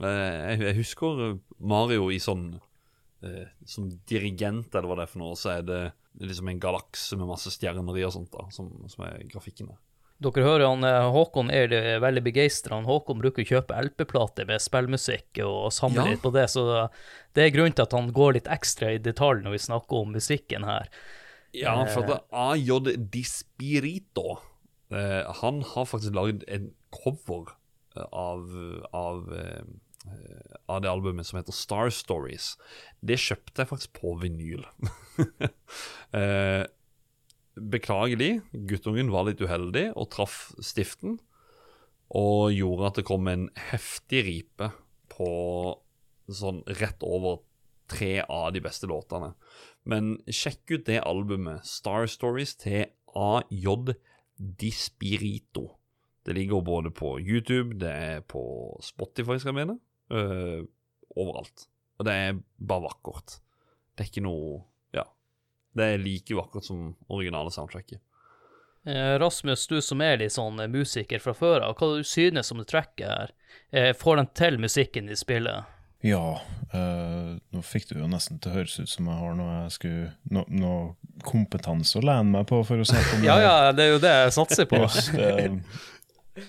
Eh, 0.00 0.08
jeg, 0.08 0.60
jeg 0.64 0.76
husker 0.78 1.18
Mario 1.60 2.06
i 2.08 2.16
sånn 2.22 2.54
uh, 2.56 3.48
Som 3.68 3.90
dirigent, 4.08 4.72
eller 4.72 4.88
hva 4.88 4.96
det 4.96 5.04
er 5.04 5.10
for 5.12 5.20
noe, 5.20 5.36
så 5.36 5.58
er 5.58 5.66
det 5.66 5.80
liksom 6.24 6.48
en 6.48 6.62
galakse 6.62 7.18
med 7.20 7.28
masse 7.28 7.52
stjerner 7.52 7.98
i 8.00 8.06
og 8.06 8.14
sånt, 8.14 8.32
da, 8.32 8.46
som, 8.54 8.70
som 8.88 9.04
er 9.06 9.20
grafikken 9.28 9.68
der. 9.70 9.80
Dere 10.20 10.42
hører 10.44 10.66
han 10.68 10.84
eh, 10.84 11.06
Håkon 11.14 11.48
er 11.54 11.70
det 11.72 11.80
veldig 12.04 12.22
begeistra. 12.26 12.76
Håkon 12.84 13.22
bruker 13.22 13.40
å 13.44 13.48
kjøpe 13.54 13.78
LP-plater 13.86 14.48
med 14.50 14.60
spillmusikk 14.60 15.40
og 15.46 15.70
samle 15.72 16.04
Ja. 16.04 16.10
litt 16.12 16.22
på 16.24 16.32
det, 16.34 16.44
så 16.52 16.64
det 17.36 17.46
er 17.46 17.54
grunnen 17.54 17.72
til 17.76 17.86
at 17.86 17.96
han 17.96 18.10
går 18.12 18.36
litt 18.36 18.50
ekstra 18.52 18.92
i 18.92 19.00
detalj 19.00 19.40
når 19.46 19.56
vi 19.56 19.62
snakker 19.64 20.02
om 20.04 20.12
musikken 20.12 20.66
her. 20.68 20.90
Ja, 21.56 21.72
for 21.90 22.06
at 22.14 22.28
AJ 22.30 22.92
Dispirito 23.10 24.36
eh, 24.94 25.24
Han 25.40 25.64
har 25.72 25.88
faktisk 25.90 26.14
lagd 26.14 26.44
en 26.46 26.68
cover 26.94 27.56
eh, 27.96 28.04
av, 28.12 28.44
av, 28.94 29.24
av 30.70 30.82
det 30.84 30.92
albumet 30.92 31.26
som 31.26 31.40
heter 31.40 31.56
Star 31.56 31.90
Stories. 31.90 32.52
Det 33.00 33.18
kjøpte 33.18 33.64
jeg 33.64 33.72
faktisk 33.72 33.96
på 33.98 34.14
vinyl. 34.22 34.62
eh, 36.12 36.68
beklagelig, 37.60 38.40
guttungen 38.52 39.12
var 39.12 39.28
litt 39.28 39.42
uheldig 39.42 39.90
og 39.94 40.10
traff 40.14 40.50
stiften. 40.64 41.18
Og 42.10 42.50
gjorde 42.56 42.88
at 42.88 42.98
det 42.98 43.06
kom 43.06 43.28
en 43.30 43.46
heftig 43.70 44.24
ripe 44.26 44.70
på 45.12 45.30
sånn 46.30 46.64
rett 46.80 47.02
over 47.06 47.42
tre 47.90 48.20
av 48.22 48.50
de 48.54 48.62
beste 48.62 48.88
låtene. 48.90 49.32
Men 49.88 50.16
sjekk 50.30 50.76
ut 50.76 50.86
det 50.88 51.00
albumet, 51.06 51.66
Star 51.66 52.06
Stories, 52.10 52.56
til 52.58 52.90
AJ 53.14 53.94
Dispirito. 54.36 55.66
Det 56.26 56.34
ligger 56.36 56.62
både 56.64 56.92
på 56.94 57.16
YouTube, 57.20 57.78
det 57.80 57.90
er 57.90 58.20
på 58.20 58.42
Spotify, 58.84 59.38
skal 59.38 59.54
jeg 59.54 59.60
mene. 59.62 59.78
øh, 60.10 60.64
overalt. 61.16 61.68
Og 61.98 62.06
det 62.06 62.12
er 62.14 62.38
bare 62.58 62.86
vakkert. 62.88 63.40
Det 63.94 64.04
er 64.04 64.10
ikke 64.10 64.24
noe. 64.24 64.62
Det 65.80 65.90
er 65.94 66.04
like 66.04 66.36
vakkert 66.36 66.68
som 66.68 66.92
originale 67.08 67.50
soundtracket. 67.54 68.00
Eh, 68.86 69.18
Rasmus, 69.20 69.66
du 69.68 69.80
som 69.84 70.00
er 70.00 70.16
litt 70.22 70.32
sånn 70.32 70.60
eh, 70.60 70.70
musiker 70.72 71.20
fra 71.20 71.34
før 71.36 71.66
av, 71.66 71.74
hva 71.76 71.98
du 71.98 72.06
synes 72.06 72.48
om 72.52 72.62
det 72.62 72.70
tracket 72.70 73.08
her? 73.08 73.34
Eh, 73.72 73.90
får 73.96 74.16
den 74.22 74.30
til 74.40 74.56
musikken 74.62 75.10
i 75.12 75.18
spillet? 75.20 75.68
Ja, 76.00 76.40
øh, 76.72 77.34
nå 77.52 77.60
fikk 77.60 77.90
det 77.90 77.98
jo 78.00 78.06
nesten 78.08 78.38
til 78.40 78.48
å 78.48 78.54
høres 78.54 78.78
ut 78.80 78.88
som 78.88 79.10
jeg 79.10 79.18
har 79.20 79.34
noe 79.36 79.56
jeg 79.66 79.74
skulle 79.74 80.06
no, 80.32 80.46
noe 80.48 81.18
kompetanse 81.28 82.00
å 82.00 82.04
lene 82.08 82.38
meg 82.38 82.46
på 82.48 82.62
for 82.64 82.80
å 82.80 82.86
snakke 82.88 83.18
om 83.18 83.24
Ja, 83.28 83.36
det. 83.36 83.44
ja, 83.44 83.72
det 83.76 83.84
er 83.84 83.92
jo 83.92 84.00
det 84.00 84.14
jeg 84.14 84.32
satser 84.38 84.70
på. 84.70 84.80
Just, 84.86 85.12
øh, 85.12 85.60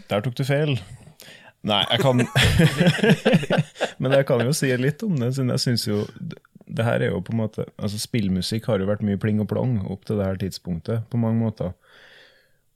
der 0.07 0.23
tok 0.23 0.37
du 0.39 0.45
feil. 0.47 0.77
Nei, 1.67 1.81
jeg 1.91 1.99
kan 1.99 2.23
Men 4.01 4.15
jeg 4.15 4.29
kan 4.31 4.45
jo 4.47 4.55
si 4.55 4.71
litt 4.79 5.03
om 5.03 5.19
det, 5.19 5.33
siden 5.35 5.51
jeg 5.51 5.65
syns 5.67 5.83
jo 5.89 6.05
det 6.71 6.85
her 6.87 7.03
er 7.03 7.11
jo 7.11 7.19
på 7.23 7.33
en 7.35 7.41
måte 7.43 7.65
Altså, 7.77 7.99
spillmusikk 7.99 8.69
har 8.69 8.79
jo 8.81 8.89
vært 8.89 9.03
mye 9.05 9.19
pling 9.21 9.41
og 9.43 9.49
plong 9.51 9.79
opp 9.91 10.07
til 10.07 10.21
det 10.21 10.29
her 10.29 10.39
tidspunktet, 10.41 11.05
på 11.11 11.19
mange 11.21 11.41
måter. 11.41 11.75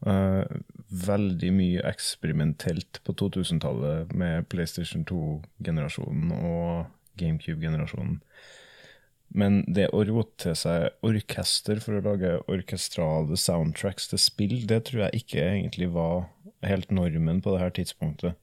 Uh, 0.05 0.43
veldig 0.91 1.49
mye 1.55 1.85
eksperimentelt 1.87 2.99
på 3.07 3.15
2000-tallet 3.17 4.11
med 4.13 4.45
PlayStation 4.51 5.05
2-generasjonen 5.07 6.33
og 6.35 6.91
GameCube-generasjonen. 7.17 8.19
Men 9.35 9.63
det 9.71 9.87
å 9.95 10.03
rote 10.05 10.37
til 10.43 10.57
seg 10.59 10.91
orkester 11.03 11.81
for 11.83 11.97
å 11.97 12.03
lage 12.05 12.35
orkestrale 12.51 13.39
soundtracks 13.39 14.11
til 14.11 14.21
spill, 14.21 14.57
det 14.69 14.83
tror 14.89 15.07
jeg 15.07 15.23
ikke 15.23 15.47
egentlig 15.47 15.89
var 15.95 16.27
helt 16.65 16.93
normen 16.93 17.41
på 17.43 17.55
det 17.55 17.63
her 17.63 17.73
tidspunktet. 17.79 18.37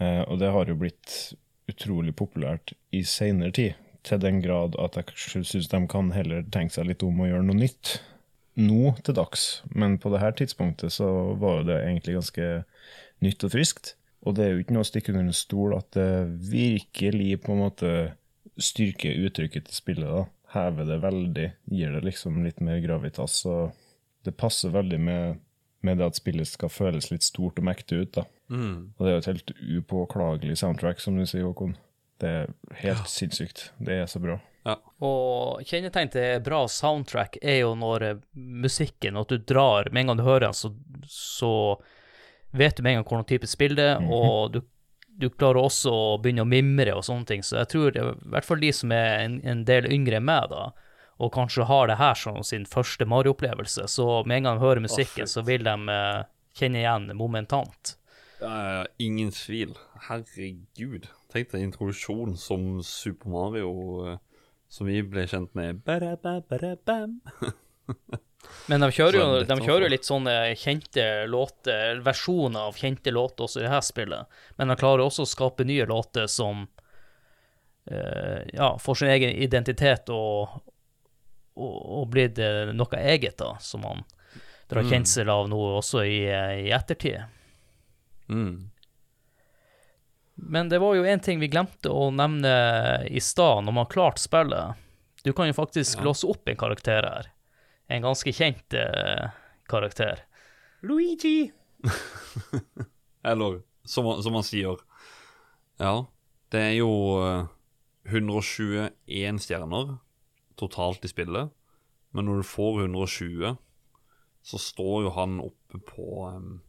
Uh, 0.00 0.22
og 0.30 0.38
det 0.40 0.54
har 0.54 0.70
jo 0.70 0.78
blitt 0.78 1.34
utrolig 1.70 2.14
populært 2.16 2.72
i 2.94 3.04
seinere 3.06 3.54
tid, 3.54 3.81
til 4.06 4.20
den 4.22 4.40
grad 4.42 4.76
at 4.82 4.96
jeg 4.98 5.14
syns 5.46 5.68
de 5.70 5.80
kan 5.90 6.10
heller 6.14 6.42
tenke 6.52 6.74
seg 6.74 6.88
litt 6.88 7.04
om 7.06 7.20
å 7.22 7.28
gjøre 7.28 7.46
noe 7.46 7.60
nytt 7.60 8.00
nå 8.60 8.92
til 9.00 9.16
dags, 9.16 9.62
men 9.72 9.96
på 10.00 10.10
det 10.12 10.20
her 10.20 10.34
tidspunktet 10.36 10.92
så 10.92 11.08
var 11.40 11.62
det 11.64 11.78
egentlig 11.86 12.18
ganske 12.18 12.48
nytt 13.24 13.46
og 13.46 13.54
friskt. 13.54 13.94
Og 14.22 14.36
det 14.36 14.44
er 14.44 14.52
jo 14.52 14.62
ikke 14.62 14.74
noe 14.76 14.84
å 14.84 14.88
stikke 14.90 15.14
under 15.14 15.24
en 15.24 15.36
stol 15.36 15.72
at 15.76 15.88
det 15.96 16.10
virkelig 16.52 17.40
på 17.42 17.54
en 17.54 17.62
måte 17.64 17.92
styrker 18.60 19.24
uttrykket 19.26 19.66
til 19.66 19.78
spillet. 19.78 20.06
da. 20.06 20.26
Hever 20.52 20.86
det 20.86 20.98
veldig, 21.02 21.46
gir 21.72 21.96
det 21.96 22.04
liksom 22.04 22.42
litt 22.44 22.60
mer 22.62 22.78
gravitas. 22.84 23.40
Og 23.48 23.72
det 24.26 24.36
passer 24.38 24.74
veldig 24.74 25.00
med, 25.00 25.40
med 25.82 25.98
det 25.98 26.10
at 26.12 26.20
spillet 26.20 26.50
skal 26.50 26.70
føles 26.70 27.10
litt 27.10 27.26
stort 27.26 27.58
og 27.58 27.66
mektig 27.66 28.02
ut. 28.04 28.12
da. 28.20 28.26
Og 28.98 29.02
det 29.02 29.10
er 29.10 29.16
jo 29.16 29.22
et 29.24 29.30
helt 29.32 29.54
upåklagelig 29.80 30.58
soundtrack, 30.60 31.00
som 31.02 31.16
du 31.18 31.24
sier, 31.26 31.48
Håkon. 31.48 31.74
Det 32.22 32.30
er 32.30 32.50
helt 32.84 33.10
sinnssykt. 33.10 33.70
Det 33.82 34.02
er 34.04 34.10
så 34.10 34.22
bra. 34.22 34.38
Og 35.02 35.64
kjennetegn 35.66 36.12
til 36.12 36.42
bra 36.46 36.60
soundtrack 36.70 37.40
er 37.42 37.64
jo 37.64 37.72
når 37.78 38.04
eh, 38.06 38.20
musikken, 38.36 39.18
at 39.18 39.32
du 39.32 39.40
drar 39.42 39.90
Med 39.90 40.04
en 40.04 40.12
gang 40.12 40.20
du 40.20 40.22
hører 40.22 40.46
den, 40.46 40.54
så, 40.54 40.70
så 41.08 41.80
vet 42.52 42.76
du 42.76 42.84
med 42.84 42.92
en 42.92 43.00
gang 43.00 43.08
hvilken 43.08 43.30
type 43.32 43.50
spill 43.50 43.74
det 43.74 43.88
er, 43.96 44.04
og 44.06 44.52
du, 44.54 44.60
du 45.18 45.28
klarer 45.30 45.64
også 45.64 45.90
å 45.90 46.18
begynne 46.22 46.44
å 46.44 46.48
mimre 46.48 46.94
og 46.94 47.02
sånne 47.08 47.26
ting. 47.26 47.42
Så 47.42 47.58
jeg 47.58 47.72
tror 47.72 47.90
det, 47.96 48.04
i 48.06 48.34
hvert 48.34 48.46
fall 48.46 48.62
de 48.62 48.70
som 48.76 48.94
er 48.94 49.24
en, 49.24 49.40
en 49.42 49.64
del 49.66 49.88
yngre 49.90 50.20
enn 50.20 50.28
meg, 50.28 50.46
da, 50.52 50.68
og 51.22 51.32
kanskje 51.34 51.66
har 51.66 51.90
det 51.90 51.98
her 51.98 52.14
som 52.18 52.38
sin 52.46 52.68
første 52.68 53.06
Mario-opplevelse, 53.08 53.88
så 53.90 54.06
med 54.26 54.40
en 54.40 54.48
gang 54.48 54.60
de 54.60 54.66
hører 54.66 54.84
musikken, 54.84 55.26
så 55.26 55.42
vil 55.46 55.66
de 55.66 55.74
eh, 55.96 56.22
kjenne 56.58 56.84
igjen 56.84 57.10
momentant. 57.18 57.96
Ja, 58.42 58.86
ingen 58.98 59.30
tvil. 59.30 59.76
Herregud. 60.08 61.06
Tenk 61.32 61.52
deg 61.52 61.62
introduksjonen 61.68 62.36
som 62.36 62.82
Super 62.82 63.30
Mario, 63.30 63.70
eh, 64.08 64.18
som 64.68 64.88
vi 64.90 64.98
ble 65.06 65.24
kjent 65.30 65.54
med. 65.54 65.84
Ba-da-ba-ba-da-bam. 65.86 67.20
Men 68.70 68.82
de 68.82 68.88
kjører 68.90 69.18
jo, 69.18 69.26
de 69.46 69.56
kjører 69.62 69.86
jo 69.86 69.90
litt 69.92 70.08
sånne 70.08 70.34
kjente 70.58 71.04
låter, 71.30 72.00
versjoner 72.02 72.66
av 72.68 72.78
kjente 72.78 73.12
låter 73.14 73.46
også 73.46 73.62
i 73.62 73.66
dette 73.68 73.82
spillet. 73.86 74.40
Men 74.58 74.72
de 74.72 74.78
klarer 74.80 75.04
også 75.04 75.22
å 75.22 75.30
skape 75.30 75.66
nye 75.68 75.86
låter 75.86 76.26
som 76.30 76.64
uh, 76.66 78.40
ja, 78.50 78.72
får 78.82 78.98
sin 78.98 79.12
egen 79.14 79.36
identitet 79.46 80.10
og, 80.10 80.58
og, 81.54 81.76
og 82.02 82.10
blir 82.10 82.74
noe 82.74 83.04
eget, 83.14 83.38
da, 83.38 83.54
som 83.62 83.86
man 83.86 84.02
drar 84.66 84.90
kjensel 84.90 85.30
av 85.30 85.46
nå 85.52 85.62
også 85.78 86.02
i, 86.02 86.18
i 86.66 86.74
ettertid. 86.74 87.22
Mm. 88.28 88.70
Men 90.34 90.68
det 90.68 90.78
var 90.82 90.94
jo 90.96 91.04
en 91.06 91.20
ting 91.22 91.40
vi 91.42 91.48
glemte 91.52 91.90
å 91.92 92.08
nevne 92.14 92.52
i 93.10 93.20
stad, 93.20 93.64
når 93.64 93.72
man 93.76 93.84
har 93.84 93.92
klart 93.92 94.18
spillet. 94.22 94.74
Du 95.22 95.32
kan 95.32 95.46
jo 95.46 95.54
faktisk 95.54 95.98
Ja. 96.00 96.04
låse 96.08 96.26
opp 96.26 96.48
en 96.48 96.56
karakter 96.56 97.02
her. 97.06 97.28
En 97.88 98.02
ganske 98.02 98.32
kjent 98.32 98.74
eh, 98.74 99.28
karakter. 99.68 100.24
Luigi! 100.82 101.52
Eller 103.22 103.60
som, 103.84 104.08
som 104.22 104.34
han 104.34 104.42
sier. 104.46 104.80
Ja. 105.78 106.06
Det 106.50 106.60
er 106.60 106.74
jo 106.80 106.90
eh, 107.22 107.46
121 108.10 109.38
stjerner 109.44 109.98
totalt 110.58 111.04
i 111.04 111.10
spillet. 111.12 111.52
Men 112.12 112.26
når 112.28 112.42
du 112.42 112.48
får 112.48 112.82
120, 112.82 113.54
så 114.42 114.58
står 114.58 115.04
jo 115.06 115.12
han 115.16 115.38
oppe 115.40 115.78
på 115.86 116.26
um, 116.28 116.60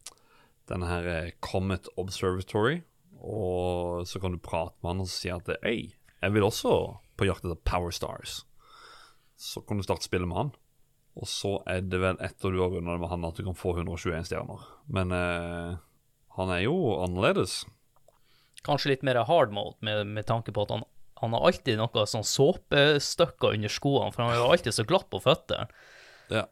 denne 0.70 0.88
her 0.88 1.08
eh, 1.10 1.32
Comet 1.44 1.88
Observatory. 2.00 2.82
Og 3.24 4.04
så 4.08 4.20
kan 4.20 4.34
du 4.34 4.42
prate 4.42 4.76
med 4.82 4.94
han 4.94 5.04
og 5.04 5.10
si 5.12 5.30
at 5.32 5.48
Øy, 5.64 5.94
jeg 5.94 6.34
vil 6.34 6.44
også 6.44 6.74
på 7.18 7.28
jakt 7.28 7.46
etter 7.46 7.60
Power 7.66 7.94
Stars. 7.94 8.42
Så 9.40 9.62
kan 9.66 9.78
du 9.78 9.86
starte 9.86 10.06
spillet 10.06 10.28
med 10.28 10.38
han. 10.38 10.52
Og 11.14 11.28
så 11.30 11.56
er 11.70 11.84
det 11.86 12.00
vel 12.02 12.18
etter 12.24 12.50
du 12.50 12.58
har 12.62 12.72
runda 12.72 12.96
det 12.96 13.02
med 13.04 13.12
han 13.12 13.26
at 13.28 13.38
du 13.38 13.44
kan 13.46 13.56
få 13.56 13.76
121 13.76 14.26
stjerner. 14.28 14.64
Men 14.90 15.14
eh, 15.14 15.76
han 16.38 16.50
er 16.50 16.64
jo 16.64 16.74
annerledes. 17.04 17.62
Kanskje 18.66 18.94
litt 18.94 19.06
mer 19.06 19.20
hard 19.28 19.52
mode, 19.54 19.76
med, 19.84 20.08
med 20.10 20.26
tanke 20.26 20.54
på 20.54 20.64
at 20.64 20.72
han, 20.74 20.86
han 21.20 21.36
har 21.36 21.46
alltid 21.50 21.78
noe 21.78 22.06
sånn 22.10 22.26
såpestykker 22.26 23.54
under 23.54 23.72
skoene, 23.72 24.10
for 24.14 24.24
han 24.24 24.32
er 24.32 24.40
jo 24.40 24.50
alltid 24.50 24.74
så 24.74 24.86
glatt 24.88 25.06
på 25.12 25.22
føttene. 25.22 25.68
Ja. 26.32 26.46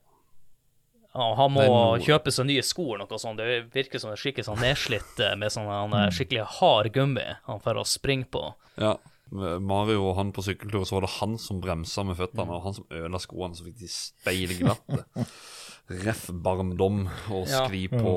Ja, 1.12 1.28
han 1.36 1.52
må 1.52 1.64
kjøpe 2.00 2.32
seg 2.32 2.48
nye 2.48 2.64
sko 2.64 2.94
eller 2.94 3.04
noe 3.04 3.20
sånt. 3.20 3.40
Det 3.40 3.66
virker 3.74 4.00
som 4.00 4.12
det 4.12 4.16
er 4.16 4.22
skikkelig 4.22 4.46
sånn 4.48 4.62
nedslitt 4.64 5.20
eh, 5.20 5.34
med 5.36 5.52
sånn 5.52 5.68
han 5.68 5.96
er 5.96 6.14
skikkelig 6.14 6.46
hard 6.58 6.92
gummi 6.94 7.26
han 7.48 7.60
får 7.60 7.82
å 7.82 7.88
springe 7.88 8.30
på. 8.32 8.46
Ja, 8.80 8.96
Mario 9.32 10.06
og 10.10 10.16
han 10.18 10.32
på 10.32 10.44
sykkeltur, 10.44 10.84
så 10.88 10.98
var 10.98 11.06
det 11.06 11.14
han 11.18 11.36
som 11.40 11.60
bremsa 11.62 12.04
med 12.04 12.18
føttene, 12.18 12.52
og 12.52 12.66
han 12.66 12.76
som 12.76 12.88
ødela 12.92 13.20
skoene, 13.22 13.56
så 13.56 13.64
fikk 13.64 13.78
de 13.80 13.90
speilglatte. 13.92 15.04
Ref 16.06 16.28
barndom 16.44 17.06
og 17.32 17.48
Ja. 17.50 17.64
på 17.66 18.12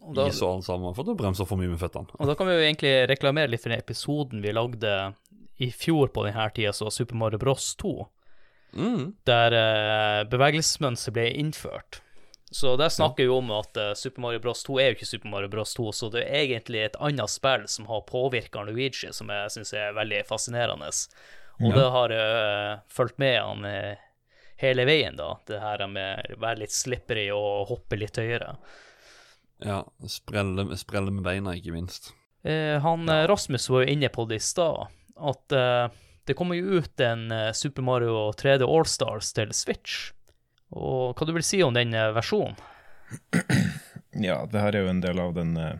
mm. 0.00 0.20
Is 0.26 0.40
og 0.42 0.54
alt 0.56 0.66
sammen, 0.66 0.94
for 0.96 1.06
da 1.06 1.14
bremser 1.14 1.46
for 1.46 1.60
mye 1.60 1.70
med 1.70 1.82
føttene. 1.82 2.10
Og 2.18 2.30
da 2.30 2.34
kan 2.38 2.48
vi 2.48 2.56
jo 2.56 2.62
egentlig 2.64 2.94
reklamere 3.10 3.50
litt 3.50 3.62
for 3.62 3.74
den 3.74 3.82
episoden 3.82 4.42
vi 4.42 4.54
lagde 4.54 4.94
i 5.60 5.70
fjor 5.70 6.08
på 6.14 6.24
denne 6.24 6.46
tida, 6.56 6.72
så 6.72 6.90
Super 6.90 7.18
Mario 7.20 7.38
Bros 7.38 7.74
2, 7.78 7.92
Mm. 8.72 9.16
der 9.26 9.54
uh, 9.56 10.28
bevegelsesmønster 10.30 11.14
ble 11.16 11.26
innført. 11.34 12.00
Så 12.50 12.76
der 12.76 12.88
snakker 12.88 13.24
vi 13.24 13.30
om 13.30 13.50
at 13.54 13.76
uh, 13.78 13.92
Super 13.94 14.20
Mario 14.20 14.40
Bros 14.42 14.64
2 14.66 14.78
er 14.82 14.88
jo 14.90 14.96
ikke 14.98 15.06
Super 15.06 15.30
Mario 15.30 15.48
Bros 15.48 15.74
2, 15.76 15.92
så 15.94 16.08
det 16.10 16.24
er 16.26 16.48
egentlig 16.48 16.82
et 16.82 16.98
annet 16.98 17.30
spill 17.30 17.66
som 17.70 17.86
har 17.86 18.02
påvirka 18.08 18.64
Luigi, 18.66 19.12
som 19.14 19.30
jeg 19.30 19.52
syns 19.54 19.70
er 19.78 19.94
veldig 19.94 20.24
fascinerende. 20.26 20.90
Og 21.60 21.74
det 21.76 21.88
har 21.94 22.14
uh, 22.16 22.80
fulgt 22.90 23.20
med 23.22 23.36
han 23.38 23.66
uh, 23.68 24.06
hele 24.62 24.86
veien, 24.88 25.18
da. 25.18 25.34
Det 25.46 25.60
her 25.62 25.86
med 25.92 26.34
å 26.34 26.40
være 26.42 26.64
litt 26.64 26.74
slippery 26.74 27.28
og 27.36 27.70
hoppe 27.70 28.00
litt 28.00 28.18
høyere. 28.18 28.56
Ja, 29.62 29.84
sprelle, 30.08 30.64
sprelle 30.80 31.12
med 31.12 31.26
beina, 31.26 31.54
ikke 31.54 31.76
minst. 31.76 32.14
Uh, 32.42 32.80
han 32.82 33.06
ja. 33.06 33.26
Rasmus 33.30 33.68
var 33.70 33.84
jo 33.84 33.94
inne 33.94 34.10
på 34.10 34.26
det 34.26 34.40
i 34.40 34.46
stad, 34.50 34.90
at 35.20 35.58
det 36.28 36.36
kommer 36.38 36.58
jo 36.58 36.80
ut 36.80 37.02
en 37.04 37.30
eh, 37.34 37.52
Super 37.56 37.82
Mario 37.86 38.30
3D 38.36 38.66
Allstars 38.66 39.32
til 39.36 39.54
Switch. 39.56 40.10
Og 40.70 41.18
hva 41.18 41.26
du 41.26 41.32
vil 41.34 41.46
si 41.46 41.62
om 41.66 41.74
den 41.74 41.94
eh, 41.96 42.12
versjonen? 42.16 42.58
Ja, 44.10 44.40
det 44.50 44.58
her 44.58 44.74
er 44.74 44.82
jo 44.82 44.90
en 44.90 45.00
del 45.04 45.20
av 45.22 45.36
den 45.36 45.52
eh, 45.54 45.76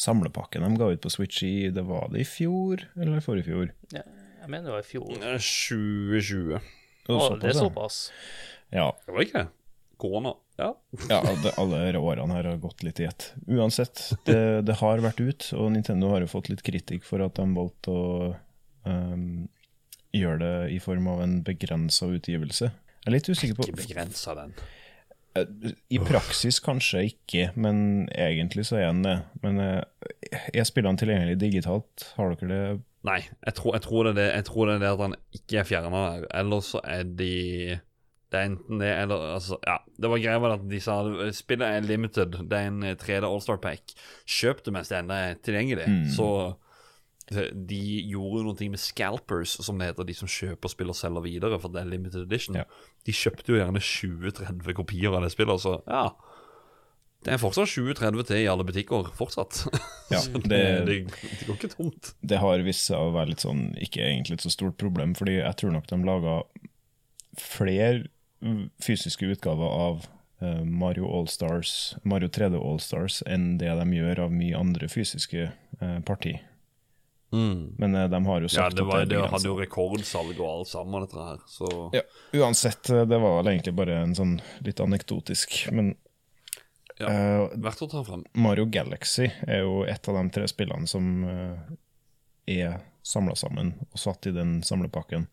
samlepakken 0.00 0.64
de 0.64 0.80
ga 0.80 0.86
ut 0.94 1.02
på 1.04 1.10
Switch 1.12 1.42
i 1.44 1.68
Det 1.68 1.84
var 1.84 2.08
det 2.12 2.22
i 2.22 2.28
fjor, 2.28 2.86
eller 2.96 3.20
forrige 3.20 3.50
fjor? 3.50 3.74
Ja, 3.92 4.00
jeg 4.40 4.48
mener 4.48 4.70
det 4.70 4.76
var 4.78 4.86
i 4.86 4.88
fjor. 4.88 5.10
Eh, 5.18 5.36
2020. 5.36 6.56
Å, 6.56 6.62
såpass, 7.12 7.42
det 7.42 7.50
er 7.50 7.58
såpass. 7.58 8.00
Ja, 8.72 8.88
Det 9.04 9.14
var 9.14 9.26
ikke 9.26 9.42
det? 9.42 9.50
Korona. 9.98 10.32
Ja. 10.58 10.72
ja 11.10 11.20
det, 11.42 11.52
alle 11.58 11.80
disse 11.84 12.00
årene 12.00 12.36
her 12.36 12.48
har 12.52 12.58
gått 12.62 12.84
litt 12.86 13.00
i 13.02 13.06
ett. 13.08 13.32
Uansett, 13.50 14.02
det, 14.28 14.40
det 14.66 14.76
har 14.80 15.02
vært 15.02 15.20
ut, 15.20 15.48
og 15.58 15.72
Nintendo 15.74 16.12
har 16.14 16.22
jo 16.22 16.30
fått 16.30 16.50
litt 16.52 16.62
kritikk 16.66 17.06
for 17.06 17.24
at 17.24 17.36
de 17.38 17.46
valgte 17.56 17.92
å 17.92 18.04
ehm, 18.88 19.46
gjør 20.16 20.40
det 20.42 20.54
i 20.74 20.80
form 20.82 21.08
av 21.12 21.22
en 21.24 21.38
begrensa 21.46 22.08
utgivelse. 22.08 22.72
Jeg 22.72 23.10
er 23.10 23.14
litt 23.14 23.30
usikker 23.30 23.56
på 23.58 23.68
Ikke 23.68 23.82
begrensa 23.84 24.34
den. 24.38 24.56
I 25.92 25.98
praksis 26.02 26.58
kanskje 26.64 27.04
ikke, 27.12 27.50
men 27.60 28.08
egentlig 28.10 28.64
så 28.68 28.80
er 28.80 28.88
den 28.90 29.04
det. 29.06 29.16
Men 29.44 29.60
eh, 29.62 30.38
er 30.54 30.66
spillene 30.66 30.98
tilgjengelig 30.98 31.38
digitalt? 31.40 32.08
Har 32.16 32.34
dere 32.34 32.48
det? 32.50 32.78
Nei, 33.06 33.20
jeg 33.46 33.54
tror, 33.54 33.76
jeg 33.76 33.84
tror, 33.84 34.08
det, 34.08 34.10
er 34.10 34.16
det, 34.18 34.28
jeg 34.32 34.46
tror 34.48 34.66
det 34.66 34.74
er 34.74 34.80
det 34.82 34.88
at 34.90 35.04
han 35.04 35.18
ikke 35.38 35.60
er 35.60 35.68
fjerna 35.68 36.00
der. 36.08 36.24
Eller 36.40 36.64
så 36.66 36.80
er 36.82 37.04
de 37.06 37.34
Det 38.28 38.36
er 38.36 38.48
enten 38.50 38.82
det 38.82 38.88
eller 38.92 39.22
altså, 39.38 39.56
Ja, 39.64 39.78
det 39.96 40.10
var 40.10 40.20
greia 40.20 40.52
at 40.52 40.64
de 40.68 40.80
sa 40.84 40.98
spillet 41.32 41.68
er 41.68 41.86
limited. 41.86 42.40
Det 42.50 42.58
er 42.58 42.72
en 42.72 42.82
3D 42.84 43.22
Allstar 43.28 43.60
Pack. 43.62 43.94
Kjøp 44.26 44.64
det 44.66 44.74
mens 44.74 44.90
det 44.90 44.98
ennå 44.98 45.14
er 45.14 45.38
tilgjengelig. 45.44 45.86
Så 46.16 46.28
de 47.28 47.80
gjorde 48.08 48.44
noe 48.46 48.70
med 48.72 48.80
scalpers, 48.80 49.58
som 49.64 49.80
det 49.80 49.90
heter, 49.90 50.06
de 50.08 50.16
som 50.16 50.30
kjøper 50.30 50.72
spill 50.72 50.92
og 50.92 50.96
selger 50.96 51.24
videre, 51.26 51.58
for 51.60 51.72
det 51.74 51.82
er 51.82 51.90
limited 51.90 52.24
edition. 52.24 52.56
Ja. 52.56 52.64
De 53.04 53.14
kjøpte 53.14 53.52
jo 53.52 53.60
gjerne 53.60 53.82
20-30 53.84 54.76
kopier 54.78 55.14
av 55.14 55.26
det 55.26 55.32
spillet, 55.34 55.64
så 55.64 55.78
ja. 55.84 56.08
Det 57.26 57.32
er 57.34 57.40
fortsatt 57.42 57.66
20-30 57.72 58.28
til 58.28 58.40
i 58.44 58.48
alle 58.48 58.64
butikker, 58.64 59.10
fortsatt. 59.18 59.64
Ja, 60.12 60.20
det, 60.34 60.42
det, 60.46 60.60
det, 60.86 60.98
det 61.10 61.48
går 61.48 61.56
ikke 61.58 61.72
tomt. 61.74 62.12
det 62.22 62.38
har 62.40 62.62
vist 62.66 62.86
seg 62.88 63.02
å 63.02 63.14
være 63.16 63.32
litt 63.32 63.42
sånn 63.44 63.72
ikke 63.82 64.04
egentlig 64.06 64.38
et 64.38 64.46
så 64.46 64.52
stort 64.54 64.78
problem, 64.80 65.16
fordi 65.18 65.40
jeg 65.40 65.58
tror 65.60 65.74
nok 65.74 65.90
de 65.90 65.98
laga 66.06 66.38
flere 67.38 68.06
fysiske 68.82 69.26
utgaver 69.26 69.66
av 69.66 70.06
eh, 70.40 70.62
Mario 70.64 71.10
All-Stars, 71.10 71.96
Mario 72.06 72.30
3D 72.30 72.58
All-Stars 72.58 73.20
enn 73.26 73.56
det 73.58 73.74
de 73.80 73.98
gjør 73.98 74.24
av 74.26 74.34
mye 74.34 74.58
andre 74.58 74.88
fysiske 74.90 75.50
uh, 75.82 75.98
parti. 77.30 77.74
Men 77.78 77.94
eh, 77.94 78.08
de 78.08 78.24
har 78.26 78.40
jo 78.40 78.48
Ja, 78.50 78.68
det, 78.70 78.82
var, 78.82 79.02
at 79.02 79.08
det 79.08 79.16
det 79.16 79.30
hadde 79.30 79.48
jo 79.48 79.56
rekordsalg 79.58 80.40
og 80.40 80.48
alt 80.48 80.68
sammen, 80.68 81.06
dette 81.06 81.16
her. 81.18 81.38
Så 81.46 81.90
Ja, 81.92 82.02
uansett, 82.32 82.90
eh, 82.90 83.04
det 83.04 83.18
var 83.18 83.42
vel 83.42 83.52
egentlig 83.52 83.74
bare 83.74 84.02
en 84.02 84.14
sånn 84.14 84.40
litt 84.60 84.80
anekdotisk, 84.80 85.72
men 85.72 85.96
Ja. 86.98 87.06
uh, 87.06 87.48
verdt 87.54 87.82
å 87.82 87.90
ta 87.90 88.02
frem. 88.02 88.24
Mario 88.34 88.64
Galaxy 88.66 89.30
er 89.46 89.60
jo 89.60 89.84
et 89.84 90.08
av 90.08 90.16
de 90.18 90.30
tre 90.34 90.48
spillene 90.48 90.88
som 90.88 91.24
uh, 91.24 91.58
er 92.48 92.80
samla 93.04 93.36
sammen 93.36 93.74
og 93.92 93.98
satt 93.98 94.26
i 94.26 94.32
den 94.34 94.62
samlepakken. 94.62 95.28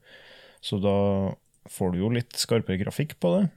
Så 0.62 0.78
da 0.78 1.34
får 1.70 1.94
du 1.94 2.00
jo 2.00 2.10
litt 2.14 2.38
skarpere 2.38 2.78
grafikk 2.78 3.20
på 3.20 3.32
det. 3.34 3.50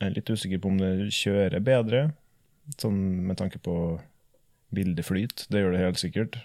Jeg 0.00 0.10
er 0.10 0.14
litt 0.18 0.30
usikker 0.30 0.60
på 0.60 0.68
om 0.68 0.78
det 0.78 1.08
kjører 1.14 1.64
bedre, 1.64 2.12
sånn 2.76 3.26
med 3.28 3.38
tanke 3.40 3.58
på 3.58 4.00
bildeflyt. 4.74 5.46
Det 5.48 5.62
gjør 5.62 5.72
det 5.72 5.84
helt 5.84 6.02
sikkert. 6.02 6.38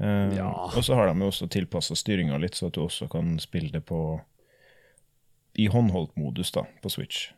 Eh, 0.00 0.36
Ja. 0.36 0.70
Og 0.76 0.84
så 0.84 0.94
har 0.94 1.06
de 1.10 1.18
jo 1.18 1.30
også 1.30 1.48
tilpassa 1.50 1.96
styringa 1.98 2.38
litt, 2.38 2.54
så 2.54 2.68
at 2.68 2.76
du 2.78 2.84
også 2.84 3.08
kan 3.10 3.38
spille 3.42 3.72
det 3.74 3.84
på 3.88 4.20
i 5.58 5.66
håndholdt 5.66 6.16
modus 6.16 6.52
da, 6.54 6.64
på 6.82 6.90
Switch. 6.90 7.32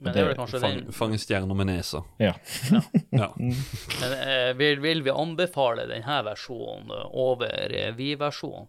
Men 0.00 0.14
det 0.14 0.20
er 0.22 0.28
vel 0.30 0.36
kanskje 0.38 0.60
den 0.62 0.78
Fang, 0.80 0.92
fange 0.96 1.18
stjerner 1.20 1.56
med 1.56 1.68
nesa. 1.68 2.02
Ja. 2.20 2.34
Ja. 3.12 3.30
Men 3.36 4.12
eh, 4.16 4.52
vil, 4.56 4.80
vil 4.80 5.02
vi 5.04 5.12
anbefale 5.12 5.84
denne 5.88 6.20
versjonen 6.24 6.92
eh, 6.96 7.08
over 7.20 7.74
eh, 7.76 7.90
Vi-versjonen? 7.96 8.68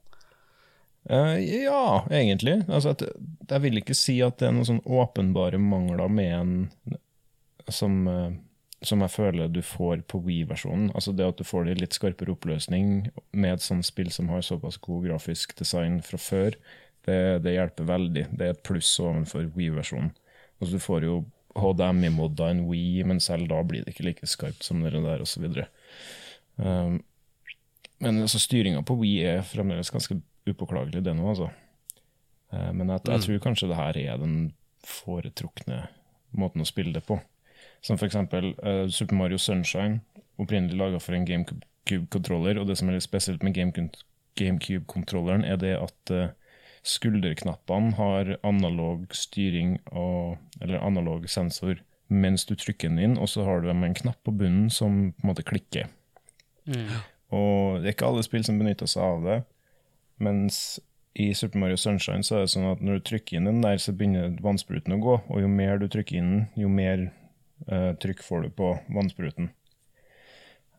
Uh, 1.09 1.39
ja, 1.41 2.05
egentlig. 2.13 2.59
Altså 2.69 2.91
at, 2.93 3.01
jeg 3.49 3.61
vil 3.63 3.79
ikke 3.79 3.95
si 3.97 4.19
at 4.21 4.38
det 4.38 4.51
er 4.51 4.51
noen 4.53 4.67
sånn 4.67 4.83
åpenbare 4.85 5.57
mangler 5.57 6.11
med 6.13 6.35
en 6.35 6.51
som, 7.73 7.95
eh, 8.11 8.35
som 8.81 9.03
jeg 9.03 9.13
føler 9.13 9.51
du 9.53 9.61
får 9.65 10.01
på 10.09 10.21
Wii-versjonen. 10.25 10.89
Altså 10.97 11.13
det 11.13 11.27
at 11.27 11.37
du 11.37 11.45
får 11.45 11.67
det 11.67 11.75
i 11.75 11.81
litt 11.83 11.97
skarpere 11.97 12.33
oppløsning 12.33 13.11
med 13.31 13.53
et 13.53 13.65
sånt 13.65 13.85
spill 13.85 14.09
som 14.13 14.31
har 14.33 14.41
såpass 14.45 14.79
god 14.81 15.05
grafisk 15.05 15.53
design 15.59 15.99
fra 16.05 16.17
før, 16.21 16.57
det, 17.05 17.19
det 17.45 17.55
hjelper 17.55 17.89
veldig. 17.89 18.25
Det 18.37 18.47
er 18.47 18.55
et 18.55 18.65
pluss 18.65 18.89
overfor 19.01 19.47
Wii-versjonen. 19.55 20.11
Altså 20.61 20.77
du 20.77 20.83
får 20.83 21.05
jo 21.05 21.21
HDMI-modda 21.57 22.49
en 22.51 22.65
Wii, 22.69 23.03
men 23.09 23.21
selv 23.23 23.49
da 23.51 23.61
blir 23.67 23.85
det 23.85 23.93
ikke 23.93 24.07
like 24.07 24.29
skarpt 24.29 24.65
som 24.65 24.83
det 24.83 24.93
der, 24.93 25.23
osv. 25.23 25.47
Um, 26.55 27.01
men 28.01 28.21
altså, 28.23 28.39
styringa 28.41 28.81
på 28.87 28.95
Wii 29.01 29.25
er 29.33 29.43
fremdeles 29.45 29.91
ganske 29.93 30.17
upåklagelig, 30.49 31.03
det 31.05 31.13
nå, 31.17 31.27
altså. 31.33 31.51
Eh, 32.51 32.71
men 32.73 32.89
jeg, 32.89 33.03
jeg 33.09 33.25
tror 33.25 33.43
kanskje 33.43 33.69
det 33.69 33.77
her 33.77 33.99
er 33.99 34.21
den 34.21 34.37
foretrukne 34.87 35.83
måten 36.33 36.63
å 36.63 36.67
spille 36.67 36.95
det 36.95 37.03
på. 37.05 37.19
Som 37.81 37.97
for 37.97 38.07
eksempel 38.07 38.53
eh, 38.63 38.87
Super 38.93 39.17
Mario 39.17 39.39
Sunshine, 39.41 40.01
opprinnelig 40.41 40.77
laga 40.77 40.99
for 41.01 41.17
en 41.17 41.25
GameCube-kontroller, 41.25 42.59
og 42.61 42.69
det 42.69 42.77
som 42.77 42.89
er 42.89 42.97
litt 42.97 43.07
spesielt 43.07 43.43
med 43.45 43.57
Gamecube- 43.57 44.05
GameCube-kontrolleren, 44.39 45.43
er 45.43 45.57
det 45.59 45.73
at 45.75 46.13
uh, 46.15 46.29
skulderknappene 46.87 47.95
har 47.97 48.35
analog 48.47 49.05
styring 49.13 49.77
og, 49.91 50.37
eller 50.61 50.81
analog 50.81 51.27
sensor 51.29 51.81
mens 52.11 52.43
du 52.45 52.57
trykker 52.59 52.91
den 52.91 52.99
inn, 52.99 53.17
og 53.17 53.29
så 53.31 53.45
har 53.47 53.61
du 53.63 53.69
en 53.71 53.95
knapp 53.95 54.19
på 54.27 54.33
bunnen 54.35 54.69
som 54.73 55.13
på 55.15 55.23
en 55.23 55.29
måte 55.29 55.45
klikker. 55.47 55.87
Og 57.31 57.79
det 57.79 57.87
er 57.87 57.93
ikke 57.95 58.09
alle 58.09 58.23
spill 58.27 58.43
som 58.43 58.57
benytter 58.59 58.89
seg 58.91 59.05
av 59.05 59.21
det, 59.23 59.37
mens 60.19 60.57
i 61.15 61.29
Super 61.35 61.61
Mario 61.63 61.79
Sunshine 61.79 62.23
så 62.23 62.37
er 62.37 62.43
det 62.43 62.51
sånn 62.51 62.67
at 62.67 62.83
når 62.83 62.99
du 62.99 63.07
trykker 63.07 63.39
inn 63.39 63.47
den 63.47 63.63
der, 63.63 63.79
så 63.79 63.95
begynner 63.95 64.35
vannspruten 64.43 64.97
å 64.97 64.99
gå, 65.03 65.15
og 65.23 65.39
jo 65.39 65.47
mer 65.51 65.79
du 65.79 65.87
trykker 65.91 66.19
inn 66.19 66.31
den, 66.33 66.43
jo 66.59 66.71
mer 66.71 67.07
eh, 67.67 67.91
trykk 68.01 68.23
får 68.23 68.47
du 68.47 68.53
på 68.61 68.75
vannspruten. 68.93 69.51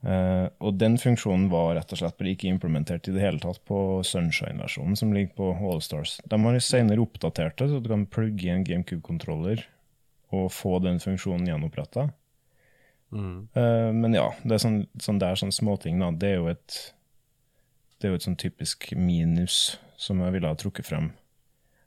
Eh, 0.03 0.47
og 0.59 0.79
den 0.81 0.97
funksjonen 0.99 1.47
var 1.53 1.77
rett 1.77 1.93
og 1.95 2.01
slett 2.01 2.25
ikke 2.27 2.51
implementert 2.51 3.07
i 3.07 3.15
det 3.15 3.23
hele 3.23 3.39
tatt 3.43 3.61
på 3.69 4.03
Sunshine-versjonen 4.07 4.99
som 4.99 5.13
ligger 5.15 5.37
på 5.39 5.53
Allstars. 5.71 6.17
De 6.25 6.41
har 6.43 6.59
senere 6.59 7.05
oppdatert 7.05 7.61
det, 7.61 7.69
så 7.71 7.79
du 7.79 7.93
kan 7.93 8.09
plugge 8.11 8.49
i 8.49 8.55
en 8.55 8.67
GameCube-kontroller 8.67 9.63
og 10.33 10.51
få 10.51 10.79
den 10.83 10.99
funksjonen 11.03 11.47
gjenoppretta. 11.47 12.09
Mm. 13.13 13.49
Uh, 13.53 13.93
men 13.93 14.17
ja, 14.17 14.31
det 14.43 14.57
er 14.57 14.63
sånn, 14.63 14.79
sånn 14.97 15.19
der 15.21 15.37
sånn 15.37 15.53
småting, 15.53 16.01
da. 16.01 16.09
Det 16.17 16.31
er 16.33 16.39
jo 16.41 16.47
et 16.49 16.79
Det 18.01 18.09
er 18.09 18.15
jo 18.15 18.19
et 18.19 18.25
sånn 18.25 18.41
typisk 18.41 18.89
minus 18.99 19.77
som 20.01 20.19
jeg 20.25 20.35
ville 20.35 20.49
ha 20.51 20.57
trukket 20.59 20.89
frem. 20.89 21.13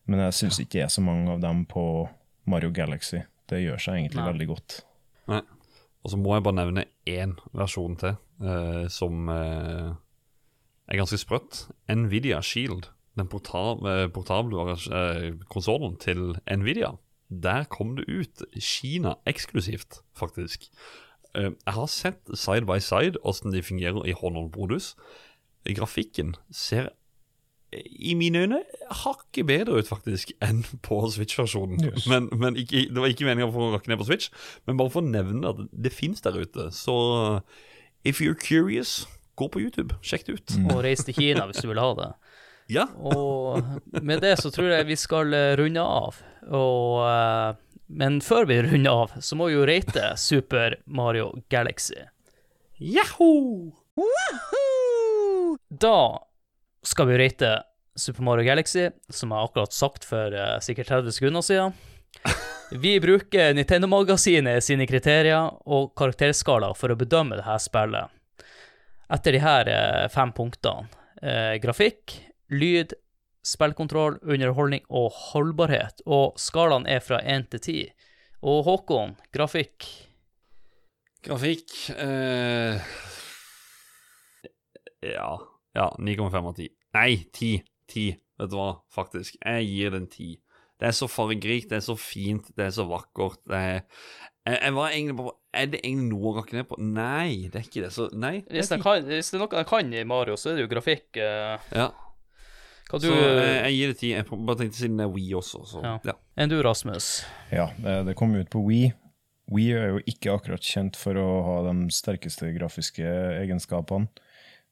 Men 0.08 0.22
jeg 0.24 0.36
syns 0.38 0.60
ikke 0.62 0.78
det 0.78 0.84
er 0.86 0.94
så 0.94 1.02
mange 1.04 1.34
av 1.34 1.42
dem 1.44 1.66
på 1.68 1.84
Mario 2.48 2.70
Galaxy. 2.72 3.26
Det 3.50 3.62
gjør 3.62 3.82
seg 3.82 4.00
egentlig 4.00 4.22
Nei. 4.22 4.30
veldig 4.32 4.48
godt. 4.54 4.80
Nei. 5.32 5.42
Og 6.06 6.14
så 6.14 6.20
må 6.22 6.36
jeg 6.36 6.46
bare 6.46 6.60
nevne 6.60 6.86
én 7.10 7.34
versjon 7.58 7.96
til 8.02 8.18
uh, 8.42 8.86
som 8.94 9.30
uh, 9.30 9.96
er 10.86 11.00
ganske 11.00 11.18
sprøtt. 11.22 11.66
Nvidia 11.90 12.42
Shield. 12.46 12.92
Den 13.16 13.30
eh, 13.32 14.10
portable 14.12 14.76
uh, 14.76 15.40
konsollen 15.48 15.96
til 15.98 16.36
Nvidia. 16.52 16.98
Der 17.30 17.64
kom 17.64 17.96
det 17.96 18.06
ut 18.12 18.44
Kina 18.60 19.16
eksklusivt, 19.26 20.02
faktisk. 20.14 20.68
Eh, 21.36 21.52
jeg 21.66 21.74
har 21.74 21.86
sett 21.86 22.38
side 22.38 22.66
by 22.68 22.80
side 22.80 23.20
hvordan 23.24 23.54
de 23.54 23.64
fungerer 23.64 24.06
i 24.06 24.12
håndholdmodus. 24.12 24.96
Grafikken 25.76 26.36
ser 26.52 26.90
i 27.84 28.14
mine 28.18 28.46
øyne 28.46 28.62
hakket 29.04 29.48
bedre 29.50 29.80
ut, 29.80 29.90
faktisk, 29.90 30.32
enn 30.44 30.64
på 30.86 31.00
Switch-versjonen. 31.14 31.82
Yes. 31.84 32.08
Men, 32.12 32.30
men 32.34 32.58
ikke, 32.60 32.86
det 32.92 33.02
var 33.02 33.12
ikke 33.12 33.28
meningen 33.28 33.54
for 33.54 33.68
å 33.68 33.74
rakke 33.76 33.92
ned 33.92 34.00
på 34.02 34.08
Switch, 34.08 34.30
men 34.68 34.78
bare 34.80 34.94
for 34.94 35.04
å 35.04 35.10
nevne 35.10 35.52
at 35.52 35.62
det 35.72 35.94
fins 35.94 36.24
der 36.26 36.38
ute. 36.38 36.70
Så 36.76 36.96
if 38.06 38.22
you're 38.22 38.38
curious, 38.38 39.04
gå 39.36 39.50
på 39.52 39.62
YouTube. 39.64 39.98
Sjekk 40.06 40.28
det 40.28 40.38
ut. 40.40 40.56
Og 40.72 40.84
reis 40.86 41.04
til 41.06 41.18
Kina 41.18 41.48
hvis 41.50 41.64
du 41.64 41.70
vil 41.72 41.82
ha 41.82 41.92
det. 41.98 42.12
Ja. 42.72 42.88
Og 42.98 43.62
med 44.02 44.24
det 44.26 44.38
så 44.42 44.52
tror 44.54 44.72
jeg 44.74 44.88
vi 44.90 44.98
skal 44.98 45.34
eh, 45.38 45.54
runde 45.60 45.82
av. 45.82 46.18
Og, 46.50 47.02
eh, 47.06 47.82
men 48.02 48.20
før 48.26 48.48
vi 48.50 48.62
runder 48.66 49.04
av, 49.06 49.18
så 49.22 49.38
må 49.38 49.50
vi 49.50 49.58
jo 49.58 49.68
rate 49.70 50.14
Super 50.22 50.80
Mario 50.86 51.32
Galaxy. 51.54 52.00
Yahoo! 52.82 53.74
Da 55.70 56.00
skal 56.86 57.10
vi 57.10 57.18
rate 57.20 57.52
Super 57.96 58.26
Mario 58.28 58.46
Galaxy, 58.48 58.90
som 59.10 59.32
jeg 59.32 59.48
akkurat 59.48 59.74
sagt 59.74 60.06
for 60.08 60.36
uh, 60.36 60.58
sikkert 60.64 60.92
30 60.92 61.16
sekunder 61.16 61.46
siden. 61.46 61.76
Vi 62.86 62.96
bruker 63.00 63.54
Nintendo-magasinet 63.54 64.64
sine 64.66 64.88
kriterier 64.90 65.52
og 65.70 65.92
karakterskala 66.00 66.72
for 66.74 66.90
å 66.92 66.98
bedømme 66.98 67.38
dette 67.38 67.58
spillet. 67.62 68.10
Etter 69.14 69.36
de 69.36 69.42
her 69.44 69.70
uh, 69.70 70.06
fem 70.10 70.32
punktene 70.34 70.90
uh, 71.22 71.56
grafikk, 71.62 72.16
lyd, 72.50 72.96
spillkontroll, 73.46 74.18
underholdning 74.26 74.82
og 74.90 75.12
holdbarhet. 75.30 76.02
Og 76.10 76.34
skalaen 76.42 76.90
er 76.90 77.04
fra 77.06 77.22
1 77.22 77.52
til 77.54 77.62
10. 77.62 77.94
Og 78.46 78.66
Håkon, 78.68 79.16
grafikk 79.34 79.88
Grafikk 81.26 81.72
eh, 81.98 82.78
Ja. 85.02 85.32
Ja, 85.76 85.90
9,5 86.00 86.36
av 86.50 86.56
10. 86.56 86.70
Nei, 86.96 87.10
10. 87.36 87.64
10. 87.92 88.16
Vet 88.40 88.52
du 88.52 88.56
hva, 88.58 88.70
faktisk. 88.92 89.36
Jeg 89.44 89.68
gir 89.70 89.92
den 89.96 90.08
10. 90.12 90.38
Det 90.80 90.88
er 90.90 90.96
så 90.96 91.08
fargerikt, 91.08 91.70
det 91.72 91.78
er 91.80 91.84
så 91.86 91.96
fint, 91.96 92.50
det 92.58 92.66
er 92.66 92.72
så 92.76 92.84
vakkert. 92.90 93.40
Det 93.48 93.56
er 93.60 93.76
jeg, 94.46 94.58
jeg 94.60 94.74
var 94.76 94.92
egentlig 94.92 95.16
bare 95.18 95.32
Er 95.56 95.70
det 95.72 95.80
egentlig 95.80 96.10
noe 96.12 96.32
å 96.32 96.34
rakke 96.36 96.54
ned 96.58 96.68
på? 96.70 96.76
Nei, 96.84 97.48
det 97.52 97.62
er 97.62 97.64
ikke 97.70 97.86
det. 97.86 97.92
Så 97.96 98.10
nei. 98.14 98.34
det 98.44 98.58
hvis, 98.60 98.72
det 98.74 98.82
kan, 98.84 99.06
hvis 99.08 99.32
det 99.32 99.38
er 99.40 99.42
noe 99.46 99.62
jeg 99.62 99.70
kan 99.70 99.94
i 99.96 100.04
Mario, 100.08 100.36
så 100.38 100.52
er 100.52 100.58
det 100.60 100.66
jo 100.66 100.72
grafikk. 100.76 101.08
eh, 101.18 101.70
Ja, 101.80 101.88
hva 102.92 103.00
du 103.02 103.08
så 103.08 103.16
eh, 103.16 103.56
jeg 103.66 103.78
gir 103.80 103.94
det 103.94 103.98
10. 103.98 104.10
Jeg 104.12 104.28
bare 104.46 104.60
tenkte 104.60 104.78
siden 104.78 105.00
det 105.00 105.08
er 105.08 105.14
We 105.16 105.24
også, 105.40 105.64
så 105.72 105.82
Ja. 105.82 105.96
ja. 106.12 106.14
Enn 106.38 106.52
du, 106.52 106.60
Rasmus? 106.62 107.08
Ja, 107.56 107.70
det, 107.80 107.96
det 108.12 108.18
kom 108.20 108.36
ut 108.36 108.52
på 108.54 108.62
Wii. 108.68 108.92
Wii 109.56 109.72
er 109.80 109.96
jo 109.96 110.04
ikke 110.12 110.36
akkurat 110.36 110.62
kjent 110.66 111.00
for 111.00 111.18
å 111.18 111.26
ha 111.48 111.56
de 111.72 111.88
sterkeste 111.94 112.52
grafiske 112.58 113.06
egenskapene. 113.42 114.12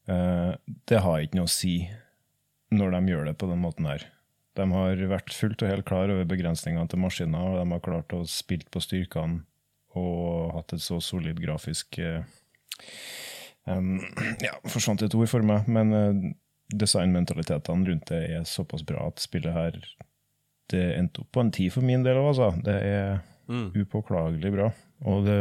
Eh, 0.08 0.52
det 0.90 1.00
har 1.04 1.20
ikke 1.24 1.38
noe 1.38 1.48
å 1.48 1.52
si 1.54 1.76
når 2.74 2.90
de 2.96 3.12
gjør 3.12 3.24
det 3.30 3.36
på 3.40 3.48
den 3.50 3.62
måten 3.62 3.86
her. 3.88 4.04
De 4.54 4.66
har 4.70 5.00
vært 5.10 5.32
fullt 5.34 5.62
og 5.64 5.70
helt 5.70 5.86
klar 5.88 6.10
over 6.12 6.24
begrensningene 6.30 6.88
til 6.90 7.00
maskiner, 7.02 7.38
og 7.54 7.58
de 7.60 7.66
har 7.72 7.82
klart 7.82 8.12
å 8.14 8.22
spille 8.28 8.66
på 8.70 8.82
styrkene 8.82 9.42
og 9.94 10.52
hatt 10.56 10.72
et 10.74 10.82
så 10.82 10.98
solid 11.02 11.38
grafisk 11.42 11.98
eh, 12.02 12.24
Ja, 14.44 14.56
forsvant 14.68 15.02
et 15.06 15.14
ord 15.16 15.30
for 15.30 15.44
meg, 15.46 15.68
men 15.70 15.92
eh, 15.96 16.32
designmentalitetene 16.74 17.86
rundt 17.88 18.10
det 18.10 18.22
er 18.36 18.44
såpass 18.48 18.82
bra 18.86 19.06
at 19.08 19.22
spillet 19.22 19.54
her 19.54 19.78
det 20.72 20.82
endte 20.98 21.20
opp 21.22 21.30
på 21.36 21.42
en 21.44 21.52
ti 21.54 21.66
for 21.72 21.84
min 21.84 22.02
del 22.06 22.16
òg, 22.20 22.32
altså. 22.34 22.50
Det 22.64 22.74
er 22.82 23.22
Mm. 23.44 23.74
upåklagelig 23.76 24.50
bra. 24.54 24.70
Og 25.04 25.26
det, 25.26 25.34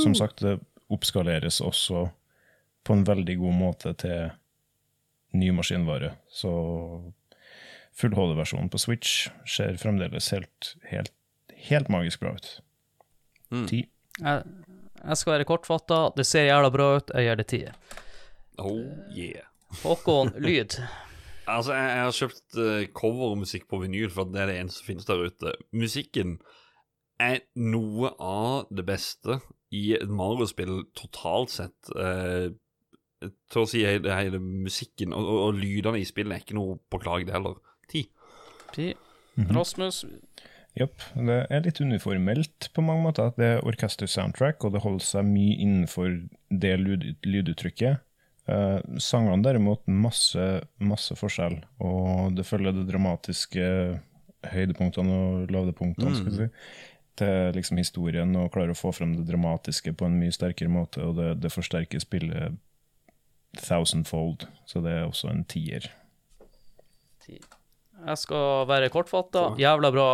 som 0.00 0.14
sagt, 0.16 0.38
det 0.40 0.54
oppskaleres 0.88 1.58
også 1.60 2.06
på 2.86 2.96
en 2.96 3.04
veldig 3.06 3.36
god 3.40 3.58
måte 3.58 3.92
til 4.02 4.32
ny 5.38 5.50
maskinvare. 5.54 6.14
Så 6.32 6.50
full 7.96 8.16
HD-versjonen 8.16 8.70
på 8.72 8.80
Switch 8.80 9.28
ser 9.48 9.78
fremdeles 9.80 10.30
helt, 10.34 10.74
helt, 10.90 11.12
helt 11.68 11.92
magisk 11.92 12.24
bra 12.24 12.34
ut. 12.36 12.50
Mm. 13.52 13.66
Ti. 13.68 13.84
Jeg, 14.18 14.42
jeg 15.02 15.20
skal 15.20 15.36
være 15.36 15.48
kortfatta. 15.48 16.02
Det 16.16 16.26
ser 16.28 16.48
jævla 16.48 16.72
bra 16.72 16.88
ut. 16.98 17.14
Jeg 17.14 17.28
gjør 17.28 17.40
det 17.40 17.48
ti. 17.52 17.62
Oh 18.60 18.84
yeah. 19.16 19.48
Håkon, 19.82 20.34
lyd. 20.46 20.78
Altså, 21.48 21.74
jeg, 21.74 21.88
jeg 21.96 22.04
har 22.06 22.16
kjøpt 22.16 22.58
uh, 22.58 22.82
covermusikk 22.96 23.68
på 23.70 23.80
vinyl, 23.82 24.10
for 24.12 24.28
det 24.30 24.42
er 24.42 24.50
det 24.50 24.58
eneste 24.60 24.82
som 24.82 24.90
finnes 24.90 25.08
der 25.08 25.24
ute. 25.26 25.54
Musikken 25.74 26.36
er 27.22 27.42
noe 27.58 28.12
av 28.22 28.70
det 28.74 28.84
beste 28.88 29.40
i 29.72 29.92
et 29.96 30.10
Mario-spill 30.10 30.84
totalt 30.98 31.52
sett. 31.54 31.92
Uh, 31.96 32.52
til 33.52 33.62
å 33.62 33.68
si 33.68 33.84
hele, 33.86 34.12
hele 34.16 34.40
musikken 34.42 35.14
og, 35.16 35.26
og, 35.26 35.40
og 35.46 35.60
lydene 35.60 36.00
i 36.00 36.08
spillet 36.08 36.36
er 36.36 36.44
ikke 36.44 36.58
noe 36.58 36.78
på 36.90 37.00
klage, 37.02 37.28
det 37.28 37.36
heller. 37.36 37.58
Ti. 37.92 38.06
Ti. 38.74 38.92
Mhm. 39.38 39.52
Rasmus. 39.56 40.04
Jepp. 40.78 41.04
Det 41.12 41.38
er 41.52 41.66
litt 41.66 41.80
uniformelt 41.84 42.70
på 42.72 42.84
mange 42.84 43.04
måter. 43.04 43.34
Det 43.36 43.48
er 43.48 43.66
orkester-soundtrack, 43.68 44.64
og 44.64 44.72
det 44.72 44.80
holder 44.84 45.04
seg 45.04 45.28
mye 45.28 45.58
innenfor 45.60 46.14
det 46.48 46.72
lyd, 46.80 47.04
lyduttrykket. 47.28 48.00
Eh, 48.50 48.78
sangene 48.98 49.44
derimot, 49.44 49.84
masse, 49.86 50.46
masse 50.82 51.14
forskjell, 51.14 51.60
og 51.84 52.32
det 52.34 52.46
følger 52.48 52.74
det 52.74 52.88
dramatiske 52.88 53.66
høydepunktene 54.50 55.18
og 55.18 55.52
lavdepunktene, 55.54 56.16
skal 56.16 56.32
vi 56.32 56.40
si, 56.40 56.48
til 57.20 57.52
liksom 57.54 57.78
historien, 57.78 58.32
og 58.40 58.50
klarer 58.56 58.74
å 58.74 58.78
få 58.78 58.90
frem 58.96 59.12
det 59.14 59.28
dramatiske 59.28 59.94
på 59.94 60.08
en 60.08 60.18
mye 60.18 60.34
sterkere 60.34 60.72
måte, 60.72 61.04
og 61.06 61.20
det, 61.20 61.28
det 61.44 61.52
forsterker 61.54 62.02
spillet 62.02 62.58
thousandfold, 63.60 64.46
så 64.66 64.80
det 64.84 64.92
er 64.96 65.04
også 65.08 65.32
en 65.32 65.44
tier. 65.44 65.90
Jeg 68.02 68.18
skal 68.18 68.64
være 68.66 68.88
kortfatta. 68.90 69.52
Jævla 69.60 69.90
bra 69.94 70.08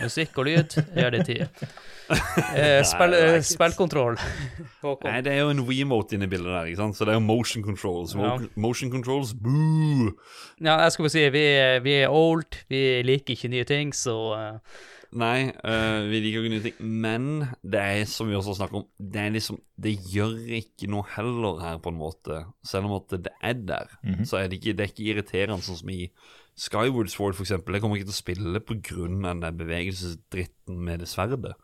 musikk 0.00 0.40
og 0.40 0.48
lyd. 0.48 0.74
Gjør 0.96 1.14
gir 1.14 1.16
det 1.18 1.26
ti. 1.28 1.38
Eh, 2.08 2.80
spill, 2.88 3.12
Nei, 3.12 3.34
det 3.34 3.44
spillkontroll. 3.44 4.14
Nei, 5.04 5.18
det 5.20 5.32
er 5.34 5.42
jo 5.42 5.50
en 5.52 5.58
remote 5.68 6.16
inne 6.16 6.24
i 6.24 6.30
bildet 6.32 6.48
der, 6.48 6.70
ikke 6.70 6.78
sant? 6.80 6.96
så 6.96 7.04
det 7.04 7.12
er 7.12 7.18
jo 7.18 7.24
motion 7.26 7.64
controls. 7.66 8.14
Mo 8.16 8.24
Ja. 8.24 8.30
Motion 8.56 8.88
controls, 8.88 9.34
boo! 9.36 10.14
Ja, 10.56 10.78
jeg 10.86 10.94
skal 10.94 11.04
bare 11.04 11.12
si, 11.12 11.26
vi, 11.34 11.44
vi 11.84 11.98
er 11.98 12.08
old. 12.08 12.56
Vi 12.72 12.80
liker 13.04 13.36
ikke 13.36 13.52
nye 13.52 13.68
ting, 13.68 13.92
så 13.92 14.16
eh, 14.38 14.80
Nei, 15.16 15.48
uh, 15.64 16.04
vi 16.10 16.18
liker 16.20 16.42
ikke 16.44 16.52
nye 16.52 16.64
ting. 16.66 16.80
Men 17.00 17.28
det 17.64 17.80
er 17.80 18.02
som 18.10 18.28
vi 18.28 18.36
også 18.36 18.58
snakker 18.58 18.82
om, 18.82 18.86
det 19.00 19.22
er 19.22 19.30
liksom 19.32 19.56
Det 19.80 19.94
gjør 20.12 20.34
ikke 20.58 20.90
noe 20.92 21.06
heller 21.14 21.62
her, 21.62 21.78
på 21.80 21.88
en 21.88 21.96
måte. 22.00 22.42
Selv 22.66 22.90
om 22.90 22.96
at 22.98 23.14
det 23.24 23.32
er 23.40 23.54
der, 23.54 23.94
så 24.28 24.36
er 24.42 24.48
det 24.48 24.58
ikke, 24.60 24.74
det 24.76 24.84
er 24.84 24.92
ikke 24.92 25.06
irriterende, 25.08 25.62
sånn 25.64 25.80
som 25.80 25.88
i 25.94 26.10
Skyward 26.58 27.08
Sword, 27.08 27.38
for 27.38 27.46
eksempel. 27.46 27.74
Jeg 27.74 27.80
kommer 27.84 27.96
ikke 27.96 28.10
til 28.10 28.16
å 28.16 28.20
spille 28.20 28.60
av 28.60 29.32
den 29.32 29.42
der 29.46 29.56
bevegelsesdritten 29.56 30.76
med 30.84 31.00
det 31.00 31.08
sverdet. 31.08 31.54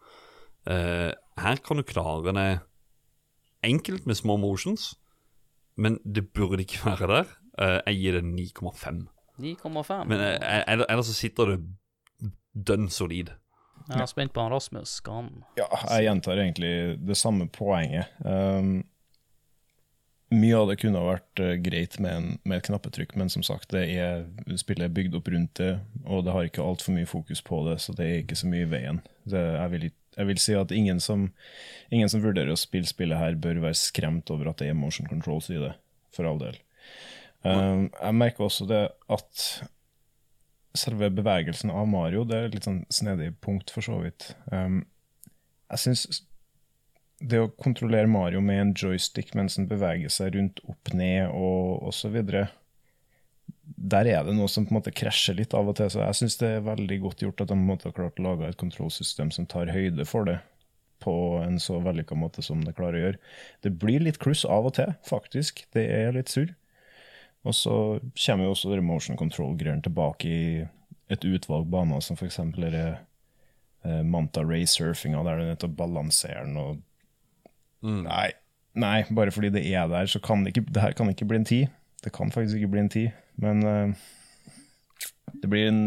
Uh, 0.64 1.12
her 1.36 1.60
kan 1.60 1.76
du 1.76 1.84
klare 1.84 2.32
det 2.32 2.48
enkelt 3.64 4.06
med 4.06 4.16
små 4.16 4.38
motions, 4.40 4.94
men 5.76 5.98
det 6.06 6.30
burde 6.32 6.62
ikke 6.64 6.80
være 6.88 7.10
der. 7.10 7.24
Uh, 7.60 7.80
jeg 7.90 8.00
gir 8.00 8.20
det 8.20 8.24
9,5. 8.24 9.04
9,5. 9.36 10.04
Men 10.08 10.20
eller- 10.20 10.86
ellers 10.88 11.06
så 11.10 11.12
sitter 11.12 11.44
det 11.52 11.60
dønn 12.54 12.88
solid. 12.90 13.34
Jeg 13.84 14.00
er 14.00 14.08
spent 14.08 14.32
på 14.32 14.40
han 14.40 14.52
Rasmus. 14.54 14.96
Skal 15.02 15.20
han 15.20 15.30
Ja, 15.58 15.68
jeg 15.90 16.08
gjentar 16.08 16.40
egentlig 16.40 16.74
det 17.04 17.16
samme 17.20 17.48
poenget. 17.52 18.08
Um, 18.24 18.84
mye 20.34 20.56
av 20.56 20.70
det 20.70 20.78
kunne 20.80 21.00
ha 21.00 21.10
vært 21.12 21.42
eh, 21.42 21.56
greit 21.62 21.98
med, 22.02 22.14
en, 22.14 22.38
med 22.48 22.58
et 22.58 22.68
knappetrykk, 22.68 23.12
men 23.20 23.30
som 23.30 23.44
sagt, 23.46 23.70
det 23.74 23.84
er, 23.92 24.24
spillet 24.58 24.88
er 24.88 24.94
bygd 24.96 25.18
opp 25.18 25.28
rundt 25.30 25.60
det, 25.60 25.74
og 26.08 26.24
det 26.26 26.34
har 26.34 26.48
ikke 26.48 26.64
altfor 26.64 26.96
mye 26.96 27.06
fokus 27.06 27.42
på 27.44 27.60
det, 27.68 27.76
så 27.84 27.94
det 27.94 28.06
er 28.06 28.16
ikke 28.22 28.38
så 28.40 28.48
mye 28.50 28.64
i 28.64 28.70
veien. 28.72 29.02
Det, 29.30 29.42
jeg, 29.42 29.72
vil 29.74 29.86
jeg 30.16 30.30
vil 30.30 30.40
si 30.42 30.56
at 30.58 30.74
ingen 30.74 31.02
som, 31.02 31.28
ingen 31.94 32.10
som 32.10 32.24
vurderer 32.24 32.54
å 32.54 32.58
spille 32.58 32.88
spillet 32.88 33.20
her, 33.20 33.38
bør 33.38 33.62
være 33.66 33.78
skremt 33.78 34.32
over 34.34 34.50
at 34.50 34.62
det 34.62 34.72
er 34.72 34.78
motion 34.78 35.10
controls 35.10 35.52
i 35.52 35.60
det, 35.60 35.74
for 36.16 36.28
all 36.30 36.40
del. 36.42 36.58
Um, 37.44 37.90
jeg 37.92 38.16
merker 38.16 38.46
også 38.46 38.66
det 38.70 38.84
at 39.12 39.46
selve 40.74 41.10
bevegelsen 41.14 41.70
av 41.70 41.86
Mario, 41.88 42.24
det 42.26 42.36
er 42.36 42.48
et 42.48 42.56
litt 42.58 42.68
sånn 42.68 42.82
snedig 42.92 43.32
punkt, 43.44 43.70
for 43.74 43.86
så 43.86 44.00
vidt. 44.02 44.32
Um, 44.50 44.82
jeg 45.70 45.82
syns 45.84 46.22
det 47.22 47.40
å 47.40 47.52
kontrollere 47.60 48.10
Mario 48.10 48.42
med 48.44 48.60
en 48.60 48.72
joystick 48.76 49.32
mens 49.38 49.56
han 49.58 49.68
beveger 49.70 50.12
seg 50.12 50.34
rundt 50.34 50.60
opp 50.68 50.92
ned 50.96 51.30
og 51.30 51.86
osv. 51.88 52.18
Der 53.94 54.10
er 54.10 54.26
det 54.26 54.34
noe 54.36 54.50
som 54.50 54.66
på 54.66 54.74
en 54.74 54.80
måte 54.80 54.94
krasjer 54.94 55.38
litt 55.38 55.54
av 55.56 55.70
og 55.70 55.78
til, 55.78 55.92
så 55.92 56.02
jeg 56.02 56.18
syns 56.20 56.40
det 56.42 56.50
er 56.56 56.66
veldig 56.66 56.98
godt 57.06 57.22
gjort 57.24 57.44
at 57.44 57.52
de 57.52 57.56
på 57.56 57.60
en 57.60 57.70
måte 57.70 57.88
har 57.88 57.96
klart 57.96 58.20
å 58.20 58.26
lage 58.26 58.50
et 58.50 58.60
kontrollsystem 58.60 59.30
som 59.34 59.48
tar 59.50 59.72
høyde 59.72 60.06
for 60.08 60.28
det 60.28 60.40
på 61.04 61.14
en 61.44 61.58
så 61.60 61.78
vellykka 61.84 62.16
måte 62.16 62.42
som 62.44 62.62
det 62.64 62.76
klarer 62.78 62.98
å 62.98 63.02
gjøre. 63.06 63.22
Det 63.64 63.72
blir 63.80 64.04
litt 64.04 64.20
kluss 64.22 64.44
av 64.48 64.70
og 64.70 64.76
til, 64.78 64.94
faktisk. 65.04 65.66
Det 65.76 65.84
er 65.92 66.14
litt 66.16 66.32
surr. 66.32 66.54
Og 67.44 67.54
så 67.56 67.74
kommer 68.26 68.46
jo 68.46 68.54
også 68.54 68.70
det 68.72 68.84
motion 68.84 69.18
control-greiene 69.20 69.84
tilbake 69.84 70.30
i 70.30 70.46
et 71.12 71.26
utvalg 71.28 71.68
baner, 71.70 72.00
som 72.00 72.16
f.eks. 72.16 72.38
eh, 72.40 74.00
Manta 74.08 74.40
Ray-surfinga, 74.40 75.20
der 75.26 75.36
du 75.36 75.44
er 75.44 75.50
nødt 75.52 75.60
til 75.60 75.72
å 75.72 75.78
balansere 75.82 76.46
den 76.46 76.56
og 76.60 76.82
Nei, 77.84 78.30
nei, 78.80 79.02
bare 79.12 79.28
fordi 79.34 79.50
det 79.52 79.66
er 79.68 79.90
der, 79.92 80.06
så 80.08 80.16
kan 80.24 80.40
det 80.40 80.54
ikke 80.54 80.72
Det 80.72 80.80
her 80.80 80.94
kan 80.96 81.10
ikke 81.12 81.26
bli 81.28 81.36
en 81.36 81.44
ti. 81.44 81.58
Det 82.00 82.14
kan 82.16 82.32
faktisk 82.32 82.56
ikke 82.56 82.70
bli 82.72 82.80
en 82.80 82.88
ti, 82.88 83.02
men 83.36 83.60
eh, 83.68 83.92
det 85.42 85.50
blir 85.52 85.68
en 85.68 85.82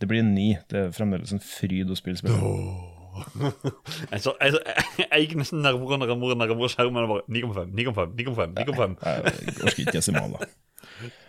det 0.00 0.08
blir 0.10 0.20
en 0.20 0.34
ni. 0.34 0.58
Det 0.68 0.80
er 0.80 0.90
fremdeles 0.92 1.32
en 1.32 1.40
fryd 1.40 1.88
å 1.90 1.96
spille 1.96 2.18
spillet. 2.20 2.42
Jeg, 4.12 4.20
så, 4.22 4.34
jeg, 4.40 4.52
jeg, 4.52 5.08
jeg 5.10 5.26
gikk 5.26 5.34
nesten 5.40 5.64
nærmere 5.64 5.98
og 5.98 6.04
nærmere, 6.04 6.38
nærmere 6.42 6.70
skjermen. 6.72 7.04
og 7.04 7.08
bare 7.08 7.24
9,5, 7.28 7.74
9,5, 7.80 8.14
9,5. 8.22 8.54
9,5. 8.60 8.96
Jeg 9.06 9.58
orker 9.64 9.84
ikke 9.84 9.98
desimaler. 9.98 10.46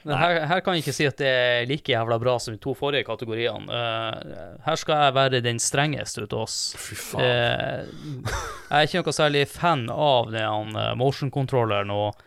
Men 0.08 0.16
her, 0.16 0.40
her 0.48 0.62
kan 0.64 0.76
jeg 0.76 0.86
ikke 0.86 0.96
si 0.96 1.08
at 1.08 1.20
det 1.20 1.28
er 1.28 1.66
like 1.68 1.92
jævla 1.92 2.18
bra 2.22 2.38
som 2.40 2.56
de 2.56 2.62
to 2.64 2.74
forrige 2.78 3.08
kategoriene. 3.08 3.68
Uh, 3.68 4.56
her 4.64 4.80
skal 4.80 5.04
jeg 5.04 5.16
være 5.18 5.42
den 5.44 5.60
strengeste 5.64 6.24
ut 6.24 6.36
av 6.36 6.46
oss. 6.46 6.58
Fy 6.80 6.96
faen. 6.96 7.26
Uh, 7.26 8.32
jeg 8.70 8.78
er 8.78 8.88
ikke 8.88 9.04
noe 9.04 9.18
særlig 9.18 9.44
fan 9.52 9.88
av 9.92 10.32
den 10.32 10.78
uh, 10.78 10.94
motion-controlleren. 11.00 11.92
og 11.92 12.22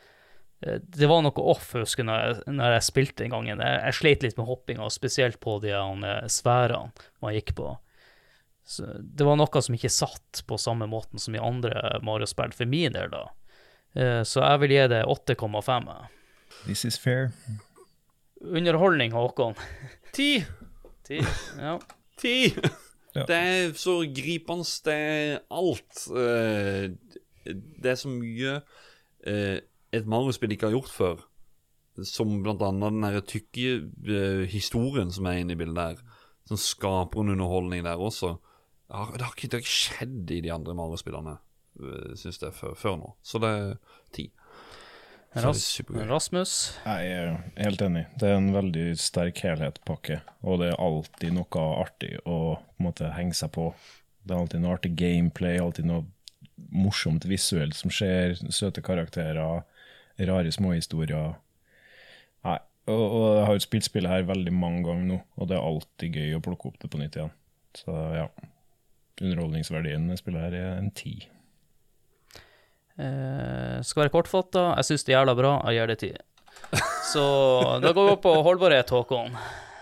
eh, 0.67 0.81
Det 0.85 1.09
var 1.09 1.25
noe 1.25 1.47
off, 1.53 1.73
husker 1.79 2.05
jeg, 2.05 2.11
når 2.11 2.25
jeg, 2.27 2.57
når 2.61 2.77
jeg 2.77 2.89
spilte 2.91 3.25
den 3.25 3.37
gangen. 3.37 3.65
Jeg, 3.65 3.85
jeg 3.87 4.01
slet 4.01 4.27
litt 4.29 4.41
med 4.41 4.51
hoppinga, 4.51 4.91
spesielt 4.93 5.41
på 5.41 5.61
de 5.65 5.77
sfærene 6.29 6.93
man 7.25 7.39
gikk 7.39 7.55
på. 7.57 7.73
Så 8.71 8.87
det 9.03 9.27
var 9.27 9.35
noe 9.41 9.63
som 9.65 9.75
ikke 9.75 9.91
satt 9.91 10.45
på 10.47 10.59
samme 10.61 10.87
måten 10.87 11.19
som 11.19 11.35
i 11.35 11.41
andre 11.43 11.99
Mario-spill, 12.07 12.53
for 12.55 12.71
min 12.71 12.95
del, 12.95 13.11
da. 13.11 13.25
Eh, 13.99 14.21
så 14.23 14.45
jeg 14.45 14.61
vil 14.63 14.75
gi 14.77 14.85
det 14.93 15.01
8,5. 15.11 15.89
This 16.69 16.85
is 16.87 16.99
fair. 17.01 17.33
Underholdning, 18.41 19.13
Håkon. 19.13 19.57
Ti! 20.17 20.45
Ti. 21.09 21.19
Ja. 21.59 21.79
Ti! 22.21 22.37
Ja. 23.11 23.25
Det 23.27 23.37
er 23.37 23.73
så 23.75 23.97
gripende, 24.15 24.63
det 24.87 24.95
er 24.95 25.41
alt. 25.51 26.05
Eh, 26.15 26.93
Det 27.81 27.91
er 27.91 27.97
så 27.99 28.11
mye 28.13 28.53
eh, 29.27 29.59
et 29.97 30.07
Mario-spill 30.07 30.53
ikke 30.55 30.69
har 30.69 30.77
gjort 30.77 30.93
før. 30.95 31.25
Som 32.07 32.37
blant 32.45 32.63
annet 32.63 32.93
den 32.95 33.03
der 33.03 33.25
tykke 33.27 34.47
historien 34.53 35.11
som 35.11 35.27
er 35.27 35.41
inne 35.43 35.57
i 35.57 35.59
bildet 35.59 35.81
her. 35.83 36.05
Som 36.47 36.61
skaper 36.61 37.25
en 37.25 37.33
underholdning 37.35 37.83
der 37.89 37.99
også. 37.99 38.37
Det 38.91 38.99
har, 38.99 39.11
det 39.15 39.23
har, 39.23 39.35
ikke, 39.37 39.47
det 39.47 39.55
har 39.55 39.63
ikke 39.63 39.71
skjedd 39.71 40.31
i 40.35 40.41
de 40.43 40.51
andre 40.51 40.75
Mario-spillene, 40.75 41.37
eh, 41.79 42.15
syns 42.19 42.41
jeg, 42.43 42.55
før, 42.59 42.73
før 42.75 42.97
nå. 42.99 43.13
Så 43.23 43.39
det 43.39 43.51
er 43.55 43.69
ti. 44.11 44.25
Ras. 45.31 45.63
Rasmus. 46.11 46.55
Jeg 46.83 47.13
er 47.15 47.37
helt 47.55 47.85
enig. 47.87 48.03
Det 48.19 48.27
er 48.27 48.41
en 48.41 48.51
veldig 48.51 48.89
sterk 48.99 49.45
helhetspakke, 49.47 50.19
og 50.43 50.59
det 50.59 50.73
er 50.73 50.83
alltid 50.83 51.37
noe 51.37 51.69
artig 51.85 52.17
å 52.25 52.41
på 52.59 52.83
en 52.83 52.89
måte 52.89 53.13
henge 53.15 53.39
seg 53.39 53.55
på. 53.55 53.69
Det 54.27 54.35
er 54.35 54.43
alltid 54.43 54.65
noe 54.65 54.75
artig 54.75 54.97
gameplay, 54.99 55.63
alltid 55.63 55.87
noe 55.87 56.09
morsomt 56.75 57.31
visuelt 57.31 57.79
som 57.79 57.95
skjer, 57.95 58.41
søte 58.51 58.83
karakterer, 58.83 59.63
rare 60.19 60.59
småhistorier. 60.59 61.37
Nei, 62.43 62.59
og, 62.91 63.07
og 63.07 63.27
jeg 63.39 63.47
har 63.47 63.55
jo 63.55 63.69
spilt 63.71 63.87
spillet 63.87 64.19
her 64.19 64.27
veldig 64.35 64.59
mange 64.59 64.83
ganger 64.91 65.13
nå, 65.15 65.25
og 65.39 65.47
det 65.47 65.61
er 65.61 65.69
alltid 65.71 66.19
gøy 66.25 66.41
å 66.41 66.43
plukke 66.51 66.73
opp 66.73 66.83
det 66.83 66.91
på 66.91 66.99
nytt 66.99 67.23
igjen. 67.23 67.37
Så 67.79 67.95
ja, 68.19 68.27
underholdningsverdien 69.21 70.07
med 70.09 70.21
spillet 70.21 70.49
her 70.49 70.57
er 70.59 70.79
en 70.81 70.91
ti. 70.97 71.15
Eh, 73.01 73.79
skal 73.87 74.05
være 74.05 74.13
kortfatta. 74.13 74.67
Jeg 74.81 74.91
syns 74.91 75.07
det 75.07 75.15
er 75.15 75.21
jævla 75.21 75.37
bra. 75.39 75.53
Jeg 75.69 75.79
gir 75.79 75.93
det 75.93 75.99
ti. 76.03 76.11
Så 77.11 77.23
da 77.83 77.93
går 77.97 78.07
vi 78.07 78.17
opp 78.17 78.25
på 78.27 78.35
holdbarhet, 78.47 78.93
Håkon. 78.93 79.33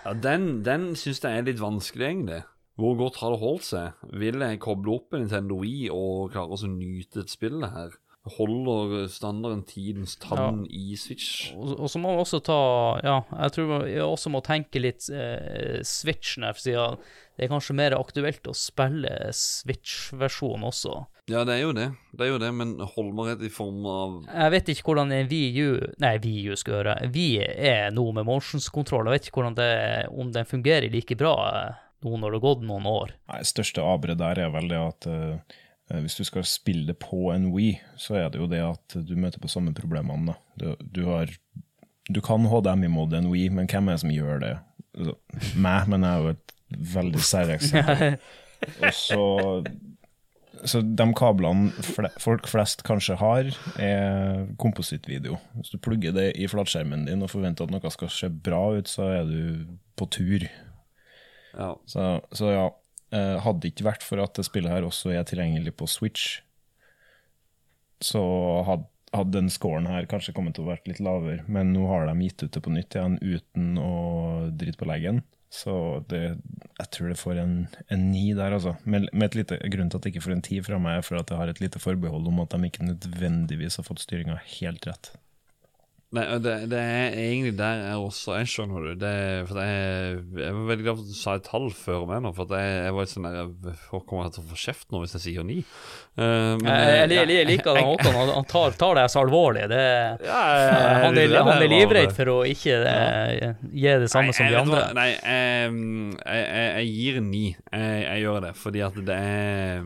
Ja, 0.04 0.14
Den, 0.14 0.62
den 0.64 0.92
syns 0.96 1.20
jeg 1.24 1.38
er 1.40 1.48
litt 1.48 1.60
vanskelig, 1.60 2.06
egentlig. 2.06 2.42
Hvor 2.78 2.94
godt 3.00 3.18
har 3.18 3.34
det 3.34 3.40
holdt 3.42 3.66
seg? 3.66 4.04
Vil 4.22 4.38
jeg 4.44 4.60
koble 4.62 4.94
opp 4.94 5.14
en 5.16 5.24
Nintendo 5.24 5.58
Wii 5.58 5.88
og 5.90 6.30
klare 6.34 6.54
å 6.54 6.70
nyte 6.70 7.24
et 7.24 7.32
spill 7.32 7.64
her? 7.66 7.96
Holder 8.36 9.06
standarden 9.12 9.62
tidens 9.68 10.16
tann 10.20 10.64
i 10.70 10.96
Switch? 11.00 11.52
Og, 11.56 11.74
og 11.78 11.90
så 11.90 12.00
må 12.02 12.12
man 12.12 12.24
også 12.24 12.42
ta 12.44 12.58
Ja, 13.04 13.20
jeg 13.44 13.54
tror 13.54 13.72
man 13.72 13.86
også 14.04 14.32
må 14.34 14.42
tenke 14.44 14.82
litt 14.82 15.08
eh, 15.12 15.80
for 15.82 16.62
siden 16.62 16.98
det 17.38 17.46
er 17.46 17.52
kanskje 17.52 17.76
mer 17.78 17.94
aktuelt 17.94 18.48
å 18.50 18.52
spille 18.56 19.12
Switch-versjonen 19.36 20.64
også. 20.66 20.96
Ja, 21.30 21.44
det 21.46 21.58
er 21.58 21.60
jo 21.60 21.74
det. 21.76 21.84
Det 22.10 22.24
er 22.26 22.32
jo 22.32 22.40
det, 22.42 22.48
men 22.56 22.72
holdbarhet 22.96 23.44
i 23.46 23.50
form 23.52 23.84
av 23.86 24.16
Jeg 24.26 24.52
vet 24.56 24.72
ikke 24.72 24.88
hvordan 24.88 25.12
en 25.14 25.28
VU 25.30 25.76
Nei, 26.02 26.14
VU 26.24 26.56
skal 26.58 26.78
gjøre. 26.78 26.96
Vi 27.14 27.28
er 27.38 27.92
nå 27.94 28.08
med 28.16 28.26
motionskontroll. 28.26 29.06
Jeg 29.06 29.20
vet 29.20 29.28
ikke 29.28 29.42
hvordan 29.42 29.58
det, 29.60 29.70
om 30.10 30.32
den 30.34 30.50
fungerer 30.50 30.90
like 30.90 31.18
bra 31.20 31.36
nå 32.02 32.16
når 32.16 32.34
det 32.34 32.40
har 32.40 32.46
gått 32.48 32.66
noen 32.66 32.90
år. 32.90 33.14
Nei, 33.30 33.40
største 33.46 33.86
avbrudd 33.86 34.18
der 34.18 34.42
er 34.42 34.52
vel 34.54 34.70
det 34.70 34.82
at 34.82 35.08
eh, 35.10 35.58
hvis 35.88 36.18
du 36.18 36.24
skal 36.24 36.44
spille 36.44 36.94
på 36.94 37.30
en 37.32 37.48
Wii, 37.54 37.78
så 37.96 38.18
er 38.20 38.28
det 38.32 38.40
jo 38.42 38.48
det 38.50 38.60
at 38.60 38.96
du 39.08 39.14
møter 39.16 39.40
på 39.40 39.48
samme 39.48 39.72
problemene. 39.76 40.34
Du, 40.60 40.74
du, 40.80 41.04
har, 41.08 41.32
du 42.10 42.20
kan 42.24 42.48
HDMI-mod 42.48 43.16
en 43.16 43.30
Wii, 43.32 43.48
men 43.48 43.70
hvem 43.70 43.88
er 43.88 43.96
det 43.96 44.04
som 44.04 44.12
gjør 44.12 44.42
det? 44.44 44.54
Altså, 44.98 45.16
Meg, 45.56 45.88
men 45.88 46.04
jeg 46.04 46.12
er 46.12 46.26
jo 46.26 46.34
et 46.36 46.56
veldig 46.96 47.22
særeksempel. 47.24 48.18
Og 48.82 48.92
så 48.92 49.22
så 50.66 50.80
de 50.82 51.06
kablene 51.16 51.70
fle 51.86 52.10
folk 52.18 52.48
flest 52.50 52.82
kanskje 52.86 53.14
har, 53.20 53.50
er 53.78 54.46
komposittvideo. 54.58 55.38
Hvis 55.58 55.70
du 55.74 55.78
plugger 55.82 56.14
det 56.16 56.32
i 56.34 56.48
flatskjermen 56.50 57.06
din 57.06 57.22
og 57.22 57.30
forventer 57.30 57.68
at 57.68 57.74
noe 57.74 57.92
skal 57.94 58.10
se 58.12 58.30
bra 58.30 58.62
ut, 58.78 58.90
så 58.90 59.06
er 59.20 59.28
du 59.28 59.78
på 59.98 60.08
tur. 60.14 60.48
Ja. 61.54 61.72
Så, 61.86 62.08
så 62.36 62.52
ja, 62.52 62.66
eh, 62.66 62.77
hadde 63.14 63.62
det 63.62 63.72
ikke 63.72 63.86
vært 63.86 64.04
for 64.04 64.20
at 64.20 64.36
det 64.36 64.44
spillet 64.48 64.72
her 64.72 64.84
også 64.84 65.14
er 65.16 65.24
tilgjengelig 65.28 65.72
på 65.80 65.88
Switch, 65.88 66.42
så 68.04 68.20
hadde, 68.68 68.86
hadde 69.14 69.34
den 69.38 69.50
scoren 69.50 69.88
her 69.90 70.06
kanskje 70.10 70.34
kommet 70.36 70.56
til 70.58 70.66
å 70.66 70.70
vært 70.72 70.86
litt 70.90 71.00
lavere. 71.02 71.46
Men 71.50 71.72
nå 71.74 71.86
har 71.90 72.06
de 72.08 72.26
gitt 72.26 72.44
ut 72.44 72.52
det 72.54 72.62
på 72.64 72.74
nytt 72.74 72.94
igjen 72.94 73.18
uten 73.22 73.80
å 73.82 73.92
drite 74.52 74.80
på 74.80 74.88
leggen. 74.90 75.22
Så 75.48 76.04
det, 76.10 76.36
jeg 76.76 76.90
tror 76.92 77.08
det 77.08 77.20
får 77.20 77.38
en, 77.40 77.54
en 77.88 78.02
ni 78.12 78.26
der, 78.36 78.52
altså. 78.52 78.74
Med, 78.84 79.08
med 79.14 79.30
et 79.30 79.38
lite, 79.40 79.56
grunnen 79.72 79.88
til 79.88 80.00
at 80.00 80.04
det 80.04 80.12
ikke 80.12 80.26
får 80.26 80.34
en 80.36 80.44
ti 80.44 80.58
fra 80.64 80.80
meg, 80.82 80.98
er 80.98 81.06
for 81.06 81.20
at 81.20 81.32
jeg 81.32 81.40
har 81.40 81.52
et 81.52 81.62
lite 81.64 81.80
forbehold 81.80 82.28
om 82.28 82.42
at 82.44 82.52
de 82.52 82.68
ikke 82.68 82.84
nødvendigvis 82.84 83.80
har 83.80 83.88
fått 83.88 84.04
styringa 84.04 84.36
helt 84.58 84.84
rett. 84.90 85.14
Nei, 86.16 86.22
det, 86.40 86.52
det 86.72 86.78
er 86.80 87.16
egentlig 87.20 87.50
der 87.58 87.82
jeg 87.84 87.96
også 88.00 88.32
er, 88.38 88.46
skjønner 88.48 88.84
du. 88.86 88.92
Det, 88.96 89.10
for 89.44 89.58
jeg, 89.60 90.14
jeg 90.40 90.54
var 90.56 90.62
veldig 90.70 90.84
glad 90.86 90.94
for 90.96 91.02
at 91.04 91.10
du 91.12 91.18
sa 91.18 91.34
et 91.36 91.44
tall 91.44 91.66
før 91.76 92.06
meg 92.08 92.22
nå, 92.24 92.30
for 92.32 92.54
jeg, 92.56 92.70
jeg 92.86 92.94
var 92.96 93.04
litt 93.04 93.12
sånn 93.12 93.26
der 93.28 93.74
Hvor 93.90 94.00
kommer 94.08 94.24
jeg 94.24 94.32
til 94.38 94.46
å 94.46 94.48
få 94.54 94.56
kjeft 94.62 94.88
nå 94.94 95.02
hvis 95.02 95.12
jeg 95.18 95.24
sier 95.26 95.44
ni? 95.44 95.58
Uh, 96.16 96.56
men, 96.62 96.64
Jeg, 96.64 96.88
jeg, 96.88 97.12
jeg, 97.12 97.28
jeg 97.36 97.48
liker 97.52 97.76
at 97.76 97.84
Håkon 97.90 98.16
han, 98.22 98.48
tar, 98.48 98.78
tar 98.80 98.96
det 99.02 99.04
så 99.12 99.20
alvorlig. 99.26 99.66
Det, 99.68 99.82
Ja, 100.24 100.40
jeg- 100.48 100.64
jeg- 100.64 101.04
han, 101.04 101.20
er, 101.26 101.36
han 101.50 101.52
er 101.68 101.72
livredd 101.76 102.16
for 102.16 102.32
å 102.32 102.40
ikke 102.54 102.80
eh, 102.88 103.54
gi 103.68 103.96
det 104.06 104.08
samme 104.08 104.32
som 104.32 104.48
de 104.48 104.56
andre. 104.64 104.80
hva, 104.80 104.96
Nei, 104.96 105.08
jeg, 105.12 105.72
jeg, 106.24 106.44
jeg, 106.56 106.68
jeg 106.80 106.92
gir 106.96 107.20
ni. 107.28 107.44
Jeg, 107.68 108.00
jeg 108.08 108.24
gjør 108.24 108.40
det, 108.48 108.54
fordi 108.64 108.86
at 108.88 109.02
det 109.12 109.20
er 109.28 109.84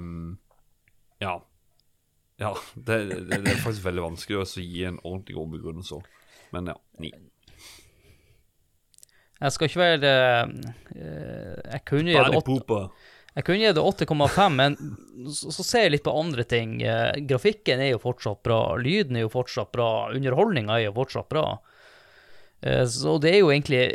Ja. 1.27 1.40
Ja, 2.43 2.52
det, 2.74 2.98
det, 3.09 3.39
det 3.44 3.55
er 3.55 3.62
faktisk 3.62 3.86
veldig 3.86 4.05
vanskelig 4.10 4.40
å 4.43 4.47
gi 4.51 4.85
en 4.89 4.98
ordentlig 5.02 5.39
god 5.39 5.55
begrunnelse. 5.55 6.01
Men 6.52 6.73
ja, 6.73 6.77
ni. 7.02 7.12
Jeg 9.43 9.55
skal 9.56 9.69
ikke 9.69 9.81
være 9.82 10.10
eh, 10.94 11.62
Jeg 11.73 11.82
kunne 11.89 12.12
gi 12.12 12.19
det 12.19 12.43
åtte- 12.43 12.90
jeg 13.32 13.47
kunne 13.47 13.62
gi 13.62 13.69
8,5, 13.81 14.56
men 14.59 14.74
så, 15.32 15.64
ser 15.64 15.86
jeg 15.86 15.93
litt 15.94 16.05
på 16.05 16.12
andre 16.20 16.44
ting. 16.44 16.74
Eh, 16.85 17.14
grafikken 17.24 17.81
er 17.81 17.94
jo 17.94 18.01
fortsatt 18.02 18.43
bra, 18.44 18.74
lyden 18.77 19.16
er 19.16 19.24
jo 19.24 19.31
fortsatt 19.32 19.70
bra, 19.73 19.86
underholdninga 20.12 20.77
er 20.77 20.90
jo 20.90 20.97
fortsatt 20.98 21.31
bra. 21.32 21.47
Eh, 22.60 22.85
så 22.85 23.16
det 23.24 23.32
er 23.32 23.40
jo 23.40 23.48
egentlig 23.55 23.86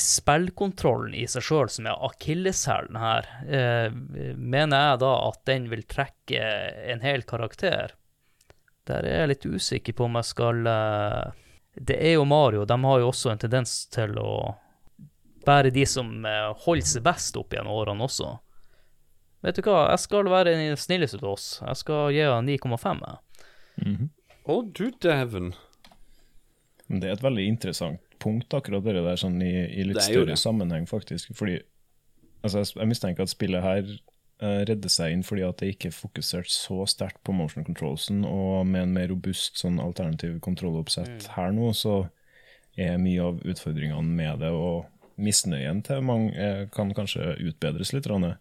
spillkontrollen 0.00 1.14
i 1.14 1.26
seg 1.30 1.44
sjøl 1.44 1.70
som 1.72 1.88
er 1.90 2.04
akilleshælen 2.08 2.98
her, 2.98 3.28
eh, 3.46 3.92
mener 4.36 4.84
jeg 4.84 5.00
da 5.02 5.12
at 5.28 5.42
den 5.50 5.68
vil 5.72 5.84
trekke 5.88 6.42
en 6.92 7.02
hel 7.04 7.24
karakter. 7.28 7.94
Der 8.88 9.04
er 9.04 9.22
jeg 9.22 9.32
litt 9.32 9.46
usikker 9.46 9.96
på 9.96 10.06
om 10.06 10.16
jeg 10.16 10.30
skal 10.30 10.66
eh, 10.66 11.36
Det 11.74 11.98
er 12.00 12.16
jo 12.16 12.24
Mario, 12.24 12.64
de 12.64 12.78
har 12.84 13.00
jo 13.00 13.10
også 13.12 13.30
en 13.30 13.38
tendens 13.38 13.86
til 13.94 14.16
å 14.18 14.56
være 15.46 15.70
de 15.70 15.86
som 15.86 16.24
eh, 16.26 16.50
holder 16.64 16.88
seg 16.88 17.06
best 17.06 17.36
opp 17.38 17.54
gjennom 17.54 17.76
årene 17.78 18.08
også. 18.08 18.32
Vet 19.44 19.60
du 19.60 19.68
hva, 19.68 19.90
jeg 19.92 20.02
skal 20.02 20.30
være 20.32 20.56
den 20.56 20.76
snilleste 20.76 21.20
til 21.20 21.30
oss. 21.30 21.60
Jeg 21.62 21.78
skal 21.78 22.10
gi 22.10 22.24
henne 22.26 22.58
9,5. 22.58 23.04
Å, 23.06 23.18
mm 23.84 23.96
-hmm. 23.96 24.08
Å, 24.44 24.62
du 24.62 24.90
dæven. 24.90 25.54
Det 26.88 27.04
er 27.04 27.12
et 27.12 27.22
veldig 27.22 27.46
interessant 27.46 28.07
punkt, 28.22 28.54
akkurat 28.54 28.84
det 28.84 28.96
der, 28.98 29.16
sånn 29.20 29.40
i, 29.44 29.52
i 29.80 29.86
litt 29.86 30.02
større 30.04 30.36
sammenheng, 30.38 30.86
faktisk. 30.90 31.32
Fordi 31.38 31.58
altså, 32.42 32.64
jeg, 32.66 32.90
mistenker 32.90 33.26
at 33.26 33.32
spillet 33.32 33.64
her 33.64 33.88
uh, 34.42 34.60
redder 34.68 34.92
seg 34.92 35.14
inn 35.14 35.24
fordi 35.26 35.46
at 35.46 35.62
det 35.62 35.72
ikke 35.74 35.90
er 35.90 35.96
fokusert 35.96 36.50
så 36.52 36.84
sterkt 36.90 37.22
på 37.26 37.34
motion 37.36 37.66
controlsen, 37.66 38.24
og 38.28 38.66
med 38.68 38.86
en 38.86 38.94
mer 38.98 39.10
robust 39.12 39.60
sånn 39.60 39.80
alternativ 39.82 40.38
kontrolloppsett 40.44 41.30
her 41.36 41.54
nå, 41.56 41.72
så 41.76 42.04
er 42.78 43.00
mye 43.02 43.24
av 43.24 43.42
utfordringene 43.48 44.14
med 44.20 44.44
det, 44.44 44.52
og 44.54 44.86
misnøyen 45.18 45.80
til 45.82 46.04
mange 46.06 46.30
eh, 46.38 46.64
kan 46.70 46.92
kanskje 46.94 47.34
utbedres 47.42 47.92
litt. 47.94 48.06
grann. 48.06 48.36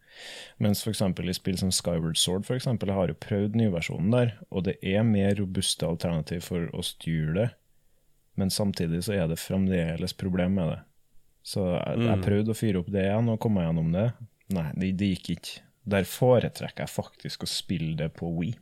Mens 0.61 0.83
f.eks. 0.85 1.01
i 1.01 1.33
spill 1.35 1.57
som 1.59 1.71
Skyward 1.73 2.19
Sword 2.21 2.45
for 2.45 2.57
eksempel, 2.57 2.91
jeg 2.91 2.99
har 2.99 3.11
jo 3.11 3.21
prøvd 3.23 3.57
nyversjonen 3.57 4.13
der, 4.13 4.35
og 4.49 4.67
det 4.69 4.77
er 4.85 5.07
mer 5.07 5.35
robuste 5.39 5.87
alternativ 5.87 6.45
for 6.51 6.69
å 6.73 6.85
styre 6.85 7.33
det, 7.37 7.47
men 8.37 8.49
samtidig 8.53 9.03
så 9.07 9.15
er 9.17 9.27
det 9.31 9.39
fremdeles 9.41 10.13
problem 10.17 10.55
med 10.59 10.69
det. 10.73 10.79
Så 11.47 11.63
jeg, 11.73 11.99
jeg 12.03 12.17
Mm. 12.19 12.23
prøvde 12.25 12.51
å 12.53 12.57
fyre 12.59 12.79
opp 12.81 12.89
det 12.91 13.05
igjen 13.07 13.29
og 13.31 13.39
komme 13.43 13.63
gjennom 13.63 13.91
det. 13.95 14.07
Nei, 14.55 14.65
det, 14.75 14.91
det 14.99 15.09
gikk 15.15 15.29
ikke. 15.37 15.59
Der 15.87 16.03
foretrekker 16.07 16.83
jeg 16.83 16.91
faktisk 16.91 17.43
å 17.45 17.47
spille 17.49 17.95
det 17.99 18.09
på 18.19 18.29
Wii. 18.35 18.55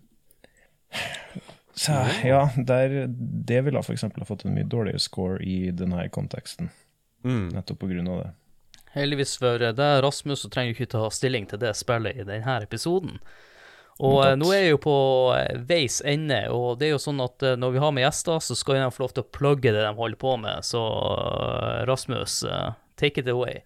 Så 1.76 1.92
ja, 2.24 2.44
der, 2.56 2.94
det 3.10 3.62
ville 3.66 3.82
f.eks. 3.84 4.06
ha 4.06 4.26
fått 4.30 4.46
en 4.46 4.54
mye 4.56 4.68
dårligere 4.70 5.02
score 5.04 5.42
i 5.44 5.72
denne 5.76 6.08
konteksten, 6.10 6.70
Mm. 7.26 7.50
nettopp 7.56 7.82
av 7.84 7.90
det. 8.22 8.32
Heldigvis 8.94 9.38
for 9.42 9.58
deg, 9.58 9.80
Rasmus, 10.06 10.44
så 10.46 10.50
trenger 10.54 10.72
du 10.74 10.78
ikke 10.84 10.92
ta 10.94 11.10
stilling 11.10 11.48
til 11.50 11.60
det 11.60 11.74
spillet 11.76 12.16
i 12.16 12.24
denne 12.24 12.62
episoden. 12.62 13.18
Og 14.04 14.18
Men 14.20 14.34
eh, 14.34 14.38
nå 14.42 14.52
er 14.52 14.62
jeg 14.66 14.74
jo 14.74 14.82
på 14.84 14.98
eh, 15.38 15.62
veis 15.70 16.02
ende, 16.04 16.42
og 16.52 16.80
det 16.80 16.90
er 16.90 16.96
jo 16.98 17.04
sånn 17.06 17.22
at 17.24 17.46
eh, 17.48 17.56
når 17.60 17.76
vi 17.78 17.84
har 17.84 17.94
med 17.96 18.04
gjester, 18.04 18.42
så 18.44 18.58
skal 18.60 18.82
de 18.82 18.90
få 18.92 19.06
lov 19.06 19.16
til 19.16 19.24
å 19.24 19.34
plugge 19.38 19.72
det 19.72 19.86
de 19.86 19.94
holder 19.96 20.20
på 20.20 20.36
med. 20.42 20.68
Så 20.68 20.82
Rasmus, 21.88 22.42
take 23.00 23.24
it 23.24 23.32
away. 23.32 23.62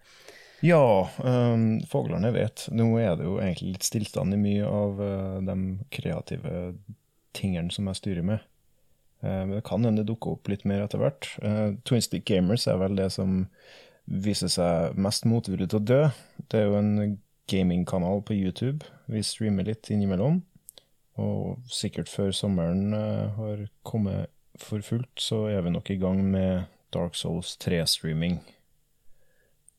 Ja, 0.61 1.09
um, 1.23 1.79
fuglene 1.87 2.33
vet. 2.35 2.67
Nå 2.75 2.91
er 2.99 3.15
det 3.17 3.25
jo 3.25 3.37
egentlig 3.39 3.77
litt 3.77 3.87
stillstand 3.87 4.35
i 4.35 4.39
mye 4.41 4.67
av 4.67 4.99
uh, 4.99 5.37
de 5.47 5.55
kreative 5.95 6.73
tingene 7.37 7.71
som 7.71 7.87
jeg 7.87 8.01
styrer 8.01 8.25
med. 8.27 8.43
Uh, 9.23 9.45
Men 9.47 9.53
det 9.55 9.63
kan 9.69 9.87
hende 9.87 10.03
det 10.03 10.11
dukker 10.11 10.35
opp 10.35 10.51
litt 10.51 10.65
mer 10.67 10.83
etter 10.83 10.99
hvert. 10.99 11.29
Uh, 11.39 11.79
Twin 11.87 12.03
Stick 12.03 12.27
Gamers 12.27 12.67
er 12.67 12.81
vel 12.81 12.99
det 12.99 13.07
som 13.15 13.45
viser 14.03 14.51
seg 14.51 14.99
mest 14.99 15.23
motvillig 15.29 15.69
til 15.71 15.79
å 15.79 15.87
dø. 15.93 16.01
Det 16.51 16.59
er 16.59 16.67
jo 16.67 16.77
en 16.81 16.93
gamingkanal 17.49 18.21
på 18.25 18.37
YouTube. 18.37 18.85
Vi 19.09 19.23
streamer 19.25 19.67
litt 19.67 19.89
innimellom. 19.91 20.43
Og 21.19 21.59
sikkert 21.73 22.11
før 22.11 22.31
sommeren 22.35 22.93
eh, 22.95 23.33
har 23.35 23.65
kommet 23.83 24.29
for 24.59 24.83
fullt, 24.83 25.11
så 25.19 25.47
er 25.51 25.63
vi 25.65 25.73
nok 25.73 25.89
i 25.91 25.99
gang 25.99 26.21
med 26.31 26.69
Dark 26.93 27.15
Souls 27.15 27.55
3-streaming. 27.61 28.39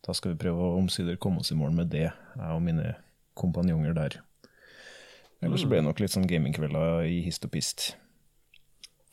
Da 0.04 0.14
skal 0.16 0.34
vi 0.34 0.40
prøve 0.42 0.64
å 0.64 0.76
omsider 0.78 1.18
komme 1.20 1.42
oss 1.42 1.52
i 1.52 1.58
mål 1.58 1.74
med 1.76 1.90
det, 1.92 2.08
jeg 2.10 2.56
og 2.56 2.62
mine 2.64 2.94
kompanjonger 3.38 3.96
der. 3.96 4.20
Ellers 5.40 5.64
blir 5.64 5.80
det 5.80 5.86
nok 5.88 6.00
litt 6.02 6.12
sånn 6.12 6.28
gamingkvelder 6.28 7.06
i 7.08 7.20
hist 7.24 7.46
og 7.48 7.54
pist. 7.54 7.94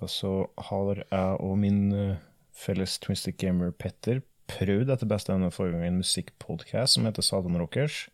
Og 0.04 0.12
så 0.12 0.32
har 0.70 1.04
jeg 1.06 1.38
og 1.44 1.56
min 1.62 1.86
eh, 1.96 2.20
felles 2.58 2.98
Twisted 3.04 3.38
Gamer 3.40 3.72
Petter 3.72 4.22
prøvd 4.48 4.92
etter 4.94 5.10
beste 5.10 5.34
evne 5.34 5.52
forrige 5.52 5.80
gang 5.80 5.90
en 5.90 6.02
musikkpodcast 6.02 6.98
som 6.98 7.08
heter 7.08 7.26
Satan 7.26 7.58
Rockers. 7.60 8.06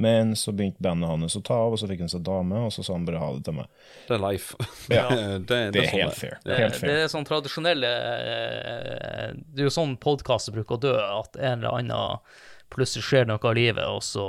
Men 0.00 0.32
så 0.36 0.52
begynte 0.56 0.80
bandet 0.80 1.10
hans 1.10 1.36
å 1.36 1.42
ta 1.44 1.58
av, 1.66 1.74
og 1.74 1.80
så 1.80 1.88
fikk 1.90 2.00
han 2.06 2.08
seg 2.12 2.22
dame, 2.24 2.62
og 2.64 2.72
så 2.72 2.84
sa 2.86 2.94
han 2.94 3.04
bare 3.04 3.20
ha 3.20 3.26
det 3.36 3.42
til 3.44 3.58
meg. 3.58 3.66
Det 4.06 4.14
er 4.16 4.22
life. 4.22 4.68
Ja. 4.88 5.02
det, 5.10 5.18
det, 5.50 5.58
Det 5.74 5.82
er 5.82 5.90
sånn 5.90 6.00
helt 6.00 6.16
fair. 6.16 6.38
Det, 6.44 6.56
Helt 6.56 6.78
det 6.88 6.94
er 7.02 7.10
sånn 7.12 7.28
tradisjonelle 7.28 7.90
eh, 7.90 9.26
Det 9.36 9.60
er 9.60 9.68
jo 9.68 9.74
sånn 9.74 9.98
podkaster 10.00 10.56
bruker 10.56 10.78
å 10.78 10.82
dø, 10.86 10.94
at 10.96 11.36
en 11.36 11.60
eller 11.60 11.82
annen 11.82 12.40
plutselig 12.72 13.04
skjer 13.10 13.28
noe 13.28 13.42
av 13.44 13.58
livet, 13.58 13.84
og 13.84 14.00
så 14.06 14.26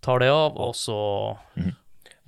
tar 0.00 0.24
det 0.24 0.30
av, 0.32 0.56
og 0.56 0.72
så 0.78 0.96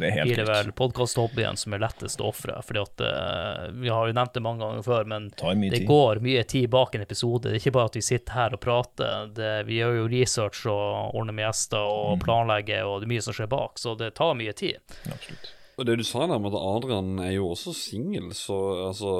Det 0.00 0.08
er 0.08 0.14
helt 0.16 0.26
blir 0.30 0.38
det 0.40 0.46
vel 0.48 0.70
podkasthobbyen 0.72 1.58
som 1.60 1.74
er 1.76 1.82
lettest 1.84 2.20
å 2.24 2.30
ofre. 2.32 2.54
Eh, 2.58 3.70
Vi 3.76 3.88
har 3.92 4.08
jo 4.08 4.14
nevnt 4.16 4.32
det 4.34 4.42
mange 4.42 4.64
ganger 4.64 4.82
før, 4.82 5.04
men 5.06 5.28
det 5.36 5.70
tid. 5.78 5.86
går 5.86 6.20
mye 6.24 6.42
tid 6.48 6.70
bak 6.72 6.94
en 6.96 7.02
episode. 7.04 7.42
Det 7.44 7.52
er 7.52 7.60
ikke 7.60 7.74
bare 7.76 7.90
at 7.92 7.98
vi 8.00 8.02
sitter 8.02 8.32
her 8.32 8.54
og 8.56 8.60
prater. 8.64 9.28
Det, 9.36 9.50
vi 9.68 9.78
gjør 9.82 9.98
jo 10.00 10.08
research 10.08 10.64
og 10.72 11.14
ordner 11.14 11.32
med 11.36 11.44
gjester 11.46 11.78
og 11.84 12.16
Mm. 12.18 12.22
planlegger, 12.24 12.82
og 12.88 13.00
det 13.00 13.06
er 13.06 13.12
mye 13.14 13.22
som 13.22 13.34
skjer 13.36 13.48
bak, 13.52 13.78
så 13.78 13.94
det 13.98 14.14
tar 14.18 14.34
mye 14.34 14.52
tid. 14.56 14.78
Absolutt. 15.06 15.52
Og 15.78 15.86
det 15.86 15.98
du 15.98 16.04
sa 16.04 16.26
der 16.26 16.38
med 16.38 16.52
at 16.54 16.60
Adrian 16.60 17.18
er 17.20 17.32
jo 17.36 17.50
også 17.52 17.72
singel, 17.74 18.32
så 18.36 18.88
altså 18.88 19.12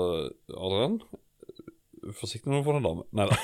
Adrian, 0.52 0.98
forsiktig 2.18 2.48
når 2.50 2.60
du 2.60 2.66
får 2.66 2.74
deg 2.80 2.84
dame. 2.88 3.02
Nei 3.12 3.26
da. 3.30 3.36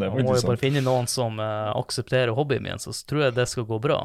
Man 0.00 0.24
må 0.24 0.36
jo 0.38 0.46
bare 0.46 0.60
finne 0.60 0.80
noen 0.84 1.08
som 1.10 1.36
uh, 1.42 1.72
aksepterer 1.76 2.32
hobbyen 2.36 2.62
min, 2.64 2.78
så 2.80 2.92
tror 3.06 3.26
jeg 3.26 3.34
det 3.36 3.48
skal 3.50 3.66
gå 3.68 3.78
bra. 3.82 3.98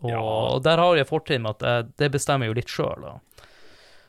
Og, 0.00 0.10
Ja. 0.10 0.58
der 0.64 0.76
har 0.78 0.96
jeg 0.96 1.06
fortrinn 1.08 1.42
med 1.42 1.56
at 1.56 1.62
jeg, 1.62 1.96
det 1.98 2.12
bestemmer 2.12 2.46
jeg 2.46 2.54
jo 2.54 2.60
litt 2.60 2.72
sjøl, 2.72 3.20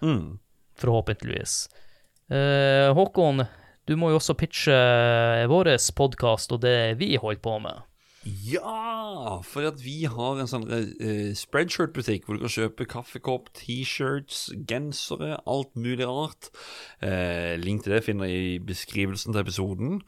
Mm. 0.03 0.39
forhåpentligvis. 0.77 1.69
Eh, 2.29 2.93
Håkon, 2.93 3.47
du 3.85 3.95
må 3.95 4.09
jo 4.11 4.19
også 4.19 4.35
pitche 4.37 4.75
vår 5.47 5.75
podkast 5.95 6.51
og 6.51 6.61
det 6.61 6.97
vi 6.97 7.15
holder 7.15 7.41
på 7.43 7.61
med. 7.61 7.83
Ja, 8.23 9.41
for 9.43 9.65
at 9.67 9.81
vi 9.83 10.05
har 10.07 10.39
en 10.39 10.47
sånn 10.47 10.63
uh, 10.71 11.33
spreadshirt-butikk 11.35 12.23
hvor 12.23 12.37
du 12.37 12.45
kan 12.45 12.53
kjøpe 12.53 12.87
kaffekopp, 12.87 13.49
T-shirts, 13.57 14.45
gensere, 14.69 15.35
alt 15.43 15.73
mulig 15.75 16.07
rart. 16.07 16.47
Uh, 17.03 17.59
link 17.59 17.83
til 17.83 17.97
det 17.97 18.05
finner 18.05 18.31
jeg 18.31 18.45
i 18.53 18.61
beskrivelsen 18.63 19.35
til 19.35 19.43
episoden. 19.43 19.99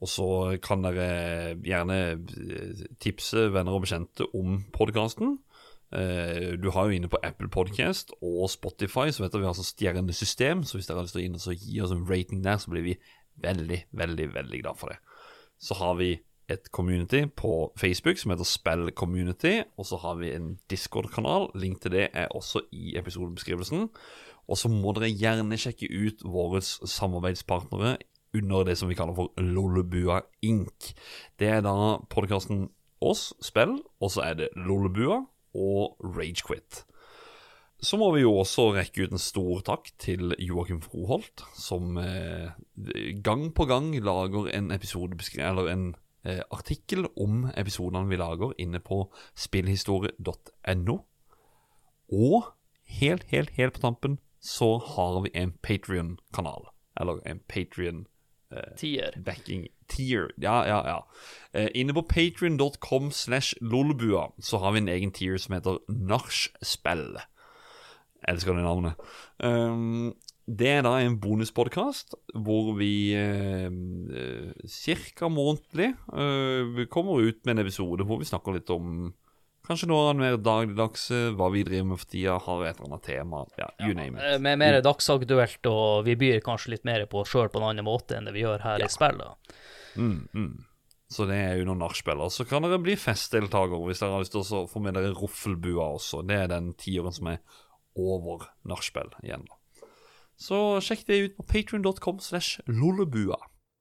Og 0.00 0.08
så 0.08 0.26
kan 0.64 0.84
dere 0.84 1.56
gjerne 1.64 1.98
eh, 2.16 2.84
tipse 3.02 3.50
venner 3.52 3.76
og 3.76 3.84
bekjente 3.84 4.26
om 4.36 4.62
podkasten. 4.72 5.36
Eh, 5.92 6.56
du 6.56 6.70
har 6.72 6.88
jo 6.88 6.96
inne 6.96 7.10
på 7.10 7.20
Apple 7.26 7.50
Podcast 7.52 8.14
og 8.22 8.48
Spotify, 8.52 9.10
så 9.10 9.24
vet 9.24 9.34
dere 9.34 9.44
vi 9.44 9.50
har 9.50 9.58
sånn 9.58 9.68
stjernesystem. 9.68 10.64
Så 10.64 10.78
hvis 10.78 10.88
dere 10.88 11.02
har 11.02 11.08
lyst 11.08 11.18
til 11.18 11.24
å 11.24 11.28
inn 11.28 11.36
og 11.36 11.68
gi 11.68 11.82
oss 11.84 11.94
en 11.94 12.06
rating 12.08 12.44
der, 12.46 12.60
så 12.62 12.72
blir 12.72 12.86
vi 12.86 12.96
veldig, 13.44 13.84
veldig, 13.96 14.32
veldig 14.34 14.64
glad 14.64 14.80
for 14.80 14.94
det. 14.94 15.00
Så 15.60 15.76
har 15.80 15.96
vi 16.00 16.14
et 16.50 16.70
community 16.74 17.26
på 17.36 17.70
Facebook 17.78 18.18
som 18.18 18.32
heter 18.32 18.48
Spill 18.48 18.90
Community, 18.96 19.60
og 19.78 19.86
så 19.86 20.00
har 20.02 20.16
vi 20.18 20.32
en 20.34 20.54
Discord-kanal. 20.70 21.50
Link 21.54 21.82
til 21.82 21.94
det 21.94 22.08
er 22.14 22.32
også 22.34 22.64
i 22.72 22.96
episodebeskrivelsen. 22.98 23.88
Og 24.50 24.58
så 24.58 24.70
må 24.72 24.94
dere 24.96 25.12
gjerne 25.12 25.58
sjekke 25.60 25.86
ut 25.92 26.24
våre 26.26 26.62
samarbeidspartnere 26.64 27.98
under 28.34 28.64
det 28.64 28.76
som 28.78 28.90
vi 28.90 28.98
kaller 28.98 29.16
for 29.16 29.32
Lollebua 29.40 30.20
Inc. 30.46 30.92
Det 31.38 31.48
er 31.48 31.64
da 31.66 31.98
podkasten 32.12 32.68
oss, 33.00 33.30
Spill, 33.42 33.78
og 34.00 34.12
så 34.12 34.28
er 34.28 34.38
det 34.38 34.52
Lollebua 34.56 35.24
og 35.56 35.96
Ragequit. 36.04 36.84
Så 37.80 37.96
må 37.96 38.10
vi 38.12 38.20
jo 38.20 38.34
også 38.36 38.74
rekke 38.76 39.06
ut 39.06 39.14
en 39.16 39.22
stor 39.22 39.62
takk 39.64 39.88
til 40.02 40.34
Joakim 40.36 40.82
Froholt, 40.84 41.46
som 41.56 41.96
eh, 41.96 42.52
gang 43.24 43.48
på 43.56 43.64
gang 43.64 43.94
lager 44.04 44.50
en 44.52 44.68
eller 44.70 45.70
en 45.72 45.86
eh, 46.24 46.42
artikkel 46.52 47.08
om 47.16 47.48
episodene 47.56 48.08
vi 48.10 48.20
lager 48.20 48.52
inne 48.58 48.82
på 48.84 49.06
spillhistorie.no. 49.34 50.98
Og 52.12 52.52
helt, 53.00 53.24
helt, 53.32 53.50
helt 53.56 53.72
på 53.72 53.80
tampen 53.80 54.18
så 54.40 54.76
har 54.78 55.22
vi 55.24 55.32
en 55.34 55.56
Patrion-kanal. 55.62 56.68
Eller 57.00 57.20
en 57.24 57.40
Patrion 57.48 58.06
Tier. 58.76 59.14
backing 59.24 59.68
tier. 59.90 60.30
Ja, 60.42 60.62
ja, 60.66 60.80
ja. 60.86 60.98
Eh, 61.52 61.68
inne 61.74 61.94
på 61.94 62.06
patrion.com 62.08 63.10
slash 63.10 63.54
lolbua 63.60 64.30
så 64.40 64.58
har 64.62 64.74
vi 64.74 64.82
en 64.84 64.88
egen 64.88 65.12
tier 65.14 65.38
som 65.38 65.54
heter 65.54 65.78
Nachspiel. 65.88 67.20
Elsker 68.28 68.54
det 68.54 68.66
navnet. 68.66 69.00
Um, 69.38 70.12
det 70.50 70.68
er 70.68 70.82
da 70.82 70.96
en 70.98 71.18
bonuspodkast 71.22 72.16
hvor 72.34 72.72
vi 72.78 73.12
eh, 73.14 73.68
eh, 73.70 74.66
cirka 74.66 75.28
månedlig 75.30 75.92
eh, 76.10 76.86
kommer 76.90 77.22
ut 77.22 77.44
med 77.44 77.54
en 77.54 77.62
episode 77.64 78.06
hvor 78.06 78.18
vi 78.20 78.28
snakker 78.28 78.56
litt 78.56 78.72
om 78.74 79.12
Kanskje 79.70 79.86
noe 79.86 80.14
mer 80.18 80.34
dagligdags, 80.42 81.04
eh, 81.14 81.28
hva 81.38 81.46
vi 81.54 81.60
driver 81.62 81.92
med 81.92 82.00
for 82.00 82.10
tida, 82.10 82.38
har 82.42 82.64
et 82.66 82.80
eller 82.80 82.88
annet 82.88 83.04
tema. 83.06 83.44
Ja, 83.60 83.68
you 83.78 83.94
name 83.94 84.18
Eh, 84.18 84.34
it. 84.34 84.42
Med 84.42 84.58
mer 84.58 84.80
dagsaktuelt, 84.82 85.66
og 85.70 86.04
vi 86.08 86.16
byr 86.18 86.40
kanskje 86.42 86.72
litt 86.74 86.84
mer 86.84 87.06
på 87.06 87.20
oss 87.20 87.30
sjøl 87.30 87.52
på 87.52 87.60
en 87.62 87.68
annen 87.68 87.86
måte 87.86 88.16
enn 88.16 88.26
det 88.26 88.34
vi 88.34 88.42
gjør 88.42 88.64
her 88.64 88.82
i 88.82 88.88
spillet. 88.90 89.54
Mm, 89.94 90.26
mm. 90.34 90.64
Så 91.10 91.26
det 91.26 91.36
er 91.38 91.56
jo 91.58 91.68
noen 91.68 91.82
nachspiel. 91.84 92.18
Så 92.30 92.48
kan 92.50 92.66
dere 92.66 92.80
bli 92.82 92.96
festdeltakere 92.98 93.78
hvis 93.86 94.02
dere 94.02 94.16
har 94.16 94.24
lyst 94.24 94.34
til 94.34 94.42
å 94.42 94.66
få 94.70 94.82
med 94.82 94.94
dere 94.98 95.14
roffelbua 95.14 95.86
også. 96.00 96.24
Det 96.26 96.36
er 96.38 96.50
den 96.50 96.72
tiåren 96.74 97.14
som 97.14 97.30
er 97.30 97.38
over 97.94 98.48
nachspiel 98.66 99.14
igjen. 99.22 99.46
da. 99.46 99.86
Så 100.40 100.80
sjekk 100.82 101.06
det 101.06 101.22
ut 101.22 101.36
på 101.36 101.46
patrion.com 101.46 102.18
slash 102.18 102.58
lollebua. 102.66 103.38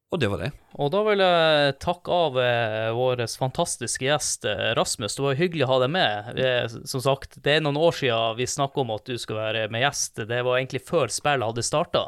Og 0.10 0.18
det 0.20 0.28
var 0.32 0.42
det. 0.42 0.50
Og 0.82 0.90
da 0.90 1.02
vil 1.06 1.22
jeg 1.22 1.74
takke 1.84 2.16
av 2.16 2.38
eh, 2.42 2.88
vår 2.98 3.22
fantastiske 3.38 4.08
gjest 4.08 4.48
eh, 4.50 4.72
Rasmus. 4.78 5.14
Det 5.16 5.22
var 5.22 5.38
hyggelig 5.38 5.68
å 5.68 5.70
ha 5.70 5.78
deg 5.84 5.92
med. 5.94 6.40
Som 6.90 7.04
sagt, 7.06 7.38
det 7.46 7.58
er 7.58 7.62
noen 7.62 7.78
år 7.78 7.94
siden 8.00 8.40
vi 8.40 8.48
snakka 8.50 8.82
om 8.82 8.96
at 8.96 9.06
du 9.06 9.20
skulle 9.22 9.44
være 9.44 9.68
med 9.70 9.84
gjest. 9.86 10.24
Det 10.30 10.40
var 10.48 10.58
egentlig 10.58 10.82
før 10.88 11.14
spillet 11.14 11.46
hadde 11.46 11.66
starta. 11.68 12.08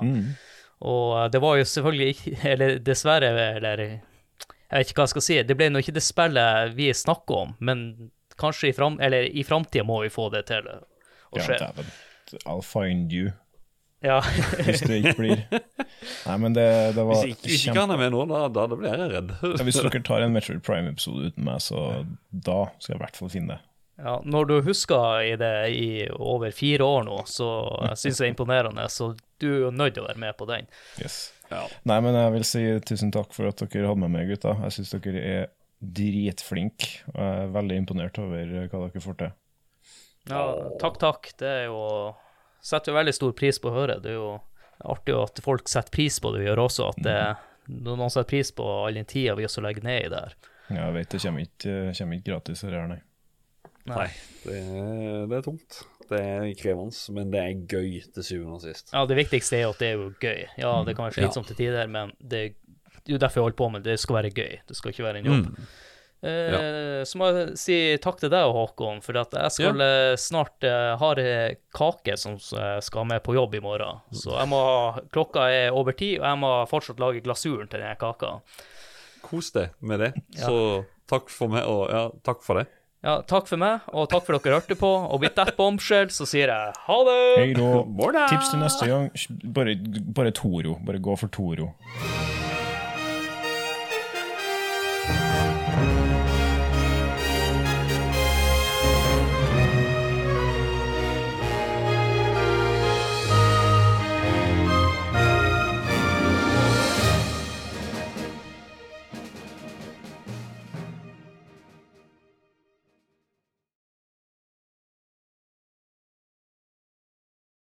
Og 0.81 1.13
eh, 1.19 1.27
det 1.35 1.43
var 1.45 1.59
jo 1.59 1.67
selvfølgelig 1.69 2.15
ikke 2.15 2.33
Eller 2.55 2.79
dessverre, 2.81 3.31
eller 3.59 3.85
Jeg 3.85 3.99
vet 4.71 4.89
ikke 4.89 5.03
hva 5.03 5.07
jeg 5.09 5.13
skal 5.15 5.27
si. 5.27 5.37
Det 5.45 5.59
ble 5.59 5.69
nå 5.69 5.85
ikke 5.85 5.97
det 5.99 6.05
spillet 6.05 6.73
vi 6.77 6.89
snakker 6.95 7.43
om, 7.43 7.53
men 7.59 7.85
kanskje 8.41 8.71
i, 8.71 8.73
fram, 8.73 8.97
i 8.97 9.43
framtida 9.45 9.85
må 9.85 9.99
vi 10.01 10.09
få 10.09 10.31
det 10.33 10.47
til 10.49 10.65
å 10.71 11.37
skje. 11.37 11.59
Ja, 11.59 11.69
I'll 12.47 12.63
find 12.65 13.11
you, 13.13 13.33
Ja. 14.01 14.17
hvis 14.65 14.81
det 14.81 14.95
ikke 15.03 15.13
blir 15.19 15.41
Nei, 16.27 16.35
men 16.41 16.55
det, 16.57 16.63
det 16.95 17.03
var 17.05 17.19
Hvis 17.19 17.35
ikke, 17.35 17.49
hvis 17.51 17.65
ikke 17.69 17.83
han 17.83 17.93
er 17.93 17.99
med 18.01 18.15
nå, 18.15 18.23
da, 18.31 18.47
da 18.49 18.63
blir 18.71 18.89
jeg 18.89 19.09
redd. 19.11 19.33
Ja, 19.45 19.65
Hvis 19.67 19.77
dere 19.77 20.01
tar 20.07 20.23
en 20.25 20.33
Metroid 20.33 20.63
Prime-episode 20.65 21.29
uten 21.29 21.45
meg, 21.45 21.59
så 21.61 21.83
da 22.31 22.63
skal 22.79 22.95
jeg 22.95 22.97
i 22.97 23.03
hvert 23.03 23.19
fall 23.19 23.31
finne 23.33 23.57
det. 23.57 23.59
Ja, 24.01 24.15
når 24.25 24.47
du 24.49 24.55
husker 24.65 25.21
i 25.21 25.35
det 25.37 25.53
i 25.77 25.89
over 26.17 26.49
fire 26.57 26.87
år 26.87 27.05
nå, 27.05 27.19
så 27.29 27.49
syns 27.93 28.17
jeg 28.17 28.17
det 28.17 28.25
er 28.25 28.33
imponerende. 28.33 28.87
Så 28.89 29.11
du 29.41 29.47
er 29.51 29.59
jo 29.67 29.69
nødt 29.75 29.93
til 29.93 30.01
å 30.05 30.07
være 30.09 30.23
med 30.23 30.37
på 30.39 30.47
den. 30.49 30.65
Yes. 30.97 31.19
Ja. 31.51 31.67
Nei, 31.85 31.99
men 32.01 32.17
jeg 32.17 32.33
vil 32.37 32.47
si 32.47 32.63
tusen 32.87 33.13
takk 33.13 33.35
for 33.35 33.51
at 33.51 33.61
dere 33.61 33.91
hadde 33.91 34.01
med 34.01 34.13
meg, 34.15 34.31
gutta. 34.31 34.55
Jeg 34.65 34.79
syns 34.79 34.95
dere 34.95 35.21
er 35.35 35.45
dritflinke. 35.81 36.89
Og 37.13 37.21
jeg 37.21 37.45
er 37.45 37.53
veldig 37.59 37.79
imponert 37.83 38.19
over 38.21 38.57
hva 38.71 38.83
dere 38.87 39.03
får 39.05 39.19
til. 39.21 39.31
Ja, 40.29 40.41
takk, 40.81 40.97
takk. 41.01 41.31
Det 41.41 41.49
er 41.49 41.63
jo 41.69 41.79
Setter 42.61 42.93
jo 42.93 42.97
veldig 42.99 43.13
stor 43.17 43.35
pris 43.37 43.59
på 43.61 43.71
å 43.71 43.75
høre. 43.75 43.99
Det 44.03 44.13
er 44.13 44.19
jo 44.19 44.31
artig 44.91 45.15
at 45.17 45.41
folk 45.45 45.69
setter 45.69 45.93
pris 45.93 46.19
på 46.21 46.31
det 46.33 46.43
vi 46.43 46.49
gjør 46.49 46.63
også. 46.67 46.89
At 46.93 47.01
det, 47.05 47.17
noen 47.85 48.09
setter 48.13 48.29
pris 48.29 48.51
på 48.57 48.65
all 48.85 48.97
den 48.99 49.07
tida 49.09 49.35
vi 49.37 49.47
også 49.47 49.63
legger 49.65 49.85
ned 49.87 50.05
i 50.07 50.11
det 50.13 50.21
her. 50.25 50.35
Ja, 50.71 50.85
Jeg 50.87 50.93
vet 50.99 51.09
det 51.15 51.21
kommer 51.25 51.47
ikke, 51.47 51.73
kommer 51.97 52.19
ikke 52.19 52.29
gratis 52.31 52.61
her, 52.65 52.77
nei. 52.87 53.01
Nei, 53.89 54.07
det 54.45 54.59
det 55.31 55.39
er 55.39 55.45
tungt. 55.45 55.81
Det 56.11 56.19
er 56.19 56.49
krevende, 56.59 57.13
men 57.15 57.29
det 57.31 57.39
er 57.39 57.59
gøy 57.71 58.01
til 58.13 58.25
syvende 58.27 58.57
og 58.57 58.63
sist. 58.65 58.91
Ja, 58.91 59.05
det 59.07 59.15
viktigste 59.17 59.57
er 59.57 59.61
jo 59.63 59.69
at 59.71 59.79
det 59.79 59.87
er 59.87 59.93
jo 59.95 60.09
gøy. 60.19 60.41
Ja, 60.59 60.73
det 60.85 60.95
kan 60.97 61.07
være 61.07 61.15
slitsomt 61.17 61.47
til 61.47 61.57
tider, 61.61 61.87
men 61.87 62.11
det, 62.19 62.41
det 62.99 63.13
er 63.13 63.15
jo 63.15 63.21
derfor 63.21 63.39
jeg 63.39 63.45
holder 63.47 63.59
på 63.61 63.69
med 63.71 63.85
det. 63.85 63.95
Det 63.95 64.03
skal 64.03 64.17
være 64.19 64.33
gøy. 64.35 64.57
Det 64.67 64.77
skal 64.77 64.91
ikke 64.93 65.05
være 65.07 65.21
en 65.23 65.29
jobb. 65.31 65.47
Mm. 65.47 65.69
Eh, 66.21 67.01
Så 67.07 67.17
må 67.17 67.29
jeg 67.31 67.55
si 67.57 67.77
takk 68.01 68.19
til 68.21 68.29
deg, 68.29 68.51
Håkon, 68.53 69.01
for 69.01 69.17
at 69.21 69.33
jeg 69.33 69.55
skal 69.57 69.81
ja. 69.81 70.17
snart 70.21 70.67
eh, 70.67 70.91
ha 71.01 71.11
eh, 71.17 71.55
kake 71.73 72.17
som 72.19 72.37
skal 72.39 73.07
med 73.09 73.23
på 73.25 73.35
jobb 73.37 73.57
i 73.57 73.63
morgen. 73.63 74.03
Så 74.13 74.35
jeg 74.37 74.51
må 74.51 74.61
klokka 75.13 75.47
er 75.49 75.73
over 75.73 75.97
ti, 75.97 76.13
og 76.19 76.27
jeg 76.27 76.41
må 76.43 76.53
fortsatt 76.69 77.01
lage 77.01 77.23
glasuren 77.25 77.71
til 77.71 77.81
den 77.81 77.97
kaka. 78.01 78.37
Kos 79.25 79.51
deg 79.55 79.73
med 79.79 80.05
det. 80.05 80.13
Ja. 80.37 80.45
Så 80.45 80.59
takk 81.11 81.33
for 81.33 81.51
meg, 81.51 81.65
og 81.67 81.89
ja, 81.89 82.05
takk 82.25 82.45
for 82.45 82.61
det. 82.61 82.69
Ja, 83.01 83.15
takk 83.25 83.47
for 83.49 83.57
meg, 83.57 83.87
og 83.97 84.11
takk 84.11 84.27
for 84.27 84.37
dere 84.37 84.59
hørte 84.59 84.77
på. 84.77 84.89
Og 85.09 85.23
with 85.23 85.33
that 85.39 85.55
bombshell 85.57 86.11
så 86.13 86.27
sier 86.29 86.53
jeg 86.53 86.75
ha 86.85 86.99
det! 87.07 87.17
Hei 87.39 87.49
da. 87.57 88.27
Tips 88.29 88.53
til 88.53 88.61
neste 88.61 88.91
gang. 88.91 89.09
Bare, 89.57 89.75
bare 90.13 90.35
Toro. 90.37 90.77
Bare 90.85 91.01
gå 91.01 91.17
for 91.17 91.33
Toro. 91.33 91.71